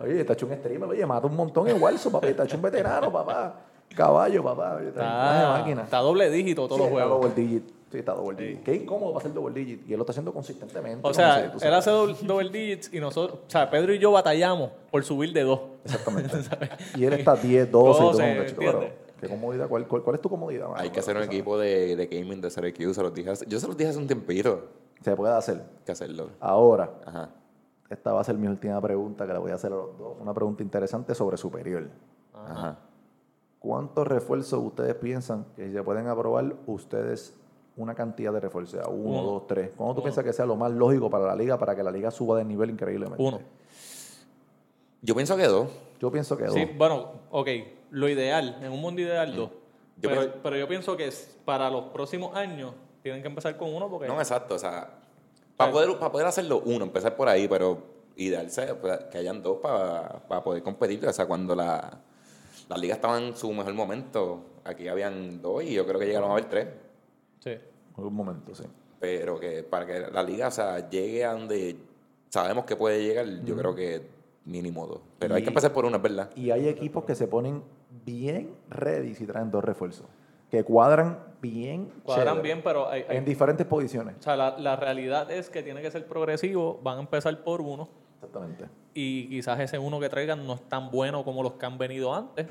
Oye, 0.00 0.20
está 0.20 0.34
hecho 0.34 0.46
un 0.46 0.52
streamer, 0.54 0.88
oye, 0.88 1.04
mata 1.04 1.26
un 1.26 1.36
montón 1.36 1.66
en 1.68 1.82
Walso, 1.82 2.10
papá. 2.12 2.28
Está 2.28 2.44
hecho 2.44 2.56
un 2.56 2.62
veterano, 2.62 3.10
papá. 3.12 3.54
Caballo, 3.94 4.42
papá. 4.44 4.80
Está, 4.80 4.88
Está, 5.36 5.48
máquina. 5.58 5.82
está 5.82 5.98
doble 5.98 6.30
dígito 6.30 6.68
todos 6.68 6.76
Sí, 6.76 6.84
los 6.84 6.92
está 6.92 7.08
juegos. 7.08 7.34
Sí, 7.90 7.98
está 7.98 8.12
double 8.12 8.36
digit. 8.40 8.62
Qué 8.62 8.74
incómodo 8.76 9.12
va 9.12 9.18
a 9.18 9.22
ser 9.22 9.32
double 9.34 9.52
digit. 9.52 9.88
Y 9.88 9.92
él 9.92 9.98
lo 9.98 10.02
está 10.04 10.12
haciendo 10.12 10.32
consistentemente. 10.32 11.06
O 11.06 11.12
sea, 11.12 11.52
él 11.60 11.74
hace 11.74 11.90
doble, 11.90 12.14
double 12.22 12.48
digits 12.50 12.92
y 12.94 13.00
nosotros, 13.00 13.40
o 13.46 13.50
sea, 13.50 13.68
Pedro 13.68 13.92
y 13.92 13.98
yo 13.98 14.12
batallamos 14.12 14.70
por 14.90 15.02
subir 15.02 15.32
de 15.32 15.42
dos. 15.42 15.60
Exactamente. 15.84 16.36
y 16.96 17.04
él 17.04 17.12
está 17.14 17.34
10, 17.34 17.68
12, 17.68 17.68
y 17.68 17.72
todo, 17.72 18.12
12, 18.12 18.22
como 18.22 18.40
que, 18.40 18.46
chico, 18.46 18.58
pero, 18.60 18.72
¿entiendes? 18.82 18.98
¿Qué 19.20 19.28
comodidad? 19.28 19.68
¿Cuál, 19.68 19.86
cuál, 19.88 20.02
cuál 20.02 20.16
es 20.16 20.22
tu 20.22 20.28
comodidad? 20.30 20.68
mano? 20.68 20.80
Hay 20.80 20.90
que 20.90 21.00
hacer 21.00 21.16
un 21.16 21.24
equipo 21.24 21.58
de, 21.58 21.96
de 21.96 22.06
gaming 22.06 22.40
de 22.40 22.48
CRQ. 22.48 22.94
Se 22.94 23.02
los 23.02 23.12
dije 23.12 23.30
hace- 23.30 23.44
yo 23.46 23.58
se 23.58 23.66
los 23.66 23.76
dije 23.76 23.90
hace 23.90 23.98
un 23.98 24.06
tiempito 24.06 24.68
Se 25.02 25.14
puede 25.16 25.34
hacer. 25.34 25.60
que 25.84 25.92
hacerlo. 25.92 26.30
Ahora, 26.40 26.90
Ajá. 27.04 27.28
esta 27.90 28.12
va 28.12 28.20
a 28.20 28.24
ser 28.24 28.36
mi 28.36 28.46
última 28.46 28.80
pregunta 28.80 29.26
que 29.26 29.32
le 29.32 29.38
voy 29.40 29.50
a 29.50 29.56
hacer 29.56 29.72
a 29.72 29.76
los 29.76 29.98
dos. 29.98 30.16
Una 30.20 30.32
pregunta 30.32 30.62
interesante 30.62 31.14
sobre 31.14 31.36
superior. 31.36 31.88
Ajá. 32.34 32.78
¿cuántos 33.58 34.06
refuerzos 34.06 34.58
ustedes 34.64 34.94
piensan 34.94 35.44
que 35.54 35.70
se 35.70 35.82
pueden 35.82 36.06
aprobar 36.06 36.54
ustedes 36.66 37.34
una 37.82 37.94
cantidad 37.94 38.32
de 38.32 38.40
refuerzos? 38.40 38.80
Uno, 38.88 39.20
Uno. 39.20 39.22
dos, 39.22 39.46
tres. 39.46 39.70
¿Cuándo 39.76 39.94
tú 39.94 40.00
Uno. 40.00 40.04
piensas 40.04 40.24
que 40.24 40.32
sea 40.32 40.46
lo 40.46 40.56
más 40.56 40.70
lógico 40.72 41.08
para 41.10 41.26
la 41.26 41.34
liga 41.34 41.58
para 41.58 41.74
que 41.74 41.82
la 41.82 41.90
liga 41.90 42.10
suba 42.10 42.38
de 42.38 42.44
nivel 42.44 42.70
increíblemente? 42.70 43.22
Uno. 43.22 43.40
Yo 45.02 45.14
pienso 45.14 45.36
que 45.36 45.46
dos. 45.46 45.68
Yo 45.98 46.10
pienso 46.10 46.36
que 46.36 46.44
dos. 46.44 46.54
Sí, 46.54 46.64
bueno, 46.76 47.12
ok. 47.30 47.48
Lo 47.90 48.08
ideal, 48.08 48.58
en 48.62 48.70
un 48.72 48.80
mundo 48.80 49.00
ideal, 49.00 49.34
dos. 49.34 49.50
Yo 49.96 50.08
pero, 50.08 50.20
pienso- 50.22 50.38
pero 50.42 50.56
yo 50.56 50.68
pienso 50.68 50.96
que 50.96 51.10
para 51.44 51.70
los 51.70 51.84
próximos 51.86 52.34
años 52.36 52.72
tienen 53.02 53.22
que 53.22 53.28
empezar 53.28 53.56
con 53.56 53.74
uno 53.74 53.88
porque... 53.88 54.06
No, 54.08 54.18
exacto. 54.18 54.54
O 54.54 54.58
sea, 54.58 54.90
para 55.56 55.72
poder, 55.72 55.98
para 55.98 56.12
poder 56.12 56.26
hacerlo 56.26 56.62
uno, 56.64 56.84
empezar 56.84 57.16
por 57.16 57.28
ahí, 57.28 57.48
pero 57.48 57.82
ideal 58.16 58.50
sea 58.50 58.78
pues, 58.78 58.98
que 59.10 59.18
hayan 59.18 59.42
dos 59.42 59.58
para, 59.58 60.20
para 60.28 60.42
poder 60.42 60.62
competir. 60.62 61.04
O 61.06 61.12
sea, 61.12 61.26
cuando 61.26 61.54
la, 61.54 61.98
la 62.68 62.76
liga 62.76 62.94
estaba 62.94 63.18
en 63.18 63.34
su 63.36 63.50
mejor 63.52 63.74
momento, 63.74 64.44
aquí 64.64 64.88
habían 64.88 65.40
dos 65.42 65.62
y 65.64 65.72
yo 65.74 65.86
creo 65.86 65.98
que 65.98 66.06
llegaron 66.06 66.30
a 66.30 66.32
haber 66.32 66.44
tres. 66.46 66.68
Sí. 67.40 67.52
En 67.96 68.04
un 68.04 68.14
momento, 68.14 68.54
sí. 68.54 68.64
Pero 68.98 69.38
que 69.40 69.62
para 69.62 69.86
que 69.86 70.00
la 70.12 70.22
liga, 70.22 70.48
o 70.48 70.50
sea, 70.50 70.88
llegue 70.90 71.24
a 71.24 71.32
donde 71.32 71.76
sabemos 72.28 72.64
que 72.64 72.76
puede 72.76 73.02
llegar, 73.02 73.26
yo 73.44 73.56
creo 73.56 73.74
que 73.74 74.06
mínimo 74.44 74.86
dos. 74.86 75.00
Pero 75.18 75.34
hay 75.34 75.42
que 75.42 75.48
empezar 75.48 75.72
por 75.72 75.84
uno, 75.84 75.96
es 75.96 76.02
verdad. 76.02 76.30
Y 76.36 76.50
hay 76.50 76.68
equipos 76.68 77.04
que 77.04 77.14
se 77.14 77.26
ponen 77.28 77.62
bien 78.04 78.54
ready 78.68 79.14
si 79.14 79.26
traen 79.26 79.50
dos 79.50 79.64
refuerzos. 79.64 80.06
Que 80.50 80.64
cuadran 80.64 81.18
bien. 81.40 81.92
Cuadran 82.02 82.26
chévere, 82.36 82.42
bien, 82.42 82.60
pero 82.64 82.88
hay, 82.88 83.04
hay- 83.08 83.16
En 83.18 83.24
diferentes 83.24 83.66
posiciones. 83.66 84.16
o 84.18 84.22
sea, 84.22 84.36
la, 84.36 84.58
la 84.58 84.76
realidad 84.76 85.30
es 85.30 85.48
que 85.48 85.62
tiene 85.62 85.80
que 85.80 85.90
ser 85.90 86.06
progresivo. 86.06 86.80
Van 86.82 86.98
a 86.98 87.00
empezar 87.00 87.42
por 87.44 87.60
uno 87.60 87.88
Exactamente. 88.16 88.66
y 88.92 89.28
quizás 89.28 89.60
ese 89.60 89.78
uno 89.78 90.00
que 90.00 90.08
traigan 90.08 90.44
no 90.46 90.54
es 90.54 90.62
tan 90.68 90.90
bueno 90.90 91.24
como 91.24 91.42
los 91.42 91.52
que 91.54 91.66
han 91.66 91.78
venido 91.78 92.12
antes. 92.14 92.46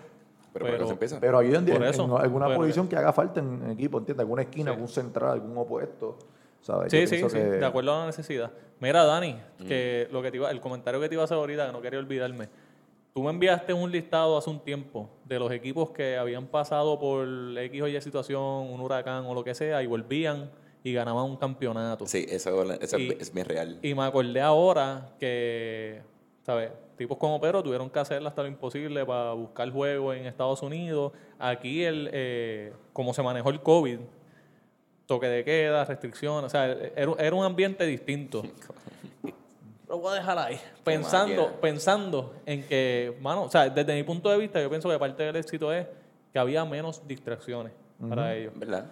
Pero, 0.54 0.68
eso 0.68 0.86
se 0.88 0.94
empieza. 0.94 1.20
Pero 1.20 1.38
ayuden 1.38 1.68
en, 1.70 1.84
en 1.84 1.84
alguna 1.84 2.48
pero- 2.48 2.58
posición 2.60 2.88
que 2.88 2.96
haga 2.96 3.14
falta 3.14 3.40
en, 3.40 3.62
en 3.64 3.72
equipo, 3.72 3.98
¿entiendes? 4.00 4.22
Alguna 4.24 4.42
esquina, 4.44 4.72
Sí. 4.72 4.74
algún 4.76 4.88
central, 4.88 5.32
algún 5.32 5.58
opuesto. 5.58 6.18
¿sabes? 6.62 6.92
Sí, 6.92 7.00
Yo 7.02 7.08
sí, 7.08 7.18
sí, 7.30 7.38
que- 7.38 7.44
de 7.44 7.66
acuerdo 7.66 7.94
a 7.96 8.00
la 8.02 8.06
necesidad. 8.08 8.52
Mira, 8.82 9.06
Dani, 9.06 9.38
que 9.66 10.08
lo 10.12 10.22
que 10.22 10.30
te 10.32 10.38
iba, 10.38 10.52
el 10.52 10.60
comentario 10.60 11.00
que 11.00 11.08
te 11.08 11.16
iba 11.16 11.24
a 11.24 11.26
hacer 11.26 11.38
ahorita, 11.38 11.68
que 11.68 11.72
no 11.72 11.82
quería 11.82 12.00
olvidarme. 12.00 12.50
Tú 13.14 13.24
me 13.24 13.30
enviaste 13.30 13.74
un 13.74 13.90
listado 13.92 14.38
hace 14.38 14.50
un 14.50 14.60
tiempo 14.60 15.10
de 15.26 15.40
los 15.40 15.52
equipos 15.52 15.92
que 15.92 16.18
habían 16.18 16.48
pasado 16.48 17.00
por 17.00 17.26
X 17.58 17.82
o 17.82 17.88
Y 17.88 18.00
situación, 18.02 18.42
un 18.44 18.80
huracán 18.82 19.26
o 19.26 19.34
lo 19.34 19.44
que 19.44 19.56
sea, 19.56 19.82
y 19.82 19.88
volvían 19.88 20.50
y 20.84 20.94
ganaban 20.94 21.26
un 21.26 21.38
campeonato. 21.38 22.06
Sí, 22.06 22.26
eso, 22.30 22.62
eso 22.74 23.00
Y- 23.00 23.18
es 23.20 23.34
bien 23.34 23.46
real. 23.48 23.80
Y 23.82 23.94
me 23.96 24.04
acordé 24.04 24.42
ahora 24.42 25.10
que, 25.20 26.02
¿sabes? 26.44 26.72
Tipos 26.98 27.18
como 27.18 27.40
Pedro 27.40 27.64
tuvieron 27.64 27.90
que 27.90 28.00
hacer 28.00 28.26
hasta 28.26 28.42
lo 28.42 28.48
imposible 28.48 29.06
para 29.06 29.34
buscar 29.34 29.72
juego 29.72 30.14
en 30.14 30.26
Estados 30.26 30.62
Unidos. 30.62 31.14
Aquí, 31.38 31.84
el, 31.84 32.10
eh, 32.12 32.74
como 32.94 33.14
se 33.14 33.24
manejó 33.24 33.50
el 33.50 33.62
COVID, 33.62 34.00
toque 35.06 35.28
de 35.28 35.44
queda, 35.44 35.86
restricciones, 35.86 36.46
o 36.46 36.50
sea, 36.50 36.66
era, 36.68 37.14
era 37.18 37.36
un 37.36 37.46
ambiente 37.46 37.86
distinto. 37.86 38.44
Lo 39.88 39.98
voy 39.98 40.12
a 40.12 40.16
dejar 40.16 40.38
ahí. 40.38 40.60
Pensando, 40.84 41.60
pensando 41.60 42.36
en 42.46 42.64
que, 42.64 43.18
mano, 43.22 43.44
o 43.44 43.50
sea, 43.50 43.70
desde 43.70 43.96
mi 43.96 44.04
punto 44.04 44.30
de 44.30 44.38
vista, 44.38 44.62
yo 44.62 44.70
pienso 44.70 44.88
que 44.88 45.00
parte 45.00 45.24
del 45.24 45.36
éxito 45.36 45.74
es 45.74 45.88
que 46.32 46.38
había 46.38 46.64
menos 46.64 47.08
distracciones 47.08 47.74
para 48.08 48.36
ellos. 48.36 48.54
¿Verdad? 48.56 48.86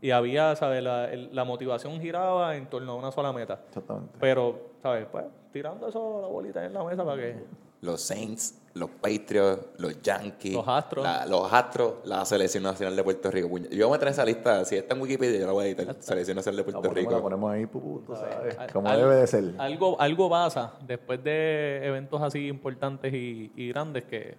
Y 0.00 0.10
había, 0.10 0.56
¿sabes? 0.56 0.82
La, 0.82 1.10
la 1.14 1.44
motivación 1.44 2.00
giraba 2.00 2.56
en 2.56 2.66
torno 2.66 2.92
a 2.92 2.94
una 2.94 3.12
sola 3.12 3.32
meta. 3.32 3.60
Exactamente. 3.68 4.16
Pero, 4.18 4.70
¿sabes? 4.82 5.06
Pues 5.12 5.24
tirando 5.54 5.88
eso, 5.88 6.20
la 6.20 6.26
bolita 6.28 6.62
en 6.66 6.74
la 6.74 6.84
mesa 6.84 7.02
para 7.04 7.16
que. 7.22 7.44
Los 7.80 8.00
Saints, 8.00 8.58
los 8.72 8.88
Patriots, 8.88 9.66
los 9.76 10.00
Yankees, 10.00 10.54
Los 10.54 10.66
Astros. 10.66 11.04
la, 11.04 11.26
los 11.26 11.52
Astros, 11.52 11.96
la 12.04 12.24
Selección 12.24 12.62
Nacional 12.62 12.96
de 12.96 13.04
Puerto 13.04 13.30
Rico. 13.30 13.46
Yo 13.70 13.88
voy 13.88 13.94
a 13.94 13.98
meter 13.98 14.08
esa 14.08 14.24
lista, 14.24 14.64
si 14.64 14.76
está 14.76 14.94
en 14.94 15.02
Wikipedia, 15.02 15.38
yo 15.40 15.46
la 15.46 15.52
voy 15.52 15.64
a 15.64 15.68
editar. 15.68 15.94
Selección 16.00 16.36
Nacional 16.36 16.56
de 16.56 16.62
La 16.72 16.80
Puerto 16.80 16.88
ponemos, 16.88 17.12
la 17.12 17.18
Rico. 17.18 17.22
ponemos 17.28 17.50
ahí, 17.52 17.66
pu, 17.66 18.02
tú 18.06 18.16
sabes, 18.16 18.58
Al- 18.58 18.72
como 18.72 18.88
al- 18.88 18.96
debe 19.00 19.16
de 19.16 19.26
ser. 19.26 19.44
Algo, 19.58 20.00
algo 20.00 20.30
pasa 20.30 20.72
después 20.86 21.22
de 21.22 21.86
eventos 21.86 22.22
así 22.22 22.46
importantes 22.48 23.12
y, 23.12 23.52
y 23.54 23.68
grandes 23.68 24.04
que 24.04 24.34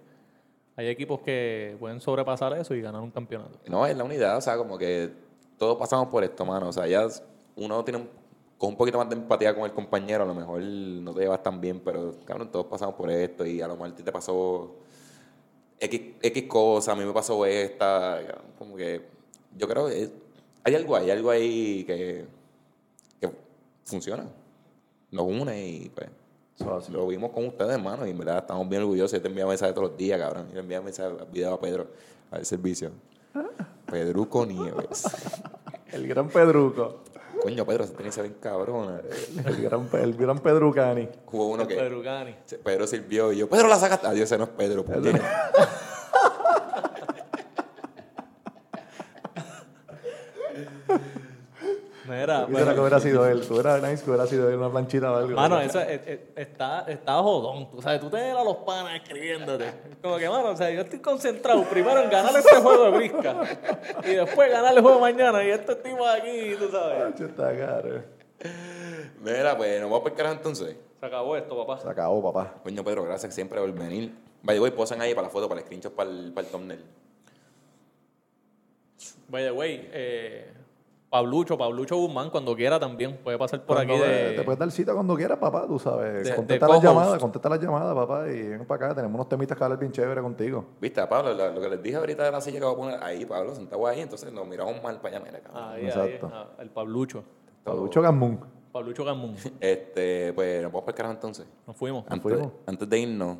hay 0.74 0.88
equipos 0.88 1.20
que 1.20 1.76
pueden 1.78 2.00
sobrepasar 2.00 2.52
eso 2.58 2.74
y 2.74 2.80
ganar 2.82 3.00
un 3.02 3.12
campeonato. 3.12 3.60
No, 3.68 3.86
es 3.86 3.96
la 3.96 4.02
unidad, 4.02 4.36
o 4.36 4.40
sea, 4.40 4.56
como 4.56 4.76
que 4.76 5.12
todos 5.56 5.78
pasamos 5.78 6.08
por 6.08 6.24
esto, 6.24 6.44
mano. 6.44 6.68
O 6.68 6.72
sea, 6.72 6.86
ya 6.88 7.06
uno 7.54 7.84
tiene 7.84 8.00
un, 8.00 8.08
con 8.58 8.70
un 8.70 8.76
poquito 8.76 8.98
más 8.98 9.08
de 9.08 9.16
empatía 9.16 9.54
con 9.54 9.64
el 9.64 9.72
compañero, 9.72 10.24
a 10.24 10.26
lo 10.26 10.34
mejor 10.34 10.62
no 10.62 11.12
te 11.12 11.20
llevas 11.20 11.42
tan 11.42 11.60
bien, 11.60 11.80
pero 11.84 12.14
cabrón, 12.24 12.50
todos 12.50 12.66
pasamos 12.66 12.94
por 12.94 13.10
esto 13.10 13.44
y 13.44 13.60
a 13.60 13.68
lo 13.68 13.74
mejor 13.74 13.90
a 13.90 13.94
ti 13.94 14.02
te 14.02 14.12
pasó 14.12 14.76
X, 15.78 16.00
X 16.22 16.44
cosa, 16.44 16.92
a 16.92 16.96
mí 16.96 17.04
me 17.04 17.12
pasó 17.12 17.44
esta, 17.44 18.20
como 18.58 18.76
que 18.76 19.02
yo 19.56 19.68
creo 19.68 19.88
que 19.88 20.10
hay 20.64 20.74
algo 20.74 20.96
ahí, 20.96 21.04
hay 21.04 21.10
algo 21.10 21.30
ahí 21.30 21.84
que, 21.84 22.24
que 23.20 23.30
funciona, 23.84 24.26
nos 25.10 25.26
une 25.26 25.66
y 25.66 25.88
pues 25.90 26.08
lo 26.90 27.06
vimos 27.06 27.30
con 27.32 27.46
ustedes, 27.46 27.74
hermano, 27.74 28.06
y 28.06 28.10
en 28.10 28.18
verdad 28.18 28.38
estamos 28.38 28.68
bien 28.68 28.82
orgullosos. 28.82 29.12
Yo 29.12 29.22
te 29.22 29.28
envío 29.28 29.46
mensajes 29.46 29.74
todos 29.74 29.90
los 29.90 29.98
días, 29.98 30.18
cabrón. 30.18 30.48
Yo 30.48 30.54
le 30.54 30.60
envío 30.60 30.82
mensajes, 30.82 31.12
video 31.30 31.54
a 31.54 31.60
Pedro 31.60 31.86
al 32.30 32.46
servicio. 32.46 32.90
Pedruco 33.90 34.46
Nieves. 34.46 35.04
El 35.92 36.08
gran 36.08 36.28
Pedruco. 36.28 37.00
Coño, 37.46 37.64
Pedro, 37.64 37.86
se 37.86 37.92
tiene 37.92 38.06
que 38.06 38.12
ser 38.12 38.24
bien 38.24 38.38
cabrona. 38.40 39.00
El 39.44 39.62
gran, 39.62 39.88
el 40.02 40.14
gran 40.16 40.40
Pedrucani. 40.40 41.08
Hubo 41.30 41.46
uno 41.50 41.64
que 41.64 41.76
Pedro 41.76 42.02
Gani. 42.02 42.34
Pedro 42.64 42.88
sirvió 42.88 43.30
y 43.30 43.36
yo, 43.36 43.48
Pedro 43.48 43.68
la 43.68 43.76
sacaste. 43.76 44.04
Adiós, 44.08 44.24
ese 44.24 44.36
no 44.36 44.44
es 44.44 44.50
Pedro. 44.50 44.84
Mira, 52.16 52.46
quisiera 52.46 52.74
que 52.74 52.80
hubiera 52.80 53.00
sido 53.00 53.26
él. 53.26 53.42
Hubiera 53.50 53.78
nice 53.78 54.02
que 54.04 54.10
hubiera 54.10 54.26
sido 54.26 54.48
él 54.48 54.56
una 54.56 54.70
planchita 54.70 55.12
o 55.12 55.16
algo. 55.16 55.34
Mano, 55.36 55.60
eso 55.60 55.80
es- 55.80 56.00
es- 56.06 56.20
está, 56.36 56.80
está 56.88 57.14
jodón. 57.22 57.70
Tú 57.70 57.82
sabes, 57.82 58.00
tú 58.00 58.08
te 58.10 58.30
a 58.30 58.42
los 58.44 58.56
panas 58.58 58.94
escribiéndote. 59.02 59.72
Como 60.02 60.16
que, 60.16 60.28
mano, 60.28 60.50
o 60.50 60.56
sea, 60.56 60.70
yo 60.70 60.82
estoy 60.82 60.98
concentrado 61.00 61.62
primero 61.64 62.00
en 62.02 62.10
ganar 62.10 62.34
este 62.36 62.56
juego 62.56 62.84
de 62.90 62.96
brisca. 62.96 63.36
Y 64.04 64.14
después 64.14 64.50
ganar 64.50 64.74
el 64.76 64.82
juego 64.82 65.00
mañana. 65.00 65.44
Y 65.44 65.50
estos 65.50 65.82
tipos 65.82 66.06
aquí, 66.08 66.54
tú 66.58 66.68
sabes. 66.70 67.20
Está 67.20 67.56
caro. 67.56 68.02
Mira, 69.22 69.56
pues 69.56 69.80
nos 69.80 69.90
vamos 69.90 70.00
por 70.02 70.14
carajo 70.14 70.34
entonces. 70.36 70.76
Se 71.00 71.06
acabó 71.06 71.36
esto, 71.36 71.56
papá. 71.56 71.80
Se 71.82 71.88
acabó, 71.88 72.22
papá. 72.32 72.54
Coño, 72.62 72.82
Pedro, 72.84 73.04
gracias 73.04 73.34
siempre 73.34 73.60
por 73.60 73.72
venir. 73.72 74.14
Vaya, 74.42 74.60
voy, 74.60 74.70
posan 74.70 75.00
ahí 75.02 75.14
para 75.14 75.26
la 75.26 75.32
foto, 75.32 75.48
para 75.48 75.60
el 75.60 75.66
screenshot, 75.66 75.92
para 75.92 76.08
el, 76.10 76.32
para 76.32 76.46
el 76.46 76.52
thumbnail. 76.52 76.84
By 79.28 79.42
the 79.44 79.50
way, 79.50 79.88
eh, 79.92 80.52
Pablucho, 81.16 81.56
Pablucho 81.56 81.96
Guzmán, 81.96 82.28
cuando 82.28 82.54
quiera 82.54 82.78
también 82.78 83.16
puede 83.24 83.38
pasar 83.38 83.62
por 83.64 83.76
Cuando 83.76 83.94
aquí 83.94 84.02
de... 84.02 84.32
Te 84.32 84.42
puedes 84.42 84.58
dar 84.58 84.70
cita 84.70 84.92
cuando 84.92 85.16
quieras, 85.16 85.38
papá, 85.38 85.66
tú 85.66 85.78
sabes. 85.78 86.24
de- 86.28 86.34
contesta 86.36 86.66
de 86.66 86.72
las 86.74 86.82
llamadas, 86.82 87.18
contesta 87.18 87.48
las 87.48 87.58
llamadas, 87.60 87.94
papá, 87.94 88.28
y 88.28 88.42
ven 88.48 88.66
para 88.66 88.86
acá. 88.86 88.94
Tenemos 88.96 89.14
unos 89.14 89.28
temitas 89.30 89.56
que 89.56 89.64
hablar 89.64 89.78
bien 89.78 89.92
chévere 89.92 90.20
contigo. 90.20 90.66
¿Viste, 90.78 91.06
Pablo? 91.06 91.32
Lo, 91.32 91.52
lo 91.54 91.60
que 91.62 91.70
les 91.70 91.82
dije 91.82 91.96
ahorita 91.96 92.22
de 92.24 92.30
la 92.30 92.40
silla 92.42 92.58
que 92.58 92.64
voy 92.66 92.74
a 92.74 92.76
poner 92.76 93.02
ahí, 93.02 93.24
Pablo, 93.24 93.54
sentado 93.54 93.86
ahí. 93.86 94.00
Entonces 94.02 94.30
nos 94.30 94.46
miramos 94.46 94.82
mal 94.82 95.00
para 95.00 95.16
allá, 95.16 95.24
mira. 95.24 95.40
Ahí, 95.54 95.86
Exacto. 95.86 96.30
ah, 96.30 96.48
el 96.58 96.68
Pablucho. 96.68 97.24
Palucho 97.64 98.02
Gamún. 98.02 98.38
Pablucho 98.72 99.02
Gamún. 99.02 99.36
Este, 99.58 100.34
pues 100.34 100.62
nos 100.64 100.70
vamos 100.70 100.84
por 100.84 100.94
carajo 100.94 101.14
entonces. 101.14 101.46
Nos 101.66 101.74
fuimos. 101.76 102.04
Antes, 102.08 102.20
fuimos. 102.22 102.52
antes 102.66 102.88
de 102.90 102.98
irnos. 102.98 103.38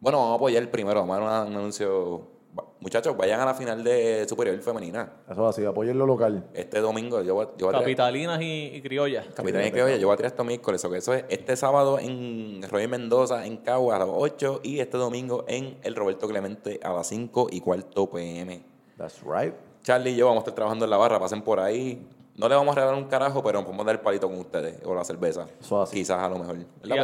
Bueno, 0.00 0.18
vamos 0.18 0.32
a 0.32 0.36
apoyar 0.36 0.70
primero. 0.70 1.00
Vamos 1.06 1.26
a 1.26 1.30
dar 1.30 1.46
un 1.46 1.56
anuncio. 1.56 2.31
Muchachos, 2.80 3.16
vayan 3.16 3.40
a 3.40 3.46
la 3.46 3.54
final 3.54 3.82
de 3.84 4.26
Superior 4.28 4.58
Femenina. 4.60 5.10
Eso 5.30 5.48
es 5.48 5.56
así, 5.56 5.64
apoyen 5.64 5.96
lo 5.98 6.04
local. 6.04 6.48
Este 6.52 6.80
domingo 6.80 7.22
yo 7.22 7.34
voy, 7.34 7.46
yo 7.56 7.66
voy 7.66 7.76
a 7.76 7.78
Capitalinas 7.78 8.42
y, 8.42 8.72
y 8.74 8.82
criollas. 8.82 9.26
Capitán 9.34 9.64
y 9.64 9.70
Criolla, 9.70 9.96
yo 9.96 10.08
voy 10.08 10.14
a 10.14 10.16
tirar 10.16 10.32
este 10.32 10.44
miércoles. 10.44 10.84
o 10.84 10.90
que 10.90 10.98
Eso 10.98 11.14
es 11.14 11.24
este 11.28 11.56
sábado 11.56 11.98
en 11.98 12.60
Roy 12.68 12.88
Mendoza, 12.88 13.46
en 13.46 13.58
Cagua, 13.58 13.96
a 13.96 13.98
las 14.00 14.08
8. 14.10 14.60
Y 14.64 14.80
este 14.80 14.98
domingo 14.98 15.44
en 15.46 15.78
el 15.82 15.94
Roberto 15.94 16.26
Clemente 16.26 16.80
a 16.82 16.92
las 16.92 17.06
5 17.06 17.48
y 17.52 17.60
cuarto 17.60 18.10
pm. 18.10 18.62
That's 18.98 19.22
right. 19.22 19.54
Charlie 19.82 20.10
y 20.10 20.16
yo 20.16 20.26
vamos 20.26 20.40
a 20.40 20.42
estar 20.42 20.54
trabajando 20.54 20.84
en 20.84 20.90
la 20.90 20.96
barra. 20.96 21.18
Pasen 21.20 21.42
por 21.42 21.60
ahí. 21.60 22.04
No 22.34 22.48
le 22.48 22.54
vamos 22.54 22.72
a 22.72 22.80
regalar 22.80 22.98
un 22.98 23.08
carajo, 23.08 23.42
pero 23.42 23.58
nos 23.58 23.66
podemos 23.66 23.84
dar 23.84 23.94
el 23.96 24.00
palito 24.00 24.26
con 24.28 24.38
ustedes. 24.38 24.80
O 24.86 24.94
la 24.94 25.04
cerveza. 25.04 25.46
Eso 25.60 25.82
así. 25.82 25.96
Quizás 25.96 26.18
a 26.18 26.28
lo 26.28 26.38
mejor. 26.38 26.56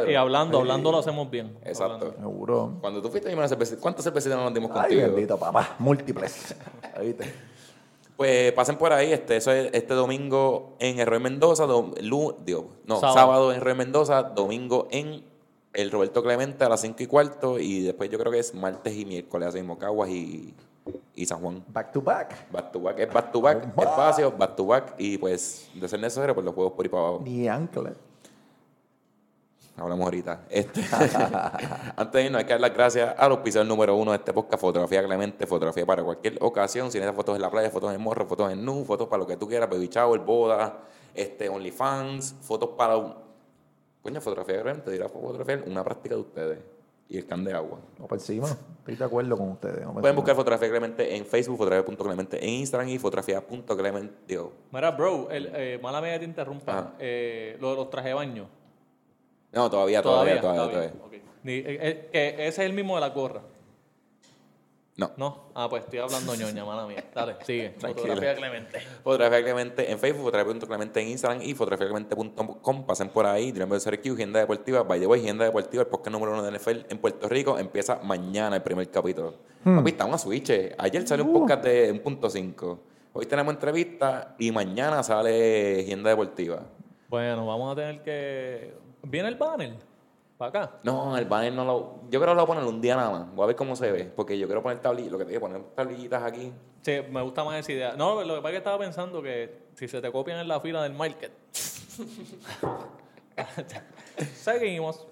Y, 0.08 0.14
hablando, 0.14 0.58
hablando 0.58 0.90
lo 0.90 0.98
hacemos 0.98 1.30
bien. 1.30 1.56
Exacto. 1.64 2.14
Seguro. 2.18 2.78
Cuando 2.80 3.02
tú 3.02 3.10
fuiste 3.10 3.30
a 3.30 3.34
una 3.36 3.46
cervecita, 3.46 3.80
¿cuántas 3.80 4.04
cervecitas 4.04 4.38
nos 4.38 4.54
dimos 4.54 4.70
Ay, 4.72 4.80
contigo? 4.80 5.02
bendito, 5.02 5.36
papá. 5.38 5.76
Múltiples. 5.78 6.54
Ahí 6.96 7.12
te. 7.12 7.30
Pues 8.16 8.52
pasen 8.52 8.76
por 8.76 8.92
ahí, 8.92 9.12
este, 9.12 9.36
eso 9.36 9.52
es 9.52 9.70
este 9.72 9.94
domingo 9.94 10.74
en 10.80 10.98
el 10.98 11.06
Roy 11.06 11.20
Mendoza, 11.20 11.66
dom- 11.68 11.94
lu- 12.00 12.34
digo, 12.44 12.70
no, 12.84 12.96
Sábado. 12.98 13.14
sábado. 13.16 13.52
en 13.52 13.60
Roy 13.60 13.74
Mendoza, 13.76 14.22
domingo 14.24 14.88
en 14.90 15.22
el 15.72 15.90
Roberto 15.92 16.20
Clemente 16.24 16.64
a 16.64 16.68
las 16.68 16.80
5 16.80 17.00
y 17.00 17.06
cuarto, 17.06 17.60
y 17.60 17.82
después 17.82 18.10
yo 18.10 18.18
creo 18.18 18.32
que 18.32 18.40
es 18.40 18.54
martes 18.54 18.96
y 18.96 19.04
miércoles, 19.04 19.48
así 19.50 19.58
mismo, 19.58 19.78
Caguas 19.78 20.10
y, 20.10 20.52
y 21.14 21.26
San 21.26 21.40
Juan. 21.40 21.64
Back 21.68 21.92
to 21.92 22.00
back. 22.02 22.50
Back 22.50 22.72
to 22.72 22.80
back, 22.80 22.98
es 22.98 23.12
back 23.12 23.32
to 23.32 23.40
back, 23.40 23.64
espacio, 23.76 24.30
back 24.32 24.56
to 24.56 24.66
back, 24.66 24.94
y 24.98 25.18
pues, 25.18 25.70
de 25.74 25.88
ser 25.88 26.00
necesario, 26.00 26.34
pues 26.34 26.44
los 26.44 26.54
juegos 26.54 26.72
por 26.74 26.84
ahí 26.84 26.88
para 26.88 27.02
abajo. 27.02 27.20
Ni 27.24 27.48
ancla. 27.48 27.92
hablamos 29.76 30.04
ahorita. 30.06 30.42
Este, 30.50 30.80
antes 31.96 32.12
de 32.12 32.24
irnos, 32.24 32.38
hay 32.40 32.44
que 32.46 32.52
dar 32.52 32.60
las 32.60 32.74
gracias 32.74 33.14
al 33.16 33.30
auspiciador 33.32 33.66
número 33.66 33.94
uno 33.96 34.10
de 34.12 34.16
este 34.18 34.32
podcast, 34.32 34.60
Fotografía 34.60 35.04
Clemente, 35.04 35.46
fotografía 35.46 35.86
para 35.86 36.02
cualquier 36.02 36.36
ocasión, 36.40 36.90
si 36.90 36.98
necesitas 36.98 37.14
fotos 37.16 37.36
en 37.36 37.42
la 37.42 37.50
playa, 37.50 37.70
fotos 37.70 37.94
en 37.94 38.00
morro, 38.00 38.26
fotos 38.26 38.50
en 38.52 38.64
nu, 38.64 38.84
fotos 38.84 39.06
para 39.08 39.20
lo 39.20 39.26
que 39.26 39.36
tú 39.36 39.46
quieras, 39.46 39.68
baby 39.70 39.88
shower, 39.88 40.20
boda, 40.20 40.78
este, 41.14 41.48
OnlyFans, 41.48 42.34
fotos 42.40 42.70
para... 42.76 42.96
un- 42.96 43.14
Coño, 44.02 44.20
fotografía 44.20 44.62
Clemente, 44.62 44.90
dirá 44.90 45.08
fotografiar 45.08 45.64
una 45.66 45.82
práctica 45.84 46.14
de 46.14 46.20
ustedes 46.20 46.58
y 47.08 47.16
el 47.18 47.26
can 47.26 47.42
de 47.44 47.52
agua. 47.54 47.78
Vamos 47.94 48.08
por 48.08 48.18
encima. 48.18 48.48
Estoy 48.80 48.96
de 48.96 49.04
acuerdo 49.04 49.36
con 49.36 49.50
ustedes. 49.50 49.86
Pueden 49.86 50.16
buscar 50.16 50.34
Fotografía 50.34 50.68
Clemente 50.68 51.16
en 51.16 51.24
Facebook, 51.26 51.58
fotografía.clemente 51.58 52.42
en 52.42 52.50
Instagram 52.50 52.88
y 52.88 52.98
fotografía.clemente, 52.98 54.14
digo, 54.26 54.52
Mira, 54.72 54.90
bro, 54.92 55.30
el, 55.30 55.50
eh, 55.54 55.78
mala 55.82 56.00
media 56.00 56.18
te 56.18 56.24
interrumpa. 56.24 56.94
Eh, 56.98 57.56
lo 57.60 57.70
de 57.70 57.76
los 57.76 57.90
trajes 57.90 58.10
de 58.10 58.14
baño. 58.14 58.46
no, 59.52 59.70
todavía, 59.70 60.02
todavía, 60.02 60.40
todavía, 60.40 60.90
todavía. 60.92 60.92
Ni- 61.42 61.52
eh, 61.52 61.64
eh, 61.66 62.08
que 62.12 62.28
ese 62.48 62.62
es 62.62 62.66
el 62.70 62.72
mismo 62.72 62.94
de 62.94 63.00
la 63.00 63.10
gorra. 63.10 63.42
No. 64.98 65.12
No. 65.16 65.44
Ah, 65.54 65.68
pues 65.70 65.84
estoy 65.84 66.00
hablando 66.00 66.34
ñoña, 66.34 66.64
mala 66.64 66.84
mía. 66.84 67.04
Dale, 67.14 67.36
sigue. 67.44 67.68
Tranquilo. 67.78 68.08
Fotografía 68.08 68.34
Clemente. 68.34 68.80
Fotografía 69.04 69.42
Clemente 69.44 69.92
en 69.92 69.98
Facebook, 70.00 70.24
fotografía.clemente 70.24 71.00
en 71.00 71.08
Instagram 71.08 71.42
y 71.42 71.54
fotografiaclemente.com. 71.54 72.84
Pasen 72.84 73.08
por 73.10 73.24
ahí, 73.24 73.52
tienen 73.52 73.70
de 73.70 73.78
ser 73.78 74.02
Q, 74.02 74.14
Agenda 74.14 74.40
Deportiva. 74.40 74.82
By 74.82 74.98
the 74.98 75.06
way, 75.06 75.20
Agenda 75.20 75.44
Deportiva, 75.44 75.84
el 75.84 75.88
podcast 75.88 76.12
número 76.12 76.32
uno 76.32 76.42
de 76.42 76.58
NFL 76.58 76.90
en 76.90 76.98
Puerto 76.98 77.28
Rico, 77.28 77.56
empieza 77.60 78.00
mañana 78.02 78.56
el 78.56 78.62
primer 78.62 78.90
capítulo. 78.90 79.34
Papi, 79.62 79.90
estamos 79.90 80.16
a 80.16 80.24
switch. 80.24 80.50
Ayer 80.76 81.06
salió 81.06 81.24
un 81.24 81.32
podcast 81.32 81.62
de 81.62 82.02
1.5. 82.02 82.78
Hoy 83.12 83.26
tenemos 83.26 83.54
entrevista 83.54 84.34
y 84.36 84.50
mañana 84.50 85.04
sale 85.04 85.82
Agenda 85.82 86.10
Deportiva. 86.10 86.62
Bueno, 87.08 87.46
vamos 87.46 87.72
a 87.72 87.76
tener 87.76 88.02
que. 88.02 88.74
¿Viene 89.04 89.28
el 89.28 89.36
banner? 89.36 89.76
¿Para 90.38 90.48
acá? 90.50 90.70
No, 90.84 91.18
el 91.18 91.24
banner 91.24 91.52
no 91.52 91.64
lo. 91.64 91.94
Yo 92.10 92.20
creo 92.20 92.32
que 92.32 92.36
lo 92.36 92.46
voy 92.46 92.54
a 92.56 92.60
poner 92.60 92.64
un 92.64 92.80
día 92.80 92.94
nada 92.94 93.10
más. 93.10 93.34
Voy 93.34 93.42
a 93.42 93.46
ver 93.48 93.56
cómo 93.56 93.74
se 93.74 93.90
ve. 93.90 94.04
Porque 94.04 94.38
yo 94.38 94.46
quiero 94.46 94.62
poner 94.62 94.78
tablillas, 94.78 95.10
lo 95.10 95.18
que 95.18 95.24
te 95.24 95.30
digo, 95.32 95.40
poner 95.40 95.60
tablillitas 95.74 96.22
aquí. 96.22 96.52
Sí, 96.80 97.00
me 97.10 97.20
gusta 97.22 97.42
más 97.42 97.58
esa 97.58 97.72
idea. 97.72 97.94
No, 97.96 98.22
lo 98.22 98.36
que 98.36 98.40
pasa 98.40 98.48
es 98.48 98.52
que 98.52 98.58
estaba 98.58 98.78
pensando 98.78 99.20
que 99.20 99.66
si 99.74 99.88
se 99.88 100.00
te 100.00 100.12
copian 100.12 100.38
en 100.38 100.46
la 100.46 100.60
fila 100.60 100.80
del 100.84 100.92
market. 100.94 101.32
Seguimos. 104.34 105.06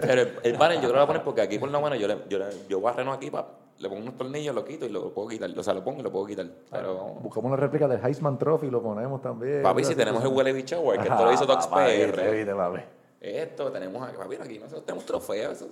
Pero 0.00 0.22
el, 0.22 0.38
el 0.42 0.56
banner 0.56 0.80
yo 0.80 0.88
creo 0.88 0.92
que 0.92 0.92
lo 0.92 0.92
voy 0.92 1.02
a 1.02 1.06
poner 1.06 1.22
porque 1.22 1.40
aquí 1.42 1.58
por 1.58 1.70
lo 1.70 1.80
menos 1.80 1.98
yo, 1.98 2.08
le, 2.08 2.18
yo, 2.28 2.38
le, 2.38 2.46
yo 2.68 2.80
barreno 2.80 3.12
aquí, 3.12 3.30
pa, 3.30 3.46
le 3.78 3.88
pongo 3.88 4.02
unos 4.02 4.16
tornillos, 4.16 4.54
lo 4.54 4.64
quito 4.64 4.86
y 4.86 4.88
lo 4.88 5.14
puedo 5.14 5.28
quitar. 5.28 5.48
O 5.56 5.62
sea, 5.62 5.74
lo 5.74 5.84
pongo 5.84 6.00
y 6.00 6.02
lo 6.02 6.10
puedo 6.10 6.26
quitar. 6.26 6.46
Pero, 6.70 7.14
Buscamos 7.20 7.48
una 7.48 7.56
réplica 7.56 7.86
del 7.86 8.04
Heisman 8.04 8.38
Trophy 8.38 8.66
y 8.66 8.70
lo 8.70 8.82
ponemos 8.82 9.22
también. 9.22 9.62
papi, 9.62 9.84
si 9.84 9.94
tenemos 9.94 10.22
el 10.24 10.30
Huele 10.30 10.52
Bicho 10.52 10.82
que 10.92 11.08
esto 11.08 11.24
lo 11.24 11.32
hizo 11.32 11.46
Docs 11.46 11.68
PR. 11.68 13.03
Esto, 13.24 13.72
tenemos 13.72 14.06
aquí, 14.06 14.16
papi, 14.16 14.36
aquí 14.36 14.58
nosotros 14.58 14.84
tenemos 14.84 15.06
trofeos. 15.06 15.56
Eso, 15.56 15.68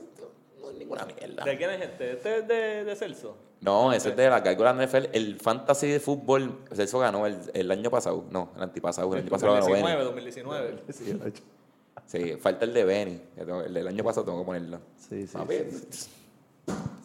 no 0.61 0.71
es 0.71 0.77
ninguna 0.77 1.05
mierda. 1.05 1.45
¿De 1.45 1.57
quién 1.57 1.71
es 1.71 1.83
este? 1.83 2.13
¿Este 2.13 2.39
es 2.39 2.49
de, 2.49 2.85
de 2.85 2.97
Celso? 2.97 3.37
No, 3.61 3.93
ese 3.93 4.11
es 4.11 4.17
de 4.17 4.31
la 4.31 4.41
gárgola 4.41 4.73
NFL. 4.73 5.09
El 5.13 5.39
fantasy 5.39 5.89
de 5.89 6.01
fútbol, 6.01 6.61
Celso 6.73 6.99
ganó 6.99 7.27
el, 7.27 7.39
el 7.53 7.71
año 7.71 7.91
pasado. 7.91 8.25
No, 8.31 8.51
el 8.57 8.63
antipasado. 8.63 9.13
El 9.13 9.21
año 9.21 9.31
pasado 9.31 9.59
lo 9.59 9.67
ganó 9.67 10.05
2019, 10.05 10.67
Benny. 10.67 10.77
2019. 10.87 11.33
Sí. 11.37 11.43
Sí, 12.07 12.37
falta 12.37 12.65
el 12.65 12.75
de 12.75 12.85
Benny. 12.85 13.21
El 13.37 13.75
del 13.75 13.89
año 13.89 14.03
pasado 14.03 14.25
tengo 14.25 14.41
que 14.41 14.47
ponerlo. 14.47 14.81
sí, 14.97 15.27
sí. 15.27 15.33
Papi, 15.37 15.55
sí, 15.71 15.87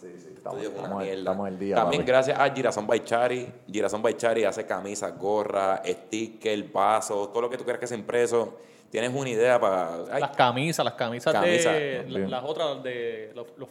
sí, 0.02 0.08
sí. 0.20 0.30
Estamos, 0.48 0.64
Estudio 0.64 0.70
con 0.72 0.80
una 0.80 0.86
estamos, 0.86 1.04
mierda. 1.04 1.20
estamos 1.20 1.48
el 1.48 1.60
día. 1.60 1.76
También 1.76 2.02
papi. 2.02 2.12
gracias 2.12 2.40
a 2.40 2.50
Girasón 2.54 2.88
Baichari. 2.88 3.54
Girasón 3.72 4.02
Baichari 4.02 4.44
hace 4.46 4.66
camisas, 4.66 5.18
gorras, 5.18 5.82
stickers, 5.86 6.72
vasos, 6.72 7.32
todo 7.32 7.42
lo 7.42 7.50
que 7.50 7.58
tú 7.58 7.64
quieras 7.64 7.80
que 7.80 7.88
sea 7.88 7.98
impreso. 7.98 8.58
Tienes 8.90 9.14
una 9.14 9.30
idea 9.30 9.60
para... 9.60 9.96
ay, 10.10 10.22
Las 10.22 10.36
camisas, 10.38 10.86
las 10.86 10.94
camisas 10.94 11.34
Camisa, 11.34 11.72
de. 11.74 12.06
Las 12.30 12.42
otras 12.46 12.82
de 12.82 13.34
los, 13.36 13.48
los 13.58 13.68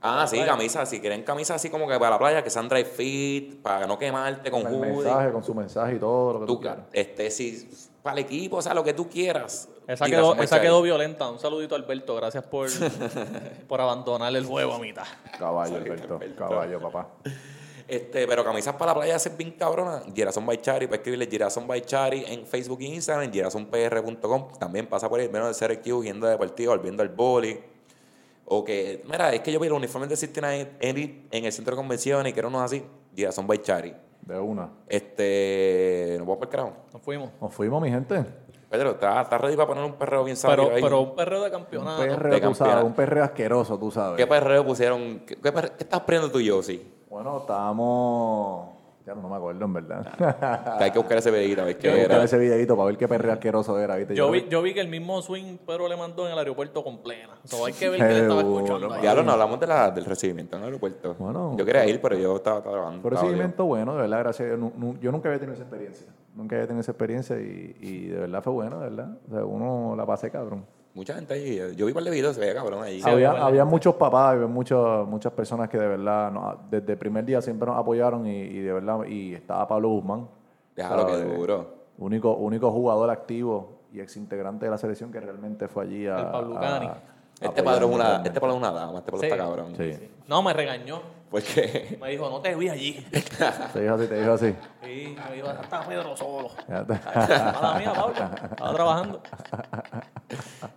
ah, 0.00 0.26
sí, 0.26 0.36
Playa. 0.36 0.52
camisas. 0.52 0.88
Si 0.88 1.00
quieren 1.00 1.22
camisas 1.22 1.56
así 1.56 1.68
como 1.68 1.86
que 1.86 1.98
para 1.98 2.12
la 2.12 2.18
playa, 2.18 2.42
que 2.42 2.48
sean 2.48 2.66
dry 2.70 2.82
fit, 2.84 3.60
para 3.60 3.86
no 3.86 3.98
quemarte 3.98 4.50
con 4.50 4.62
Con 4.62 4.72
el 4.72 4.78
hoodie. 4.78 4.92
mensaje, 5.04 5.32
con 5.32 5.44
su 5.44 5.54
mensaje 5.54 5.96
y 5.96 5.98
todo 5.98 6.32
lo 6.32 6.40
que 6.40 6.46
tú, 6.46 6.54
Tú, 6.54 6.60
quieras. 6.62 6.78
este, 6.94 7.30
si, 7.30 7.68
para 8.04 8.18
el 8.18 8.26
equipo, 8.26 8.58
o 8.58 8.62
sea, 8.62 8.74
lo 8.74 8.84
que 8.84 8.92
tú 8.92 9.08
quieras. 9.08 9.66
Esa 9.86 10.04
quedó, 10.04 10.34
esa 10.34 10.60
quedó 10.60 10.82
violenta. 10.82 11.26
Un 11.30 11.38
saludito, 11.38 11.74
Alberto. 11.74 12.14
Gracias 12.14 12.44
por, 12.44 12.68
por 13.66 13.80
abandonar 13.80 14.36
el 14.36 14.44
juego 14.44 14.74
a 14.74 14.78
mitad. 14.78 15.06
Caballo, 15.38 15.76
Alberto. 15.76 16.20
Caballo, 16.36 16.80
papá. 16.82 17.08
Este, 17.88 18.26
pero 18.26 18.44
camisas 18.44 18.74
para 18.74 18.92
la 18.92 18.96
playa 18.96 19.16
hacen 19.16 19.38
bien 19.38 19.52
cabrona. 19.52 20.02
Girasón 20.14 20.44
Baichari, 20.44 20.86
para 20.86 20.96
escribirle 20.96 21.26
Girasón 21.28 21.66
Baichari 21.66 22.26
en 22.26 22.46
Facebook 22.46 22.82
e 22.82 22.88
Instagram, 22.88 23.32
girasonpr.com. 23.32 24.58
También 24.58 24.86
pasa 24.86 25.08
por 25.08 25.18
ahí, 25.18 25.30
menos 25.30 25.58
de 25.58 25.66
CRQ, 25.66 26.02
yendo 26.02 26.26
deportivo, 26.26 26.76
volviendo 26.76 27.02
al 27.02 27.08
boli. 27.08 27.58
O 28.44 28.62
que, 28.62 29.02
mira, 29.06 29.32
es 29.32 29.40
que 29.40 29.50
yo 29.50 29.58
vi 29.58 29.70
los 29.70 29.78
uniformes 29.78 30.10
de 30.10 30.16
Cincinnati 30.18 30.66
en, 30.78 31.26
en 31.30 31.44
el 31.46 31.52
centro 31.54 31.74
de 31.74 31.80
convenciones 31.80 32.30
y 32.30 32.34
quiero 32.34 32.48
unos 32.48 32.60
así. 32.60 32.84
Girasón 33.16 33.46
Baichari. 33.46 33.94
De 34.26 34.38
una. 34.38 34.70
Este, 34.88 36.14
¿nos 36.18 36.26
vamos 36.26 36.38
para 36.38 36.46
el 36.46 36.50
carajo? 36.56 36.72
Nos 36.92 37.02
fuimos. 37.02 37.30
Nos 37.40 37.52
fuimos, 37.52 37.82
mi 37.82 37.90
gente. 37.90 38.24
Pedro, 38.70 38.90
¿estás 38.92 39.40
ready 39.40 39.54
para 39.54 39.68
poner 39.68 39.84
un 39.84 39.92
perreo 39.92 40.24
bien 40.24 40.36
sabio 40.36 40.64
Pero, 40.64 40.74
ahí? 40.76 40.82
pero 40.82 41.00
un 41.00 41.14
perreo 41.14 41.40
de 41.42 41.46
Un 41.46 41.52
campeonato. 41.52 42.02
perreo, 42.02 42.32
de 42.34 42.40
tú 42.40 42.46
sabes. 42.46 42.58
campeonato. 42.58 42.86
Un 42.86 42.92
perreo 42.94 43.24
asqueroso, 43.24 43.78
tú 43.78 43.90
sabes. 43.90 44.16
¿Qué 44.16 44.26
perreo 44.26 44.64
pusieron? 44.66 45.20
¿Qué, 45.20 45.36
qué, 45.36 45.52
perre- 45.54 45.72
qué 45.76 45.84
estás 45.84 46.00
poniendo 46.00 46.30
tú, 46.30 46.40
Yossi? 46.40 46.92
Bueno, 47.08 47.38
estábamos... 47.38 48.70
Ya 49.06 49.14
no 49.14 49.28
me 49.28 49.36
acuerdo, 49.36 49.64
en 49.66 49.72
verdad. 49.74 50.76
Que 50.78 50.84
hay 50.84 50.90
que 50.90 50.98
buscar 50.98 51.18
ese 51.18 51.30
videito, 51.30 51.60
a 51.60 51.64
ver 51.66 51.76
qué 51.78 51.88
Hay 51.88 51.94
que 51.94 52.00
buscar 52.00 52.16
era. 52.16 52.24
ese 52.24 52.38
videito 52.38 52.74
para 52.74 52.86
ver 52.86 52.96
qué 52.96 53.06
perreo 53.06 53.32
asqueroso 53.32 53.78
era. 53.78 53.96
¿viste? 53.96 54.14
Yo 54.14 54.30
vi, 54.30 54.46
yo 54.48 54.62
vi 54.62 54.72
que 54.72 54.80
el 54.80 54.88
mismo 54.88 55.20
swing 55.20 55.58
Pedro 55.58 55.88
le 55.88 55.96
mandó 55.96 56.26
en 56.26 56.32
el 56.32 56.38
aeropuerto 56.38 56.82
con 56.82 57.02
plena. 57.02 57.36
So, 57.44 57.66
hay 57.66 57.74
que 57.74 57.90
ver 57.90 57.98
qué 58.08 58.08
le 58.08 58.20
estaba 58.20 58.40
escuchando. 58.40 59.02
Ya 59.02 59.14
no 59.14 59.30
hablamos 59.30 59.60
de 59.60 59.66
la, 59.66 59.90
del 59.90 60.06
recibimiento 60.06 60.56
en 60.56 60.62
el 60.62 60.66
aeropuerto. 60.68 61.14
Bueno. 61.18 61.54
yo 61.56 61.64
quería 61.66 61.86
ir, 61.86 62.00
pero 62.00 62.16
yo 62.16 62.36
estaba 62.36 62.62
trabajando. 62.62 63.02
Por 63.02 63.12
estaba 63.12 63.28
recibimiento 63.28 63.64
bueno, 63.66 63.94
de 63.94 64.00
verdad, 64.02 64.18
gracias. 64.20 64.58
Yo 65.00 65.12
nunca 65.12 65.28
había 65.28 65.38
tenido 65.38 65.54
esa 65.54 65.64
experiencia. 65.64 66.06
Nunca 66.34 66.56
había 66.56 66.66
tenido 66.66 66.80
esa 66.80 66.92
experiencia 66.92 67.36
y, 67.38 67.76
y 67.80 68.06
de 68.06 68.20
verdad 68.20 68.42
fue 68.42 68.52
bueno, 68.54 68.80
de 68.80 68.88
verdad. 68.88 69.18
O 69.28 69.34
sea, 69.34 69.44
uno 69.44 69.94
la 69.96 70.06
pasé 70.06 70.30
cabrón. 70.30 70.64
Mucha 70.94 71.14
gente 71.14 71.34
ahí. 71.34 71.56
Yo 71.76 71.86
vi 71.86 71.90
un 71.92 71.94
par 71.94 72.04
de 72.04 72.10
videos, 72.10 72.34
se 72.36 72.40
veía 72.40 72.54
cabrón 72.54 72.84
ahí. 72.84 73.02
Sí, 73.02 73.08
había, 73.10 73.32
había- 73.32 73.64
muchos 73.64 73.96
papás, 73.96 74.32
había 74.34 74.46
muchos, 74.46 75.08
muchas 75.08 75.32
personas 75.32 75.68
que 75.68 75.76
de 75.76 75.88
verdad, 75.88 76.30
no- 76.30 76.56
desde 76.70 76.92
el 76.92 76.98
primer 76.98 77.24
día 77.24 77.42
siempre 77.42 77.66
nos 77.66 77.76
apoyaron 77.76 78.24
y, 78.26 78.30
y 78.42 78.60
de 78.60 78.72
verdad, 78.72 79.04
y 79.04 79.34
estaba 79.34 79.66
Pablo 79.66 79.88
Guzmán. 79.88 80.28
Déjalo 80.76 81.06
que 81.06 81.16
duro. 81.16 81.74
Único, 81.98 82.34
único 82.34 82.70
jugador 82.70 83.10
activo 83.10 83.80
y 83.92 84.00
ex 84.00 84.16
integrante 84.16 84.66
de 84.66 84.70
la 84.70 84.78
selección 84.78 85.10
que 85.10 85.20
realmente 85.20 85.66
fue 85.68 85.84
allí 85.84 86.06
a. 86.06 86.18
El 86.18 86.26
Pablo 86.26 86.58
a- 86.58 86.60
Cani. 86.60 86.86
Este 87.40 87.60
apoyarnos 87.60 87.64
padre 87.64 87.86
es 87.86 87.92
una, 87.94 88.16
este 88.24 88.38
es 88.38 88.54
una 88.54 88.70
dama, 88.72 88.98
este 89.00 89.10
padre 89.12 89.26
Sí. 89.28 89.32
está 89.32 89.44
cabrón. 89.44 89.74
Sí. 89.76 90.10
No, 90.28 90.42
me 90.42 90.52
regañó. 90.52 91.00
Porque 91.34 91.98
Me 92.00 92.10
dijo, 92.10 92.30
no 92.30 92.40
te 92.40 92.54
vi 92.54 92.68
allí. 92.68 93.04
Te 93.72 93.80
dijo 93.80 93.94
así, 93.96 94.06
te 94.06 94.20
dijo 94.20 94.32
así. 94.34 94.54
Sí, 94.84 95.16
me 95.28 95.34
dijo, 95.34 95.50
está 95.50 95.80
Pedro 95.80 96.16
solo. 96.16 96.48
Mala 96.68 97.76
mía, 97.76 97.92
Pablo. 97.92 98.14
Estaba 98.52 98.72
trabajando. 98.72 99.20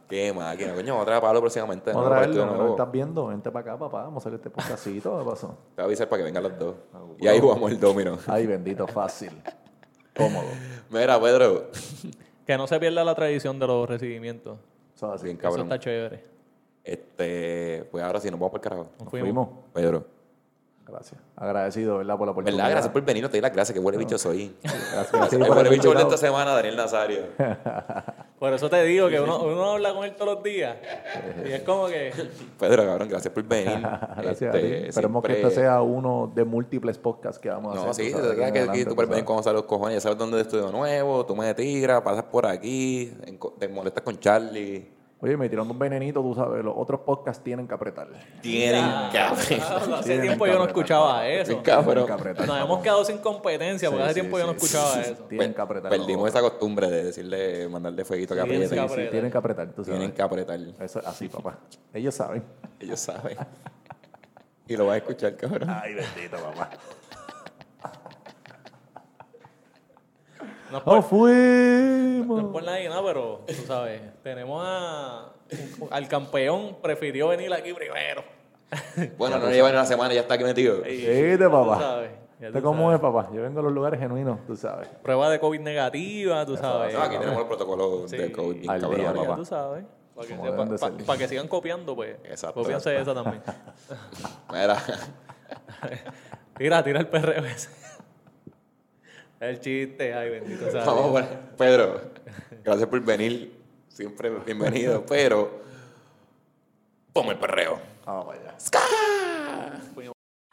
qué 0.10 0.34
máquina, 0.34 0.74
coño, 0.74 0.94
vamos 0.94 1.02
a 1.04 1.06
traer 1.06 1.18
a 1.20 1.22
Pablo 1.22 1.42
próximamente. 1.42 1.92
Vamos 1.92 2.10
¿no? 2.10 2.16
a 2.16 2.18
traerlo, 2.18 2.46
¿no? 2.48 2.56
nuevo. 2.56 2.70
estás 2.72 2.92
viendo, 2.92 3.28
vente 3.28 3.52
para 3.52 3.62
acá, 3.74 3.78
papá, 3.78 4.02
vamos 4.06 4.16
a 4.16 4.30
hacer 4.30 4.34
este 4.34 4.50
podcastito, 4.50 5.20
¿qué 5.20 5.30
pasó? 5.30 5.48
Te 5.48 5.54
voy 5.76 5.84
a 5.84 5.86
avisar 5.86 6.10
para 6.10 6.18
que 6.22 6.24
vengan 6.24 6.42
los 6.42 6.58
dos. 6.58 6.76
Ah, 6.92 7.02
Y 7.20 7.28
ahí 7.28 7.40
jugamos 7.40 7.72
el 7.72 7.80
domino. 7.80 8.18
Ay, 8.26 8.48
bendito, 8.48 8.88
fácil, 8.88 9.40
cómodo. 10.16 10.48
Mira, 10.90 11.22
Pedro. 11.22 11.70
Que 12.48 12.58
no 12.58 12.66
se 12.66 12.80
pierda 12.80 13.04
la 13.04 13.14
tradición 13.14 13.60
de 13.60 13.68
los 13.68 13.88
recibimientos. 13.88 14.58
Eso. 14.96 15.16
Bien 15.22 15.38
Eso 15.40 15.62
está 15.62 15.78
chévere. 15.78 16.24
Este, 16.84 17.88
pues 17.92 18.04
ahora 18.04 18.20
sí, 18.20 18.32
nos 18.32 18.40
vamos 18.40 18.54
para 18.54 18.58
el 18.58 18.64
carajo. 18.64 18.84
Nos 18.94 19.02
Nos 19.02 19.10
fuimos. 19.12 19.28
fuimos. 19.28 19.50
Pedro. 19.72 20.17
Gracias. 20.88 21.20
Agradecido, 21.36 21.98
¿verdad? 21.98 22.18
Por 22.18 22.28
la 22.28 22.32
oportunidad. 22.32 22.58
¿Verdad? 22.64 22.72
Gracias 22.72 22.94
por 22.94 23.02
venir, 23.04 23.24
no 23.24 23.30
te 23.30 23.38
di 23.38 23.42
las 23.42 23.54
gracias, 23.54 23.74
que 23.74 23.80
huele 23.80 23.98
bicho 23.98 24.18
soy. 24.18 24.56
Gracias, 24.64 25.12
gracias 25.12 25.34
El 25.34 25.52
haberme 25.52 25.70
bicho 25.72 25.94
de 25.94 26.02
esta 26.02 26.18
semana, 26.18 26.52
Daniel 26.54 26.78
Nazario. 26.78 27.22
Por 28.40 28.54
eso 28.54 28.70
te 28.70 28.84
digo 28.84 29.10
que 29.10 29.20
uno, 29.20 29.42
uno 29.42 29.72
habla 29.72 29.94
con 29.96 30.06
él 30.06 30.16
todos 30.16 30.36
los 30.36 30.44
días. 30.44 30.78
Y 31.44 31.54
es 31.54 31.64
como 31.64 31.88
que. 31.88 32.14
Pedro, 32.60 32.86
cabrón, 32.86 33.10
gracias 33.10 33.34
por 33.34 33.44
venir. 33.44 33.80
Gracias 34.18 34.54
a 34.54 34.58
ti. 34.60 34.66
Este, 34.66 34.90
Esperemos 34.90 35.24
que 35.24 35.30
siempre- 35.34 35.48
este 35.50 35.62
sea 35.62 35.82
uno 35.82 36.32
de 36.36 36.46
múltiples 36.46 37.00
podcasts 37.00 37.40
que 37.40 37.50
vamos 37.50 37.76
a 37.76 37.84
No, 37.84 37.90
hacer. 37.90 38.06
sí, 38.06 38.12
tú 38.12 38.18
de 38.20 38.24
sabes, 38.24 38.38
que, 38.38 38.46
adelante, 38.46 38.78
que 38.78 38.86
tú 38.86 38.96
puedes 38.96 39.10
venir 39.10 39.26
salen 39.28 39.54
los 39.56 39.64
cojones, 39.64 39.96
ya 39.96 40.02
sabes 40.02 40.20
dónde 40.20 40.40
es 40.40 40.46
estudio 40.46 40.72
nuevo, 40.72 41.26
tú 41.26 41.36
me 41.36 41.52
tiras, 41.56 42.02
pasas 42.02 42.26
por 42.26 42.46
aquí, 42.46 43.12
te 43.60 43.68
molestas 43.68 44.04
con 44.04 44.20
Charlie. 44.20 44.97
Oye, 45.20 45.36
me 45.36 45.50
tirando 45.50 45.74
un 45.74 45.80
venenito, 45.80 46.22
tú 46.22 46.36
sabes, 46.36 46.64
los 46.64 46.76
otros 46.78 47.00
podcasts 47.00 47.44
tienen 47.44 47.68
que 47.68 47.74
apretar. 47.74 48.08
Tienen 48.40 48.86
que 49.12 49.18
Diablo, 49.18 49.36
Hace 49.96 50.04
Tienen 50.04 50.22
tiempo 50.22 50.46
yo 50.46 50.54
no 50.54 50.60
apretar, 50.62 50.68
escuchaba 50.68 51.28
eso. 51.28 51.46
Tienen 51.48 51.64
que 51.64 51.72
apretar. 51.72 52.48
Nos 52.48 52.62
hemos 52.62 52.80
quedado 52.84 53.04
sin 53.04 53.18
competencia 53.18 53.90
porque 53.90 54.04
Sí, 54.04 54.10
hace 54.12 54.14
sí, 54.14 54.20
tiempo 54.22 54.38
yo 54.38 54.46
no 54.46 54.52
escuchaba 54.52 55.02
eso. 55.02 55.14
Tienen 55.24 55.54
que 55.56 55.62
apretar. 55.62 55.90
Perdimos 55.90 56.30
esa 56.30 56.42
costumbre 56.42 56.92
de 56.92 57.04
decirle, 57.06 57.68
mandarle 57.68 58.06
fueguito 58.06 58.36
que 58.36 58.42
Tienen 58.44 58.64
apriete. 58.66 58.76
que 58.76 58.80
otros. 58.82 58.92
Sí, 58.92 58.94
apretar. 58.94 59.12
tienen 59.12 59.32
que 59.32 59.38
apretar, 59.40 59.68
tú 59.70 59.84
sabes. 59.84 60.00
Tienen 60.00 60.16
que 60.16 60.22
apretar. 60.22 60.60
Eso 60.80 61.02
así, 61.04 61.30
papá. 61.30 61.58
Ellos 61.94 62.14
saben. 62.14 62.44
Ellos 62.80 63.00
saben. 63.00 63.38
Y 64.70 64.76
lo 64.76 64.86
vas 64.86 64.96
a 64.96 64.98
escuchar, 64.98 65.34
cabrón. 65.38 65.70
Ay, 65.70 65.94
bendito, 65.94 66.36
papá. 66.44 66.72
No 70.72 70.78
es 70.80 70.84
¡Oh, 70.86 71.02
fuimos! 71.02 72.42
no 72.42 72.48
es 72.48 72.54
por 72.54 72.64
nadie, 72.64 72.90
no, 72.90 73.04
pero 73.06 73.42
tú 73.48 73.54
sabes, 73.66 74.02
tenemos 74.24 74.62
a, 74.66 75.32
al 75.92 76.08
campeón, 76.08 76.78
prefirió 76.82 77.30
venir 77.30 77.54
aquí 77.54 77.74
primero. 77.74 78.24
Bueno, 79.18 79.40
no 79.40 79.50
lleva 79.50 79.70
ni 79.70 79.76
una 79.76 79.86
semana 79.86 80.12
y 80.14 80.16
ya 80.16 80.22
está 80.22 80.34
aquí 80.34 80.44
metido. 80.44 80.82
Viste, 80.82 81.38
tú 81.38 81.50
papá. 81.52 81.80
sabes, 81.80 82.12
ya 82.40 82.48
¿Usted 82.48 82.60
tú 82.60 82.66
cómo 82.66 82.84
sabes. 82.92 82.96
es, 82.96 83.02
papá? 83.02 83.30
Yo 83.34 83.42
vengo 83.42 83.60
a 83.62 83.64
los 83.64 83.72
lugares 83.72 84.00
genuinos, 84.00 84.40
tú 84.46 84.56
sabes. 84.58 84.88
Prueba 85.02 85.30
de 85.30 85.40
COVID 85.40 85.60
negativa, 85.62 86.46
tú 86.46 86.58
sabes. 86.58 86.94
No, 86.94 87.02
aquí 87.02 87.18
tenemos 87.18 87.40
el 87.42 87.48
protocolo 87.48 88.08
Sí. 88.08 88.18
de 88.18 88.32
COVID 88.32 88.56
bien 88.60 88.70
Al 88.70 88.82
cabrón. 88.82 89.00
día, 89.00 89.14
Ya 89.14 89.20
papá. 89.22 89.36
tú 89.38 89.46
sabes. 89.46 89.86
Para 90.16 90.28
que, 90.28 90.36
Como 90.36 90.46
sepa- 90.48 90.52
deben 90.56 90.70
de 90.70 90.78
pa- 90.80 90.88
ser. 90.98 91.06
pa' 91.06 91.18
que 91.18 91.28
sigan 91.28 91.48
copiando, 91.48 91.96
pues. 91.96 92.18
Exacto. 92.26 92.62
Copianse 92.62 93.00
esa 93.00 93.14
también. 93.14 93.42
Mira, 94.52 94.78
Tira, 96.58 96.84
tira 96.84 97.00
el 97.00 97.08
perreo 97.08 97.46
ese. 97.46 97.70
El 99.40 99.60
chiste, 99.60 100.14
ay, 100.14 100.30
bendito 100.32 100.72
sea. 100.72 100.84
vamos 100.84 101.12
poner- 101.12 101.40
Pedro, 101.58 102.02
gracias 102.64 102.90
por 102.90 103.00
venir. 103.02 103.56
Siempre 103.88 104.30
bienvenido, 104.46 105.06
pero 105.06 105.62
ponme 107.14 107.32
el 107.34 107.40
perreo. 107.40 107.80
Vamos 108.06 108.36
allá. 108.36 108.56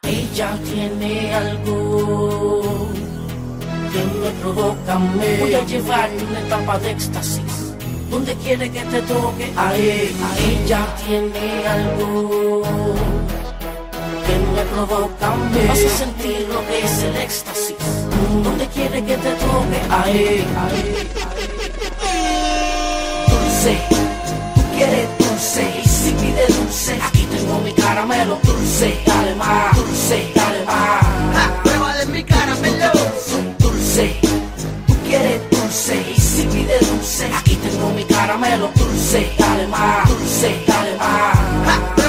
Ella 0.03 0.57
tiene 0.63 1.33
algo 1.33 2.89
que 3.91 4.03
me 4.19 4.29
provoca. 4.41 4.99
Me 4.99 5.37
voy 5.39 5.53
a 5.55 5.65
llevar 5.65 6.09
una 6.29 6.39
etapa 6.41 6.79
de 6.79 6.91
éxtasis. 6.91 7.75
Donde 8.09 8.35
quiere 8.35 8.71
que 8.71 8.81
te 8.81 9.01
toque, 9.03 9.51
a 9.57 9.75
ella. 9.75 10.27
Ella 10.63 10.87
tiene 11.05 11.67
algo 11.67 12.61
que 14.25 14.37
me 14.55 14.63
provoca. 14.73 15.35
Me 15.35 15.67
vas 15.67 15.79
a 15.85 15.89
sentir 15.89 16.47
lo 16.49 16.59
que 16.67 16.79
es 16.83 17.03
el 17.03 17.15
éxtasis. 17.17 18.04
Donde 18.25 18.67
quiere 18.67 19.03
que 19.03 19.17
te 19.17 19.31
toque, 19.31 19.79
a 19.89 20.09
ella. 20.09 20.69
Dulce, 23.27 23.77
tú 24.55 24.61
quieres 24.75 25.07
dulce 25.17 25.81
y 25.83 25.87
si 25.87 26.11
pide 26.11 26.45
dulce, 26.47 26.99
aquí 27.01 27.27
tengo 27.31 27.59
mi 27.61 27.73
caramelo. 27.73 28.39
Dulce, 28.43 28.99
dale 29.05 29.35
más, 29.35 29.75
dulce, 29.75 30.31
dale 30.35 30.65
más. 30.65 31.01
Ja, 31.35 31.61
pruébale 31.63 32.05
mi 32.07 32.23
caramelo. 32.23 32.91
Dulce, 33.59 34.19
tú 34.87 34.95
quieres 35.07 35.41
dulce 35.49 36.05
y 36.15 36.19
si 36.19 36.43
pide 36.47 36.77
dulce, 36.79 37.29
aquí 37.33 37.55
tengo 37.55 37.89
mi 37.91 38.03
caramelo. 38.03 38.69
Dulce, 38.75 39.31
dale 39.37 39.67
más, 39.67 40.09
dulce, 40.09 40.63
dale 40.67 40.97
más. 40.97 42.04